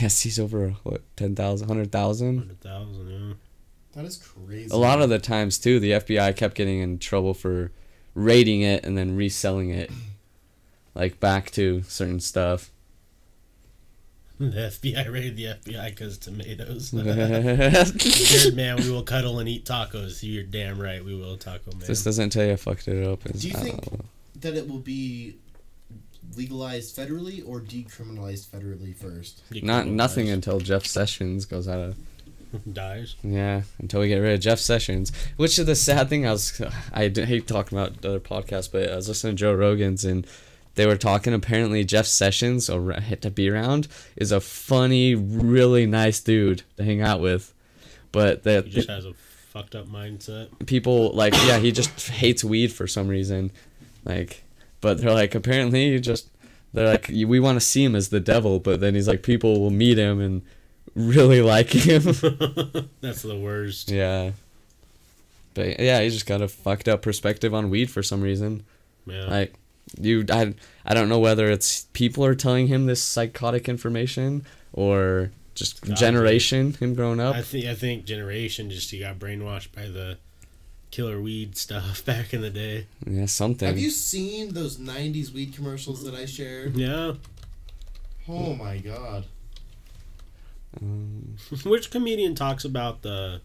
Yes, 0.00 0.22
he's 0.22 0.38
over 0.38 0.70
what 0.82 1.02
ten 1.16 1.34
thousand, 1.34 1.68
hundred 1.68 1.92
thousand. 1.92 2.38
Hundred 2.38 2.60
thousand. 2.60 3.10
Yeah. 3.10 3.34
That 3.94 4.04
is 4.04 4.16
crazy. 4.16 4.70
A 4.72 4.76
lot 4.76 5.00
of 5.00 5.08
the 5.08 5.18
times 5.18 5.58
too, 5.58 5.78
the 5.80 5.92
FBI 5.92 6.34
kept 6.36 6.54
getting 6.54 6.80
in 6.80 6.98
trouble 6.98 7.34
for 7.34 7.70
raiding 8.14 8.62
it 8.62 8.84
and 8.84 8.96
then 8.98 9.16
reselling 9.16 9.70
it, 9.70 9.90
like 10.94 11.20
back 11.20 11.50
to 11.52 11.82
certain 11.84 12.20
stuff. 12.20 12.70
The 14.36 14.46
FBI 14.50 15.12
raided 15.12 15.36
the 15.36 15.44
FBI 15.44 15.90
because 15.90 16.18
tomatoes. 16.18 16.90
this 16.90 18.52
man, 18.54 18.76
we 18.78 18.90
will 18.90 19.04
cuddle 19.04 19.38
and 19.38 19.48
eat 19.48 19.64
tacos. 19.64 20.24
You're 20.24 20.42
damn 20.42 20.76
right, 20.80 21.04
we 21.04 21.14
will, 21.14 21.36
Taco 21.36 21.70
Man. 21.70 21.86
This 21.86 22.02
doesn't 22.02 22.30
tell 22.30 22.44
you 22.44 22.52
I 22.54 22.56
fucked 22.56 22.88
it 22.88 23.06
up. 23.06 23.24
It's- 23.26 23.42
Do 23.42 23.48
you 23.48 23.54
think- 23.54 23.92
know. 23.92 24.00
that 24.40 24.54
it 24.54 24.68
will 24.68 24.80
be 24.80 25.36
legalized 26.36 26.96
federally 26.96 27.44
or 27.46 27.60
decriminalized 27.60 28.48
federally 28.48 28.94
first. 28.94 29.42
Not 29.62 29.86
nothing 29.86 30.28
until 30.28 30.58
Jeff 30.58 30.84
Sessions 30.84 31.44
goes 31.44 31.68
out 31.68 31.78
of 31.78 31.96
dies. 32.72 33.16
yeah 33.22 33.62
until 33.78 34.00
we 34.00 34.08
get 34.08 34.18
rid 34.18 34.34
of 34.34 34.40
Jeff 34.40 34.58
Sessions. 34.58 35.12
Which 35.36 35.58
is 35.58 35.66
the 35.66 35.74
sad 35.74 36.08
thing. 36.08 36.26
I 36.26 36.32
was 36.32 36.60
I 36.92 37.08
hate 37.08 37.46
talking 37.46 37.78
about 37.78 38.04
other 38.04 38.20
podcasts, 38.20 38.70
but 38.70 38.90
I 38.90 38.96
was 38.96 39.08
listening 39.08 39.36
to 39.36 39.40
Joe 39.40 39.54
Rogan's 39.54 40.04
and 40.04 40.26
they 40.76 40.86
were 40.86 40.96
talking. 40.96 41.32
Apparently, 41.32 41.84
Jeff 41.84 42.06
Sessions 42.06 42.68
or 42.68 42.92
hit 42.94 43.22
to 43.22 43.30
be 43.30 43.48
around 43.48 43.86
is 44.16 44.32
a 44.32 44.40
funny, 44.40 45.14
really 45.14 45.86
nice 45.86 46.20
dude 46.20 46.62
to 46.76 46.84
hang 46.84 47.00
out 47.00 47.20
with, 47.20 47.52
but 48.12 48.38
He 48.38 48.50
that 48.50 48.68
just 48.68 48.88
has 48.88 49.04
a 49.06 49.12
fucked 49.14 49.76
up 49.76 49.86
mindset. 49.86 50.48
people 50.66 51.12
like 51.12 51.32
yeah 51.46 51.58
he 51.60 51.70
just 51.70 52.08
hates 52.10 52.42
weed 52.42 52.72
for 52.72 52.88
some 52.88 53.06
reason 53.06 53.52
like 54.04 54.42
but 54.80 54.98
they're 55.00 55.12
like 55.12 55.32
apparently 55.36 55.92
he 55.92 56.00
just 56.00 56.28
they're 56.72 56.88
like 56.88 57.06
we 57.08 57.38
want 57.38 57.54
to 57.54 57.60
see 57.64 57.84
him 57.84 57.94
as 57.94 58.08
the 58.08 58.18
devil 58.18 58.58
but 58.58 58.80
then 58.80 58.96
he's 58.96 59.06
like 59.06 59.22
people 59.22 59.60
will 59.60 59.70
meet 59.70 59.96
him 59.96 60.20
and 60.20 60.42
really 60.94 61.42
like 61.42 61.68
him 61.70 62.02
That's 63.00 63.22
the 63.22 63.38
worst. 63.40 63.90
yeah 63.90 64.32
but 65.54 65.78
yeah 65.80 66.00
he 66.00 66.10
just 66.10 66.26
got 66.26 66.40
a 66.42 66.48
fucked 66.48 66.88
up 66.88 67.02
perspective 67.02 67.54
on 67.54 67.70
weed 67.70 67.90
for 67.90 68.02
some 68.02 68.20
reason 68.22 68.64
Yeah. 69.06 69.24
like 69.26 69.54
you 70.00 70.24
I, 70.30 70.54
I 70.84 70.94
don't 70.94 71.08
know 71.08 71.18
whether 71.20 71.50
it's 71.50 71.86
people 71.92 72.24
are 72.24 72.34
telling 72.34 72.66
him 72.68 72.86
this 72.86 73.02
psychotic 73.02 73.68
information 73.68 74.44
or 74.72 75.30
just 75.54 75.82
God, 75.82 75.96
generation 75.96 76.72
him 76.74 76.94
growing 76.94 77.20
up 77.20 77.36
I 77.36 77.42
think 77.42 77.66
I 77.66 77.74
think 77.74 78.04
generation 78.04 78.70
just 78.70 78.90
he 78.90 78.98
got 79.00 79.18
brainwashed 79.18 79.72
by 79.74 79.86
the 79.86 80.18
killer 80.90 81.20
weed 81.20 81.56
stuff 81.56 82.04
back 82.10 82.32
in 82.34 82.40
the 82.40 82.50
day. 82.50 82.86
yeah 83.06 83.26
something 83.26 83.66
Have 83.68 83.78
you 83.78 83.90
seen 83.90 84.54
those 84.54 84.76
'90s 84.78 85.32
weed 85.32 85.54
commercials 85.54 86.04
that 86.04 86.14
I 86.14 86.24
shared? 86.26 86.76
Yeah. 86.76 87.14
Oh 88.28 88.54
my 88.54 88.78
god! 88.78 89.26
Um, 90.80 91.36
Which 91.64 91.90
comedian 91.90 92.34
talks 92.34 92.64
about 92.64 93.02
the 93.02 93.40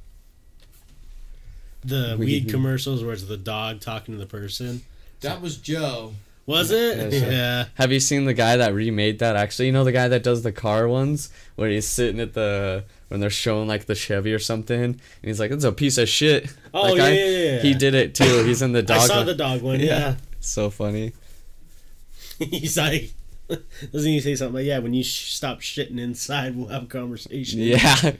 the 1.83 2.15
Weed. 2.19 2.25
weed 2.25 2.49
commercials 2.49 3.03
where 3.03 3.13
it's 3.13 3.23
the 3.23 3.37
dog 3.37 3.79
talking 3.79 4.13
to 4.13 4.19
the 4.19 4.25
person? 4.25 4.81
That 5.21 5.41
was 5.41 5.57
Joe. 5.57 6.13
Was 6.45 6.71
it? 6.71 7.13
Yeah. 7.13 7.29
Yeah. 7.29 7.65
Have 7.75 7.91
you 7.91 7.99
seen 7.99 8.25
the 8.25 8.33
guy 8.33 8.57
that 8.57 8.73
remade 8.73 9.19
that? 9.19 9.35
Actually, 9.35 9.67
you 9.67 9.71
know 9.71 9.83
the 9.83 9.91
guy 9.91 10.07
that 10.07 10.23
does 10.23 10.41
the 10.41 10.51
car 10.51 10.87
ones, 10.87 11.29
where 11.55 11.69
he's 11.69 11.87
sitting 11.87 12.19
at 12.19 12.33
the 12.33 12.85
when 13.09 13.19
they're 13.19 13.29
showing 13.29 13.67
like 13.67 13.85
the 13.85 13.93
Chevy 13.95 14.33
or 14.33 14.39
something, 14.39 14.81
and 14.83 14.99
he's 15.21 15.39
like, 15.39 15.51
"It's 15.51 15.63
a 15.63 15.71
piece 15.71 15.97
of 15.99 16.09
shit." 16.09 16.51
Oh 16.73 16.87
That 16.87 16.97
yeah, 16.97 16.97
guy, 16.97 17.09
yeah, 17.11 17.25
yeah, 17.25 17.51
yeah. 17.55 17.61
He 17.61 17.73
did 17.75 17.93
it 17.93 18.15
too. 18.15 18.43
He's 18.45 18.61
in 18.63 18.71
the 18.71 18.81
dog. 18.81 18.97
I 18.97 19.05
saw 19.07 19.17
one. 19.17 19.25
the 19.27 19.35
dog 19.35 19.61
one. 19.61 19.79
Yeah. 19.79 19.85
Yeah. 19.99 20.15
So 20.39 20.69
funny. 20.71 21.13
He's 22.39 22.77
like, 22.77 23.11
doesn't 23.91 24.11
he 24.11 24.19
say 24.19 24.35
something 24.35 24.55
like, 24.55 24.65
"Yeah, 24.65 24.79
when 24.79 24.93
you 24.93 25.03
sh- 25.03 25.33
stop 25.33 25.61
shitting 25.61 25.99
inside, 25.99 26.55
we'll 26.55 26.67
have 26.67 26.83
a 26.83 26.87
conversation." 26.87 27.59
Yeah. 27.59 27.95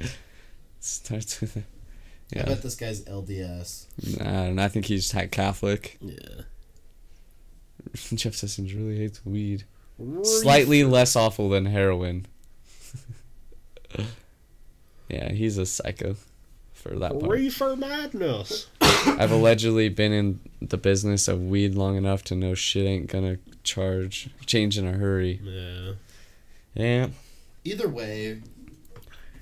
Starts 0.80 1.41
with. 1.41 1.57
A, 1.57 1.60
I 1.60 1.64
yeah. 2.35 2.45
bet 2.45 2.61
this 2.61 2.76
guy's 2.76 3.01
LDS. 3.06 4.19
Nah, 4.19 4.43
and 4.43 4.61
I 4.61 4.68
think 4.68 4.85
he's 4.85 5.11
ha- 5.11 5.27
Catholic. 5.31 5.97
Yeah. 5.99 6.41
Jeff 8.14 8.35
Sessions 8.35 8.73
really 8.73 8.97
hates 8.97 9.26
weed. 9.26 9.64
Slightly 10.23 10.84
less 10.84 11.15
awful 11.15 11.49
than 11.49 11.65
heroin. 11.65 12.26
yeah, 15.10 15.31
he's 15.31 15.57
a 15.57 15.65
psycho 15.65 16.15
for 16.73 16.97
that 16.99 17.19
part. 17.19 17.31
Reefer 17.31 17.76
madness. 17.76 18.68
I've 18.80 19.31
allegedly 19.31 19.89
been 19.89 20.11
in 20.14 20.39
the 20.61 20.77
business 20.77 21.27
of 21.27 21.41
weed 21.41 21.76
long 21.76 21.97
enough 21.97 22.23
to 22.26 22.35
know 22.35 22.53
shit 22.53 22.85
ain't 22.85 23.07
gonna 23.07 23.38
charge 23.69 24.29
change 24.45 24.77
in 24.77 24.85
a 24.87 24.93
hurry. 24.93 25.39
Yeah. 25.43 25.91
Yeah. 26.73 27.07
Either 27.63 27.87
way, 27.87 28.41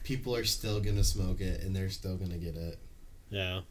people 0.03 0.35
are 0.35 0.43
still 0.43 0.79
gonna 0.79 1.03
smoke 1.03 1.41
it, 1.41 1.63
and 1.63 1.75
they're 1.75 1.89
still 1.89 2.15
gonna 2.17 2.37
get 2.37 2.55
it. 2.55 2.77
Yeah. 3.29 3.61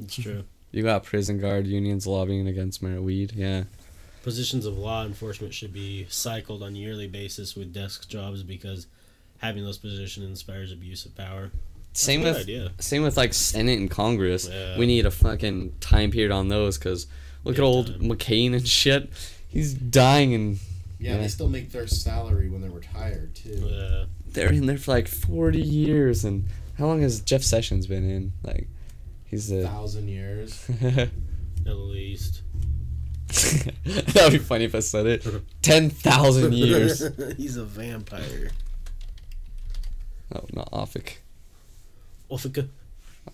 It's 0.00 0.16
true. 0.22 0.44
You 0.70 0.82
got 0.82 1.04
prison 1.04 1.38
guard 1.38 1.66
unions 1.66 2.06
lobbying 2.06 2.46
against 2.48 2.82
mar- 2.82 3.00
weed. 3.00 3.32
Yeah. 3.34 3.64
Positions 4.22 4.66
of 4.66 4.76
law 4.76 5.04
enforcement 5.04 5.54
should 5.54 5.72
be 5.72 6.06
cycled 6.10 6.62
on 6.62 6.74
a 6.74 6.78
yearly 6.78 7.06
basis 7.06 7.54
with 7.54 7.72
desk 7.72 8.08
jobs 8.08 8.42
because 8.42 8.86
having 9.38 9.64
those 9.64 9.78
positions 9.78 10.26
inspires 10.26 10.72
abuse 10.72 11.06
of 11.06 11.16
power. 11.16 11.50
Same 11.94 12.22
with 12.22 12.36
idea. 12.36 12.70
same 12.78 13.02
with 13.02 13.16
like 13.16 13.32
Senate 13.32 13.78
and 13.78 13.90
Congress. 13.90 14.48
Yeah. 14.48 14.78
We 14.78 14.86
need 14.86 15.06
a 15.06 15.10
fucking 15.10 15.74
time 15.80 16.10
period 16.10 16.30
on 16.30 16.48
those 16.48 16.78
because 16.78 17.06
look 17.44 17.54
Big 17.56 17.60
at 17.60 17.64
old 17.66 17.86
time. 17.86 18.00
McCain 18.02 18.54
and 18.54 18.66
shit. 18.66 19.10
He's 19.48 19.74
dying 19.74 20.34
and 20.34 20.58
Yeah, 20.98 21.14
Yeah. 21.14 21.18
they 21.22 21.28
still 21.28 21.48
make 21.48 21.70
their 21.72 21.86
salary 21.86 22.48
when 22.50 22.60
they're 22.60 22.70
retired 22.70 23.34
too. 23.34 23.68
Uh, 23.68 24.06
they're 24.26 24.52
in 24.52 24.66
there 24.66 24.78
for 24.78 24.90
like 24.92 25.08
forty 25.08 25.62
years. 25.62 26.24
And 26.24 26.46
how 26.76 26.86
long 26.86 27.00
has 27.02 27.20
Jeff 27.20 27.42
Sessions 27.42 27.86
been 27.86 28.08
in? 28.08 28.32
Like, 28.42 28.68
he's 29.24 29.50
a. 29.50 29.62
Thousand 29.62 30.08
years. 30.08 30.68
at 30.82 31.10
least. 31.76 32.42
that 33.28 34.20
would 34.24 34.32
be 34.32 34.38
funny 34.38 34.64
if 34.64 34.74
I 34.74 34.80
said 34.80 35.06
it. 35.06 35.26
Ten 35.62 35.90
thousand 35.90 36.54
years. 36.54 37.02
He's 37.36 37.56
a 37.56 37.64
vampire. 37.64 38.50
Oh, 40.34 40.44
not 40.52 40.70
Offic. 40.72 41.18
Offica. 42.30 42.68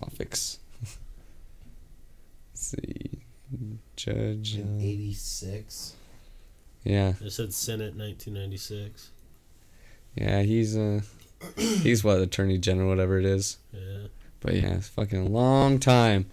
Offics. 0.01 0.59
Let's 0.81 0.97
see. 2.53 3.14
Judge. 3.95 4.55
In 4.55 4.79
uh, 4.79 4.83
'86. 4.83 5.93
yeah, 6.83 7.13
It 7.21 7.31
said 7.31 7.53
Senate 7.53 7.95
1996. 7.95 9.09
yeah. 10.15 10.41
He's 10.41 10.75
uh, 10.77 11.01
he's 11.57 12.03
what 12.03 12.19
attorney 12.19 12.57
general, 12.57 12.89
whatever 12.89 13.19
it 13.19 13.25
is. 13.25 13.57
Yeah. 13.71 14.07
But 14.39 14.55
yeah, 14.55 14.75
it's 14.75 14.89
fucking 14.89 15.19
a 15.25 15.29
long 15.29 15.79
time. 15.79 16.27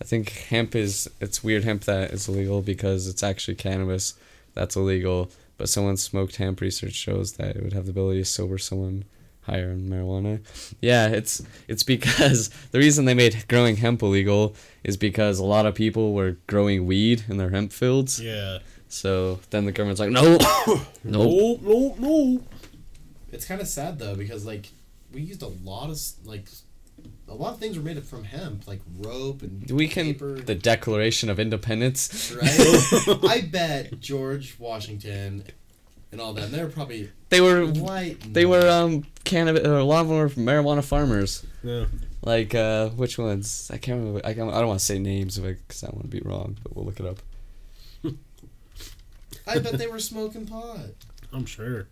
I 0.00 0.04
think 0.04 0.30
hemp 0.30 0.74
is 0.74 1.10
it's 1.20 1.44
weird 1.44 1.64
hemp 1.64 1.84
that 1.84 2.10
is 2.12 2.28
illegal 2.28 2.62
because 2.62 3.06
it's 3.06 3.22
actually 3.22 3.56
cannabis 3.56 4.14
that's 4.54 4.76
illegal. 4.76 5.30
But 5.58 5.68
someone 5.68 5.98
smoked 5.98 6.36
hemp 6.36 6.60
research 6.62 6.94
shows 6.94 7.32
that 7.34 7.56
it 7.56 7.62
would 7.62 7.74
have 7.74 7.84
the 7.84 7.90
ability 7.90 8.20
to 8.20 8.24
sober 8.24 8.56
someone 8.56 9.04
higher 9.50 9.70
on 9.72 9.80
marijuana. 9.88 10.40
Yeah, 10.80 11.08
it's 11.08 11.42
it's 11.68 11.82
because 11.82 12.48
the 12.70 12.78
reason 12.78 13.04
they 13.04 13.14
made 13.14 13.44
growing 13.48 13.76
hemp 13.76 14.02
illegal 14.02 14.54
is 14.84 14.96
because 14.96 15.38
a 15.38 15.44
lot 15.44 15.66
of 15.66 15.74
people 15.74 16.14
were 16.14 16.36
growing 16.46 16.86
weed 16.86 17.24
in 17.28 17.36
their 17.36 17.50
hemp 17.50 17.72
fields. 17.72 18.20
Yeah. 18.20 18.58
So 18.88 19.38
then 19.50 19.66
the 19.66 19.72
government's 19.72 20.00
like, 20.00 20.10
no. 20.10 20.36
No, 21.04 21.58
no, 21.62 21.94
no. 21.98 22.42
It's 23.32 23.44
kind 23.44 23.60
of 23.60 23.68
sad 23.68 23.98
though 23.98 24.14
because 24.16 24.44
like 24.44 24.66
we 25.12 25.20
used 25.22 25.42
a 25.42 25.48
lot 25.48 25.90
of 25.90 25.98
like 26.24 26.46
a 27.28 27.34
lot 27.34 27.54
of 27.54 27.60
things 27.60 27.76
were 27.78 27.84
made 27.84 27.96
up 27.96 28.04
from 28.04 28.24
hemp, 28.24 28.66
like 28.66 28.80
rope 28.98 29.42
and 29.42 29.70
We 29.70 29.86
can 29.88 30.06
paper. 30.06 30.34
the 30.40 30.54
Declaration 30.56 31.30
of 31.30 31.38
Independence. 31.38 32.32
right? 32.32 33.18
I 33.28 33.40
bet 33.50 34.00
George 34.00 34.56
Washington 34.58 35.44
and 36.12 36.20
all 36.20 36.32
that. 36.34 36.44
And 36.44 36.54
They're 36.54 36.68
probably 36.68 37.10
They 37.28 37.40
were 37.40 37.66
white. 37.66 38.18
They 38.32 38.44
were 38.46 38.68
um 38.68 39.04
cannabis. 39.24 39.64
A 39.64 39.82
lot 39.82 40.06
more 40.06 40.28
marijuana 40.30 40.84
farmers. 40.84 41.44
Yeah. 41.62 41.86
Like 42.22 42.54
uh, 42.54 42.90
which 42.90 43.16
ones? 43.18 43.70
I 43.72 43.78
can't 43.78 43.98
remember. 43.98 44.20
I, 44.24 44.34
can't, 44.34 44.52
I 44.52 44.58
don't 44.58 44.68
want 44.68 44.80
to 44.80 44.84
say 44.86 44.98
names 44.98 45.38
of 45.38 45.44
it 45.46 45.58
because 45.66 45.82
I 45.84 45.88
want 45.88 46.02
to 46.02 46.08
be 46.08 46.20
wrong, 46.20 46.58
but 46.62 46.76
we'll 46.76 46.84
look 46.84 47.00
it 47.00 47.06
up. 47.06 47.18
I 49.46 49.58
bet 49.58 49.78
they 49.78 49.86
were 49.86 49.98
smoking 49.98 50.46
pot. 50.46 50.90
I'm 51.32 51.46
sure. 51.46 51.88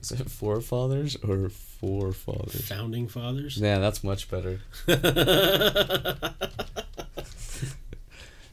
Is 0.00 0.12
it 0.12 0.30
forefathers 0.30 1.16
or 1.16 1.48
forefathers? 1.48 2.68
Founding 2.68 3.08
fathers. 3.08 3.56
Yeah, 3.58 3.78
that's 3.78 4.04
much 4.04 4.30
better. 4.30 4.60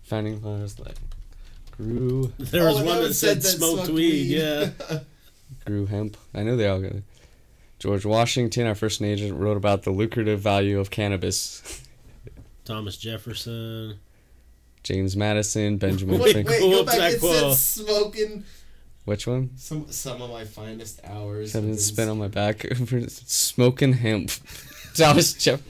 Founding 0.04 0.42
fathers 0.42 0.80
like 0.80 0.96
grew 1.80 2.32
There 2.38 2.66
was 2.66 2.80
Oh, 2.82 2.86
one 2.86 2.98
that 3.02 3.12
it 3.12 3.14
said 3.14 3.44
smoked 3.44 3.90
weed. 3.90 4.24
Yeah. 4.26 4.70
grew 5.66 5.86
hemp. 5.86 6.18
I 6.34 6.44
know 6.44 6.56
they 6.56 6.68
all 6.68 6.80
got 6.82 6.92
it. 6.92 7.04
George 7.80 8.06
Washington, 8.06 8.68
our 8.68 8.76
first 8.76 9.02
agent, 9.02 9.38
wrote 9.38 9.56
about 9.58 9.84
the 9.84 9.92
lucrative 9.92 10.40
value 10.42 10.80
of 10.80 10.90
cannabis. 10.90 11.82
Thomas 12.66 12.98
Jefferson. 12.98 14.00
James 14.84 15.16
Madison, 15.16 15.78
Benjamin 15.78 16.20
wait, 16.20 16.34
Franklin. 16.34 16.62
wait, 16.62 16.70
Go 16.72 16.78
go 16.80 16.84
back. 16.86 16.98
that 16.98 17.14
It 17.14 17.20
quote. 17.20 17.56
said 17.56 17.86
smoking. 17.86 18.44
Which 19.06 19.26
one? 19.28 19.52
Some 19.56 19.92
some 19.92 20.22
of 20.22 20.30
my 20.30 20.44
finest 20.46 21.00
hours. 21.04 21.52
Seven 21.54 21.70
have 21.70 21.78
been 21.78 21.82
spin 21.84 22.10
on 22.10 22.18
my 22.20 22.28
back 22.28 22.66
for 22.76 23.02
smoking 23.10 23.94
hemp. 23.94 24.30
Thomas 24.94 25.34
Jeff. 25.34 25.62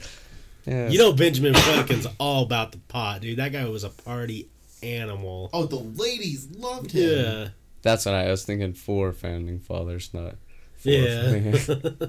Yeah. 0.66 0.88
You 0.88 0.98
know 0.98 1.12
Benjamin 1.12 1.54
Franklin's 1.54 2.06
all 2.18 2.42
about 2.42 2.72
the 2.72 2.78
pot, 2.78 3.22
dude. 3.22 3.38
That 3.38 3.52
guy 3.52 3.64
was 3.66 3.82
a 3.82 3.88
party 3.90 4.48
animal. 4.82 5.50
Oh, 5.52 5.64
the 5.66 5.76
ladies 5.76 6.48
loved 6.56 6.92
him. 6.92 7.24
Yeah. 7.24 7.48
That's 7.82 8.04
what 8.06 8.14
I 8.14 8.30
was 8.30 8.44
thinking 8.44 8.74
for 8.74 9.12
founding 9.12 9.58
fathers, 9.58 10.10
not 10.12 10.36
for 10.76 10.88
Yeah. 10.90 11.46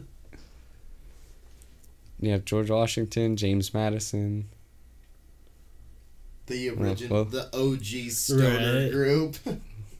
You 2.19 2.30
have 2.31 2.45
George 2.45 2.69
Washington, 2.69 3.35
James 3.35 3.73
Madison. 3.73 4.48
The 6.45 6.69
original, 6.69 7.15
well. 7.15 7.26
the 7.26 7.49
OG 7.57 8.11
stoner 8.11 8.84
Right. 8.84 8.91
group. 8.91 9.38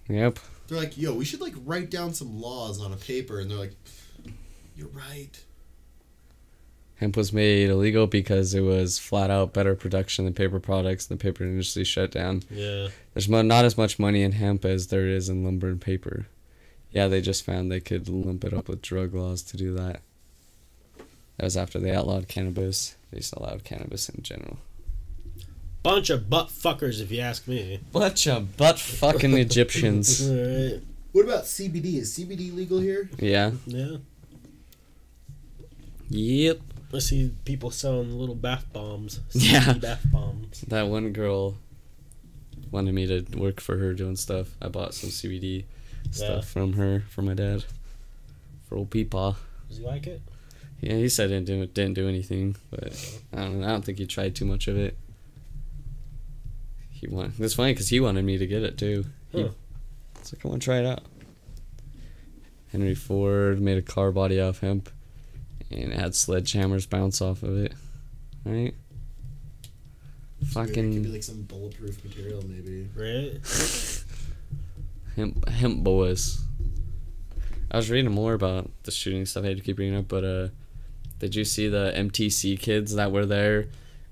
Yep. 0.08 0.38
They're 0.68 0.78
like, 0.78 0.98
yo, 1.00 1.16
we 1.16 1.26
should 1.26 1.42
like 1.42 1.56
write 1.66 1.90
down 1.90 2.14
some 2.14 2.40
laws 2.40 2.80
on 2.80 2.94
a 2.94 2.98
paper, 2.98 3.40
and 3.40 3.50
they're 3.50 3.58
like, 3.58 3.74
you're 4.78 4.90
right. 4.90 5.32
Hemp 7.02 7.18
was 7.18 7.34
made 7.34 7.68
illegal 7.72 8.06
because 8.06 8.54
it 8.54 8.62
was 8.62 9.00
flat 9.00 9.32
out 9.32 9.54
better 9.54 9.74
production 9.74 10.24
than 10.24 10.36
paper 10.36 10.60
products. 10.60 11.10
And 11.10 11.20
the 11.20 11.24
paper 11.24 11.44
industry 11.44 11.84
shut 11.84 12.12
down. 12.12 12.44
Yeah. 12.52 12.90
There's 13.16 13.28
not 13.28 13.66
as 13.66 13.76
much 13.76 13.98
money 13.98 14.22
in 14.22 14.34
hemp 14.34 14.64
as 14.64 14.88
there 14.88 15.08
is 15.08 15.28
in 15.28 15.44
lumber 15.44 15.70
and 15.70 15.82
paper. 15.82 16.28
Yeah, 16.92 17.08
they 17.08 17.20
just 17.20 17.44
found 17.44 17.72
they 17.72 17.80
could 17.80 18.08
lump 18.08 18.44
it 18.44 18.54
up 18.54 18.68
with 18.68 18.84
drug 18.84 19.16
laws 19.16 19.42
to 19.44 19.58
do 19.58 19.74
that. 19.74 20.02
That 21.38 21.46
was 21.46 21.58
after 21.58 21.80
they 21.80 21.92
outlawed 21.92 22.28
cannabis. 22.28 22.96
They 23.10 23.18
just 23.18 23.34
allowed 23.34 23.64
cannabis 23.64 24.08
in 24.08 24.22
general. 24.22 24.60
Bunch 25.82 26.12
of 26.12 26.30
butt 26.30 26.50
fuckers, 26.50 27.02
if 27.02 27.12
you 27.12 27.22
ask 27.22 27.48
me. 27.48 27.80
Bunch 27.92 28.28
of 28.28 28.56
butt 28.58 28.80
fucking 28.80 29.34
Egyptians. 29.34 30.30
Right. 30.32 30.82
What 31.14 31.26
about 31.26 31.44
CBD? 31.44 31.96
Is 31.96 32.18
CBD 32.18 32.56
legal 32.56 32.80
here? 32.80 33.10
Yeah. 33.20 33.52
Yeah. 33.66 33.98
Yep. 36.10 36.62
I 36.94 37.00
see 37.00 37.32
people 37.46 37.72
selling 37.72 38.18
little 38.18 38.36
bath 38.36 38.66
bombs. 38.74 39.20
Yeah. 39.34 39.74
Bath 39.74 40.06
bombs. 40.12 40.62
That 40.68 40.88
one 40.88 41.12
girl 41.14 41.58
wanted 42.72 42.94
me 42.94 43.08
to 43.08 43.26
work 43.38 43.60
for 43.62 43.78
her 43.78 43.94
doing 43.94 44.16
stuff. 44.16 44.56
I 44.62 44.68
bought 44.70 44.94
some 44.94 45.10
CBD 45.10 45.66
stuff 46.12 46.48
from 46.48 46.74
her 46.74 47.04
for 47.10 47.22
my 47.22 47.34
dad. 47.34 47.64
For 48.68 48.78
old 48.78 48.90
Peepaw. 48.90 49.36
Does 49.70 49.78
he 49.78 49.84
like 49.84 50.08
it? 50.08 50.22
Yeah, 50.82 50.96
he 50.96 51.10
said 51.10 51.30
it 51.32 51.46
didn't 51.46 51.74
didn't 51.74 51.94
do 51.94 52.08
anything, 52.10 52.56
but 52.72 53.20
I 53.34 53.38
don't 53.44 53.62
know. 53.62 53.68
I 53.68 53.70
don't 53.72 53.86
think 53.86 54.00
he 54.00 54.08
tried 54.08 54.36
too 54.36 54.46
much 54.46 54.68
of 54.68 54.78
it. 54.78 54.98
He 56.90 57.08
want. 57.08 57.34
It's 57.40 57.54
funny 57.54 57.74
because 57.74 57.90
he 57.90 58.00
wanted 58.00 58.26
me 58.26 58.38
to 58.38 58.48
get 58.48 58.64
it 58.64 58.78
too. 58.78 59.06
He, 59.32 59.44
Huh. 59.44 59.50
It's 60.20 60.34
like 60.34 60.46
I 60.46 60.48
want 60.50 60.62
to 60.62 60.66
try 60.66 60.80
it 60.80 60.86
out. 60.86 61.02
Henry 62.72 62.96
Ford 62.96 63.60
made 63.62 63.78
a 63.78 63.82
car 63.82 64.12
body 64.12 64.40
off 64.40 64.60
hemp, 64.62 64.90
and 65.72 65.94
it 65.94 66.00
had 66.00 66.12
sledgehammers 66.12 66.90
bounce 66.90 67.22
off 67.22 67.44
of 67.44 67.58
it. 67.58 67.74
Right. 68.46 68.74
Maybe 70.42 70.72
it 70.72 70.76
could 70.76 70.92
be 70.92 71.04
Fucking 71.04 71.14
like 71.14 71.24
some 71.24 71.44
bulletproof 71.44 72.04
material, 72.04 72.44
maybe. 72.48 72.90
Right? 72.96 73.40
hemp 75.16 75.48
hemp 75.48 75.84
boys. 75.84 76.44
I 77.70 77.78
was 77.78 77.90
reading 77.90 78.12
more 78.12 78.34
about 78.34 78.70
the 78.84 78.92
shooting 78.92 79.26
stuff. 79.26 79.44
I 79.46 79.50
had 79.50 79.58
to 79.58 79.64
keep 79.64 79.80
reading 79.80 79.98
up, 79.98 80.08
but 80.08 80.24
uh, 80.24 80.48
did 81.20 81.36
you 81.36 81.46
see 81.46 81.68
the 81.68 81.94
MTC 81.96 82.60
kids 82.60 82.96
that 82.96 83.12
were 83.12 83.26
there? 83.26 83.68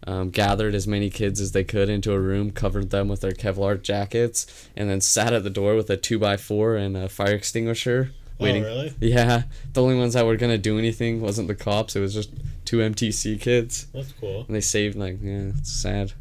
Um, 0.08 0.30
gathered 0.30 0.76
as 0.76 0.88
many 0.88 1.10
kids 1.10 1.42
as 1.42 1.52
they 1.52 1.66
could 1.66 1.90
into 1.90 2.14
a 2.14 2.20
room, 2.20 2.52
covered 2.52 2.90
them 2.90 3.10
with 3.10 3.20
their 3.20 3.34
Kevlar 3.34 3.82
jackets, 3.82 4.70
and 4.78 4.90
then 4.90 5.02
sat 5.02 5.34
at 5.34 5.44
the 5.44 5.50
door 5.50 5.76
with 5.76 5.90
a 5.90 5.98
two 5.98 6.18
by 6.18 6.38
four 6.38 6.78
and 6.78 6.96
a 6.96 7.10
fire 7.10 7.34
extinguisher, 7.34 8.14
waiting. 8.40 8.64
Oh, 8.64 8.68
really? 8.68 8.94
Yeah, 9.00 9.44
the 9.74 9.82
only 9.84 9.96
ones 9.98 10.14
that 10.14 10.26
were 10.26 10.36
gonna 10.38 10.58
do 10.58 10.78
anything 10.80 11.22
wasn't 11.22 11.48
the 11.48 11.56
cops. 11.56 11.96
It 11.96 12.00
was 12.00 12.14
just 12.14 12.32
two 12.66 12.78
MTC 12.78 13.40
kids, 13.40 13.86
That's 13.94 14.12
cool. 14.14 14.46
and 14.48 14.56
they 14.56 14.62
saved 14.62 14.96
like 14.98 15.18
yeah, 15.22 15.52
it's 15.58 15.72
sad. 15.72 16.14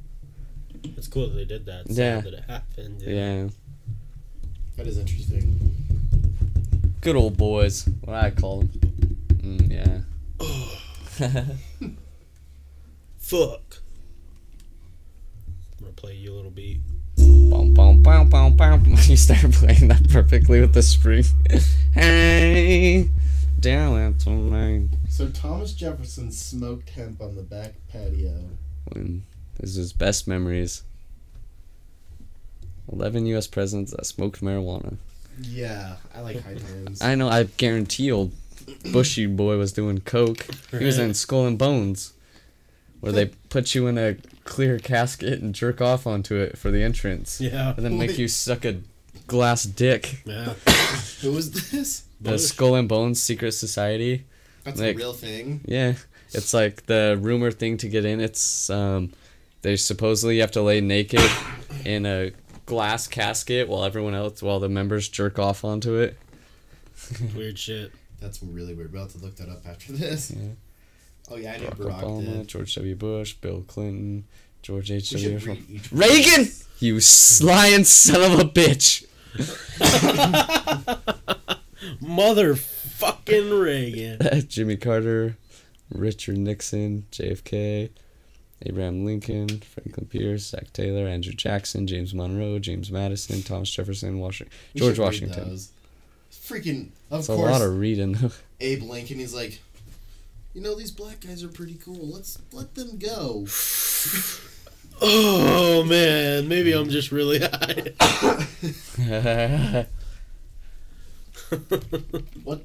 It's 0.85 1.09
cool 1.09 1.29
that 1.29 1.35
they 1.35 1.45
did 1.45 1.67
that. 1.67 1.87
It's 1.87 1.97
Yeah. 1.99 2.17
sad 2.23 2.25
that 2.25 2.35
it 2.35 2.45
happened. 2.49 3.03
Yeah, 3.03 3.49
That 4.77 4.87
is 4.87 4.99
interesting. 4.99 5.75
good 7.01 7.17
old 7.17 7.37
boys. 7.37 7.89
What 8.05 8.17
I 8.17 8.31
call 8.31 8.61
them. 8.61 8.69
Mm, 9.43 9.71
yeah. 9.71 10.01
Fuck. 13.19 13.79
I'm 15.79 15.85
gonna 15.85 15.93
play 15.93 16.15
you 16.15 16.33
a 16.33 16.35
little 16.35 16.51
beat. 16.51 16.81
Bum, 17.51 17.75
bum, 17.75 18.03
bum, 18.03 18.29
bum, 18.29 18.57
bum. 18.57 18.85
You 19.09 19.17
start 19.17 19.53
playing 19.53 19.89
that 19.89 20.09
perfectly 20.11 20.61
with 20.61 20.75
the 20.75 20.83
spring. 20.83 21.25
hey, 21.95 23.09
down 23.61 23.99
at 23.99 24.19
tonight. 24.19 24.89
So 25.09 25.29
Thomas 25.29 25.73
Jefferson 25.73 26.31
smoked 26.31 26.91
hemp 26.91 27.21
on 27.21 27.37
the 27.37 27.43
back 27.43 27.75
patio. 27.91 28.35
When 28.93 29.25
this 29.59 29.71
is 29.71 29.77
his 29.77 29.93
best 29.93 30.29
memories. 30.29 30.83
Eleven 32.91 33.27
U.S. 33.27 33.47
presidents 33.47 33.93
that 33.93 34.07
smoked 34.07 34.41
marijuana. 34.41 34.97
Yeah, 35.41 35.97
I 36.15 36.21
like 36.21 36.43
high 36.43 36.55
times. 36.55 37.03
I 37.03 37.15
know. 37.15 37.29
I 37.29 37.45
guarantee 37.45 38.11
old 38.11 38.33
Bushy 38.93 39.27
boy 39.27 39.57
was 39.59 39.73
doing 39.73 39.99
coke. 39.99 40.47
He 40.71 40.85
was 40.85 40.99
in 40.99 41.15
Skull 41.15 41.47
and 41.47 41.59
Bones, 41.59 42.13
where 43.01 43.13
they 43.13 43.27
put 43.27 43.75
you 43.75 43.87
in 43.87 43.99
a 43.99 44.17
clear 44.49 44.79
casket 44.79 45.41
and 45.43 45.55
jerk 45.55 45.81
off 45.81 46.07
onto 46.07 46.35
it 46.37 46.57
for 46.57 46.71
the 46.71 46.83
entrance, 46.83 47.41
Yeah. 47.41 47.75
and 47.77 47.85
then 47.85 47.99
make 47.99 48.19
you 48.19 48.29
suck 48.29 48.65
a 48.65 48.81
glass 49.27 49.63
dick. 49.65 50.23
Yeah. 50.25 50.55
Who 51.21 51.33
was 51.33 51.51
this? 51.71 52.05
The 52.21 52.31
Bush. 52.33 52.41
Skull 52.43 52.75
and 52.75 52.89
Bones 52.89 53.23
Secret 53.23 53.53
Society. 53.53 54.25
That's 54.65 54.81
Like- 54.81 54.97
a 54.97 54.99
real 54.99 55.13
thing. 55.13 55.61
Yeah, 55.67 55.95
it's 56.33 56.53
like 56.55 56.87
the 56.87 57.19
rumor 57.21 57.51
thing 57.53 57.77
to 57.79 57.89
get 57.89 58.05
in. 58.05 58.21
It's 58.21 58.69
um, 58.71 59.13
they 59.63 59.77
supposedly 59.77 60.39
have 60.39 60.51
to 60.53 60.63
lay 60.63 60.81
naked 60.81 61.21
in 61.85 62.07
a 62.07 62.33
glass 62.67 63.07
casket 63.07 63.69
while 63.69 63.85
everyone 63.85 64.15
else, 64.15 64.43
while 64.43 64.61
the 64.61 64.69
members 64.69 65.09
jerk 65.09 65.39
off 65.39 65.65
onto 65.65 65.95
it. 65.97 66.17
Weird 67.37 67.59
shit. 67.59 67.93
That's 68.21 68.43
really 68.43 68.75
weird. 68.75 68.93
We're 68.93 68.99
about 68.99 69.11
to 69.11 69.19
look 69.19 69.37
that 69.37 69.49
up 69.49 69.67
after 69.67 69.93
this. 69.93 70.31
Yeah. 70.33 70.49
Oh 71.31 71.37
yeah, 71.37 71.53
I 71.55 71.59
knew 71.59 71.67
Barack 71.67 72.01
Barack 72.01 72.03
Obama, 72.05 72.25
did. 72.39 72.49
George 72.49 72.75
W. 72.75 72.95
Bush, 72.95 73.35
Bill 73.35 73.63
Clinton, 73.67 74.25
George 74.63 74.91
H. 74.91 75.11
W. 75.11 75.29
We 75.29 75.35
W. 75.35 75.41
should 75.41 75.69
read 75.69 75.71
each 75.71 75.93
Reagan, 75.93 76.53
you 76.79 77.01
lying 77.47 77.85
son 77.85 78.33
of 78.33 78.39
a 78.39 78.45
bitch. 78.45 79.05
Motherfucking 82.03 83.63
Reagan. 83.63 84.47
Jimmy 84.49 84.77
Carter, 84.77 85.37
Richard 85.93 86.39
Nixon, 86.39 87.07
JFK, 87.13 87.91
Abraham 88.65 89.05
Lincoln, 89.05 89.49
Franklin 89.61 90.07
Pierce, 90.07 90.47
Zach 90.47 90.73
Taylor, 90.73 91.07
Andrew 91.07 91.33
Jackson, 91.33 91.87
James 91.87 92.15
Monroe, 92.15 92.59
James 92.59 92.91
Madison, 92.91 93.43
Thomas 93.43 93.71
Jefferson, 93.71 94.19
Washington, 94.19 94.57
George 94.75 94.99
Washington. 94.99 95.59
Freaking, 96.31 96.89
of 97.11 97.21
It's 97.21 97.29
a 97.29 97.37
course, 97.37 97.51
lot 97.51 97.63
of 97.63 97.79
reading. 97.79 98.17
Abe 98.61 98.83
Lincoln. 98.83 99.19
He's 99.19 99.35
like, 99.35 99.61
you 100.55 100.61
know, 100.61 100.75
these 100.75 100.91
black 100.91 101.21
guys 101.21 101.43
are 101.45 101.49
pretty 101.49 101.75
cool. 101.75 102.09
Let's 102.09 102.39
let 102.53 102.75
them 102.75 102.99
go. 102.99 103.47
Oh 105.01 105.85
man, 105.85 106.49
maybe 106.49 106.73
I'm 106.73 106.89
just 106.89 107.13
really 107.13 107.39
high. 107.39 107.93
What? 112.43 112.63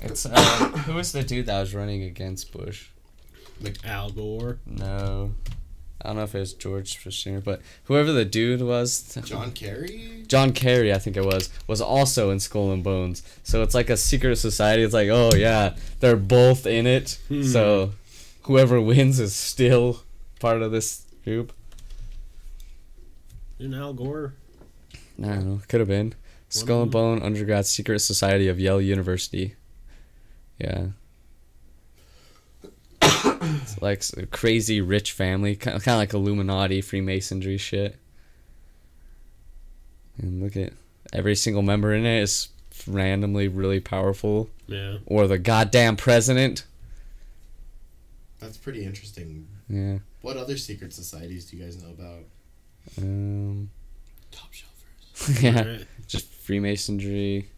it's 0.00 0.26
uh, 0.26 0.68
who 0.86 0.94
was 0.94 1.12
the 1.12 1.22
dude 1.22 1.46
that 1.46 1.60
was 1.60 1.74
running 1.74 2.02
against 2.02 2.52
Bush? 2.52 2.88
Like 3.60 3.76
Al 3.84 4.10
Gore. 4.10 4.58
No, 4.66 5.32
I 6.04 6.08
don't 6.08 6.16
know 6.16 6.24
if 6.24 6.34
it 6.34 6.40
was 6.40 6.52
George 6.52 7.02
Bush 7.02 7.26
but 7.42 7.62
whoever 7.84 8.12
the 8.12 8.26
dude 8.26 8.60
was, 8.60 9.18
John 9.24 9.52
Kerry? 9.52 10.24
John 10.28 10.52
Kerry, 10.52 10.92
I 10.92 10.98
think 10.98 11.16
it 11.16 11.24
was, 11.24 11.48
was 11.66 11.80
also 11.80 12.30
in 12.30 12.40
Skull 12.40 12.72
and 12.72 12.84
Bones. 12.84 13.22
So 13.42 13.62
it's 13.62 13.74
like 13.74 13.88
a 13.88 13.96
secret 13.96 14.36
society. 14.36 14.82
It's 14.82 14.92
like, 14.92 15.08
oh 15.08 15.30
yeah, 15.34 15.74
they're 16.00 16.16
both 16.16 16.66
in 16.66 16.86
it. 16.86 17.18
Hmm. 17.28 17.42
So 17.42 17.92
whoever 18.42 18.80
wins 18.80 19.18
is 19.18 19.34
still 19.34 20.02
part 20.40 20.60
of 20.60 20.72
this 20.72 21.06
group. 21.24 21.54
Didn't 23.58 23.74
Al 23.74 23.94
Gore? 23.94 24.34
I 25.22 25.26
don't 25.26 25.46
know. 25.46 25.60
Could 25.68 25.80
have 25.80 25.88
been. 25.88 26.14
Skull 26.50 26.82
and 26.82 26.90
Bone 26.90 27.22
Undergrad 27.22 27.66
Secret 27.66 28.00
Society 28.00 28.48
of 28.48 28.60
Yale 28.60 28.80
University. 28.80 29.54
Yeah. 30.58 30.88
It's 33.62 33.80
like 33.82 33.98
s- 33.98 34.12
a 34.16 34.26
crazy 34.26 34.80
rich 34.80 35.12
family, 35.12 35.56
kind 35.56 35.76
of, 35.76 35.82
kind 35.84 35.94
of 35.94 36.00
like 36.00 36.14
Illuminati, 36.14 36.80
Freemasonry 36.80 37.56
shit. 37.58 37.96
And 40.18 40.42
look 40.42 40.56
at 40.56 40.72
every 41.12 41.34
single 41.34 41.62
member 41.62 41.92
in 41.92 42.04
it 42.06 42.22
is 42.22 42.48
randomly 42.86 43.48
really 43.48 43.80
powerful, 43.80 44.48
Yeah. 44.66 44.98
or 45.06 45.26
the 45.26 45.38
goddamn 45.38 45.96
president. 45.96 46.64
That's 48.40 48.56
pretty 48.56 48.84
interesting. 48.84 49.46
Yeah. 49.68 49.98
What 50.22 50.36
other 50.36 50.56
secret 50.56 50.92
societies 50.92 51.46
do 51.46 51.56
you 51.56 51.64
guys 51.64 51.82
know 51.82 51.90
about? 51.90 52.24
Um. 52.98 53.70
Top 54.30 54.50
shelfers. 54.52 55.42
yeah. 55.42 55.64
Right. 55.66 55.86
Just 56.06 56.26
Freemasonry, 56.32 57.48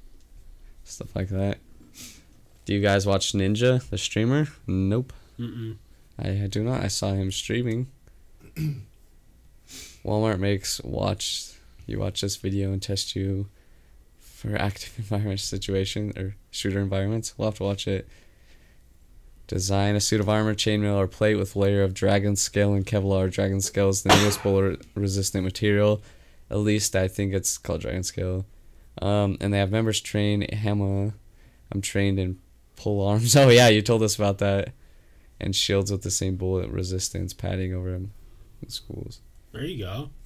stuff 0.85 1.15
like 1.17 1.29
that. 1.31 1.59
Do 2.65 2.75
you 2.75 2.81
guys 2.81 3.07
watch 3.07 3.33
Ninja, 3.33 3.83
the 3.91 3.99
streamer? 3.99 4.49
Nope. 4.67 5.13
Mm-mm. 5.39 5.77
I, 6.19 6.45
I 6.45 6.47
do 6.47 6.63
not. 6.63 6.83
I 6.83 6.89
saw 6.89 7.13
him 7.13 7.31
streaming. 7.31 7.89
Walmart 10.05 10.39
makes 10.39 10.81
watch 10.83 11.53
you 11.87 11.99
watch 12.01 12.21
this 12.21 12.37
video 12.37 12.73
and 12.73 12.83
test 12.83 13.15
you 13.15 13.49
for 14.19 14.57
active 14.57 14.95
environment 14.99 15.41
situation 15.41 16.13
or 16.17 16.37
shooter 16.51 16.81
environments. 16.81 17.35
We'll 17.37 17.49
have 17.49 17.57
to 17.59 17.65
watch 17.65 17.87
it. 17.87 18.09
Design 19.47 19.95
a 19.95 20.01
suit 20.01 20.21
of 20.21 20.29
armor, 20.29 20.55
chainmail, 20.55 20.97
or 20.97 21.07
plate 21.07 21.37
with 21.37 21.55
layer 21.55 21.85
of 21.85 21.95
dragon 21.95 22.35
scale 22.35 22.75
and 22.75 22.85
Kevlar. 22.85 23.31
Dragon 23.31 23.61
scale 23.61 23.89
is 23.89 24.03
the 24.03 24.15
newest 24.17 24.43
bullet 24.43 24.85
resistant 24.97 25.45
material. 25.45 26.03
At 26.51 26.59
least 26.59 26.97
I 26.97 27.07
think 27.07 27.33
it's 27.33 27.57
called 27.57 27.83
dragon 27.83 28.03
scale. 28.03 28.45
Um, 29.01 29.37
and 29.41 29.55
they 29.55 29.59
have 29.59 29.71
members 29.71 30.01
train 30.01 30.43
Hammer. 30.53 31.15
I'm 31.71 31.81
trained 31.81 32.19
in 32.19 32.39
pull 32.77 33.07
arms. 33.07 33.37
Oh 33.37 33.49
yeah, 33.49 33.69
you 33.69 33.83
told 33.83 34.03
us 34.03 34.17
about 34.17 34.39
that. 34.39 34.73
And 35.39 35.55
shields 35.55 35.93
with 35.93 36.03
the 36.03 36.11
same 36.11 36.37
bullet 36.37 36.71
resistance 36.71 37.35
padding 37.35 37.75
over 37.75 37.91
them 37.93 38.13
in 38.63 38.71
schools. 38.71 39.21
There 39.53 39.65
you 39.65 39.85
go. 39.85 40.11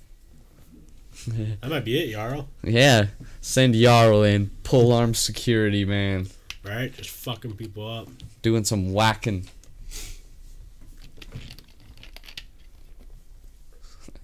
That 1.61 1.71
might 1.71 1.85
be 1.85 1.99
it, 1.99 2.13
Jarl. 2.13 2.49
Yeah, 2.63 3.09
send 3.41 3.75
Jarl 3.75 4.23
in 4.23 4.51
pull 4.63 4.93
arm 4.93 5.15
security, 5.15 5.85
man. 5.85 6.29
Right? 6.65 6.93
Just 6.93 7.11
fucking 7.11 7.57
people 7.57 7.87
up. 7.87 8.09
Doing 8.43 8.65
some 8.65 8.93
whacking. 8.93 9.47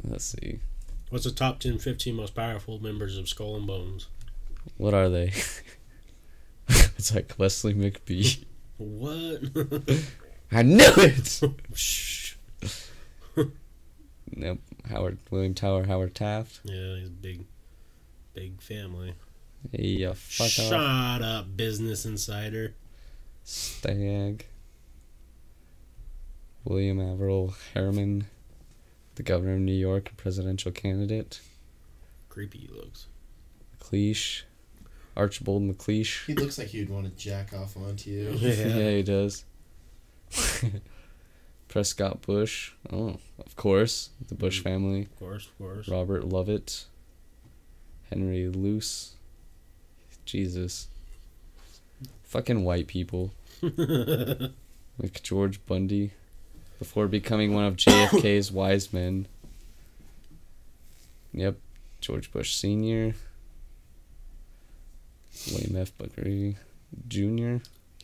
Let's 0.05 0.25
see. 0.25 0.61
What's 1.11 1.25
the 1.25 1.33
top 1.33 1.59
10, 1.61 1.79
15 1.79 2.15
most 2.15 2.35
powerful 2.35 2.79
members 2.81 3.17
of 3.19 3.29
Skull 3.29 3.57
and 3.57 3.67
Bones? 3.67 4.07
What 4.77 4.95
are 4.95 5.09
they? 5.09 5.33
it's 6.69 7.15
like 7.15 7.35
Wesley 7.39 7.75
McBee. 7.75 8.45
What? 8.77 9.41
I 10.53 10.63
knew 10.63 10.79
it. 10.97 11.41
Shh. 11.75 12.37
nope. 14.37 14.59
Howard 14.89 15.19
William 15.31 15.55
Tower 15.55 15.85
Howard 15.87 16.15
Taft. 16.15 16.61
Yeah, 16.65 16.97
he's 16.97 17.09
a 17.09 17.11
big, 17.11 17.45
big 18.35 18.61
family. 18.61 19.15
Hey, 19.73 19.83
ya 19.83 20.13
fuck 20.15 20.49
Shut 20.49 20.73
off. 20.73 21.23
up, 21.23 21.57
Business 21.57 22.05
Insider. 22.07 22.75
Stag. 23.43 24.47
William 26.65 26.99
Averell 26.99 27.55
Harriman, 27.75 28.27
the 29.15 29.23
governor 29.23 29.55
of 29.55 29.61
New 29.61 29.73
York, 29.73 30.09
and 30.09 30.17
presidential 30.17 30.73
candidate. 30.73 31.41
Creepy 32.29 32.59
he 32.59 32.69
looks. 32.69 33.07
MacLeish. 33.79 34.43
Archibald 35.17 35.63
MacLeish. 35.63 36.27
He 36.27 36.35
looks 36.35 36.59
like 36.59 36.69
he'd 36.69 36.91
want 36.91 37.07
to 37.07 37.13
jack 37.13 37.53
off 37.55 37.77
onto 37.77 38.11
you. 38.11 38.31
yeah. 38.37 38.67
yeah, 38.67 38.91
he 38.91 39.03
does. 39.03 39.45
Prescott 41.69 42.23
Bush. 42.23 42.73
Oh, 42.93 43.19
of 43.39 43.57
course. 43.57 44.11
The 44.29 44.35
Bush 44.35 44.61
mm-hmm. 44.61 44.69
family. 44.69 45.03
Of 45.03 45.19
course, 45.19 45.47
of 45.47 45.59
course. 45.59 45.89
Robert 45.89 46.25
Lovett. 46.25 46.87
Henry 48.11 48.49
Luce. 48.49 49.15
Jesus. 50.25 50.89
Fucking 52.25 52.65
white 52.65 52.87
people. 52.87 53.33
McGeorge 53.63 55.59
Bundy. 55.67 56.13
Before 56.79 57.09
becoming 57.09 57.55
one 57.55 57.65
of 57.65 57.77
JFK's 57.77 58.53
wise 58.53 58.93
men. 58.93 59.27
Yep. 61.33 61.57
George 62.01 62.31
Bush 62.33 62.55
Sr. 62.55 63.15
William 65.51 65.77
F. 65.77 65.97
Buckley 65.97 66.57
Jr. 67.09 67.57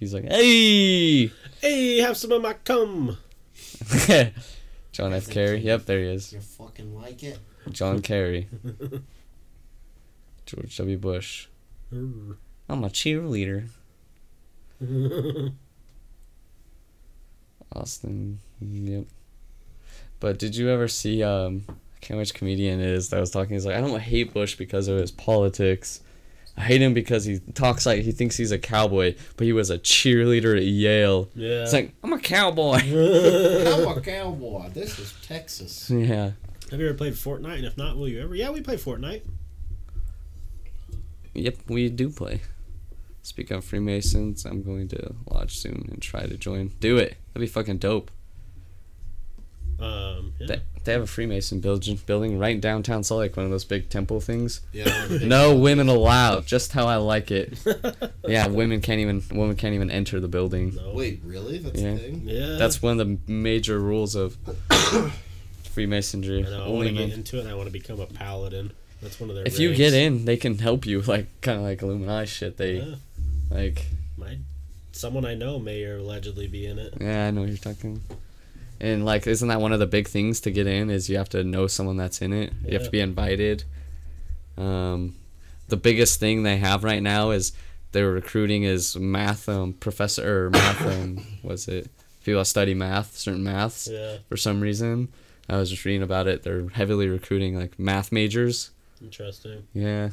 He's 0.03 0.13
like, 0.13 0.25
hey! 0.25 1.31
hey, 1.61 1.99
have 1.99 2.17
some 2.17 2.33
of 2.33 2.43
my 2.43 2.55
cum. 2.55 3.17
John 4.91 5.13
F. 5.13 5.31
Kerry. 5.31 5.61
Yep, 5.61 5.85
there 5.85 6.01
he 6.01 6.07
is. 6.07 6.33
You 6.33 6.41
fucking 6.41 6.93
like 6.93 7.23
it. 7.23 7.39
John 7.71 8.03
Kerry. 8.03 8.49
George 10.45 10.77
W. 10.77 10.99
Bush. 10.99 11.47
I'm 11.93 12.37
a 12.69 12.89
cheerleader. 12.89 13.69
Austin. 17.73 18.41
Yep. 18.61 19.05
But 20.19 20.41
did 20.41 20.57
you 20.57 20.69
ever 20.69 20.89
see 20.89 21.23
um 21.23 21.63
I 21.69 21.75
can't 22.01 22.19
which 22.19 22.35
comedian 22.35 22.81
it 22.81 22.89
is 22.89 23.11
that 23.11 23.21
was 23.21 23.31
talking, 23.31 23.55
he's 23.55 23.67
like, 23.67 23.77
I 23.77 23.81
don't 23.81 24.01
hate 24.01 24.35
Bush 24.35 24.57
because 24.57 24.89
of 24.89 24.99
his 24.99 25.13
politics. 25.13 26.01
I 26.57 26.61
hate 26.63 26.83
him 26.83 26.93
because 26.93 27.25
he 27.25 27.39
talks 27.55 27.87
like 27.87 28.03
he 28.03 28.13
thinks 28.13 28.37
he's 28.37 28.53
a 28.53 28.59
cowboy, 28.59 29.15
but 29.37 29.47
he 29.47 29.53
was 29.53 29.71
a 29.71 29.79
cheerleader 29.79 30.57
at 30.57 30.65
Yale. 30.65 31.31
yeah. 31.35 31.63
It's 31.63 31.73
like, 31.73 31.95
I'm 32.05 32.13
a 32.13 32.19
cowboy. 32.19 32.75
I'm 32.85 33.89
a 33.97 34.01
cowboy. 34.01 34.69
This 34.71 34.99
is 34.99 35.15
Texas. 35.27 35.89
yeah. 35.91 36.33
Have 36.71 36.81
you 36.81 36.89
ever 36.89 36.97
played 36.97 37.15
Fortnite? 37.15 37.57
And 37.57 37.65
if 37.65 37.77
not, 37.77 37.97
will 37.97 38.09
you 38.09 38.21
ever? 38.23 38.35
Yeah, 38.35 38.51
we 38.51 38.61
play 38.61 38.77
Fortnite. 38.77 39.23
Yep, 41.35 41.57
we 41.69 41.89
do 41.89 42.11
play. 42.11 42.41
Speak 43.23 43.51
of 43.51 43.65
Freemasons, 43.65 44.45
I'm 44.45 44.63
going 44.63 44.89
to 44.89 45.15
lodge 45.31 45.57
soon 45.57 45.89
and 45.91 46.03
try 46.03 46.27
to 46.27 46.37
join. 46.37 46.69
Do 46.81 46.99
it. 46.99 47.17
That'd 47.33 47.47
be 47.47 47.47
fucking 47.47 47.79
dope. 47.79 48.11
Um, 49.83 50.33
yeah. 50.39 50.47
They, 50.47 50.61
they 50.85 50.93
have 50.93 51.03
a 51.03 51.07
Freemason 51.07 51.61
building 51.61 51.99
building 52.07 52.39
right 52.39 52.61
downtown 52.61 53.03
Salt 53.05 53.21
Lake, 53.21 53.37
one 53.37 53.45
of 53.47 53.51
those 53.51 53.65
big 53.65 53.89
temple 53.89 54.21
things. 54.21 54.61
Yeah. 54.73 55.09
No 55.23 55.57
women 55.57 55.89
allowed. 55.89 56.47
Just 56.47 56.73
how 56.73 56.87
I 56.87 56.97
like 56.97 57.31
it. 57.31 57.59
Yeah, 58.27 58.47
women 58.47 58.81
can't 58.81 59.01
even 59.01 59.23
women 59.33 59.57
can't 59.57 59.75
even 59.75 59.91
enter 59.91 60.21
the 60.21 60.29
building. 60.29 60.75
no. 60.77 60.93
Wait, 60.95 61.21
really? 61.25 61.59
That's 61.59 61.81
Yeah. 61.81 61.89
a 61.91 61.99
thing? 61.99 62.23
Yeah. 62.25 62.57
That's 62.57 62.81
one 62.81 62.99
of 63.01 63.07
the 63.07 63.19
major 63.33 63.79
rules 63.81 64.15
of 64.15 64.37
Freemasonry. 65.65 66.47
I 66.47 66.51
know. 66.51 66.65
I 66.65 66.69
want 66.69 66.89
to 66.89 66.95
get 66.95 67.11
into 67.13 67.39
it. 67.39 67.41
and 67.41 67.49
I 67.49 67.55
want 67.55 67.67
to 67.67 67.73
become 67.73 67.99
a 68.01 68.07
paladin. 68.07 68.73
That's 69.03 69.19
one 69.19 69.31
of 69.31 69.37
their. 69.37 69.45
If 69.47 69.59
you 69.59 69.75
get 69.75 69.93
in, 69.95 70.25
they 70.25 70.37
can 70.37 70.59
help 70.59 70.87
you. 70.87 71.03
Like 71.07 71.27
kind 71.41 71.59
of 71.59 71.65
like 71.65 71.83
Illuminati 71.83 72.27
shit. 72.27 72.57
They 72.57 72.75
Yeah. 72.77 72.95
like. 73.51 73.87
my 74.17 74.39
someone 74.93 75.25
I 75.25 75.35
know 75.35 75.59
may 75.59 75.83
or 75.85 75.97
allegedly 75.99 76.47
be 76.47 76.67
in 76.67 76.79
it. 76.79 76.95
Yeah, 77.01 77.27
I 77.27 77.31
know 77.33 77.41
what 77.41 77.49
you're 77.51 77.59
talking. 77.59 78.03
And 78.83 79.05
like, 79.05 79.29
isn't 79.29 79.47
that 79.47 79.61
one 79.61 79.73
of 79.73 79.79
the 79.79 79.87
big 79.87 80.09
things 80.09 80.41
to 80.41 80.51
get 80.51 80.67
in? 80.67 80.91
Is 80.91 81.09
you 81.09 81.17
have 81.17 81.29
to 81.31 81.45
know 81.45 81.69
someone 81.69 81.97
that's 81.97 82.21
in 82.21 82.33
it. 82.33 82.53
You 82.67 82.75
have 82.75 82.85
to 82.85 82.91
be 82.91 83.01
invited. 83.01 83.63
Um, 84.59 85.15
the 85.69 85.77
biggest 85.77 86.19
thing 86.19 86.43
they 86.43 86.57
have 86.57 86.83
right 86.83 87.03
now 87.03 87.31
is 87.31 87.53
they're 87.93 88.11
recruiting 88.11 88.65
is 88.65 88.97
math 88.97 89.49
um, 89.49 89.73
professor 89.75 90.47
or 90.47 90.51
math 90.51 90.83
um, 90.85 91.25
was 91.43 91.69
it 91.69 91.89
people 92.25 92.41
that 92.41 92.45
study 92.47 92.75
math 92.75 93.17
certain 93.17 93.45
maths 93.45 93.89
Yeah, 93.91 94.19
for 94.29 94.37
some 94.37 94.61
reason. 94.61 95.09
I 95.49 95.57
was 95.57 95.71
just 95.71 95.85
reading 95.85 96.03
about 96.03 96.27
it. 96.27 96.43
They're 96.43 96.69
heavily 96.69 97.09
recruiting 97.09 97.57
like 97.57 97.79
math 97.79 98.11
majors. 98.13 98.71
interesting. 99.01 99.65
Yeah. 99.75 100.11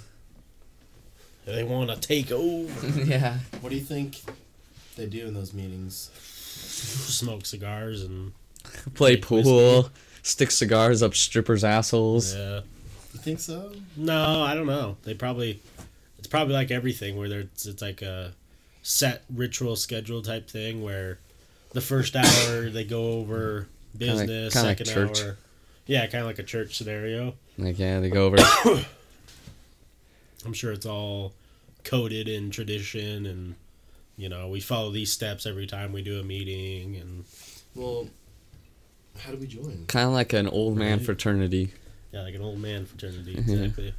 They 1.46 1.64
want 1.64 1.90
to 1.90 1.96
take 2.00 2.32
over, 2.32 2.88
yeah. 3.04 3.40
What 3.62 3.70
do 3.70 3.76
you 3.76 3.82
think 3.84 4.22
they 4.96 5.08
do 5.08 5.26
in 5.28 5.34
those 5.34 5.54
meetings? 5.54 6.12
smoke 6.70 7.46
cigars, 7.46 8.04
and 8.04 8.32
Play 8.94 9.16
Make 9.16 9.30
whiskey. 9.30 9.50
pool, 9.50 9.90
stick 10.24 10.52
cigars 10.52 11.02
up 11.04 11.16
strippers' 11.16 11.64
assholes. 11.64 12.36
yeah. 12.36 12.62
You 13.14 13.20
think 13.20 13.40
so? 13.40 13.72
No, 13.98 14.42
I 14.44 14.54
don't 14.54 14.68
know. 14.68 14.98
They 15.04 15.14
probably 15.14 15.60
it's 16.18 16.28
probably 16.28 16.54
like 16.54 16.70
everything 16.72 17.18
where 17.18 17.28
there's 17.30 17.66
it's 17.66 17.82
like 17.82 18.02
a 18.02 18.34
set 18.84 19.24
ritual 19.34 19.76
schedule 19.76 20.22
type 20.22 20.50
thing 20.50 20.84
where 20.84 21.18
the 21.74 21.82
first 21.82 22.16
hour 22.16 22.70
they 22.70 22.84
go 22.84 23.14
over 23.14 23.68
Kinda 23.98 24.14
business, 24.14 24.54
kinda 24.54 24.68
like 24.68 24.78
second 24.78 24.94
church. 24.94 25.24
hour. 25.24 25.38
Yeah, 25.88 26.06
kind 26.06 26.22
of 26.22 26.28
like 26.28 26.38
a 26.40 26.44
church 26.44 26.78
scenario. 26.78 27.34
Like 27.58 27.80
yeah, 27.80 28.00
they 28.00 28.10
go 28.12 28.28
over. 28.28 28.38
I'm 30.46 30.54
sure 30.54 30.72
it's 30.72 30.86
all 30.86 31.34
coded 31.84 32.28
in 32.28 32.52
tradition 32.52 33.26
and 33.26 33.56
you 34.18 34.28
know, 34.30 34.50
we 34.50 34.60
follow 34.60 34.92
these 34.92 35.12
steps 35.12 35.46
every 35.46 35.66
time 35.66 35.94
we 35.94 36.02
do 36.02 36.20
a 36.20 36.24
meeting 36.24 36.96
and 36.98 37.24
Well, 37.74 38.08
how 39.20 39.32
do 39.32 39.38
we 39.38 39.48
join? 39.48 39.86
kind 39.88 40.08
of 40.08 40.14
like 40.14 40.34
an 40.34 40.48
old 40.48 40.78
man 40.78 40.98
Right. 40.98 41.06
fraternity. 41.06 41.72
yeah, 42.12 42.22
like 42.22 42.36
an 42.36 42.42
old 42.42 42.60
man 42.60 42.86
fraternity 42.86 43.36
Mm-hmm. 43.36 43.52
exactly. 43.64 43.94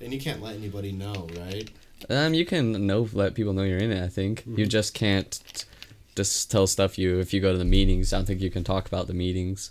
And 0.00 0.12
you 0.12 0.20
can't 0.20 0.42
let 0.42 0.56
anybody 0.56 0.90
know, 0.92 1.28
right? 1.38 1.70
Um, 2.10 2.34
you 2.34 2.44
can 2.44 2.86
know 2.86 3.08
let 3.12 3.34
people 3.34 3.52
know 3.52 3.62
you're 3.62 3.78
in 3.78 3.92
it. 3.92 4.02
I 4.02 4.08
think 4.08 4.42
you 4.56 4.66
just 4.66 4.94
can't 4.94 5.38
just 6.16 6.50
tell 6.50 6.66
stuff 6.66 6.98
you 6.98 7.20
if 7.20 7.32
you 7.32 7.40
go 7.40 7.52
to 7.52 7.58
the 7.58 7.64
meetings. 7.64 8.12
I 8.12 8.16
don't 8.18 8.26
think 8.26 8.40
you 8.40 8.50
can 8.50 8.64
talk 8.64 8.86
about 8.88 9.06
the 9.06 9.14
meetings. 9.14 9.70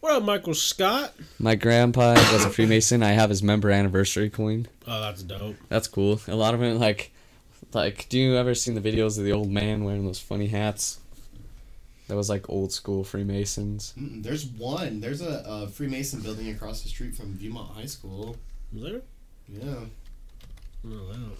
What 0.00 0.12
up, 0.12 0.22
Michael 0.22 0.54
Scott? 0.54 1.12
My 1.38 1.56
grandpa 1.56 2.14
was 2.32 2.44
a 2.44 2.50
Freemason. 2.50 3.02
I 3.02 3.10
have 3.12 3.28
his 3.30 3.42
member 3.42 3.70
anniversary 3.70 4.30
coin. 4.30 4.68
Oh, 4.86 5.00
that's 5.02 5.22
dope. 5.24 5.56
That's 5.68 5.88
cool. 5.88 6.20
A 6.28 6.36
lot 6.36 6.54
of 6.54 6.62
it 6.62 6.74
like, 6.76 7.10
like, 7.74 8.08
do 8.08 8.18
you 8.18 8.36
ever 8.36 8.54
seen 8.54 8.74
the 8.74 8.80
videos 8.80 9.18
of 9.18 9.24
the 9.24 9.32
old 9.32 9.50
man 9.50 9.84
wearing 9.84 10.06
those 10.06 10.20
funny 10.20 10.46
hats? 10.46 11.00
That 12.08 12.16
was 12.16 12.30
like 12.30 12.48
old 12.48 12.72
school 12.72 13.04
Freemasons. 13.04 13.92
Mm-mm, 13.98 14.22
there's 14.22 14.46
one. 14.46 15.00
There's 15.00 15.20
a, 15.20 15.44
a 15.46 15.68
Freemason 15.68 16.20
building 16.20 16.48
across 16.48 16.82
the 16.82 16.88
street 16.88 17.14
from 17.14 17.34
Viewmont 17.34 17.74
High 17.74 17.86
School. 17.86 18.36
Is 18.74 18.82
there? 18.82 19.02
Yeah. 19.48 19.84
Oh, 20.86 21.10
wow. 21.10 21.30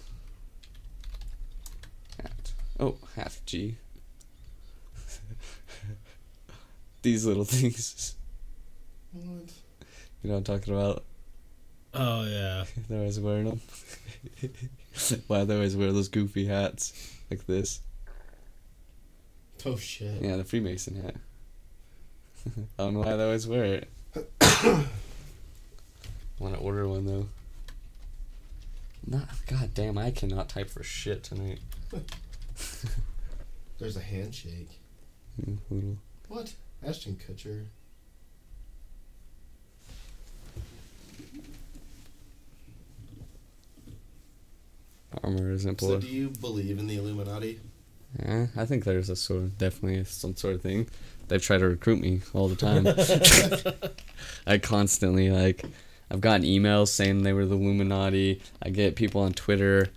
Hat. 2.23 2.53
Oh, 2.78 2.97
half 3.16 3.40
G. 3.47 3.77
these 7.03 7.24
little 7.24 7.45
things. 7.45 8.15
What? 9.12 9.51
You 10.23 10.28
know 10.28 10.35
what 10.35 10.39
I'm 10.39 10.45
talking 10.45 10.74
about? 10.74 11.05
Oh 11.95 12.24
yeah. 12.24 12.65
They're 12.89 12.99
always 12.99 13.20
wearing 13.20 13.47
them. 13.47 13.61
Why 15.28 15.45
they 15.45 15.55
always 15.55 15.77
wear 15.77 15.93
those 15.93 16.09
goofy 16.09 16.47
hats 16.47 16.93
like 17.31 17.47
this? 17.47 17.81
Oh 19.67 19.77
shit. 19.77 20.23
Yeah, 20.23 20.37
the 20.37 20.45
Freemason 20.45 21.03
hat. 21.03 21.17
I 22.79 22.85
don't 22.85 22.95
know 22.95 23.01
why 23.01 23.11
I 23.11 23.23
always 23.25 23.47
wear 23.47 23.65
it. 23.65 23.91
I 24.41 24.85
want 26.39 26.55
to 26.55 26.61
order 26.61 26.87
one 26.89 27.07
though. 27.07 27.29
Not, 29.07 29.29
God 29.47 29.71
damn, 29.75 29.99
I 29.99 30.11
cannot 30.11 30.49
type 30.49 30.71
for 30.71 30.83
shit 30.83 31.25
tonight. 31.25 31.61
There's 33.79 33.97
a 33.97 34.01
handshake. 34.01 34.81
Mm. 35.73 35.97
What? 36.29 36.53
Ashton 36.87 37.17
Kutcher. 37.17 37.65
Armor 45.25 45.51
isn't 45.53 45.81
So 45.81 45.99
do 45.99 46.07
you 46.07 46.29
believe 46.29 46.79
in 46.79 46.87
the 46.87 46.97
Illuminati? 46.97 47.61
Yeah, 48.19 48.47
I 48.57 48.65
think 48.65 48.85
there's 48.85 49.11
a 49.11 49.17
sort 49.17 49.43
of 49.43 49.59
definitely 49.59 50.05
some 50.05 50.37
sort 50.37 50.55
of 50.55 50.63
thing. 50.63 50.89
They've 51.29 51.43
tried 51.43 51.59
to 51.59 51.69
recruit 51.69 52.01
me 52.01 52.23
all 52.33 52.49
the 52.49 52.57
time. 52.57 52.87
I 54.47 54.59
constantly 54.59 55.31
like, 55.31 55.65
I've 56.11 56.21
gotten 56.21 56.47
emails 56.47 56.89
saying 56.89 57.23
they 57.23 57.33
were 57.33 57.45
the 57.45 57.57
Illuminati. 57.57 58.41
I 58.63 58.71
get 58.71 58.97
people 58.97 59.21
on 59.21 59.33
Twitter. 59.33 59.89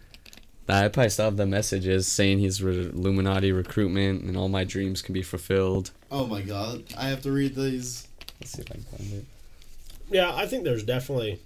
I 0.67 0.87
probably 0.87 1.09
still 1.09 1.25
have 1.25 1.37
the 1.37 1.45
messages 1.45 2.07
saying 2.07 2.39
he's 2.39 2.63
re- 2.63 2.89
Illuminati 2.89 3.51
recruitment 3.51 4.23
and 4.23 4.37
all 4.37 4.47
my 4.47 4.63
dreams 4.63 5.01
can 5.01 5.13
be 5.13 5.21
fulfilled. 5.21 5.91
Oh 6.09 6.25
my 6.27 6.41
god. 6.41 6.83
I 6.97 7.09
have 7.09 7.21
to 7.23 7.31
read 7.31 7.55
these. 7.55 8.07
Let's 8.39 8.51
see 8.51 8.61
if 8.61 8.71
I 8.71 8.75
can 8.75 8.83
find 8.83 9.13
it. 9.13 9.25
Yeah, 10.09 10.33
I 10.33 10.45
think 10.47 10.63
there's 10.63 10.83
definitely 10.83 11.39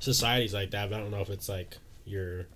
societies 0.00 0.54
like 0.54 0.70
that, 0.70 0.90
but 0.90 0.96
I 0.96 1.00
don't 1.00 1.10
know 1.10 1.20
if 1.20 1.30
it's 1.30 1.48
like 1.48 1.76
your 2.04 2.46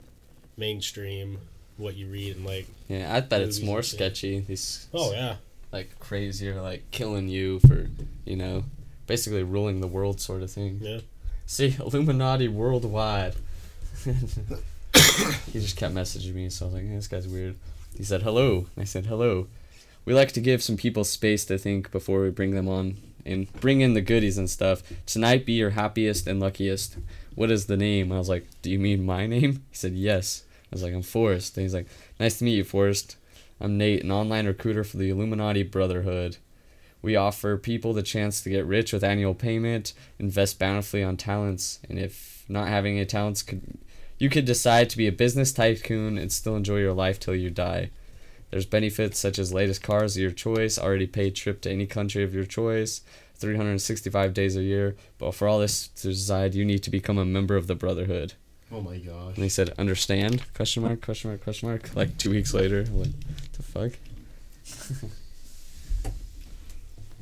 mainstream 0.57 1.39
what 1.77 1.95
you 1.97 2.07
read 2.09 2.37
and 2.37 2.45
like 2.45 2.67
Yeah, 2.89 3.15
I 3.15 3.21
bet 3.21 3.43
it's 3.43 3.63
more 3.63 3.83
sketchy. 3.83 4.41
These 4.41 4.89
oh 4.93 5.13
yeah. 5.13 5.37
like 5.73 5.99
crazier, 5.99 6.61
like 6.61 6.91
killing 6.91 7.29
you 7.29 7.61
for 7.61 7.87
you 8.25 8.37
know, 8.37 8.65
basically 9.07 9.43
ruling 9.43 9.81
the 9.81 9.87
world 9.87 10.21
sort 10.21 10.43
of 10.43 10.51
thing. 10.51 10.79
Yeah. 10.83 11.01
See, 11.47 11.77
Illuminati 11.79 12.49
worldwide. 12.49 13.35
he 14.05 15.61
just 15.61 15.77
kept 15.77 15.95
messaging 15.95 16.35
me, 16.35 16.49
so 16.49 16.65
I 16.65 16.69
was 16.69 16.75
like, 16.75 16.85
"Eh, 16.85 16.95
this 16.95 17.09
guy's 17.09 17.29
weird. 17.29 17.57
He 17.97 18.05
said, 18.05 18.23
hello. 18.23 18.67
I 18.77 18.85
said, 18.85 19.07
hello. 19.07 19.49
We 20.05 20.15
like 20.15 20.33
to 20.33 20.41
give 20.41 20.63
some 20.63 20.77
people 20.77 21.05
space 21.05 21.45
to 21.47 21.59
think 21.59 21.91
before 21.91 22.23
we 22.23 22.31
bring 22.31 22.53
them 22.53 22.69
on 22.69 22.97
and 23.25 23.53
bring 23.61 23.81
in 23.81 23.95
the 23.95 24.01
goodies 24.01 24.39
and 24.39 24.49
stuff. 24.51 24.83
Tonight 25.07 25.47
be 25.47 25.53
your 25.53 25.71
happiest 25.71 26.27
and 26.27 26.41
luckiest. 26.41 26.97
What 27.35 27.51
is 27.51 27.67
the 27.67 27.77
name? 27.77 28.11
I 28.11 28.19
was 28.19 28.29
like, 28.29 28.47
do 28.63 28.71
you 28.71 28.79
mean 28.79 29.05
my 29.05 29.27
name? 29.27 29.65
He 29.71 29.77
said, 29.77 29.93
yes. 29.93 30.45
I 30.73 30.75
was 30.75 30.83
like, 30.83 30.95
I'm 30.95 31.03
Forrest. 31.03 31.57
And 31.57 31.63
he's 31.63 31.75
like, 31.75 31.87
nice 32.19 32.39
to 32.39 32.45
meet 32.45 32.57
you, 32.57 32.65
Forrest. 32.65 33.17
I'm 33.61 33.77
Nate, 33.77 34.03
an 34.03 34.11
online 34.11 34.47
recruiter 34.47 34.85
for 34.85 34.97
the 34.97 35.11
Illuminati 35.11 35.63
Brotherhood. 35.63 36.39
We 37.03 37.15
offer 37.15 37.59
people 37.59 37.93
the 37.93 38.03
chance 38.03 38.41
to 38.41 38.51
get 38.51 38.65
rich 38.65 38.93
with 38.93 39.05
annual 39.05 39.35
payment, 39.35 39.93
invest 40.19 40.59
bountifully 40.59 41.03
on 41.03 41.19
talents, 41.19 41.79
and 41.89 41.99
if 41.99 42.45
not 42.49 42.69
having 42.69 42.97
any 42.97 43.05
talents, 43.05 43.43
could 43.43 43.79
you 44.19 44.31
could 44.31 44.45
decide 44.45 44.89
to 44.89 44.97
be 44.97 45.09
a 45.09 45.13
business 45.13 45.53
tycoon 45.53 46.17
and 46.17 46.31
still 46.33 46.55
enjoy 46.55 46.79
your 46.79 46.93
life 46.93 47.19
till 47.19 47.35
you 47.35 47.51
die. 47.51 47.91
There's 48.51 48.67
benefits 48.67 49.19
such 49.19 49.37
as 49.39 49.53
latest 49.53 49.83
cars 49.83 50.17
of 50.17 50.23
your 50.23 50.31
choice, 50.31 50.79
already 50.79 51.09
paid 51.09 51.35
trip 51.35 51.61
to 51.63 51.71
any 51.71 51.87
country 51.87 52.23
of 52.23 52.33
your 52.33 52.45
choice, 52.45 53.01
365 53.37 54.33
days 54.33 54.57
a 54.57 54.63
year. 54.63 54.95
But 55.19 55.35
for 55.35 55.49
all 55.49 55.59
this 55.59 55.89
to 55.89 56.09
decide, 56.09 56.55
you 56.55 56.65
need 56.65 56.85
to 56.85 56.91
become 56.91 57.19
a 57.19 57.25
member 57.25 57.57
of 57.57 57.67
the 57.67 57.75
Brotherhood. 57.75 58.35
Oh 58.73 58.81
my 58.81 58.97
gosh. 58.97 59.35
And 59.35 59.45
he 59.45 59.51
said, 59.51 59.75
"Understand?" 59.79 60.43
Question 60.55 60.83
mark? 60.83 61.03
Question 61.03 61.31
mark? 61.31 61.43
Question 61.43 61.69
mark? 61.69 61.95
Like 61.95 62.17
two 62.17 62.31
weeks 62.31 62.55
later, 62.55 62.85
I'm 62.87 62.99
like, 63.01 63.11
the 63.53 63.63
fuck? 63.63 63.93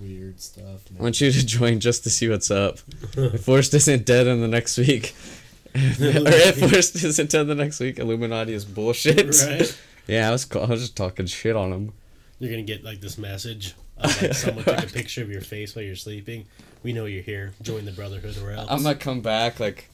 Weird 0.00 0.40
stuff. 0.40 0.82
I 0.98 1.02
want 1.02 1.20
you 1.20 1.30
to 1.30 1.46
join 1.46 1.80
just 1.80 2.04
to 2.04 2.10
see 2.10 2.28
what's 2.28 2.50
up. 2.50 2.78
if 3.16 3.44
Forrest 3.44 3.74
isn't 3.74 4.06
dead 4.06 4.26
in 4.26 4.40
the 4.40 4.48
next 4.48 4.78
week, 4.78 5.14
or 5.74 5.80
if 5.80 6.58
Forrest 6.70 6.94
isn't 7.02 7.30
dead 7.30 7.48
the 7.48 7.54
next 7.54 7.80
week, 7.80 7.98
Illuminati 7.98 8.54
is 8.54 8.64
bullshit. 8.64 9.36
Right. 9.42 9.78
Yeah, 10.06 10.28
I 10.28 10.32
was 10.32 10.48
I 10.54 10.64
was 10.64 10.80
just 10.80 10.96
talking 10.96 11.26
shit 11.26 11.56
on 11.56 11.72
him. 11.72 11.92
You're 12.38 12.50
gonna 12.50 12.62
get 12.62 12.84
like 12.84 13.00
this 13.00 13.18
message 13.18 13.74
of 13.98 14.22
like 14.22 14.34
someone 14.34 14.64
took 14.64 14.84
a 14.84 14.86
picture 14.86 15.22
of 15.22 15.30
your 15.30 15.42
face 15.42 15.74
while 15.74 15.84
you're 15.84 15.96
sleeping. 15.96 16.46
We 16.82 16.92
know 16.92 17.04
you're 17.04 17.22
here. 17.22 17.52
Join 17.60 17.84
the 17.84 17.92
Brotherhood 17.92 18.38
or 18.38 18.52
else. 18.52 18.68
I'm 18.70 18.82
gonna 18.82 18.94
come 18.94 19.20
back 19.20 19.60
like 19.60 19.90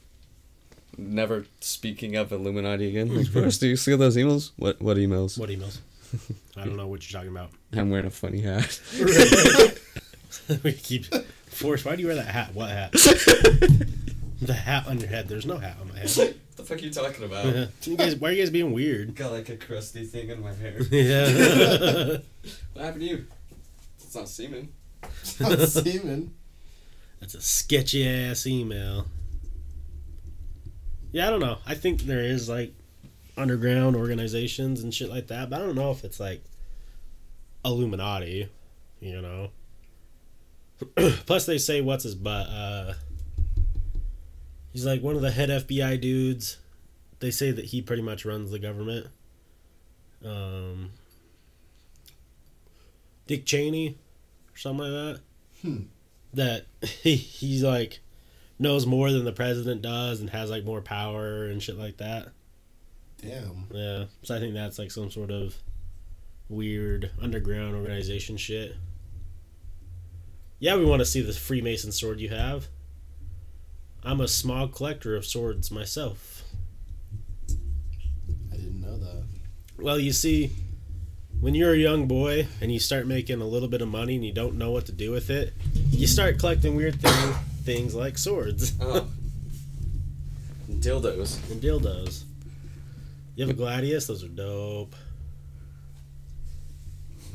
never 0.98 1.46
speaking 1.60 2.16
of 2.16 2.32
Illuminati 2.32 2.88
again. 2.88 3.14
Like, 3.14 3.26
Forrest, 3.32 3.60
do 3.60 3.68
you 3.68 3.76
see 3.76 3.94
those 3.96 4.16
emails? 4.16 4.52
What 4.56 4.80
what 4.80 4.96
emails? 4.96 5.38
What 5.38 5.50
emails? 5.50 5.78
I 6.56 6.64
don't 6.64 6.76
know 6.76 6.86
what 6.86 7.10
you're 7.10 7.20
talking 7.20 7.34
about. 7.34 7.50
I'm 7.72 7.90
wearing 7.90 8.06
a 8.06 8.10
funny 8.10 8.40
hat. 8.40 8.80
we 10.62 10.72
keep 10.72 11.06
Forrest, 11.46 11.84
why 11.84 11.96
do 11.96 12.02
you 12.02 12.08
wear 12.08 12.16
that 12.16 12.26
hat? 12.26 12.54
What 12.54 12.70
hat? 12.70 12.92
the 12.92 14.52
hat 14.52 14.86
on 14.86 14.98
your 15.00 15.08
head. 15.08 15.28
There's 15.28 15.46
no 15.46 15.58
hat 15.58 15.76
on 15.80 15.88
my 15.88 15.98
head. 15.98 16.10
What 16.16 16.36
the 16.56 16.62
fuck 16.62 16.78
are 16.78 16.80
you 16.80 16.90
talking 16.90 17.24
about? 17.24 17.70
you 17.82 17.96
guys, 17.96 18.16
why 18.16 18.28
are 18.28 18.32
you 18.32 18.42
guys 18.42 18.50
being 18.50 18.72
weird? 18.72 19.14
Got 19.14 19.32
like 19.32 19.48
a 19.48 19.56
crusty 19.56 20.04
thing 20.04 20.30
in 20.30 20.42
my 20.42 20.52
hair. 20.52 20.82
Yeah. 20.90 22.18
What 22.72 22.84
happened 22.84 23.02
to 23.02 23.08
you? 23.08 23.26
It's 24.02 24.14
not 24.14 24.28
semen. 24.28 24.68
It's 25.02 25.40
not 25.40 25.58
semen. 25.60 26.34
That's 27.20 27.34
a 27.34 27.40
sketchy 27.40 28.06
ass 28.08 28.46
email. 28.46 29.06
Yeah, 31.16 31.28
I 31.28 31.30
don't 31.30 31.40
know. 31.40 31.56
I 31.64 31.74
think 31.74 32.02
there 32.02 32.20
is 32.20 32.46
like 32.46 32.74
underground 33.38 33.96
organizations 33.96 34.82
and 34.82 34.92
shit 34.92 35.08
like 35.08 35.28
that, 35.28 35.48
but 35.48 35.62
I 35.62 35.64
don't 35.64 35.74
know 35.74 35.90
if 35.90 36.04
it's 36.04 36.20
like 36.20 36.44
Illuminati, 37.64 38.50
you 39.00 39.22
know. 39.22 39.48
Plus, 41.24 41.46
they 41.46 41.56
say 41.56 41.80
what's 41.80 42.04
his 42.04 42.14
butt. 42.14 42.48
Uh, 42.48 42.92
he's 44.74 44.84
like 44.84 45.00
one 45.00 45.16
of 45.16 45.22
the 45.22 45.30
head 45.30 45.48
FBI 45.48 45.98
dudes. 45.98 46.58
They 47.20 47.30
say 47.30 47.50
that 47.50 47.64
he 47.64 47.80
pretty 47.80 48.02
much 48.02 48.26
runs 48.26 48.50
the 48.50 48.58
government. 48.58 49.06
Um, 50.22 50.90
Dick 53.26 53.46
Cheney, 53.46 53.96
or 54.52 54.58
something 54.58 54.86
like 54.86 54.92
that. 54.92 55.20
Hmm. 55.62 55.82
That 56.34 56.66
he, 56.82 57.14
he's 57.14 57.62
like 57.62 58.00
knows 58.58 58.86
more 58.86 59.10
than 59.12 59.24
the 59.24 59.32
president 59.32 59.82
does 59.82 60.20
and 60.20 60.30
has 60.30 60.50
like 60.50 60.64
more 60.64 60.80
power 60.80 61.46
and 61.46 61.62
shit 61.62 61.78
like 61.78 61.98
that. 61.98 62.28
Damn. 63.20 63.66
Yeah, 63.70 64.04
so 64.22 64.36
I 64.36 64.40
think 64.40 64.54
that's 64.54 64.78
like 64.78 64.90
some 64.90 65.10
sort 65.10 65.30
of 65.30 65.56
weird 66.48 67.10
underground 67.20 67.74
organization 67.74 68.36
shit. 68.36 68.76
Yeah, 70.58 70.76
we 70.76 70.84
want 70.84 71.00
to 71.00 71.06
see 71.06 71.20
the 71.20 71.32
Freemason 71.32 71.92
sword 71.92 72.20
you 72.20 72.30
have. 72.30 72.68
I'm 74.02 74.20
a 74.20 74.28
small 74.28 74.68
collector 74.68 75.16
of 75.16 75.26
swords 75.26 75.70
myself. 75.70 76.44
I 78.52 78.56
didn't 78.56 78.80
know 78.80 78.96
that. 78.98 79.24
Well, 79.78 79.98
you 79.98 80.12
see, 80.12 80.52
when 81.40 81.54
you're 81.54 81.72
a 81.72 81.78
young 81.78 82.06
boy 82.06 82.46
and 82.60 82.72
you 82.72 82.78
start 82.78 83.06
making 83.06 83.40
a 83.40 83.46
little 83.46 83.68
bit 83.68 83.82
of 83.82 83.88
money 83.88 84.14
and 84.14 84.24
you 84.24 84.32
don't 84.32 84.56
know 84.56 84.70
what 84.70 84.86
to 84.86 84.92
do 84.92 85.10
with 85.10 85.28
it, 85.28 85.52
you 85.90 86.06
start 86.06 86.38
collecting 86.38 86.74
weird 86.76 87.00
thing, 87.00 87.34
things 87.66 87.94
like 87.94 88.16
swords 88.16 88.72
Oh. 88.80 89.06
Dildos. 90.70 91.50
and 91.50 91.60
dildos. 91.60 92.22
You 93.36 93.46
have 93.46 93.54
a 93.54 93.58
gladius; 93.60 94.06
those 94.06 94.24
are 94.24 94.28
dope. 94.28 94.94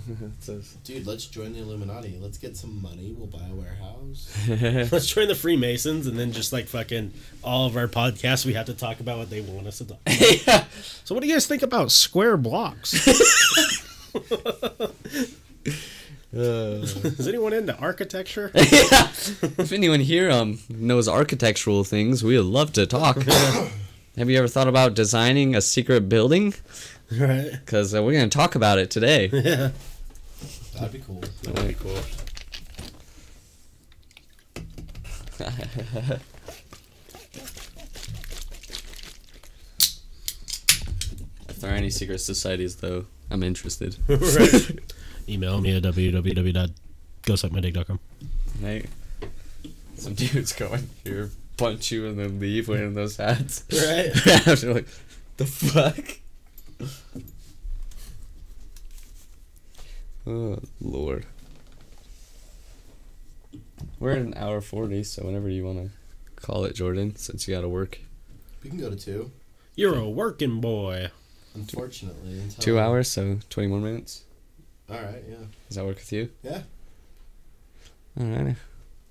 says. 0.39 0.73
Dude, 0.83 1.05
let's 1.05 1.25
join 1.27 1.53
the 1.53 1.59
Illuminati. 1.59 2.17
Let's 2.19 2.37
get 2.37 2.57
some 2.57 2.81
money. 2.81 3.13
We'll 3.17 3.27
buy 3.27 3.45
a 3.49 3.53
warehouse. 3.53 4.35
Let's 4.91 5.05
join 5.07 5.27
the 5.27 5.35
Freemasons 5.35 6.07
and 6.07 6.17
then 6.17 6.31
just 6.31 6.51
like 6.51 6.67
fucking 6.67 7.13
all 7.43 7.67
of 7.67 7.77
our 7.77 7.87
podcasts, 7.87 8.45
we 8.45 8.53
have 8.53 8.65
to 8.65 8.73
talk 8.73 8.99
about 8.99 9.19
what 9.19 9.29
they 9.29 9.41
want 9.41 9.67
us 9.67 9.77
to 9.77 9.85
talk. 9.85 9.99
yeah. 10.07 10.65
So, 11.05 11.13
what 11.13 11.21
do 11.21 11.27
you 11.27 11.33
guys 11.35 11.45
think 11.45 11.61
about 11.61 11.91
square 11.91 12.35
blocks? 12.35 12.93
Uh, 16.33 16.79
Is 16.81 17.27
anyone 17.27 17.51
into 17.51 17.75
architecture? 17.77 18.51
if 18.55 19.71
anyone 19.73 19.99
here 19.99 20.31
um 20.31 20.59
knows 20.69 21.07
architectural 21.09 21.83
things, 21.83 22.23
we 22.23 22.37
would 22.37 22.45
love 22.45 22.71
to 22.73 22.85
talk. 22.87 23.17
Have 24.17 24.29
you 24.29 24.37
ever 24.37 24.47
thought 24.47 24.67
about 24.69 24.93
designing 24.93 25.55
a 25.55 25.61
secret 25.61 26.07
building? 26.07 26.53
right. 27.11 27.51
Because 27.51 27.93
uh, 27.93 28.01
we're 28.01 28.13
gonna 28.13 28.29
talk 28.29 28.55
about 28.55 28.79
it 28.79 28.89
today. 28.89 29.29
Yeah. 29.43 29.71
That'd 30.73 30.93
be 30.93 30.99
cool. 30.99 31.21
That'd 31.43 31.67
be 31.67 31.73
cool. 31.75 31.99
if 41.49 41.59
there 41.59 41.71
are 41.71 41.75
any 41.75 41.89
secret 41.89 42.19
societies, 42.19 42.77
though, 42.77 43.05
I'm 43.29 43.43
interested. 43.43 43.97
right. 44.07 44.79
Email 45.27 45.61
me 45.61 45.75
at 45.75 45.83
www. 45.83 46.73
Go 47.23 47.35
suck 47.35 47.51
my 47.51 47.59
dick.com. 47.59 47.99
Right? 48.61 48.85
Some 49.95 50.15
dudes 50.15 50.53
go 50.53 50.73
in 50.73 50.89
here, 51.03 51.29
punch 51.57 51.91
you, 51.91 52.07
and 52.07 52.17
then 52.17 52.39
leave 52.39 52.67
wearing 52.67 52.93
those 52.95 53.17
hats. 53.17 53.63
Right. 53.71 54.27
After 54.47 54.73
like, 54.73 54.87
the 55.37 55.45
fuck? 55.45 56.19
Oh, 60.27 60.59
Lord. 60.79 61.25
We're 63.99 64.11
at 64.11 64.19
an 64.19 64.35
hour 64.37 64.61
40, 64.61 65.03
so 65.03 65.25
whenever 65.25 65.49
you 65.49 65.65
want 65.65 65.79
to 65.79 65.89
call 66.35 66.63
it, 66.65 66.75
Jordan, 66.75 67.15
since 67.15 67.47
you 67.47 67.55
gotta 67.55 67.67
work. 67.67 67.99
We 68.63 68.69
can 68.69 68.79
go 68.79 68.91
to 68.91 68.95
two. 68.95 69.31
You're 69.75 69.97
a 69.97 70.07
working 70.07 70.61
boy. 70.61 71.09
Unfortunately, 71.55 72.39
Two 72.59 72.79
hours, 72.79 73.07
so 73.09 73.39
21 73.49 73.83
minutes. 73.83 74.23
All 74.91 75.01
right, 75.01 75.23
yeah, 75.29 75.35
Does 75.67 75.77
that 75.77 75.85
work 75.85 75.95
with 75.97 76.11
you? 76.11 76.29
yeah, 76.43 76.61
Alright. 78.19 78.55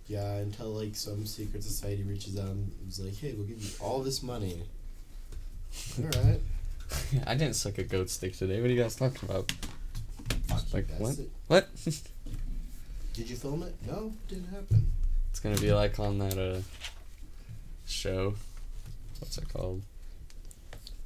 yeah. 0.07 0.35
Until 0.36 0.69
like 0.69 0.94
some 0.94 1.24
secret 1.27 1.62
society 1.65 2.02
reaches 2.02 2.39
out 2.39 2.48
and 2.48 2.70
is 2.89 3.01
like, 3.01 3.16
"Hey, 3.16 3.32
we'll 3.32 3.47
give 3.47 3.62
you 3.62 3.70
all 3.81 4.01
this 4.02 4.23
money." 4.23 4.62
All 5.98 6.23
right. 6.24 6.40
I 7.27 7.35
didn't 7.35 7.55
suck 7.55 7.78
a 7.78 7.85
goat 7.85 8.11
stick 8.11 8.36
today. 8.36 8.61
What 8.61 8.69
are 8.69 8.73
you 8.73 8.82
guys 8.82 8.97
talking 8.97 9.28
about? 9.28 9.52
Fuck 10.48 10.73
Like, 10.74 10.89
what? 10.98 11.19
it. 11.19 11.31
What? 11.47 11.69
Did 13.15 13.31
you 13.31 13.36
film 13.36 13.62
it? 13.62 13.74
No, 13.86 14.12
didn't 14.28 14.48
happen. 14.48 14.90
It's 15.31 15.40
gonna 15.40 15.59
be 15.59 15.73
like 15.73 15.98
on 15.98 16.19
that 16.19 16.36
uh 16.39 16.61
show. 17.86 18.35
What's 19.20 19.39
it 19.39 19.48
called? 19.52 19.82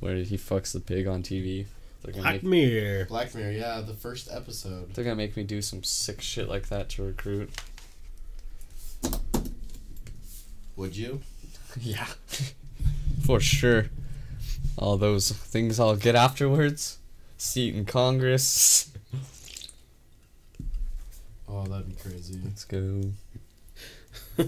Where 0.01 0.17
he 0.17 0.37
fucks 0.37 0.73
the 0.73 0.81
pig 0.81 1.07
on 1.07 1.23
TV. 1.23 1.67
They're 2.05 2.13
gonna 2.13 2.23
Black 2.23 2.43
make, 2.43 2.45
Mirror. 2.45 3.05
Black 3.07 3.35
Mirror, 3.35 3.53
yeah, 3.53 3.81
the 3.81 3.95
first 3.95 4.29
episode. 4.31 4.95
they're 4.95 5.05
gonna 5.05 5.17
make 5.17 5.37
me 5.39 5.43
do 5.43 5.63
some 5.63 5.83
sick 5.83 6.21
shit 6.21 6.49
like 6.49 6.69
that 6.69 6.91
to 6.91 7.03
recruit. 7.03 7.51
Would 10.77 10.97
you? 10.97 11.21
Yeah. 11.81 12.07
For 13.27 13.41
sure. 13.41 13.87
All 14.79 14.97
those 14.97 15.33
things 15.33 15.81
I'll 15.81 15.97
get 15.97 16.15
afterwards. 16.15 16.99
Seat 17.37 17.75
in 17.75 17.85
Congress. 17.85 18.91
Oh, 21.47 21.63
that'd 21.65 21.87
be 21.87 21.95
crazy. 21.95 22.41
Let's 22.43 22.65
go. 22.65 23.03
I 24.39 24.45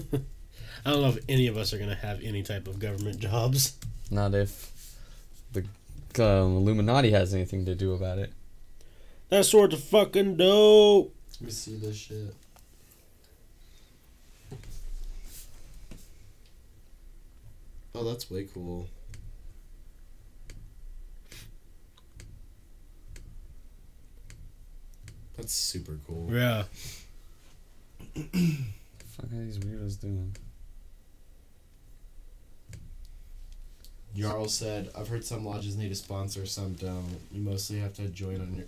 don't 0.91 1.01
know 1.01 1.07
if 1.09 1.19
any 1.29 1.47
of 1.47 1.55
us 1.55 1.71
are 1.71 1.77
gonna 1.77 1.95
have 1.95 2.21
any 2.21 2.43
type 2.43 2.67
of 2.67 2.79
government 2.79 3.19
jobs. 3.19 3.77
Not 4.11 4.33
if 4.33 4.73
the 5.53 5.63
um, 6.19 6.57
Illuminati 6.57 7.11
has 7.11 7.33
anything 7.33 7.65
to 7.65 7.75
do 7.75 7.93
about 7.93 8.17
it. 8.17 8.33
That 9.29 9.45
sort's 9.45 9.75
of 9.75 9.83
fucking 9.83 10.37
dope. 10.37 11.13
Let 11.39 11.41
me 11.41 11.51
see 11.51 11.75
this 11.75 11.95
shit. 11.95 12.33
Oh, 17.93 18.03
that's 18.03 18.29
way 18.29 18.47
cool. 18.53 18.87
That's 25.35 25.53
super 25.53 25.97
cool. 26.07 26.27
Yeah. 26.31 26.63
the 28.13 28.21
fuck 29.05 29.25
are 29.25 29.43
these 29.43 29.59
weirdos 29.59 29.99
doing? 29.99 30.35
Jarl 34.17 34.47
said, 34.47 34.89
"I've 34.97 35.07
heard 35.07 35.23
some 35.23 35.45
lodges 35.45 35.77
need 35.77 35.91
a 35.91 35.95
sponsor, 35.95 36.45
some 36.45 36.73
don't. 36.73 37.19
You 37.31 37.41
mostly 37.41 37.79
have 37.79 37.93
to 37.95 38.07
join 38.07 38.41
on 38.41 38.55
your 38.55 38.65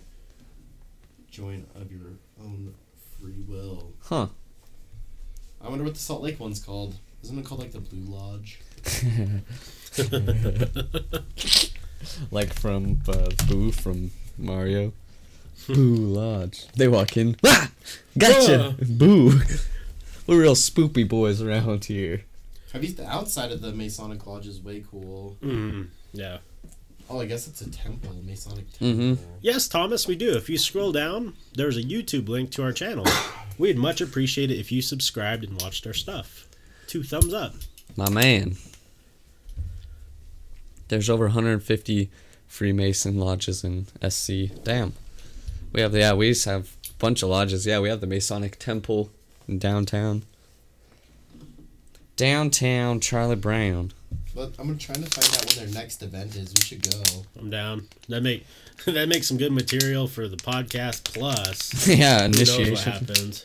join 1.30 1.66
of 1.74 1.90
your 1.90 2.12
own 2.40 2.74
free 3.18 3.42
will." 3.48 3.92
Huh. 4.02 4.28
I 5.62 5.68
wonder 5.68 5.84
what 5.84 5.94
the 5.94 6.00
Salt 6.00 6.22
Lake 6.22 6.40
one's 6.40 6.60
called. 6.60 6.94
Isn't 7.22 7.38
it 7.38 7.44
called 7.44 7.60
like 7.60 7.72
the 7.72 7.80
Blue 7.80 8.00
Lodge? 8.00 8.60
like 12.30 12.54
from 12.54 13.02
uh, 13.08 13.30
Boo 13.46 13.72
from 13.72 14.10
Mario. 14.38 14.92
Boo 15.66 15.96
Lodge. 15.96 16.66
They 16.68 16.88
walk 16.88 17.16
in. 17.16 17.36
Ah! 17.44 17.70
Gotcha! 18.16 18.76
Boo! 18.88 19.40
We're 20.26 20.40
real 20.40 20.54
spoopy 20.54 21.08
boys 21.08 21.42
around 21.42 21.86
here. 21.86 22.24
Have 22.72 22.84
you 22.84 22.92
the 22.92 23.06
outside 23.08 23.50
of 23.52 23.60
the 23.62 23.72
Masonic 23.72 24.26
Lodge 24.26 24.46
is 24.46 24.60
way 24.60 24.84
cool. 24.88 25.36
Mm, 25.42 25.88
yeah. 26.12 26.38
Oh, 27.08 27.18
I 27.20 27.26
guess 27.26 27.48
it's 27.48 27.60
a 27.62 27.68
temple, 27.70 28.14
Masonic 28.24 28.70
Mhm. 28.74 29.16
temple. 29.16 29.38
Yes, 29.40 29.66
Thomas, 29.66 30.06
we 30.06 30.14
do. 30.14 30.36
If 30.36 30.48
you 30.48 30.56
scroll 30.56 30.92
down, 30.92 31.34
there's 31.54 31.76
a 31.76 31.82
YouTube 31.82 32.28
link 32.28 32.50
to 32.52 32.62
our 32.62 32.72
channel. 32.72 33.04
We'd 33.58 33.76
much 33.76 34.00
appreciate 34.00 34.50
it 34.52 34.58
if 34.60 34.70
you 34.70 34.80
subscribed 34.80 35.42
and 35.42 35.60
watched 35.60 35.84
our 35.88 35.92
stuff. 35.92 36.46
Two 36.86 37.02
thumbs 37.02 37.34
up. 37.34 37.54
My 37.96 38.08
man. 38.08 38.56
There's 40.88 41.10
over 41.10 41.26
150 41.26 42.10
Freemason 42.46 43.18
lodges 43.18 43.64
in 43.64 43.86
SC. 44.02 44.50
Damn. 44.64 44.92
We 45.72 45.80
have, 45.80 45.94
yeah, 45.94 46.14
we 46.14 46.30
just 46.30 46.44
have 46.46 46.76
a 46.88 46.92
bunch 46.98 47.22
of 47.22 47.28
lodges. 47.28 47.66
Yeah, 47.66 47.80
we 47.80 47.88
have 47.88 48.00
the 48.00 48.06
Masonic 48.06 48.58
Temple 48.58 49.10
in 49.48 49.58
downtown. 49.58 50.22
Downtown 52.20 53.00
Charlie 53.00 53.34
Brown. 53.34 53.92
But 54.34 54.52
I'm 54.58 54.76
trying 54.76 55.02
to 55.02 55.08
find 55.08 55.26
out 55.38 55.56
when 55.56 55.64
their 55.64 55.74
next 55.82 56.02
event 56.02 56.36
is. 56.36 56.52
We 56.52 56.60
should 56.60 56.82
go. 56.82 57.00
I'm 57.38 57.48
down. 57.48 57.88
That 58.10 58.22
make 58.22 58.44
that 58.84 59.08
makes 59.08 59.26
some 59.26 59.38
good 59.38 59.52
material 59.52 60.06
for 60.06 60.28
the 60.28 60.36
podcast. 60.36 61.04
Plus, 61.14 61.88
yeah, 61.88 62.26
initiation. 62.26 62.64
who 62.64 62.70
knows 62.72 62.86
what 62.86 62.86
initiation. 62.86 62.92
happens? 62.92 63.44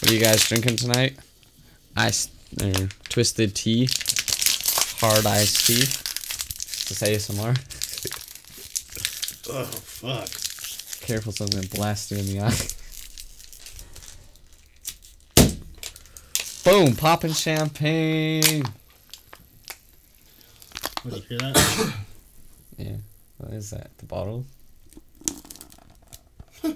What 0.00 0.10
are 0.10 0.14
you 0.14 0.20
guys 0.20 0.48
drinking 0.48 0.76
tonight? 0.76 1.18
Ice 1.94 2.30
or 2.62 2.88
twisted 3.10 3.54
tea, 3.54 3.86
hard 4.98 5.26
iced 5.26 5.66
tea. 5.66 5.80
Just 5.84 7.02
ASMR. 7.02 7.54
Oh 9.46 9.64
fuck! 9.64 11.06
Careful, 11.06 11.30
someone's 11.32 11.54
gonna 11.56 11.68
blast 11.68 12.10
you 12.10 12.16
in 12.16 12.26
the 12.28 12.40
eye. 12.40 12.83
Boom! 16.64 16.96
Popping 16.96 17.32
champagne. 17.34 18.64
What, 21.02 21.16
you 21.16 21.22
hear 21.28 21.38
that? 21.38 21.94
Yeah. 22.76 22.96
What 23.38 23.52
is 23.52 23.70
that? 23.70 23.96
The 23.98 24.06
bottle? 24.06 24.46
Huh. 26.62 26.72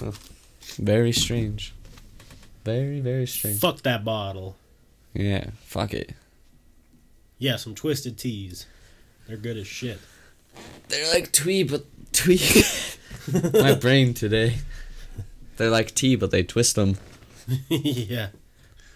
Very 0.76 1.10
strange. 1.10 1.74
Very, 2.64 3.00
very 3.00 3.26
strange. 3.26 3.58
Fuck 3.58 3.82
that 3.82 4.04
bottle. 4.04 4.54
Yeah, 5.14 5.50
fuck 5.64 5.94
it. 5.94 6.12
Yeah, 7.38 7.56
some 7.56 7.74
twisted 7.74 8.18
teas. 8.18 8.66
They're 9.26 9.36
good 9.36 9.56
as 9.56 9.66
shit. 9.66 9.98
They're 10.88 11.12
like 11.12 11.32
twee, 11.32 11.62
but 11.64 11.86
twee. 12.12 12.62
My 13.52 13.74
brain 13.74 14.14
today. 14.14 14.58
They're 15.56 15.70
like 15.70 15.94
tea, 15.94 16.16
but 16.16 16.30
they 16.30 16.42
twist 16.42 16.76
them. 16.76 16.98
yeah. 17.68 18.28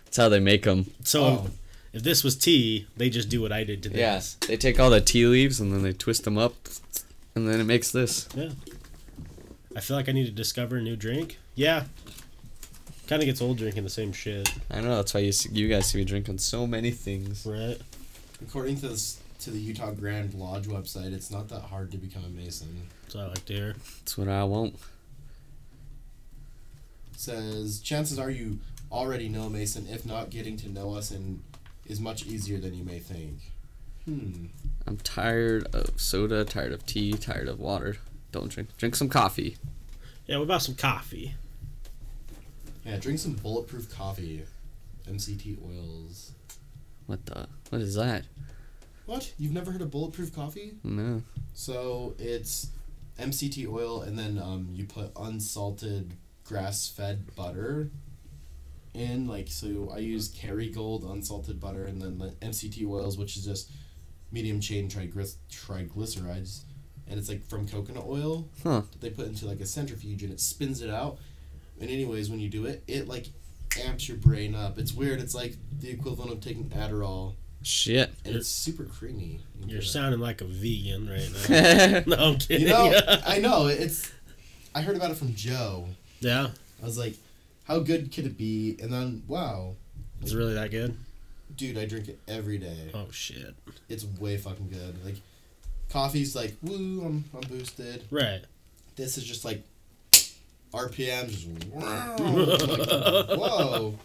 That's 0.04 0.16
how 0.16 0.28
they 0.28 0.40
make 0.40 0.62
them. 0.64 0.90
So 1.04 1.24
Oh. 1.24 1.46
if 1.92 2.02
this 2.02 2.22
was 2.24 2.36
tea, 2.36 2.86
they 2.96 3.10
just 3.10 3.28
do 3.28 3.40
what 3.42 3.52
I 3.52 3.64
did 3.64 3.82
to 3.84 3.88
this. 3.88 3.98
Yes. 3.98 4.34
They 4.46 4.56
take 4.56 4.78
all 4.80 4.90
the 4.90 5.00
tea 5.00 5.26
leaves 5.26 5.60
and 5.60 5.72
then 5.72 5.82
they 5.82 5.92
twist 5.92 6.24
them 6.24 6.38
up, 6.38 6.54
and 7.34 7.48
then 7.48 7.60
it 7.60 7.64
makes 7.64 7.90
this. 7.90 8.28
Yeah. 8.34 8.50
I 9.76 9.80
feel 9.80 9.96
like 9.96 10.08
I 10.08 10.12
need 10.12 10.26
to 10.26 10.32
discover 10.32 10.76
a 10.76 10.82
new 10.82 10.94
drink. 10.96 11.38
Yeah. 11.56 11.84
Kind 13.08 13.20
of 13.22 13.26
gets 13.26 13.42
old 13.42 13.58
drinking 13.58 13.84
the 13.84 13.90
same 13.90 14.12
shit, 14.12 14.50
I 14.70 14.80
know 14.80 14.96
that's 14.96 15.12
why 15.12 15.20
you 15.20 15.32
see, 15.32 15.50
you 15.52 15.68
guys 15.68 15.86
see 15.86 15.98
me 15.98 16.04
drinking 16.04 16.38
so 16.38 16.66
many 16.66 16.90
things. 16.90 17.44
right? 17.44 17.76
According 18.40 18.76
to 18.76 18.88
this 18.88 19.20
to 19.40 19.50
the 19.50 19.58
Utah 19.58 19.90
Grand 19.90 20.32
Lodge 20.32 20.64
website, 20.66 21.12
it's 21.12 21.30
not 21.30 21.48
that 21.50 21.60
hard 21.62 21.90
to 21.90 21.98
become 21.98 22.24
a 22.24 22.28
Mason. 22.30 22.88
So 23.08 23.20
I 23.20 23.26
like 23.26 23.44
to 23.46 23.52
hear. 23.52 23.74
That's 24.00 24.16
what 24.16 24.28
I 24.28 24.44
want. 24.44 24.76
It 27.14 27.20
says 27.20 27.80
chances 27.80 28.18
are 28.18 28.30
you 28.30 28.58
already 28.90 29.28
know 29.28 29.48
Mason. 29.48 29.86
If 29.88 30.04
not, 30.04 30.30
getting 30.30 30.56
to 30.58 30.68
know 30.68 30.94
us 30.94 31.10
and 31.10 31.42
is 31.86 32.00
much 32.00 32.26
easier 32.26 32.58
than 32.58 32.74
you 32.74 32.84
may 32.84 32.98
think. 32.98 33.38
Hmm. 34.04 34.46
I'm 34.86 34.96
tired 34.98 35.66
of 35.74 35.98
soda, 36.00 36.44
tired 36.44 36.72
of 36.72 36.84
tea, 36.84 37.12
tired 37.12 37.48
of 37.48 37.58
water. 37.58 37.96
Don't 38.32 38.50
drink. 38.50 38.76
Drink 38.76 38.96
some 38.96 39.08
coffee. 39.08 39.56
Yeah, 40.26 40.38
what 40.38 40.44
about 40.44 40.62
some 40.62 40.74
coffee? 40.74 41.34
Yeah, 42.84 42.96
drink 42.98 43.18
some 43.18 43.34
bulletproof 43.34 43.94
coffee. 43.94 44.42
MCT 45.08 45.58
oils. 45.64 46.32
What 47.06 47.24
the? 47.26 47.46
What 47.70 47.80
is 47.80 47.94
that? 47.94 48.24
What? 49.06 49.32
You've 49.38 49.52
never 49.52 49.70
heard 49.70 49.82
of 49.82 49.90
bulletproof 49.90 50.34
coffee? 50.34 50.72
No. 50.82 51.22
So 51.52 52.14
it's 52.18 52.68
MCT 53.18 53.70
oil, 53.70 54.02
and 54.02 54.18
then 54.18 54.38
um, 54.38 54.68
you 54.72 54.84
put 54.84 55.12
unsalted 55.16 56.14
grass-fed 56.44 57.34
butter 57.34 57.90
in. 58.92 59.26
Like 59.26 59.48
so, 59.48 59.90
I 59.94 59.98
use 59.98 60.28
Kerrygold 60.34 61.10
unsalted 61.10 61.60
butter, 61.60 61.84
and 61.84 62.00
then 62.00 62.18
the 62.18 62.30
MCT 62.46 62.86
oils, 62.86 63.16
which 63.18 63.36
is 63.36 63.44
just 63.44 63.70
medium 64.32 64.60
chain 64.60 64.88
triglyc- 64.88 65.36
triglycerides. 65.50 66.62
and 67.06 67.18
it's 67.18 67.28
like 67.28 67.44
from 67.46 67.68
coconut 67.68 68.04
oil 68.06 68.48
Huh. 68.62 68.82
that 68.90 69.00
they 69.00 69.10
put 69.10 69.26
into 69.26 69.46
like 69.46 69.60
a 69.60 69.66
centrifuge 69.66 70.22
and 70.22 70.32
it 70.32 70.40
spins 70.40 70.80
it 70.80 70.88
out. 70.90 71.18
And 71.80 71.90
anyways, 71.90 72.30
when 72.30 72.40
you 72.40 72.48
do 72.48 72.64
it, 72.66 72.82
it 72.88 73.06
like 73.08 73.26
amps 73.84 74.08
your 74.08 74.16
brain 74.16 74.54
up. 74.54 74.78
It's 74.78 74.92
weird. 74.94 75.20
It's 75.20 75.34
like 75.34 75.56
the 75.80 75.90
equivalent 75.90 76.32
of 76.32 76.40
taking 76.40 76.64
Adderall, 76.70 77.34
Shit. 77.62 78.10
and 78.24 78.34
it's 78.34 78.48
super 78.48 78.84
creamy. 78.84 79.40
You 79.60 79.66
You're 79.74 79.82
sounding 79.82 80.20
like 80.20 80.40
a 80.40 80.46
vegan 80.46 81.08
right 81.08 81.30
now. 81.50 82.02
no, 82.16 82.16
I'm 82.32 82.38
kidding. 82.38 82.62
You 82.62 82.72
know, 82.72 82.94
I 83.26 83.38
know 83.38 83.66
it's. 83.66 84.10
I 84.74 84.80
heard 84.80 84.96
about 84.96 85.10
it 85.10 85.16
from 85.18 85.34
Joe. 85.34 85.86
Yeah, 86.24 86.48
I 86.82 86.86
was 86.86 86.98
like, 86.98 87.14
how 87.64 87.78
good 87.80 88.12
could 88.12 88.26
it 88.26 88.36
be? 88.36 88.76
And 88.82 88.92
then, 88.92 89.22
wow, 89.28 89.74
it's 90.22 90.34
really 90.34 90.54
that 90.54 90.70
good. 90.70 90.96
dude, 91.56 91.78
I 91.78 91.84
drink 91.86 92.08
it 92.08 92.18
every 92.26 92.58
day. 92.58 92.90
Oh 92.94 93.06
shit. 93.10 93.54
It's 93.88 94.04
way 94.18 94.36
fucking 94.36 94.68
good. 94.70 95.04
Like, 95.04 95.16
coffee's 95.90 96.34
like, 96.34 96.56
woo, 96.62 97.02
I'm, 97.04 97.24
I'm 97.34 97.48
boosted. 97.48 98.04
Right. 98.10 98.42
This 98.96 99.16
is 99.18 99.24
just 99.24 99.44
like, 99.44 99.62
RPMs. 100.72 101.46
wow. 101.70 102.16
Like, 102.18 103.38
whoa. 103.38 103.98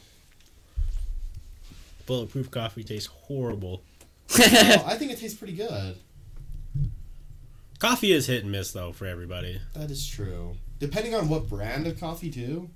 Bulletproof 2.05 2.49
coffee 2.51 2.83
tastes 2.83 3.07
horrible. 3.07 3.81
Oh, 4.31 4.83
I 4.85 4.95
think 4.97 5.11
it 5.11 5.19
tastes 5.19 5.37
pretty 5.37 5.53
good. 5.53 5.95
Coffee 7.79 8.11
is 8.11 8.27
hit 8.27 8.43
and 8.43 8.51
miss 8.51 8.71
though 8.71 8.91
for 8.91 9.05
everybody. 9.05 9.61
That 9.73 9.89
is 9.89 10.05
true. 10.07 10.55
Depending 10.79 11.13
on 11.13 11.27
what 11.29 11.49
brand 11.49 11.87
of 11.87 11.99
coffee, 11.99 12.31
too. 12.31 12.69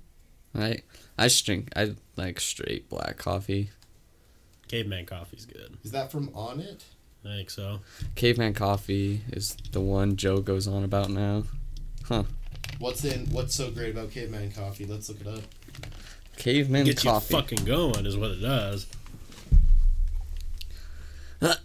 I 0.54 0.78
I 1.18 1.24
just 1.28 1.44
drink 1.44 1.70
I 1.74 1.94
like 2.16 2.38
straight 2.40 2.88
black 2.88 3.16
coffee. 3.18 3.70
Caveman 4.68 5.06
coffee's 5.06 5.46
good. 5.46 5.76
Is 5.82 5.90
that 5.90 6.10
from 6.12 6.28
Onnit? 6.28 6.82
I 7.24 7.28
think 7.36 7.50
so. 7.50 7.80
Caveman 8.14 8.54
coffee 8.54 9.22
is 9.32 9.56
the 9.72 9.80
one 9.80 10.16
Joe 10.16 10.40
goes 10.40 10.68
on 10.68 10.84
about 10.84 11.10
now. 11.10 11.44
Huh. 12.04 12.24
What's 12.78 13.04
in? 13.04 13.26
What's 13.26 13.54
so 13.54 13.70
great 13.70 13.92
about 13.94 14.10
Caveman 14.10 14.52
Coffee? 14.52 14.84
Let's 14.84 15.08
look 15.08 15.20
it 15.20 15.26
up. 15.26 15.40
Caveman 16.36 16.84
Gets 16.86 17.02
coffee. 17.02 17.34
you 17.34 17.40
fucking 17.40 17.64
going 17.64 18.04
is 18.04 18.16
what 18.16 18.32
it 18.32 18.40
does. 18.40 18.86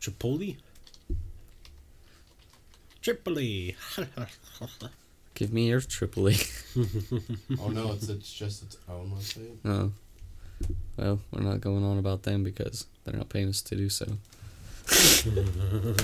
Tripoli? 0.00 0.58
Tripoli. 3.02 3.76
Give 5.34 5.52
me 5.52 5.68
your 5.68 5.80
Tripoli. 5.80 6.36
Oh 7.60 7.68
no, 7.68 7.92
it's 7.92 8.08
it's 8.08 8.32
just 8.32 8.62
its 8.64 8.76
own 8.88 9.10
website. 9.10 9.56
oh. 9.64 9.92
Well, 10.96 11.20
we're 11.30 11.42
not 11.42 11.60
going 11.60 11.84
on 11.84 11.98
about 11.98 12.24
them 12.24 12.42
because 12.42 12.86
they're 13.04 13.14
not 13.14 13.28
paying 13.28 13.48
us 13.48 13.62
to 13.62 13.76
do 13.76 13.88
so. 13.88 14.06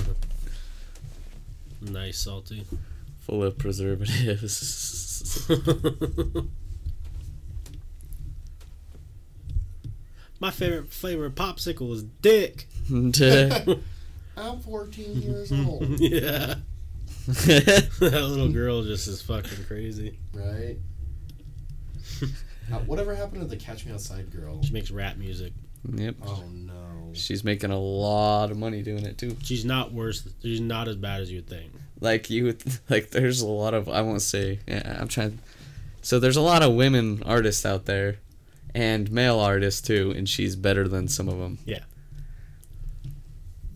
nice 1.81 2.17
salty. 2.19 2.65
Full 3.21 3.43
of 3.43 3.57
preservatives. 3.57 5.49
My 10.39 10.51
favorite 10.51 10.93
flavor 10.93 11.25
of 11.25 11.35
popsicle 11.35 11.91
is 11.93 12.03
dick. 12.03 12.67
I'm 12.89 14.59
14 14.59 15.21
years 15.21 15.51
old, 15.51 15.99
yeah. 15.99 16.55
that 17.25 17.89
little 17.99 18.49
girl 18.49 18.83
just 18.83 19.07
is 19.07 19.21
fucking 19.21 19.65
crazy. 19.65 20.19
right? 20.33 20.77
Uh, 22.73 22.79
whatever 22.79 23.13
happened 23.13 23.41
to 23.41 23.47
the 23.47 23.55
Catch 23.55 23.85
Me 23.85 23.91
Outside 23.91 24.31
girl? 24.31 24.59
She 24.63 24.73
makes 24.73 24.89
rap 24.89 25.17
music. 25.17 25.53
yep. 25.93 26.15
Oh 26.25 26.43
no. 26.51 27.11
She's 27.13 27.43
making 27.43 27.69
a 27.69 27.77
lot 27.79 28.49
of 28.49 28.57
money 28.57 28.81
doing 28.81 29.05
it 29.05 29.19
too. 29.19 29.37
She's 29.43 29.63
not 29.63 29.93
worse. 29.93 30.27
She's 30.41 30.61
not 30.61 30.87
as 30.87 30.95
bad 30.95 31.21
as 31.21 31.31
you'd 31.31 31.47
think. 31.47 31.71
Like 32.01 32.31
you 32.31 32.45
would 32.45 32.63
like 32.89 33.11
there's 33.11 33.41
a 33.41 33.47
lot 33.47 33.75
of 33.75 33.87
I 33.87 34.01
won't 34.01 34.23
say 34.23 34.61
yeah, 34.67 34.97
I'm 34.99 35.07
trying 35.07 35.37
so 36.01 36.19
there's 36.19 36.37
a 36.37 36.41
lot 36.41 36.63
of 36.63 36.73
women 36.73 37.21
artists 37.23 37.67
out 37.67 37.85
there 37.85 38.15
and 38.73 39.11
male 39.11 39.39
artists 39.39 39.81
too 39.81 40.11
and 40.17 40.27
she's 40.27 40.55
better 40.55 40.87
than 40.87 41.07
some 41.07 41.29
of 41.29 41.37
them. 41.37 41.59
Yeah. 41.65 41.83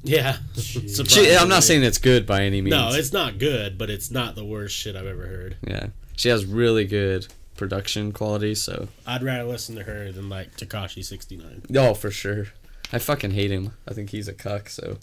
She, 0.06 1.36
I'm 1.36 1.50
not 1.50 1.64
saying 1.64 1.84
it's 1.84 1.98
good 1.98 2.26
by 2.26 2.44
any 2.44 2.62
means. 2.62 2.76
No, 2.76 2.90
it's 2.94 3.12
not 3.12 3.38
good, 3.38 3.78
but 3.78 3.90
it's 3.90 4.10
not 4.10 4.36
the 4.36 4.46
worst 4.46 4.76
shit 4.76 4.96
I've 4.96 5.06
ever 5.06 5.26
heard. 5.28 5.58
yeah. 5.68 5.88
She 6.16 6.30
has 6.30 6.46
really 6.46 6.86
good 6.86 7.28
production 7.56 8.12
quality, 8.12 8.56
so 8.56 8.88
I'd 9.08 9.24
rather 9.24 9.44
listen 9.46 9.76
to 9.76 9.84
her 9.84 10.12
than 10.12 10.28
like 10.30 10.56
Tekashi 10.58 11.04
69. 11.04 11.64
oh 11.76 11.94
for 11.94 12.12
sure. 12.12 12.48
I 12.92 13.00
fucking 13.00 13.32
hate 13.32 13.52
him. 13.52 13.74
I 13.88 13.94
think 13.94 14.10
he's 14.10 14.28
a 14.28 14.34
cuck, 14.34 14.70
so 14.70 14.98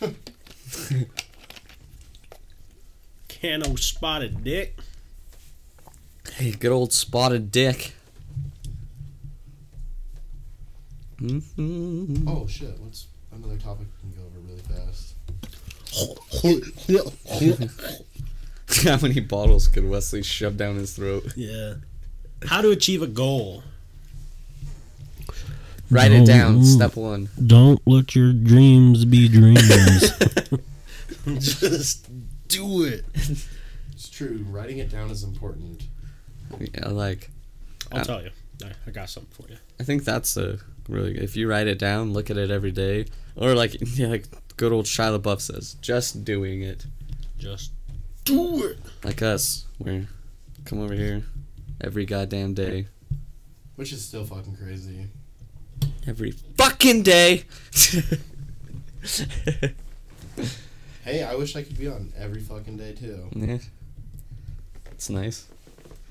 Cano 3.28 3.76
spotted 3.76 4.42
dick. 4.44 4.78
hey, 6.34 6.52
good 6.52 6.72
old 6.72 6.92
spotted 6.92 7.50
dick. 7.52 7.92
Mm-hmm. 11.20 12.28
Oh 12.28 12.46
shit. 12.46 12.78
What's 12.80 13.06
another 13.32 13.56
topic 13.58 13.86
we 14.68 14.74
can 14.74 16.72
go 16.94 17.00
over 17.00 17.40
really 17.40 17.68
fast? 17.68 18.02
How 18.84 18.98
many 18.98 19.20
bottles 19.20 19.68
could 19.68 19.88
Wesley 19.88 20.22
shove 20.22 20.56
down 20.56 20.76
his 20.76 20.94
throat? 20.94 21.32
Yeah. 21.36 21.74
How 22.46 22.60
to 22.60 22.70
achieve 22.70 23.02
a 23.02 23.06
goal. 23.06 23.62
Write 25.90 26.12
it 26.12 26.26
down. 26.26 26.62
Step 26.64 26.96
one. 26.96 27.30
Don't 27.46 27.80
let 27.86 28.14
your 28.14 28.32
dreams 28.34 29.04
be 29.06 29.26
dreams. 29.28 30.12
Just 31.38 32.06
do 32.48 32.84
it. 32.84 33.04
It's 33.14 34.08
true. 34.10 34.44
Writing 34.50 34.78
it 34.78 34.90
down 34.90 35.10
is 35.10 35.22
important. 35.24 35.82
Yeah, 36.58 36.88
like 36.88 37.30
I'll 37.90 38.00
Uh, 38.00 38.04
tell 38.04 38.22
you. 38.22 38.30
I, 38.64 38.72
I 38.86 38.90
got 38.90 39.08
something 39.08 39.30
for 39.32 39.50
you. 39.50 39.58
I 39.80 39.84
think 39.84 40.04
that's 40.04 40.36
a 40.36 40.58
really 40.88 41.16
if 41.18 41.36
you 41.36 41.48
write 41.48 41.66
it 41.68 41.78
down, 41.78 42.12
look 42.12 42.28
at 42.30 42.36
it 42.36 42.50
every 42.50 42.72
day, 42.72 43.06
or 43.36 43.54
like 43.54 43.76
yeah, 43.96 44.08
like 44.08 44.26
good 44.58 44.72
old 44.72 44.84
Shia 44.84 45.18
LaBeouf 45.18 45.40
says, 45.40 45.74
just 45.80 46.24
doing 46.24 46.60
it, 46.62 46.84
Just 47.38 47.70
do 48.24 48.64
it. 48.64 48.78
like 49.02 49.22
us. 49.22 49.64
We're 49.78 50.06
come 50.66 50.80
over 50.80 50.92
here 50.94 51.22
every 51.80 52.04
goddamn 52.04 52.52
day, 52.54 52.88
Which 53.76 53.92
is 53.92 54.04
still 54.04 54.24
fucking 54.24 54.56
crazy. 54.56 55.06
every 56.06 56.32
fucking 56.58 57.02
day. 57.04 57.44
Hey, 61.04 61.22
I 61.22 61.34
wish 61.36 61.56
I 61.56 61.62
could 61.62 61.78
be 61.78 61.88
on 61.88 62.12
every 62.18 62.40
fucking 62.40 62.76
day 62.76 62.92
too. 62.92 63.28
yeah, 63.34 63.58
it's 64.90 65.08
nice. 65.08 65.46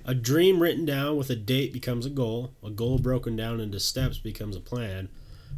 A 0.05 0.15
dream 0.15 0.59
written 0.59 0.85
down 0.85 1.17
with 1.17 1.29
a 1.29 1.35
date 1.35 1.71
becomes 1.71 2.05
a 2.07 2.09
goal. 2.09 2.53
A 2.63 2.71
goal 2.71 2.97
broken 2.97 3.35
down 3.35 3.59
into 3.59 3.79
steps 3.79 4.17
becomes 4.17 4.55
a 4.55 4.59
plan. 4.59 5.09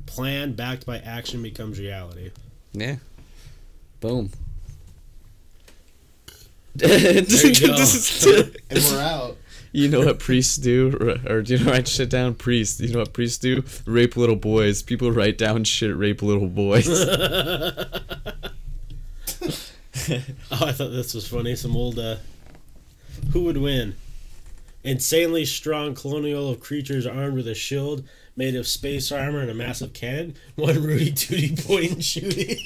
Plan 0.07 0.53
backed 0.53 0.86
by 0.86 0.98
action 0.98 1.41
becomes 1.41 1.80
reality. 1.80 2.32
Yeah, 2.74 2.98
boom. 4.00 4.32
And 6.82 7.28
we're 8.70 9.02
out. 9.02 9.38
You 9.72 9.88
know 9.88 10.00
what 10.06 10.20
priests 10.20 10.56
do, 10.56 10.96
or, 11.00 11.32
or 11.32 11.41
do 11.41 11.56
you 11.56 11.64
know 11.64 11.72
write 11.72 11.88
shit 11.88 12.10
down? 12.10 12.34
Priests. 12.36 12.80
You 12.80 12.94
know 12.94 13.00
what 13.00 13.14
priests 13.14 13.38
do? 13.38 13.64
Rape 13.86 14.18
little 14.18 14.36
boys. 14.36 14.82
People 14.82 15.12
write 15.12 15.38
down 15.38 15.64
shit. 15.64 15.96
Rape 15.96 16.22
little 16.22 16.48
boys. 16.48 16.88
Oh, 20.52 20.66
I 20.66 20.72
thought 20.72 20.90
this 20.90 21.14
was 21.14 21.28
funny. 21.28 21.56
Some 21.56 21.78
old, 21.78 22.00
uh, 22.00 22.16
who 23.32 23.44
would 23.44 23.58
win? 23.58 23.96
Insanely 24.84 25.46
strong 25.46 25.94
colonial 25.94 26.50
of 26.50 26.60
creatures 26.60 27.06
armed 27.06 27.36
with 27.36 27.48
a 27.48 27.54
shield 27.54 28.04
made 28.40 28.56
of 28.56 28.66
space 28.66 29.11
armor 29.11 29.41
and 29.41 29.52
a 29.52 29.53
massive 29.53 29.91
cannon. 29.91 30.34
One 30.56 30.82
Rudy 30.82 31.11
Tooty 31.11 31.57
point 31.57 31.91
and 31.91 32.06
shooting. 32.06 32.57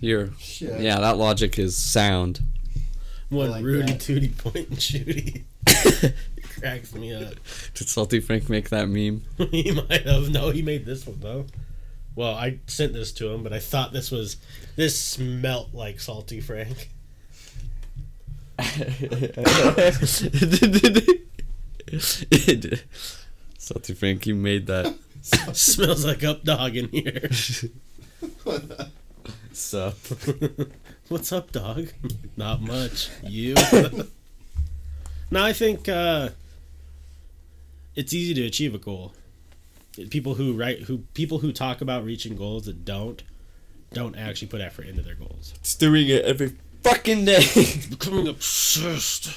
You're, 0.00 0.30
Shit. 0.38 0.80
yeah, 0.80 0.98
that 0.98 1.16
logic 1.16 1.56
is 1.56 1.76
sound. 1.76 2.40
One 3.28 3.52
like 3.52 3.64
Rudy 3.64 3.92
that. 3.92 4.00
Tooty 4.00 4.28
point 4.28 4.68
and 4.68 4.82
shooting. 4.82 5.44
cracks 6.58 6.94
me 6.94 7.14
up. 7.14 7.34
Did 7.74 7.88
Salty 7.88 8.18
Frank 8.18 8.48
make 8.48 8.70
that 8.70 8.88
meme? 8.88 9.22
he 9.50 9.70
might 9.70 10.04
have. 10.06 10.30
No, 10.30 10.50
he 10.50 10.62
made 10.62 10.84
this 10.84 11.06
one 11.06 11.20
though. 11.20 11.46
Well, 12.16 12.34
I 12.34 12.58
sent 12.66 12.92
this 12.92 13.12
to 13.12 13.28
him, 13.28 13.44
but 13.44 13.52
I 13.52 13.60
thought 13.60 13.92
this 13.92 14.10
was 14.10 14.36
this 14.74 15.00
smelt 15.00 15.74
like 15.74 16.00
salty 16.00 16.40
Frank. 16.40 16.90
Salty 23.58 23.94
Frank, 23.94 24.26
you 24.26 24.34
made 24.34 24.66
that. 24.66 24.94
Smells 25.52 26.04
like 26.06 26.24
up 26.24 26.42
dog 26.44 26.76
in 26.76 26.88
here. 26.88 27.28
Sup? 29.52 29.94
What's 31.08 31.32
up, 31.32 31.52
dog? 31.52 31.88
Not 32.36 32.62
much. 32.62 33.10
You? 33.22 33.54
now 35.30 35.44
I 35.44 35.52
think 35.52 35.88
uh, 35.88 36.30
it's 37.94 38.12
easy 38.14 38.34
to 38.34 38.44
achieve 38.46 38.74
a 38.74 38.78
goal. 38.78 39.12
People 40.10 40.34
who 40.34 40.54
write 40.54 40.80
who 40.82 40.98
people 41.14 41.38
who 41.38 41.52
talk 41.52 41.80
about 41.80 42.04
reaching 42.04 42.36
goals 42.36 42.66
that 42.66 42.84
don't 42.84 43.22
don't 43.92 44.16
actually 44.16 44.48
put 44.48 44.60
effort 44.60 44.86
into 44.86 45.02
their 45.02 45.14
goals. 45.14 45.52
It's 45.56 45.74
doing 45.74 46.08
it 46.08 46.24
every 46.24 46.56
fucking 46.88 47.24
day. 47.24 47.44
Becoming 47.90 48.28
obsessed. 48.28 49.36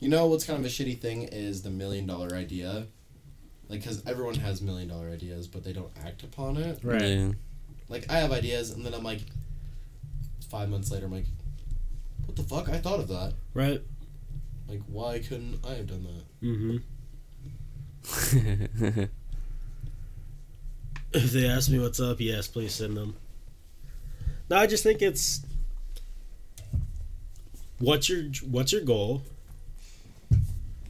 You 0.00 0.08
know 0.08 0.26
what's 0.26 0.44
kind 0.44 0.58
of 0.58 0.64
a 0.64 0.68
shitty 0.68 1.00
thing 1.00 1.24
is 1.24 1.62
the 1.62 1.70
million 1.70 2.06
dollar 2.06 2.34
idea. 2.34 2.86
Like, 3.68 3.80
because 3.80 4.02
everyone 4.06 4.36
has 4.36 4.62
million 4.62 4.88
dollar 4.88 5.10
ideas, 5.10 5.46
but 5.46 5.64
they 5.64 5.72
don't 5.72 5.92
act 6.04 6.22
upon 6.22 6.56
it. 6.56 6.78
Right. 6.82 7.02
Yeah. 7.02 7.32
Like, 7.88 8.10
I 8.10 8.18
have 8.18 8.32
ideas, 8.32 8.70
and 8.70 8.84
then 8.84 8.94
I'm 8.94 9.02
like, 9.02 9.20
five 10.50 10.68
months 10.68 10.90
later, 10.90 11.06
I'm 11.06 11.12
like, 11.12 11.26
what 12.26 12.36
the 12.36 12.42
fuck? 12.42 12.68
I 12.68 12.78
thought 12.78 13.00
of 13.00 13.08
that. 13.08 13.34
Right. 13.54 13.82
Like, 14.68 14.82
why 14.86 15.18
couldn't 15.18 15.60
I 15.66 15.74
have 15.74 15.86
done 15.86 16.04
that? 16.04 16.46
Mm-hmm. 16.46 16.76
If 21.12 21.32
they 21.32 21.48
ask 21.48 21.70
me 21.70 21.78
what's 21.78 22.00
up, 22.00 22.20
yes, 22.20 22.48
please 22.48 22.74
send 22.74 22.96
them. 22.96 23.16
No, 24.50 24.56
I 24.56 24.66
just 24.66 24.82
think 24.82 25.00
it's 25.00 25.40
what's 27.78 28.08
your 28.08 28.24
what's 28.50 28.72
your 28.72 28.82
goal? 28.82 29.22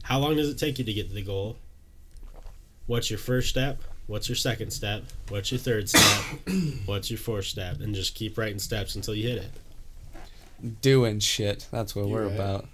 How 0.03 0.19
long 0.19 0.35
does 0.35 0.49
it 0.49 0.57
take 0.57 0.79
you 0.79 0.85
to 0.85 0.93
get 0.93 1.09
to 1.09 1.13
the 1.15 1.21
goal? 1.21 1.57
What's 2.87 3.09
your 3.09 3.19
first 3.19 3.49
step? 3.49 3.81
What's 4.07 4.27
your 4.27 4.35
second 4.35 4.71
step? 4.71 5.03
What's 5.29 5.51
your 5.51 5.59
third 5.59 5.87
step? 5.87 6.23
what's 6.85 7.11
your 7.11 7.19
fourth 7.19 7.45
step? 7.45 7.79
And 7.79 7.93
just 7.93 8.15
keep 8.15 8.37
writing 8.37 8.57
steps 8.57 8.95
until 8.95 9.13
you 9.13 9.29
hit 9.29 9.37
it. 9.43 10.81
Doing 10.81 11.19
shit. 11.19 11.67
That's 11.71 11.95
what 11.95 12.07
we're 12.07 12.21
You're 12.21 12.29
right. 12.29 12.35
about. 12.35 12.65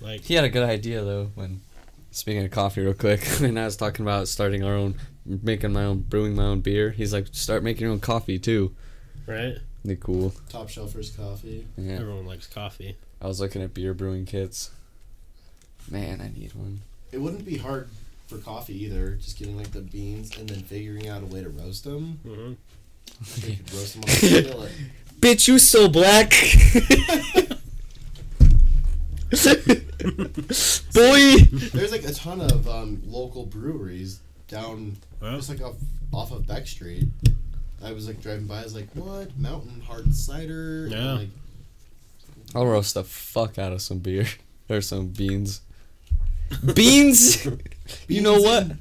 Like 0.00 0.20
He 0.20 0.34
had 0.34 0.44
a 0.44 0.50
good 0.50 0.68
idea 0.68 1.02
though 1.02 1.30
when 1.34 1.62
speaking 2.10 2.44
of 2.44 2.50
coffee 2.50 2.82
real 2.82 2.92
quick 2.92 3.24
when 3.40 3.56
I 3.56 3.64
was 3.64 3.76
talking 3.76 4.04
about 4.04 4.28
starting 4.28 4.62
our 4.62 4.74
own 4.74 4.96
making 5.24 5.72
my 5.72 5.84
own 5.84 6.00
brewing 6.00 6.34
my 6.36 6.44
own 6.44 6.60
beer. 6.60 6.90
He's 6.90 7.14
like 7.14 7.28
start 7.32 7.62
making 7.62 7.82
your 7.82 7.92
own 7.92 8.00
coffee 8.00 8.38
too. 8.38 8.74
right? 9.26 9.56
Be 9.86 9.96
cool. 9.96 10.32
Top 10.50 10.68
shelfers 10.68 11.16
coffee. 11.16 11.66
Yeah. 11.78 11.94
Everyone 11.94 12.26
likes 12.26 12.46
coffee. 12.46 12.96
I 13.22 13.26
was 13.28 13.40
looking 13.40 13.62
at 13.62 13.72
beer 13.72 13.94
brewing 13.94 14.26
kits. 14.26 14.70
Man, 15.90 16.20
I 16.20 16.28
need 16.38 16.52
one. 16.54 16.80
It 17.12 17.18
wouldn't 17.20 17.44
be 17.44 17.56
hard 17.56 17.88
for 18.26 18.38
coffee 18.38 18.84
either. 18.84 19.12
Just 19.12 19.38
getting 19.38 19.56
like 19.56 19.70
the 19.72 19.80
beans 19.80 20.36
and 20.36 20.48
then 20.48 20.62
figuring 20.62 21.08
out 21.08 21.22
a 21.22 21.26
way 21.26 21.42
to 21.42 21.48
roast 21.48 21.84
them. 21.84 22.18
hmm 22.24 22.52
You 23.48 23.56
could 23.56 23.72
roast 23.74 23.94
them 23.94 24.02
on 24.02 24.08
the 24.08 24.12
skillet. 24.42 24.72
Bitch, 25.20 25.46
you 25.46 25.58
so 25.60 25.88
black. 25.88 26.30
Boy. 30.94 31.36
There's 31.72 31.92
like 31.92 32.04
a 32.04 32.12
ton 32.12 32.40
of 32.40 32.68
um, 32.68 33.02
local 33.06 33.46
breweries 33.46 34.20
down 34.48 34.96
Well, 35.20 35.36
just 35.36 35.48
like 35.48 35.62
off 35.62 35.76
off 36.12 36.32
of 36.32 36.46
Beck 36.46 36.66
Street. 36.66 37.06
I 37.82 37.92
was 37.92 38.06
like 38.06 38.20
driving 38.20 38.46
by. 38.46 38.60
I 38.60 38.64
was 38.64 38.74
like, 38.74 38.88
"What? 38.94 39.36
Mountain 39.38 39.80
Hard 39.86 40.14
Cider?" 40.14 40.84
And, 40.84 40.92
Yeah. 40.92 41.12
like, 41.14 41.28
I'll 42.54 42.66
roast 42.66 42.94
the 42.94 43.04
fuck 43.04 43.58
out 43.58 43.72
of 43.72 43.80
some 43.82 43.98
beer 43.98 44.26
or 44.68 44.80
some 44.80 45.08
beans. 45.08 45.60
Beans? 46.74 47.44
you 48.08 48.20
know 48.20 48.34
Beans 48.34 48.44
what? 48.44 48.62
and- 48.64 48.78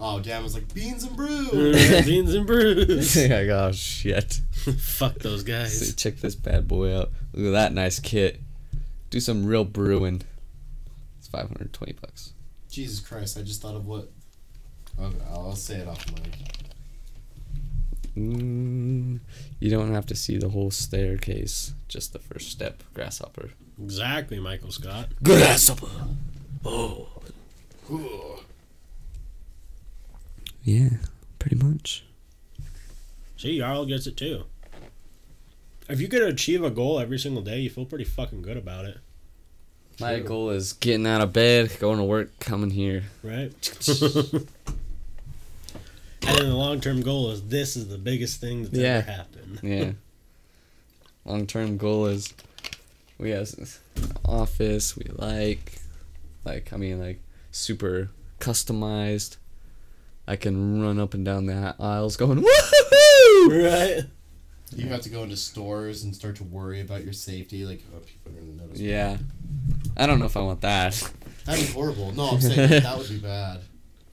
oh 0.00 0.20
damn! 0.20 0.40
I 0.40 0.42
was 0.42 0.54
like 0.54 0.72
beans 0.74 1.04
and 1.04 1.16
brew. 1.16 1.72
beans 2.04 2.34
and 2.34 2.46
brews. 2.46 3.16
like, 3.16 3.30
oh 3.48 3.70
shit. 3.72 4.40
Fuck 4.78 5.14
those 5.20 5.42
So 5.42 5.46
guys. 5.46 5.94
check 5.94 6.16
this 6.16 6.34
bad 6.34 6.66
boy 6.66 6.96
out. 6.98 7.10
Look 7.32 7.46
at 7.46 7.50
that 7.52 7.72
nice 7.72 8.00
kit. 8.00 8.40
Do 9.10 9.20
some 9.20 9.46
real 9.46 9.64
brewing. 9.64 10.22
It's 11.18 11.28
520 11.28 11.92
bucks. 12.00 12.32
Jesus 12.70 12.98
Christ! 13.00 13.38
I 13.38 13.42
just 13.42 13.62
thought 13.62 13.76
of 13.76 13.86
what. 13.86 14.10
Okay, 15.00 15.16
I'll 15.30 15.54
say 15.54 15.76
it 15.76 15.86
off 15.88 16.04
mic. 16.12 16.32
Mm, 18.16 19.20
you 19.60 19.70
don't 19.70 19.92
have 19.92 20.06
to 20.06 20.14
see 20.16 20.38
the 20.38 20.48
whole 20.48 20.70
staircase. 20.70 21.74
Just 21.88 22.12
the 22.12 22.18
first 22.18 22.50
step. 22.50 22.82
Grasshopper. 22.94 23.50
Exactly, 23.82 24.40
Michael 24.40 24.70
Scott. 24.72 25.08
Grasshopper. 25.22 25.88
Oh. 26.64 27.08
Ooh. 27.90 28.38
Yeah, 30.64 30.88
pretty 31.38 31.56
much. 31.56 32.04
See, 33.36 33.58
Jarl 33.58 33.84
gets 33.86 34.06
it 34.06 34.16
too. 34.16 34.44
If 35.88 36.00
you 36.00 36.08
could 36.08 36.22
achieve 36.22 36.64
a 36.64 36.70
goal 36.70 36.98
every 36.98 37.18
single 37.18 37.42
day, 37.42 37.60
you 37.60 37.70
feel 37.70 37.84
pretty 37.84 38.04
fucking 38.04 38.42
good 38.42 38.56
about 38.56 38.86
it, 38.86 38.98
My 40.00 40.16
True. 40.16 40.24
goal 40.24 40.50
is 40.50 40.72
getting 40.72 41.06
out 41.06 41.20
of 41.20 41.32
bed, 41.32 41.70
going 41.78 41.98
to 41.98 42.04
work, 42.04 42.36
coming 42.40 42.70
here. 42.70 43.04
right? 43.22 43.52
and 46.26 46.38
then 46.38 46.48
the 46.48 46.54
long 46.56 46.80
term 46.80 47.02
goal 47.02 47.30
is 47.30 47.42
this 47.48 47.76
is 47.76 47.88
the 47.88 47.98
biggest 47.98 48.40
thing 48.40 48.64
that's 48.64 48.74
Yeah. 48.76 48.98
ever 48.98 49.10
happened. 49.10 49.60
Yeah. 49.62 49.92
Long 51.24 51.46
term 51.46 51.76
goal 51.76 52.06
is 52.06 52.32
we 53.18 53.30
have 53.30 53.52
an 53.58 53.66
office 54.24 54.96
we 54.96 55.04
like, 55.14 55.72
like 56.44 56.72
I 56.72 56.76
mean 56.76 57.00
like 57.00 57.20
super 57.50 58.10
customized. 58.40 59.36
I 60.28 60.36
can 60.36 60.82
run 60.82 60.98
up 60.98 61.14
and 61.14 61.24
down 61.24 61.46
the 61.46 61.74
aisles 61.78 62.16
going 62.16 62.42
woohoo. 62.42 63.48
Right? 63.48 64.04
You 64.74 64.88
have 64.88 65.02
to 65.02 65.08
go 65.08 65.22
into 65.22 65.36
stores 65.36 66.02
and 66.02 66.14
start 66.14 66.34
to 66.36 66.44
worry 66.44 66.80
about 66.80 67.04
your 67.04 67.12
safety. 67.12 67.64
Like, 67.64 67.82
oh, 67.94 68.00
people 68.00 68.32
are 68.32 68.40
gonna 68.40 68.62
notice. 68.66 68.80
me. 68.80 68.90
Yeah, 68.90 69.18
I 69.96 70.06
don't 70.06 70.18
know 70.18 70.24
if 70.26 70.36
I 70.36 70.40
want 70.40 70.60
that. 70.62 70.92
That'd 71.44 71.64
be 71.66 71.72
horrible. 71.72 72.10
No, 72.12 72.30
I'm 72.30 72.40
saying 72.40 72.82
that 72.82 72.98
would 72.98 73.08
be 73.08 73.18
bad. 73.18 73.60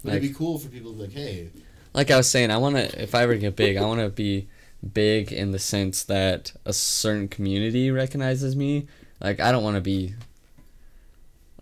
But 0.03 0.09
Like- 0.13 0.17
it'd 0.19 0.29
be 0.29 0.35
cool 0.35 0.59
for 0.59 0.69
people 0.69 0.91
to 0.91 0.97
be 0.97 1.03
like, 1.05 1.13
hey, 1.13 1.49
Like 1.93 2.11
I 2.11 2.17
was 2.17 2.29
saying, 2.29 2.51
I 2.51 2.57
want 2.57 2.75
to. 2.75 3.01
If 3.01 3.13
I 3.13 3.23
ever 3.23 3.35
get 3.35 3.55
big, 3.55 3.77
I 3.77 3.85
want 3.85 4.01
to 4.01 4.09
be 4.09 4.47
big 4.91 5.31
in 5.31 5.51
the 5.51 5.59
sense 5.59 6.03
that 6.03 6.53
a 6.65 6.73
certain 6.73 7.27
community 7.27 7.91
recognizes 7.91 8.55
me. 8.55 8.87
Like 9.21 9.39
I 9.39 9.51
don't 9.51 9.63
want 9.63 9.75
to 9.75 9.81
be 9.81 10.15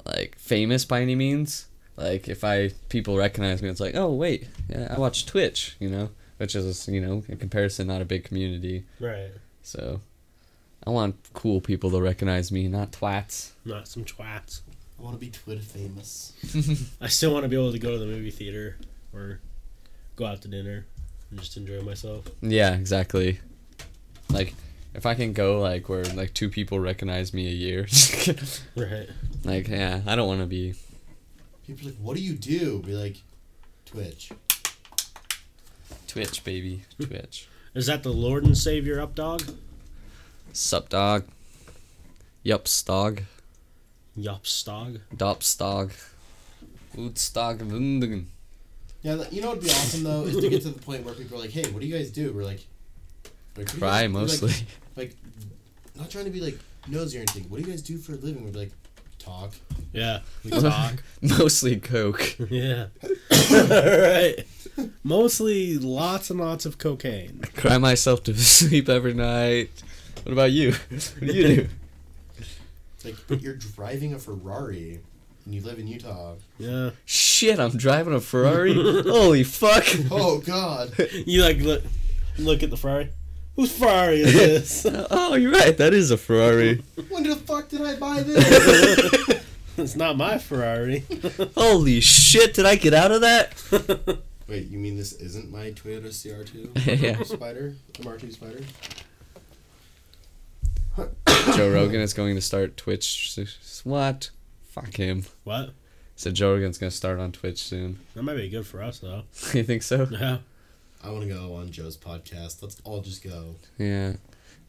like 0.05 0.37
famous 0.37 0.85
by 0.85 1.01
any 1.01 1.15
means. 1.15 1.67
Like 1.97 2.27
if 2.27 2.43
I 2.43 2.71
people 2.89 3.17
recognize 3.17 3.61
me, 3.61 3.69
it's 3.69 3.79
like, 3.79 3.95
oh 3.95 4.11
wait, 4.11 4.47
yeah, 4.69 4.93
I 4.95 4.99
watch 4.99 5.25
Twitch, 5.25 5.75
you 5.79 5.89
know, 5.89 6.09
which 6.37 6.55
is 6.55 6.87
you 6.87 7.01
know 7.01 7.23
in 7.27 7.37
comparison 7.37 7.87
not 7.87 8.01
a 8.01 8.05
big 8.05 8.23
community. 8.23 8.85
Right. 8.99 9.31
So 9.61 10.01
I 10.85 10.89
want 10.89 11.15
cool 11.33 11.61
people 11.61 11.91
to 11.91 12.01
recognize 12.01 12.51
me, 12.51 12.67
not 12.67 12.91
twats. 12.91 13.51
Not 13.65 13.87
some 13.87 14.05
twats. 14.05 14.61
I 14.99 15.03
want 15.03 15.15
to 15.15 15.19
be 15.19 15.31
Twitter 15.31 15.61
famous. 15.61 16.33
I 17.01 17.07
still 17.07 17.33
want 17.33 17.43
to 17.43 17.49
be 17.49 17.55
able 17.55 17.71
to 17.71 17.79
go 17.79 17.91
to 17.91 17.99
the 17.99 18.05
movie 18.05 18.31
theater 18.31 18.77
or 19.13 19.39
go 20.21 20.27
out 20.27 20.41
to 20.43 20.47
dinner 20.47 20.85
and 21.29 21.39
just 21.39 21.57
enjoy 21.57 21.81
myself. 21.81 22.25
Yeah, 22.41 22.75
exactly. 22.75 23.39
Like 24.29 24.53
if 24.93 25.05
I 25.05 25.15
can 25.15 25.33
go 25.33 25.59
like 25.59 25.89
where 25.89 26.03
like 26.03 26.33
two 26.33 26.49
people 26.49 26.79
recognize 26.79 27.33
me 27.33 27.47
a 27.47 27.51
year. 27.51 27.87
Right. 28.75 29.09
Like, 29.43 29.67
yeah, 29.67 30.01
I 30.05 30.15
don't 30.15 30.27
want 30.27 30.41
to 30.41 30.45
be. 30.45 30.75
People 31.65 31.87
are 31.87 31.91
like, 31.91 31.99
what 31.99 32.15
do 32.15 32.21
you 32.21 32.35
do? 32.35 32.79
Be 32.85 32.93
like, 32.93 33.17
Twitch. 33.85 34.31
Twitch, 36.07 36.43
baby. 36.43 36.83
Twitch. 36.99 37.47
Is 37.73 37.87
that 37.87 38.03
the 38.03 38.13
Lord 38.13 38.43
and 38.43 38.55
Savior 38.55 39.01
up 39.01 39.15
dog? 39.15 39.41
Sup, 40.53 40.87
dog? 40.89 41.25
Yups, 42.45 42.85
dog. 42.85 43.23
Yups 44.17 44.63
dog. 44.63 44.99
Dops, 45.15 45.57
dog. 45.57 45.91
Ootstog, 46.95 47.59
vundigen. 47.59 48.25
Yeah, 49.03 49.23
you 49.31 49.41
know 49.41 49.49
what'd 49.49 49.63
be 49.63 49.69
awesome 49.69 50.03
though 50.03 50.23
is 50.23 50.37
to 50.37 50.49
get 50.49 50.61
to 50.63 50.69
the 50.69 50.79
point 50.79 51.03
where 51.03 51.13
people 51.15 51.37
are 51.37 51.41
like, 51.41 51.49
hey, 51.51 51.69
what 51.71 51.81
do 51.81 51.87
you 51.87 51.95
guys 51.95 52.11
do? 52.11 52.31
We're 52.33 52.43
like, 52.43 52.65
like, 53.23 53.33
what 53.55 53.67
do 53.67 53.73
you 53.73 53.79
Cry 53.79 54.01
guys- 54.07 54.13
we're 54.13 54.19
like- 54.19 54.27
mostly. 54.41 54.53
Like, 54.97 55.15
not 55.95 56.09
trying 56.09 56.25
to 56.25 56.31
be 56.31 56.41
like 56.41 56.59
nosy 56.87 57.17
or 57.17 57.21
anything. 57.21 57.43
What 57.49 57.59
do 57.59 57.63
you 57.65 57.71
guys 57.71 57.81
do 57.81 57.97
for 57.97 58.11
a 58.13 58.17
living? 58.17 58.43
We're 58.43 58.51
like, 58.59 58.71
talk. 59.19 59.53
Yeah. 59.93 60.19
We 60.43 60.51
talk. 60.61 61.01
mostly 61.21 61.77
coke. 61.79 62.35
yeah. 62.49 62.87
right. 63.59 64.35
Mostly 65.03 65.77
lots 65.77 66.29
and 66.29 66.39
lots 66.39 66.65
of 66.65 66.77
cocaine. 66.77 67.41
Cry 67.55 67.77
myself 67.77 68.23
to 68.23 68.35
sleep 68.37 68.89
every 68.89 69.13
night. 69.13 69.69
What 70.23 70.33
about 70.33 70.51
you? 70.51 70.73
What 70.73 71.19
do 71.21 71.25
you 71.25 71.47
do? 71.47 71.67
Like, 73.05 73.15
but 73.27 73.41
you're 73.41 73.55
driving 73.55 74.13
a 74.13 74.19
Ferrari 74.19 74.99
and 75.51 75.59
you 75.61 75.67
live 75.69 75.79
in 75.79 75.87
Utah. 75.87 76.35
Yeah. 76.57 76.91
Shit, 77.03 77.59
I'm 77.59 77.71
driving 77.75 78.13
a 78.13 78.21
Ferrari. 78.21 78.73
Holy 79.03 79.43
fuck. 79.43 79.83
Oh 80.09 80.39
God. 80.39 80.93
You 81.25 81.43
like 81.43 81.57
look 81.57 81.83
look 82.37 82.63
at 82.63 82.69
the 82.69 82.77
Ferrari. 82.77 83.09
Whose 83.57 83.77
Ferrari 83.77 84.21
is 84.21 84.33
this? 84.83 84.87
Oh, 85.11 85.35
you're 85.35 85.51
right. 85.51 85.77
That 85.77 85.93
is 85.93 86.09
a 86.09 86.15
Ferrari. 86.17 86.81
when 87.09 87.23
the 87.23 87.35
fuck 87.35 87.67
did 87.67 87.81
I 87.81 87.97
buy 87.97 88.23
this? 88.23 89.43
it's 89.77 89.97
not 89.97 90.15
my 90.15 90.37
Ferrari. 90.37 91.03
Holy 91.57 91.99
shit, 91.99 92.53
did 92.53 92.65
I 92.65 92.75
get 92.75 92.93
out 92.93 93.11
of 93.11 93.19
that? 93.21 93.53
Wait, 94.47 94.69
you 94.69 94.79
mean 94.79 94.95
this 94.95 95.11
isn't 95.13 95.51
my 95.51 95.71
Toyota 95.71 96.07
CR2 96.07 97.01
Yeah. 97.01 97.21
Spider, 97.23 97.75
MR2 97.95 98.31
Spider? 98.31 98.61
Joe 101.57 101.69
Rogan 101.71 101.99
is 102.01 102.13
going 102.13 102.35
to 102.35 102.41
start 102.41 102.77
Twitch. 102.77 103.37
What? 103.83 104.29
Fuck 104.71 104.95
him. 104.95 105.25
what? 105.43 105.71
So 106.15 106.31
Joe 106.31 106.53
Rogan's 106.53 106.77
gonna 106.77 106.91
start 106.91 107.19
on 107.19 107.31
Twitch 107.31 107.63
soon. 107.63 107.99
That 108.15 108.23
might 108.23 108.35
be 108.35 108.49
good 108.49 108.65
for 108.65 108.81
us 108.81 108.99
though. 108.99 109.23
you 109.53 109.63
think 109.63 109.83
so? 109.83 110.07
Yeah. 110.11 110.37
I 111.03 111.09
want 111.09 111.23
to 111.23 111.29
go 111.33 111.55
on 111.55 111.71
Joe's 111.71 111.97
podcast. 111.97 112.61
Let's 112.61 112.79
all 112.83 113.01
just 113.01 113.23
go. 113.23 113.55
Yeah. 113.77 114.13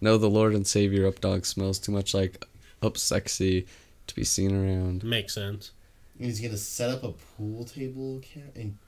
No, 0.00 0.16
the 0.18 0.30
Lord 0.30 0.54
and 0.54 0.66
Savior 0.66 1.06
Up 1.06 1.20
Dog 1.20 1.44
smells 1.44 1.78
too 1.78 1.92
much 1.92 2.14
like 2.14 2.44
Up 2.82 2.96
Sexy 2.96 3.66
to 4.06 4.14
be 4.14 4.24
seen 4.24 4.50
around. 4.54 5.04
Makes 5.04 5.34
sense. 5.34 5.72
He's 6.18 6.40
gonna 6.40 6.56
set 6.56 6.90
up 6.90 7.04
a 7.04 7.12
pool 7.12 7.64
table 7.64 8.20
cam- 8.22 8.50
and 8.56 8.78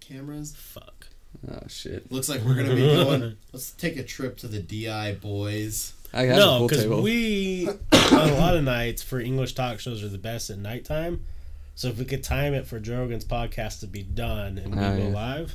cameras. 0.00 0.54
Fuck. 0.56 1.06
Oh 1.50 1.58
shit! 1.68 2.10
Looks 2.12 2.28
like 2.28 2.42
we're 2.42 2.54
gonna 2.54 2.74
be 2.74 2.80
going. 3.04 3.36
Let's 3.52 3.72
take 3.72 3.96
a 3.96 4.02
trip 4.04 4.36
to 4.38 4.48
the 4.48 4.60
DI 4.60 5.14
boys. 5.20 5.92
I 6.14 6.22
have 6.26 6.36
a 6.36 6.40
No, 6.40 6.58
pool 6.58 6.68
because 6.68 6.82
table. 6.84 7.02
we 7.02 7.68
on 7.68 8.28
a 8.28 8.34
lot 8.36 8.56
of 8.56 8.62
nights 8.64 9.02
for 9.02 9.18
English 9.20 9.54
talk 9.54 9.80
shows 9.80 10.02
are 10.04 10.08
the 10.08 10.18
best 10.18 10.48
at 10.50 10.58
nighttime. 10.58 11.24
So 11.74 11.88
if 11.88 11.98
we 11.98 12.04
could 12.04 12.22
time 12.22 12.54
it 12.54 12.66
for 12.66 12.78
Joe 12.78 12.98
Rogan's 13.00 13.24
podcast 13.24 13.80
to 13.80 13.86
be 13.88 14.02
done 14.04 14.58
and 14.58 14.74
we 14.76 14.80
Oh, 14.80 14.96
go 14.96 15.02
yeah. 15.08 15.14
live, 15.14 15.54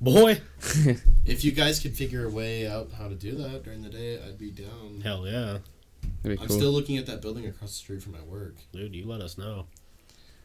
boy, 0.00 0.40
If 1.26 1.42
you 1.44 1.50
guys 1.52 1.80
could 1.80 1.96
figure 1.96 2.24
a 2.26 2.30
way 2.30 2.66
out 2.68 2.92
how 2.96 3.08
to 3.08 3.14
do 3.14 3.34
that 3.36 3.64
during 3.64 3.82
the 3.82 3.88
day, 3.88 4.20
I'd 4.22 4.38
be 4.38 4.50
down. 4.50 5.00
hell 5.02 5.26
yeah, 5.26 5.58
That'd 6.22 6.40
I'm 6.40 6.46
cool. 6.46 6.56
still 6.56 6.70
looking 6.70 6.96
at 6.96 7.06
that 7.06 7.20
building 7.22 7.46
across 7.46 7.70
the 7.70 7.76
street 7.78 8.02
from 8.02 8.12
my 8.12 8.22
work. 8.22 8.54
dude, 8.72 8.94
you 8.94 9.06
let 9.06 9.20
us 9.20 9.36
know. 9.36 9.66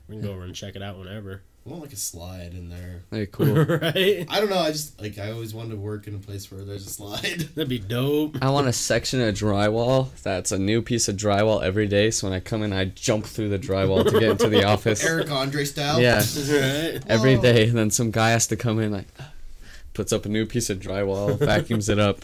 We 0.08 0.16
can 0.16 0.24
go 0.24 0.32
over 0.32 0.44
and 0.44 0.56
check 0.56 0.76
it 0.76 0.82
out 0.82 0.98
whenever. 0.98 1.44
I 1.70 1.72
want 1.72 1.84
like 1.84 1.94
a 1.94 1.98
slide 1.98 2.56
in 2.56 2.70
there. 2.70 3.04
That'd 3.12 3.32
cool. 3.32 3.54
right? 3.54 4.26
I 4.28 4.40
don't 4.40 4.50
know. 4.50 4.58
I 4.58 4.72
just 4.72 5.00
like 5.00 5.20
I 5.20 5.32
always 5.32 5.54
wanted 5.54 5.72
to 5.72 5.76
work 5.76 6.08
in 6.08 6.16
a 6.16 6.18
place 6.18 6.52
where 6.52 6.64
there's 6.64 6.88
a 6.88 6.90
slide. 6.90 7.22
That'd 7.56 7.70
be 7.70 7.78
dope. 7.78 8.38
I 8.42 8.50
want 8.50 8.68
a 8.68 8.74
section 8.74 9.22
of 9.22 9.36
drywall 9.36 10.10
that's 10.24 10.52
a 10.52 10.58
new 10.58 10.82
piece 10.82 11.08
of 11.08 11.16
drywall 11.16 11.62
every 11.62 11.86
day. 11.86 12.10
So 12.10 12.28
when 12.28 12.36
I 12.36 12.40
come 12.40 12.64
in, 12.64 12.74
I 12.74 12.86
jump 12.86 13.26
through 13.26 13.50
the 13.50 13.60
drywall 13.60 14.04
to 14.04 14.20
get 14.20 14.32
into 14.32 14.50
the 14.50 14.64
office. 14.68 15.06
Eric 15.06 15.30
Andre 15.30 15.64
style. 15.64 16.02
Yeah, 16.02 16.16
right? 16.16 17.04
every 17.06 17.36
Whoa. 17.36 17.42
day. 17.44 17.68
And 17.68 17.78
then 17.78 17.92
some 17.92 18.10
guy 18.10 18.32
has 18.32 18.48
to 18.48 18.56
come 18.56 18.80
in 18.80 18.92
like, 18.92 19.08
puts 19.94 20.12
up 20.12 20.26
a 20.26 20.30
new 20.30 20.48
piece 20.48 20.72
of 20.72 20.80
drywall, 20.80 21.38
vacuums 21.38 21.88
it 21.88 22.00
up. 22.00 22.22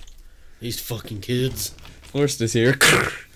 These 0.59 0.79
fucking 0.79 1.21
kids. 1.21 1.75
Forrest 2.01 2.41
is 2.41 2.53
here. 2.53 2.79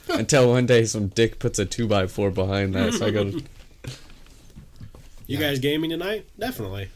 Until 0.08 0.50
one 0.50 0.66
day 0.66 0.86
some 0.86 1.10
dick 1.10 1.38
puts 1.38 1.60
a 1.60 1.68
two 1.68 1.88
by 1.88 2.08
four 2.08 2.32
behind 2.32 2.74
that, 2.74 2.94
so 2.94 3.06
I 3.06 3.12
go. 3.12 3.32
You 5.30 5.38
Yeah. 5.38 5.50
guys 5.50 5.60
gaming 5.60 5.92
tonight? 5.92 6.26
Definitely. 6.40 6.90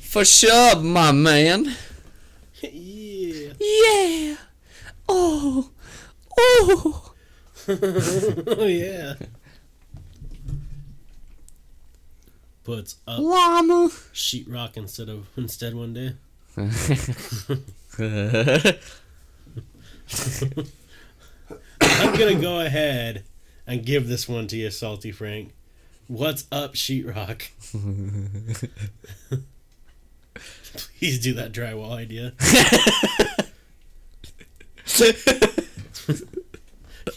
For 0.00 0.24
sure, 0.24 0.76
my 0.80 1.12
man. 1.12 1.76
yeah. 2.62 3.52
Yeah. 3.60 4.36
Oh. 5.06 5.68
Oh. 6.38 7.12
oh 7.68 8.64
yeah. 8.64 9.14
Puts 12.64 12.96
up 13.06 13.18
Llama. 13.20 13.90
sheetrock 14.14 14.78
instead 14.78 15.10
of 15.10 15.28
instead 15.36 15.74
one 15.74 15.92
day. 15.92 16.14
I'm 21.82 22.18
gonna 22.18 22.40
go 22.40 22.60
ahead 22.60 23.24
and 23.66 23.84
give 23.84 24.08
this 24.08 24.26
one 24.26 24.46
to 24.48 24.56
you, 24.56 24.70
Salty 24.70 25.12
Frank. 25.12 25.52
What's 26.08 26.46
up, 26.50 26.72
sheetrock? 26.72 27.48
Please 30.98 31.20
do 31.20 31.34
that 31.34 31.52
drywall 31.52 31.92
idea. 31.92 32.32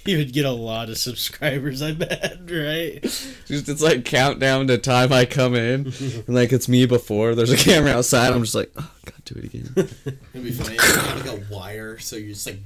You 0.06 0.18
would 0.18 0.34
get 0.34 0.44
a 0.44 0.52
lot 0.52 0.90
of 0.90 0.98
subscribers, 0.98 1.82
I 1.82 1.94
bet, 1.94 2.40
right? 2.52 3.02
just 3.02 3.70
it's 3.70 3.82
like 3.82 4.04
countdown 4.04 4.68
to 4.68 4.78
time 4.78 5.14
I 5.14 5.24
come 5.24 5.56
in, 5.56 5.86
and 5.86 6.28
like 6.28 6.52
it's 6.52 6.68
me 6.68 6.86
before. 6.86 7.34
There's 7.34 7.52
a 7.52 7.58
camera 7.58 7.92
outside. 7.92 8.34
I'm 8.34 8.44
just 8.44 8.56
like, 8.56 8.72
oh 8.76 8.92
god, 9.06 9.24
do 9.24 9.36
it 9.40 9.46
again. 9.46 9.70
It'd 10.34 10.44
be 10.44 10.52
funny. 10.52 10.74
You 10.74 10.82
have 10.82 11.26
like 11.26 11.40
a 11.40 11.54
wire, 11.54 11.98
so 11.98 12.18
you're 12.18 12.34
just 12.34 12.46
like. 12.46 12.60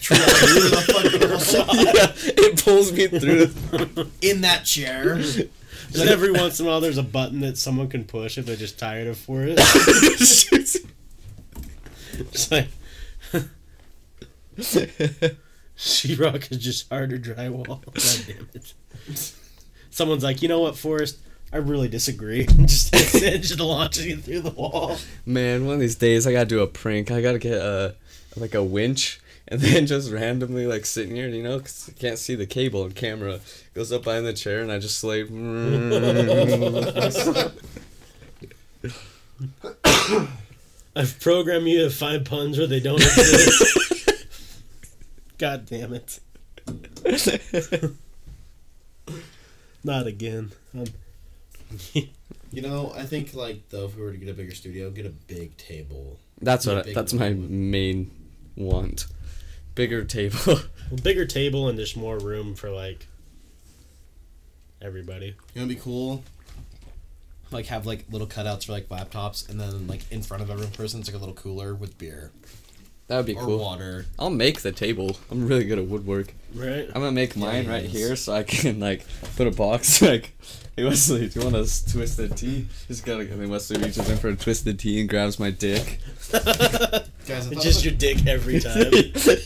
Through 0.00 0.16
the 0.70 0.82
fucking 0.92 1.66
wall 1.66 1.76
yeah, 1.76 2.12
it 2.14 2.64
pulls 2.64 2.92
me 2.92 3.06
through. 3.06 4.10
in 4.20 4.42
that 4.42 4.64
chair. 4.64 5.14
And 5.14 6.08
every 6.08 6.32
once 6.32 6.60
in 6.60 6.66
a 6.66 6.68
while, 6.68 6.80
there's 6.80 6.98
a 6.98 7.02
button 7.02 7.40
that 7.40 7.56
someone 7.56 7.88
can 7.88 8.04
push 8.04 8.36
if 8.36 8.46
they're 8.46 8.56
just 8.56 8.78
tired 8.78 9.06
of 9.06 9.16
for 9.16 9.42
it. 9.42 9.58
It's 12.18 12.50
like 12.50 12.68
sheetrock 15.76 16.50
is 16.50 16.58
just 16.58 16.88
harder 16.88 17.18
drywall. 17.18 17.66
God 17.66 18.24
damn 18.26 18.48
it! 18.54 18.74
Someone's 19.90 20.24
like, 20.24 20.42
you 20.42 20.48
know 20.48 20.60
what, 20.60 20.76
Forrest? 20.76 21.18
I 21.52 21.58
really 21.58 21.88
disagree. 21.88 22.44
just 22.62 22.94
hits 22.94 23.14
it, 23.14 23.38
just 23.38 23.60
launches 23.60 24.06
you 24.06 24.16
through 24.16 24.40
the 24.40 24.50
wall. 24.50 24.96
Man, 25.24 25.64
one 25.64 25.74
of 25.74 25.80
these 25.80 25.96
days 25.96 26.26
I 26.26 26.32
gotta 26.32 26.46
do 26.46 26.60
a 26.60 26.66
prank. 26.66 27.10
I 27.10 27.22
gotta 27.22 27.38
get 27.38 27.54
a 27.54 27.94
like 28.36 28.54
a 28.54 28.62
winch 28.62 29.20
and 29.48 29.60
then 29.60 29.86
just 29.86 30.10
randomly 30.10 30.66
like 30.66 30.86
sitting 30.86 31.16
here, 31.16 31.28
you 31.28 31.42
know, 31.42 31.58
cause 31.58 31.90
I 31.94 31.98
can't 31.98 32.18
see 32.18 32.34
the 32.34 32.46
cable 32.46 32.84
and 32.84 32.94
camera 32.94 33.40
goes 33.74 33.92
up 33.92 34.04
behind 34.04 34.26
the 34.26 34.32
chair 34.32 34.60
and 34.62 34.70
I 34.70 34.78
just 34.78 35.02
like. 35.04 35.26
I've 40.96 41.20
programmed 41.20 41.66
you 41.66 41.84
to 41.84 41.90
find 41.90 42.24
puns 42.24 42.58
where 42.58 42.66
they 42.66 42.80
don't 42.80 43.00
exist. 43.00 44.26
God 45.38 45.66
damn 45.66 45.92
it! 45.94 46.18
Not 49.84 50.06
again. 50.06 50.52
Um, 50.74 50.84
You 52.50 52.62
know, 52.62 52.94
I 52.96 53.02
think 53.04 53.34
like 53.34 53.68
though, 53.68 53.84
if 53.84 53.94
we 53.94 54.02
were 54.02 54.12
to 54.12 54.16
get 54.16 54.30
a 54.30 54.32
bigger 54.32 54.54
studio, 54.54 54.88
get 54.90 55.04
a 55.04 55.10
big 55.10 55.54
table. 55.58 56.18
That's 56.40 56.64
Yeah, 56.64 56.74
what. 56.76 56.80
I, 56.80 56.82
big 56.86 56.94
that's 56.94 57.12
my 57.12 57.34
main 57.34 58.10
want. 58.56 59.06
Bigger 59.78 60.02
table. 60.02 60.58
a 60.90 60.94
bigger 61.00 61.24
table 61.24 61.68
and 61.68 61.78
just 61.78 61.96
more 61.96 62.18
room 62.18 62.56
for 62.56 62.68
like 62.68 63.06
everybody. 64.82 65.26
You 65.26 65.32
know, 65.54 65.62
what'd 65.62 65.68
be 65.68 65.76
cool. 65.76 66.24
Like 67.52 67.66
have 67.66 67.86
like 67.86 68.04
little 68.10 68.26
cutouts 68.26 68.66
for 68.66 68.72
like 68.72 68.88
laptops, 68.88 69.48
and 69.48 69.60
then 69.60 69.86
like 69.86 70.00
in 70.10 70.22
front 70.22 70.42
of 70.42 70.50
every 70.50 70.66
person, 70.66 70.98
it's 70.98 71.08
like 71.08 71.14
a 71.14 71.18
little 71.20 71.36
cooler 71.36 71.76
with 71.76 71.96
beer 71.96 72.32
that 73.06 73.16
would 73.18 73.26
be 73.26 73.36
or 73.36 73.42
cool. 73.44 73.58
water. 73.60 74.04
I'll 74.18 74.30
make 74.30 74.62
the 74.62 74.72
table. 74.72 75.16
I'm 75.30 75.46
really 75.46 75.64
good 75.64 75.78
at 75.78 75.86
woodwork. 75.86 76.34
Right? 76.54 76.86
I'm 76.88 77.00
gonna 77.00 77.12
make 77.12 77.36
mine 77.36 77.68
right 77.68 77.84
Yes. 77.84 77.92
here 77.92 78.16
so 78.16 78.32
I 78.34 78.42
can 78.42 78.80
like 78.80 79.06
put 79.36 79.46
a 79.46 79.52
box 79.52 80.02
like. 80.02 80.34
Hey 80.76 80.84
Wesley, 80.84 81.28
do 81.28 81.38
you 81.38 81.44
want 81.44 81.56
a 81.56 81.60
s- 81.60 81.90
twisted 81.90 82.36
tea? 82.36 82.66
Just 82.88 83.04
gotta. 83.06 83.20
And 83.20 83.40
then 83.40 83.48
Wesley 83.48 83.78
reaches 83.78 84.08
in 84.10 84.16
for 84.18 84.28
a 84.28 84.34
twisted 84.36 84.78
tea 84.80 84.98
and 85.00 85.08
grabs 85.08 85.38
my 85.38 85.50
dick. 85.52 86.00
Guys, 87.28 87.46
I 87.46 87.50
thought 87.50 87.52
It's 87.52 87.58
of 87.58 87.62
just 87.64 87.80
a- 87.84 87.88
your 87.90 87.94
dick 87.98 88.26
every 88.26 88.58
time. 88.60 88.90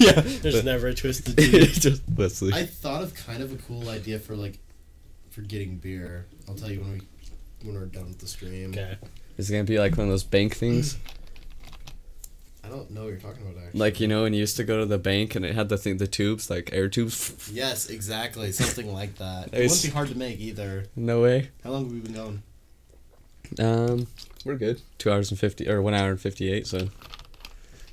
yeah. 0.01 0.21
There's 0.21 0.63
never 0.65 0.87
a 0.89 0.95
twisted 0.95 1.37
D. 1.37 1.67
just 1.67 2.03
Wesley. 2.17 2.53
I 2.53 2.65
thought 2.65 3.03
of 3.03 3.15
kind 3.15 3.43
of 3.43 3.53
a 3.53 3.57
cool 3.57 3.89
idea 3.89 4.19
for 4.19 4.37
like 4.37 4.59
for 5.31 5.41
getting 5.43 5.77
beer. 5.79 6.27
I'll 6.49 6.55
tell 6.55 6.71
you 6.71 6.81
when 6.81 6.93
we 6.93 7.01
when 7.65 7.75
we're 7.75 7.87
done 7.87 8.07
with 8.09 8.19
the 8.21 8.27
stream. 8.29 8.71
Okay. 8.71 8.97
It's 9.39 9.51
gonna 9.51 9.65
be 9.65 9.79
like 9.79 9.97
one 9.97 10.07
of 10.07 10.13
those 10.13 10.25
bank 10.25 10.55
things. 10.57 10.97
I 12.65 12.69
don't 12.69 12.91
know 12.93 13.03
what 13.03 13.09
you're 13.09 13.19
talking 13.19 13.43
about 13.43 13.61
actually. 13.65 13.81
Like 13.81 13.99
you 13.99 14.07
know 14.07 14.23
when 14.23 14.33
you 14.33 14.39
used 14.41 14.57
to 14.59 14.65
go 14.65 14.79
to 14.79 14.87
the 14.87 14.99
bank 14.99 15.35
and 15.35 15.45
it 15.45 15.55
had 15.55 15.69
the 15.69 15.77
thing, 15.77 15.97
the 15.97 16.07
tubes, 16.07 16.49
like 16.51 16.71
air 16.73 16.89
tubes. 16.89 17.51
Yes, 17.53 17.91
exactly. 17.91 18.53
Something 18.53 18.93
like 18.93 19.17
that. 19.17 19.49
It 19.49 19.53
Nice. 19.53 19.71
wouldn't 19.71 19.83
be 19.85 19.91
hard 19.91 20.09
to 20.11 20.17
make 20.17 20.39
either. 20.39 20.87
No 20.95 21.23
way. 21.23 21.51
How 21.65 21.71
long 21.71 21.85
have 21.85 21.93
we 21.93 21.99
been 21.99 22.13
going? 22.15 22.43
Um, 23.59 24.07
we're 24.45 24.55
good. 24.57 24.81
Two 24.99 25.11
hours 25.11 25.31
and 25.31 25.39
fifty, 25.41 25.69
or 25.69 25.83
one 25.83 25.93
hour 25.95 26.11
and 26.11 26.21
fifty-eight. 26.21 26.67
So, 26.67 26.89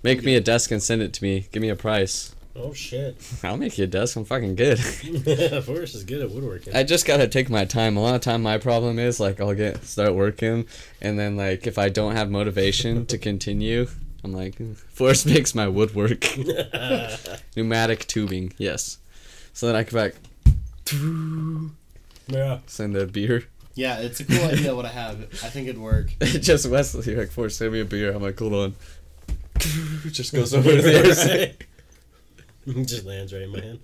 make 0.04 0.24
me 0.24 0.36
a 0.36 0.42
desk 0.42 0.72
and 0.72 0.82
send 0.82 1.02
it 1.02 1.14
to 1.14 1.24
me. 1.24 1.48
Give 1.52 1.62
me 1.62 1.70
a 1.70 1.76
price. 1.76 2.36
Oh 2.56 2.74
shit. 2.74 3.16
I'll 3.44 3.58
make 3.58 3.78
you 3.78 3.86
a 3.86 3.88
desk. 3.88 4.18
I'm 4.18 4.26
fucking 4.26 4.56
good. 4.56 4.80
yeah, 5.04 5.62
Forrest 5.62 5.96
is 5.96 6.04
good 6.04 6.22
at 6.22 6.32
woodworking. 6.32 6.76
I 6.76 6.84
just 6.84 7.06
gotta 7.06 7.28
take 7.28 7.50
my 7.50 7.66
time. 7.66 7.96
A 7.96 8.02
lot 8.02 8.16
of 8.16 8.22
time, 8.22 8.42
my 8.42 8.58
problem 8.58 9.00
is 9.00 9.20
like 9.20 9.40
I'll 9.40 9.56
get 9.56 9.84
start 9.86 10.14
working, 10.14 10.66
and 11.02 11.18
then 11.18 11.38
like 11.38 11.68
if 11.68 11.78
I 11.78 11.90
don't 11.90 12.16
have 12.16 12.30
motivation 12.30 13.06
to 13.08 13.18
continue, 13.30 13.88
I'm 14.24 14.34
like, 14.34 14.58
"Hmm, 14.58 14.74
Forrest 14.74 15.26
makes 15.26 15.56
my 15.56 15.68
woodwork. 15.68 16.26
Pneumatic 17.56 18.08
tubing, 18.08 18.54
yes. 18.58 18.98
So 19.54 19.68
then 19.68 19.76
I 19.76 19.84
come 19.84 20.00
back, 20.00 20.16
yeah. 22.28 22.60
send 22.66 22.96
a 22.96 23.06
beer. 23.06 23.46
Yeah, 23.76 24.00
it's 24.00 24.20
a 24.20 24.26
cool 24.26 24.44
idea 24.44 24.76
what 24.76 24.86
I 24.86 24.90
have. 24.90 25.22
I 25.44 25.50
think 25.50 25.68
it'd 25.70 25.80
work. 25.80 26.12
just 26.20 26.68
Wesley 26.68 27.16
like 27.16 27.32
Forrest, 27.32 27.60
send 27.60 27.72
me 27.72 27.80
a 27.80 27.86
beer. 27.86 28.12
I'm 28.14 28.22
like, 28.22 28.38
hold 28.38 28.54
on. 28.54 28.76
Just 30.12 30.34
goes 30.34 30.54
over 30.54 30.70
to 30.76 30.82
the 30.82 31.00
other 31.00 31.14
side. 31.14 31.66
Just 32.86 33.06
lands 33.06 33.34
right 33.34 33.42
in 33.44 33.50
my 33.52 33.62
hand. 33.62 33.80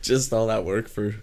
Just 0.00 0.32
all 0.32 0.46
that 0.46 0.64
work 0.64 0.88
for. 0.88 1.16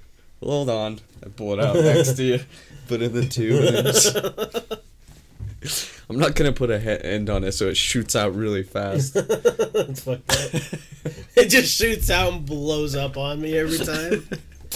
Hold 0.43 0.69
on. 0.69 0.99
I 1.25 1.29
pull 1.29 1.53
it 1.53 1.59
out 1.59 1.75
next 1.83 2.13
to 2.17 2.23
you. 2.23 2.39
Put 2.87 3.01
in 3.01 3.13
the 3.13 3.25
tube. 3.25 3.59
Just- 5.61 5.99
I'm 6.09 6.17
not 6.17 6.35
gonna 6.35 6.51
put 6.51 6.69
a 6.71 6.79
he- 6.79 6.89
end 6.89 7.29
on 7.29 7.43
it 7.43 7.51
so 7.53 7.67
it 7.67 7.77
shoots 7.77 8.15
out 8.15 8.33
really 8.35 8.63
fast. 8.63 9.13
it's 9.15 10.01
fucked 10.01 10.31
up. 10.31 10.61
It 11.35 11.49
just 11.49 11.75
shoots 11.77 12.09
out 12.09 12.33
and 12.33 12.45
blows 12.45 12.95
up 12.95 13.17
on 13.17 13.41
me 13.41 13.57
every 13.57 13.77
time. 13.79 14.27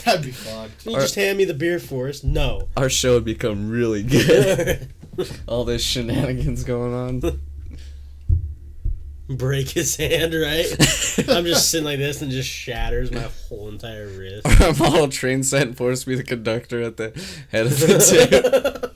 That'd 0.05 0.23
be 0.25 0.31
fucked. 0.31 0.85
You 0.85 0.93
Or- 0.93 0.99
just 1.01 1.15
hand 1.15 1.37
me 1.37 1.45
the 1.45 1.53
beer 1.53 1.79
force? 1.79 2.23
No. 2.23 2.67
Our 2.77 2.89
show 2.89 3.13
would 3.15 3.25
become 3.25 3.69
really 3.69 4.03
good. 4.03 4.89
All 5.47 5.63
this 5.65 5.83
shenanigans 5.83 6.63
going 6.63 6.93
on. 6.93 7.41
Break 9.29 9.69
his 9.69 9.95
hand, 9.95 10.33
right? 10.33 10.65
I'm 11.29 11.45
just 11.45 11.71
sitting 11.71 11.85
like 11.85 11.99
this 11.99 12.21
and 12.21 12.29
just 12.29 12.49
shatters 12.49 13.09
my 13.11 13.29
whole 13.47 13.69
entire 13.69 14.07
wrist. 14.07 14.45
Our 14.61 14.73
model 14.73 15.07
train 15.07 15.43
set 15.43 15.67
and 15.67 15.77
force 15.77 16.03
be 16.03 16.15
the 16.15 16.23
conductor 16.23 16.81
at 16.81 16.97
the 16.97 17.11
head 17.51 17.67
of 17.67 17.79
the 17.79 18.91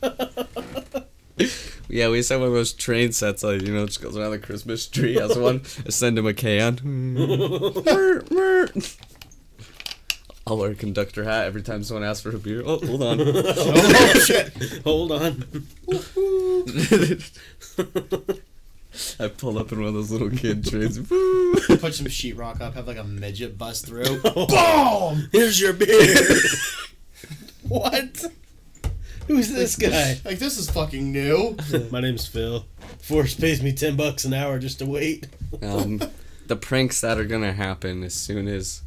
tube. 1.40 1.50
yeah, 1.88 2.10
we 2.10 2.18
used 2.18 2.28
to 2.28 2.34
have 2.34 2.42
one 2.42 2.50
of 2.50 2.54
those 2.54 2.74
train 2.74 3.14
sets, 3.14 3.42
like, 3.44 3.62
you 3.62 3.74
know, 3.74 3.86
just 3.86 4.02
goes 4.02 4.18
around 4.18 4.32
the 4.32 4.40
Christmas 4.40 4.86
tree. 4.88 5.14
Has 5.16 5.38
one, 5.38 5.62
I 5.86 5.90
send 5.92 6.18
him 6.18 6.28
a 6.28 6.34
can. 6.34 6.80
I'll 10.46 10.58
wear 10.58 10.72
a 10.72 10.76
conductor 10.76 11.24
hat 11.24 11.46
every 11.46 11.62
time 11.62 11.84
someone 11.84 12.04
asks 12.04 12.24
for 12.24 12.36
a 12.36 12.40
beer. 12.40 12.64
Oh, 12.66 12.80
hold 12.86 13.02
on. 13.04 13.22
oh 13.22 14.14
shit! 14.26 14.52
Hold 14.84 15.12
on. 15.14 15.46
I 19.20 19.28
pull 19.28 19.58
up 19.58 19.72
in 19.72 19.80
one 19.80 19.88
of 19.90 19.94
those 19.94 20.12
little 20.12 20.30
kid 20.30 20.66
trains. 20.70 20.98
Put 20.98 21.08
some 21.94 22.08
sheetrock 22.08 22.62
up. 22.62 22.74
Have 22.76 22.88
like 22.88 22.98
a 22.98 23.04
midget 23.04 23.58
bust 23.58 23.86
through. 23.86 24.22
Boom! 24.22 25.30
Here's 25.32 25.60
your 25.60 25.74
beer. 25.74 26.16
what? 27.68 28.26
Who's 29.28 29.52
this 29.52 29.76
guy? 29.76 30.20
Like 30.24 30.40
this 30.40 30.58
is 30.58 30.70
fucking 30.70 31.12
new. 31.12 31.58
My 31.92 32.00
name's 32.00 32.26
Phil. 32.28 32.66
Force 33.02 33.34
pays 33.36 33.62
me 33.62 33.74
ten 33.74 33.96
bucks 33.98 34.24
an 34.26 34.34
hour 34.34 34.58
just 34.60 34.80
to 34.80 34.86
wait. 34.86 35.28
um, 35.62 36.02
the 36.48 36.56
pranks 36.56 37.02
that 37.02 37.18
are 37.18 37.26
gonna 37.26 37.52
happen 37.54 38.04
as 38.04 38.14
soon 38.14 38.48
as 38.48 38.82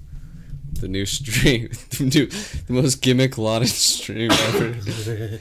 the 0.73 0.89
new 0.89 1.05
stream, 1.05 1.69
the, 1.91 2.05
new, 2.05 2.27
the 2.27 2.73
most 2.73 3.03
gimmick 3.03 3.37
lauded 3.37 3.69
stream 3.69 4.31
ever. 4.31 5.41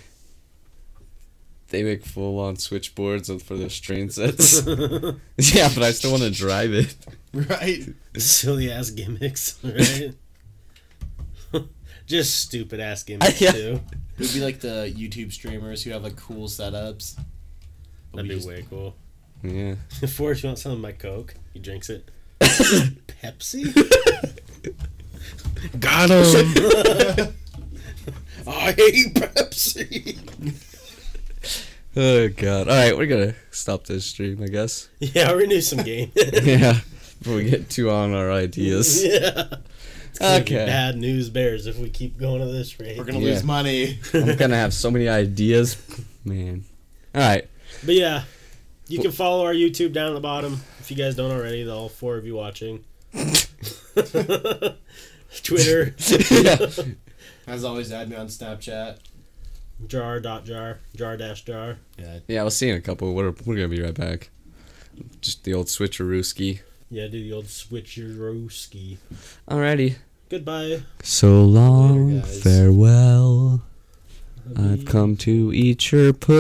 They 1.70 1.84
make 1.84 2.06
full 2.06 2.40
on 2.40 2.56
switchboards 2.58 3.30
for 3.44 3.56
those 3.56 3.80
train 3.80 4.10
sets. 4.12 4.66
yeah, 4.68 5.70
but 5.74 5.84
I 5.84 5.91
still 5.91 6.12
want 6.12 6.24
to 6.24 6.32
drive 6.32 6.74
it. 6.74 6.96
Right? 7.34 7.84
Silly 8.18 8.72
ass 8.72 8.90
gimmicks, 8.90 9.58
right? 9.64 10.14
just 12.08 12.40
stupid 12.41 12.80
ass 12.80 13.04
gimmicks 13.04 13.40
Yeah. 13.40 13.52
too. 13.52 13.80
It 14.18 14.22
would 14.22 14.34
be 14.34 14.40
like 14.41 14.60
the 14.62 14.91
YouTube 14.98 15.32
streamers 15.32 15.84
who 15.84 15.91
have 15.91 16.04
like 16.04 16.16
cool 16.16 16.48
setups. 16.48 17.16
That'd 18.14 18.28
be 18.30 18.36
just- 18.36 18.48
way 18.48 18.66
cool. 18.70 18.96
Yeah. 19.44 19.76
Forrest, 20.08 20.44
you 20.44 20.48
want 20.50 20.60
some 20.60 20.72
of 20.74 20.80
my 20.80 20.91
Coke? 20.91 21.34
He 21.54 21.60
drinks 21.60 21.90
it. 21.90 22.10
Pepsi? 22.41 23.74
Got 25.80 26.10
him! 26.10 27.34
I 28.48 28.72
hate 28.74 29.14
Pepsi! 29.14 30.56
Oh 31.95 32.30
god. 32.30 32.68
All 32.68 32.76
right, 32.76 32.95
we're 32.98 33.07
gonna 33.07 33.36
stop 33.52 33.86
this 33.86 34.06
stream, 34.06 34.41
I 34.44 34.48
guess. 34.48 34.90
Yeah, 34.99 35.36
we 35.36 35.48
need 35.48 35.61
some 35.61 35.84
game. 35.84 36.11
yeah. 36.16 36.80
Before 37.20 37.36
we 37.36 37.49
get 37.49 37.70
too 37.70 37.90
on 37.90 38.14
our 38.14 38.32
ideas. 38.32 39.03
yeah. 39.03 39.45
It's 40.10 40.20
gonna 40.20 40.40
be 40.40 40.56
Okay. 40.56 40.66
bad 40.66 40.98
news 40.98 41.30
bears 41.30 41.68
if 41.68 41.78
we 41.78 41.90
keep 41.90 42.18
going 42.18 42.41
at 42.41 42.48
this 42.52 42.80
rate. 42.80 42.98
We're 42.98 43.03
gonna 43.03 43.20
Yeah. 43.20 43.34
lose 43.34 43.44
money. 43.44 43.99
I'm 44.14 44.36
gonna 44.38 44.56
have 44.56 44.74
so 44.74 44.90
many 44.91 45.07
ideas, 45.10 45.78
man. 46.24 46.64
All 47.14 47.22
right. 47.22 47.48
But 47.86 47.95
yeah, 47.95 48.24
you 48.88 48.99
can 48.99 49.11
follow 49.11 49.45
our 49.45 49.53
YouTube 49.53 49.91
down 49.94 50.10
at 50.10 50.14
the 50.14 50.20
bottom 50.22 50.61
if 50.80 50.90
you 50.90 50.98
guys 50.98 51.16
don't 51.16 51.32
already. 51.32 51.64
The 51.64 51.74
all 51.74 51.90
four 51.90 52.18
of 52.18 52.26
you 52.26 52.36
watching. 52.36 52.84
Twitter 55.44 55.95
yeah. 56.32 56.68
As 57.48 57.64
always, 57.64 57.91
add 57.91 58.10
me 58.10 58.16
on 58.16 58.28
Snapchat. 58.28 58.98
Jar 59.88 60.20
dot 60.20 60.46
jar 60.46 60.80
jar 60.96 61.18
dash 61.18 61.44
jar. 61.46 61.78
Yeah. 61.98 62.20
Yeah, 62.28 62.42
we'll 62.44 62.52
see 62.52 62.68
you 62.68 62.74
in 62.74 62.80
a 62.80 62.82
couple. 62.82 63.14
We're 63.14 63.34
we're 63.46 63.56
gonna 63.56 63.68
be 63.68 63.82
right 63.82 63.94
back. 63.94 64.30
Just 65.22 65.44
the 65.44 65.54
old 65.54 65.68
switcherooski. 65.68 66.60
Yeah, 66.90 67.08
do 67.08 67.22
the 67.24 67.34
old 67.34 67.46
switcherooski. 67.46 68.98
Alrighty. 69.50 69.96
Goodbye. 70.30 70.82
So 71.04 71.44
long, 71.44 72.20
guys. 72.20 72.44
farewell. 72.44 73.62
I've 74.56 74.86
come 74.86 75.16
to 75.18 75.52
eat 75.54 75.92
your 75.92 76.12
put. 76.14 76.38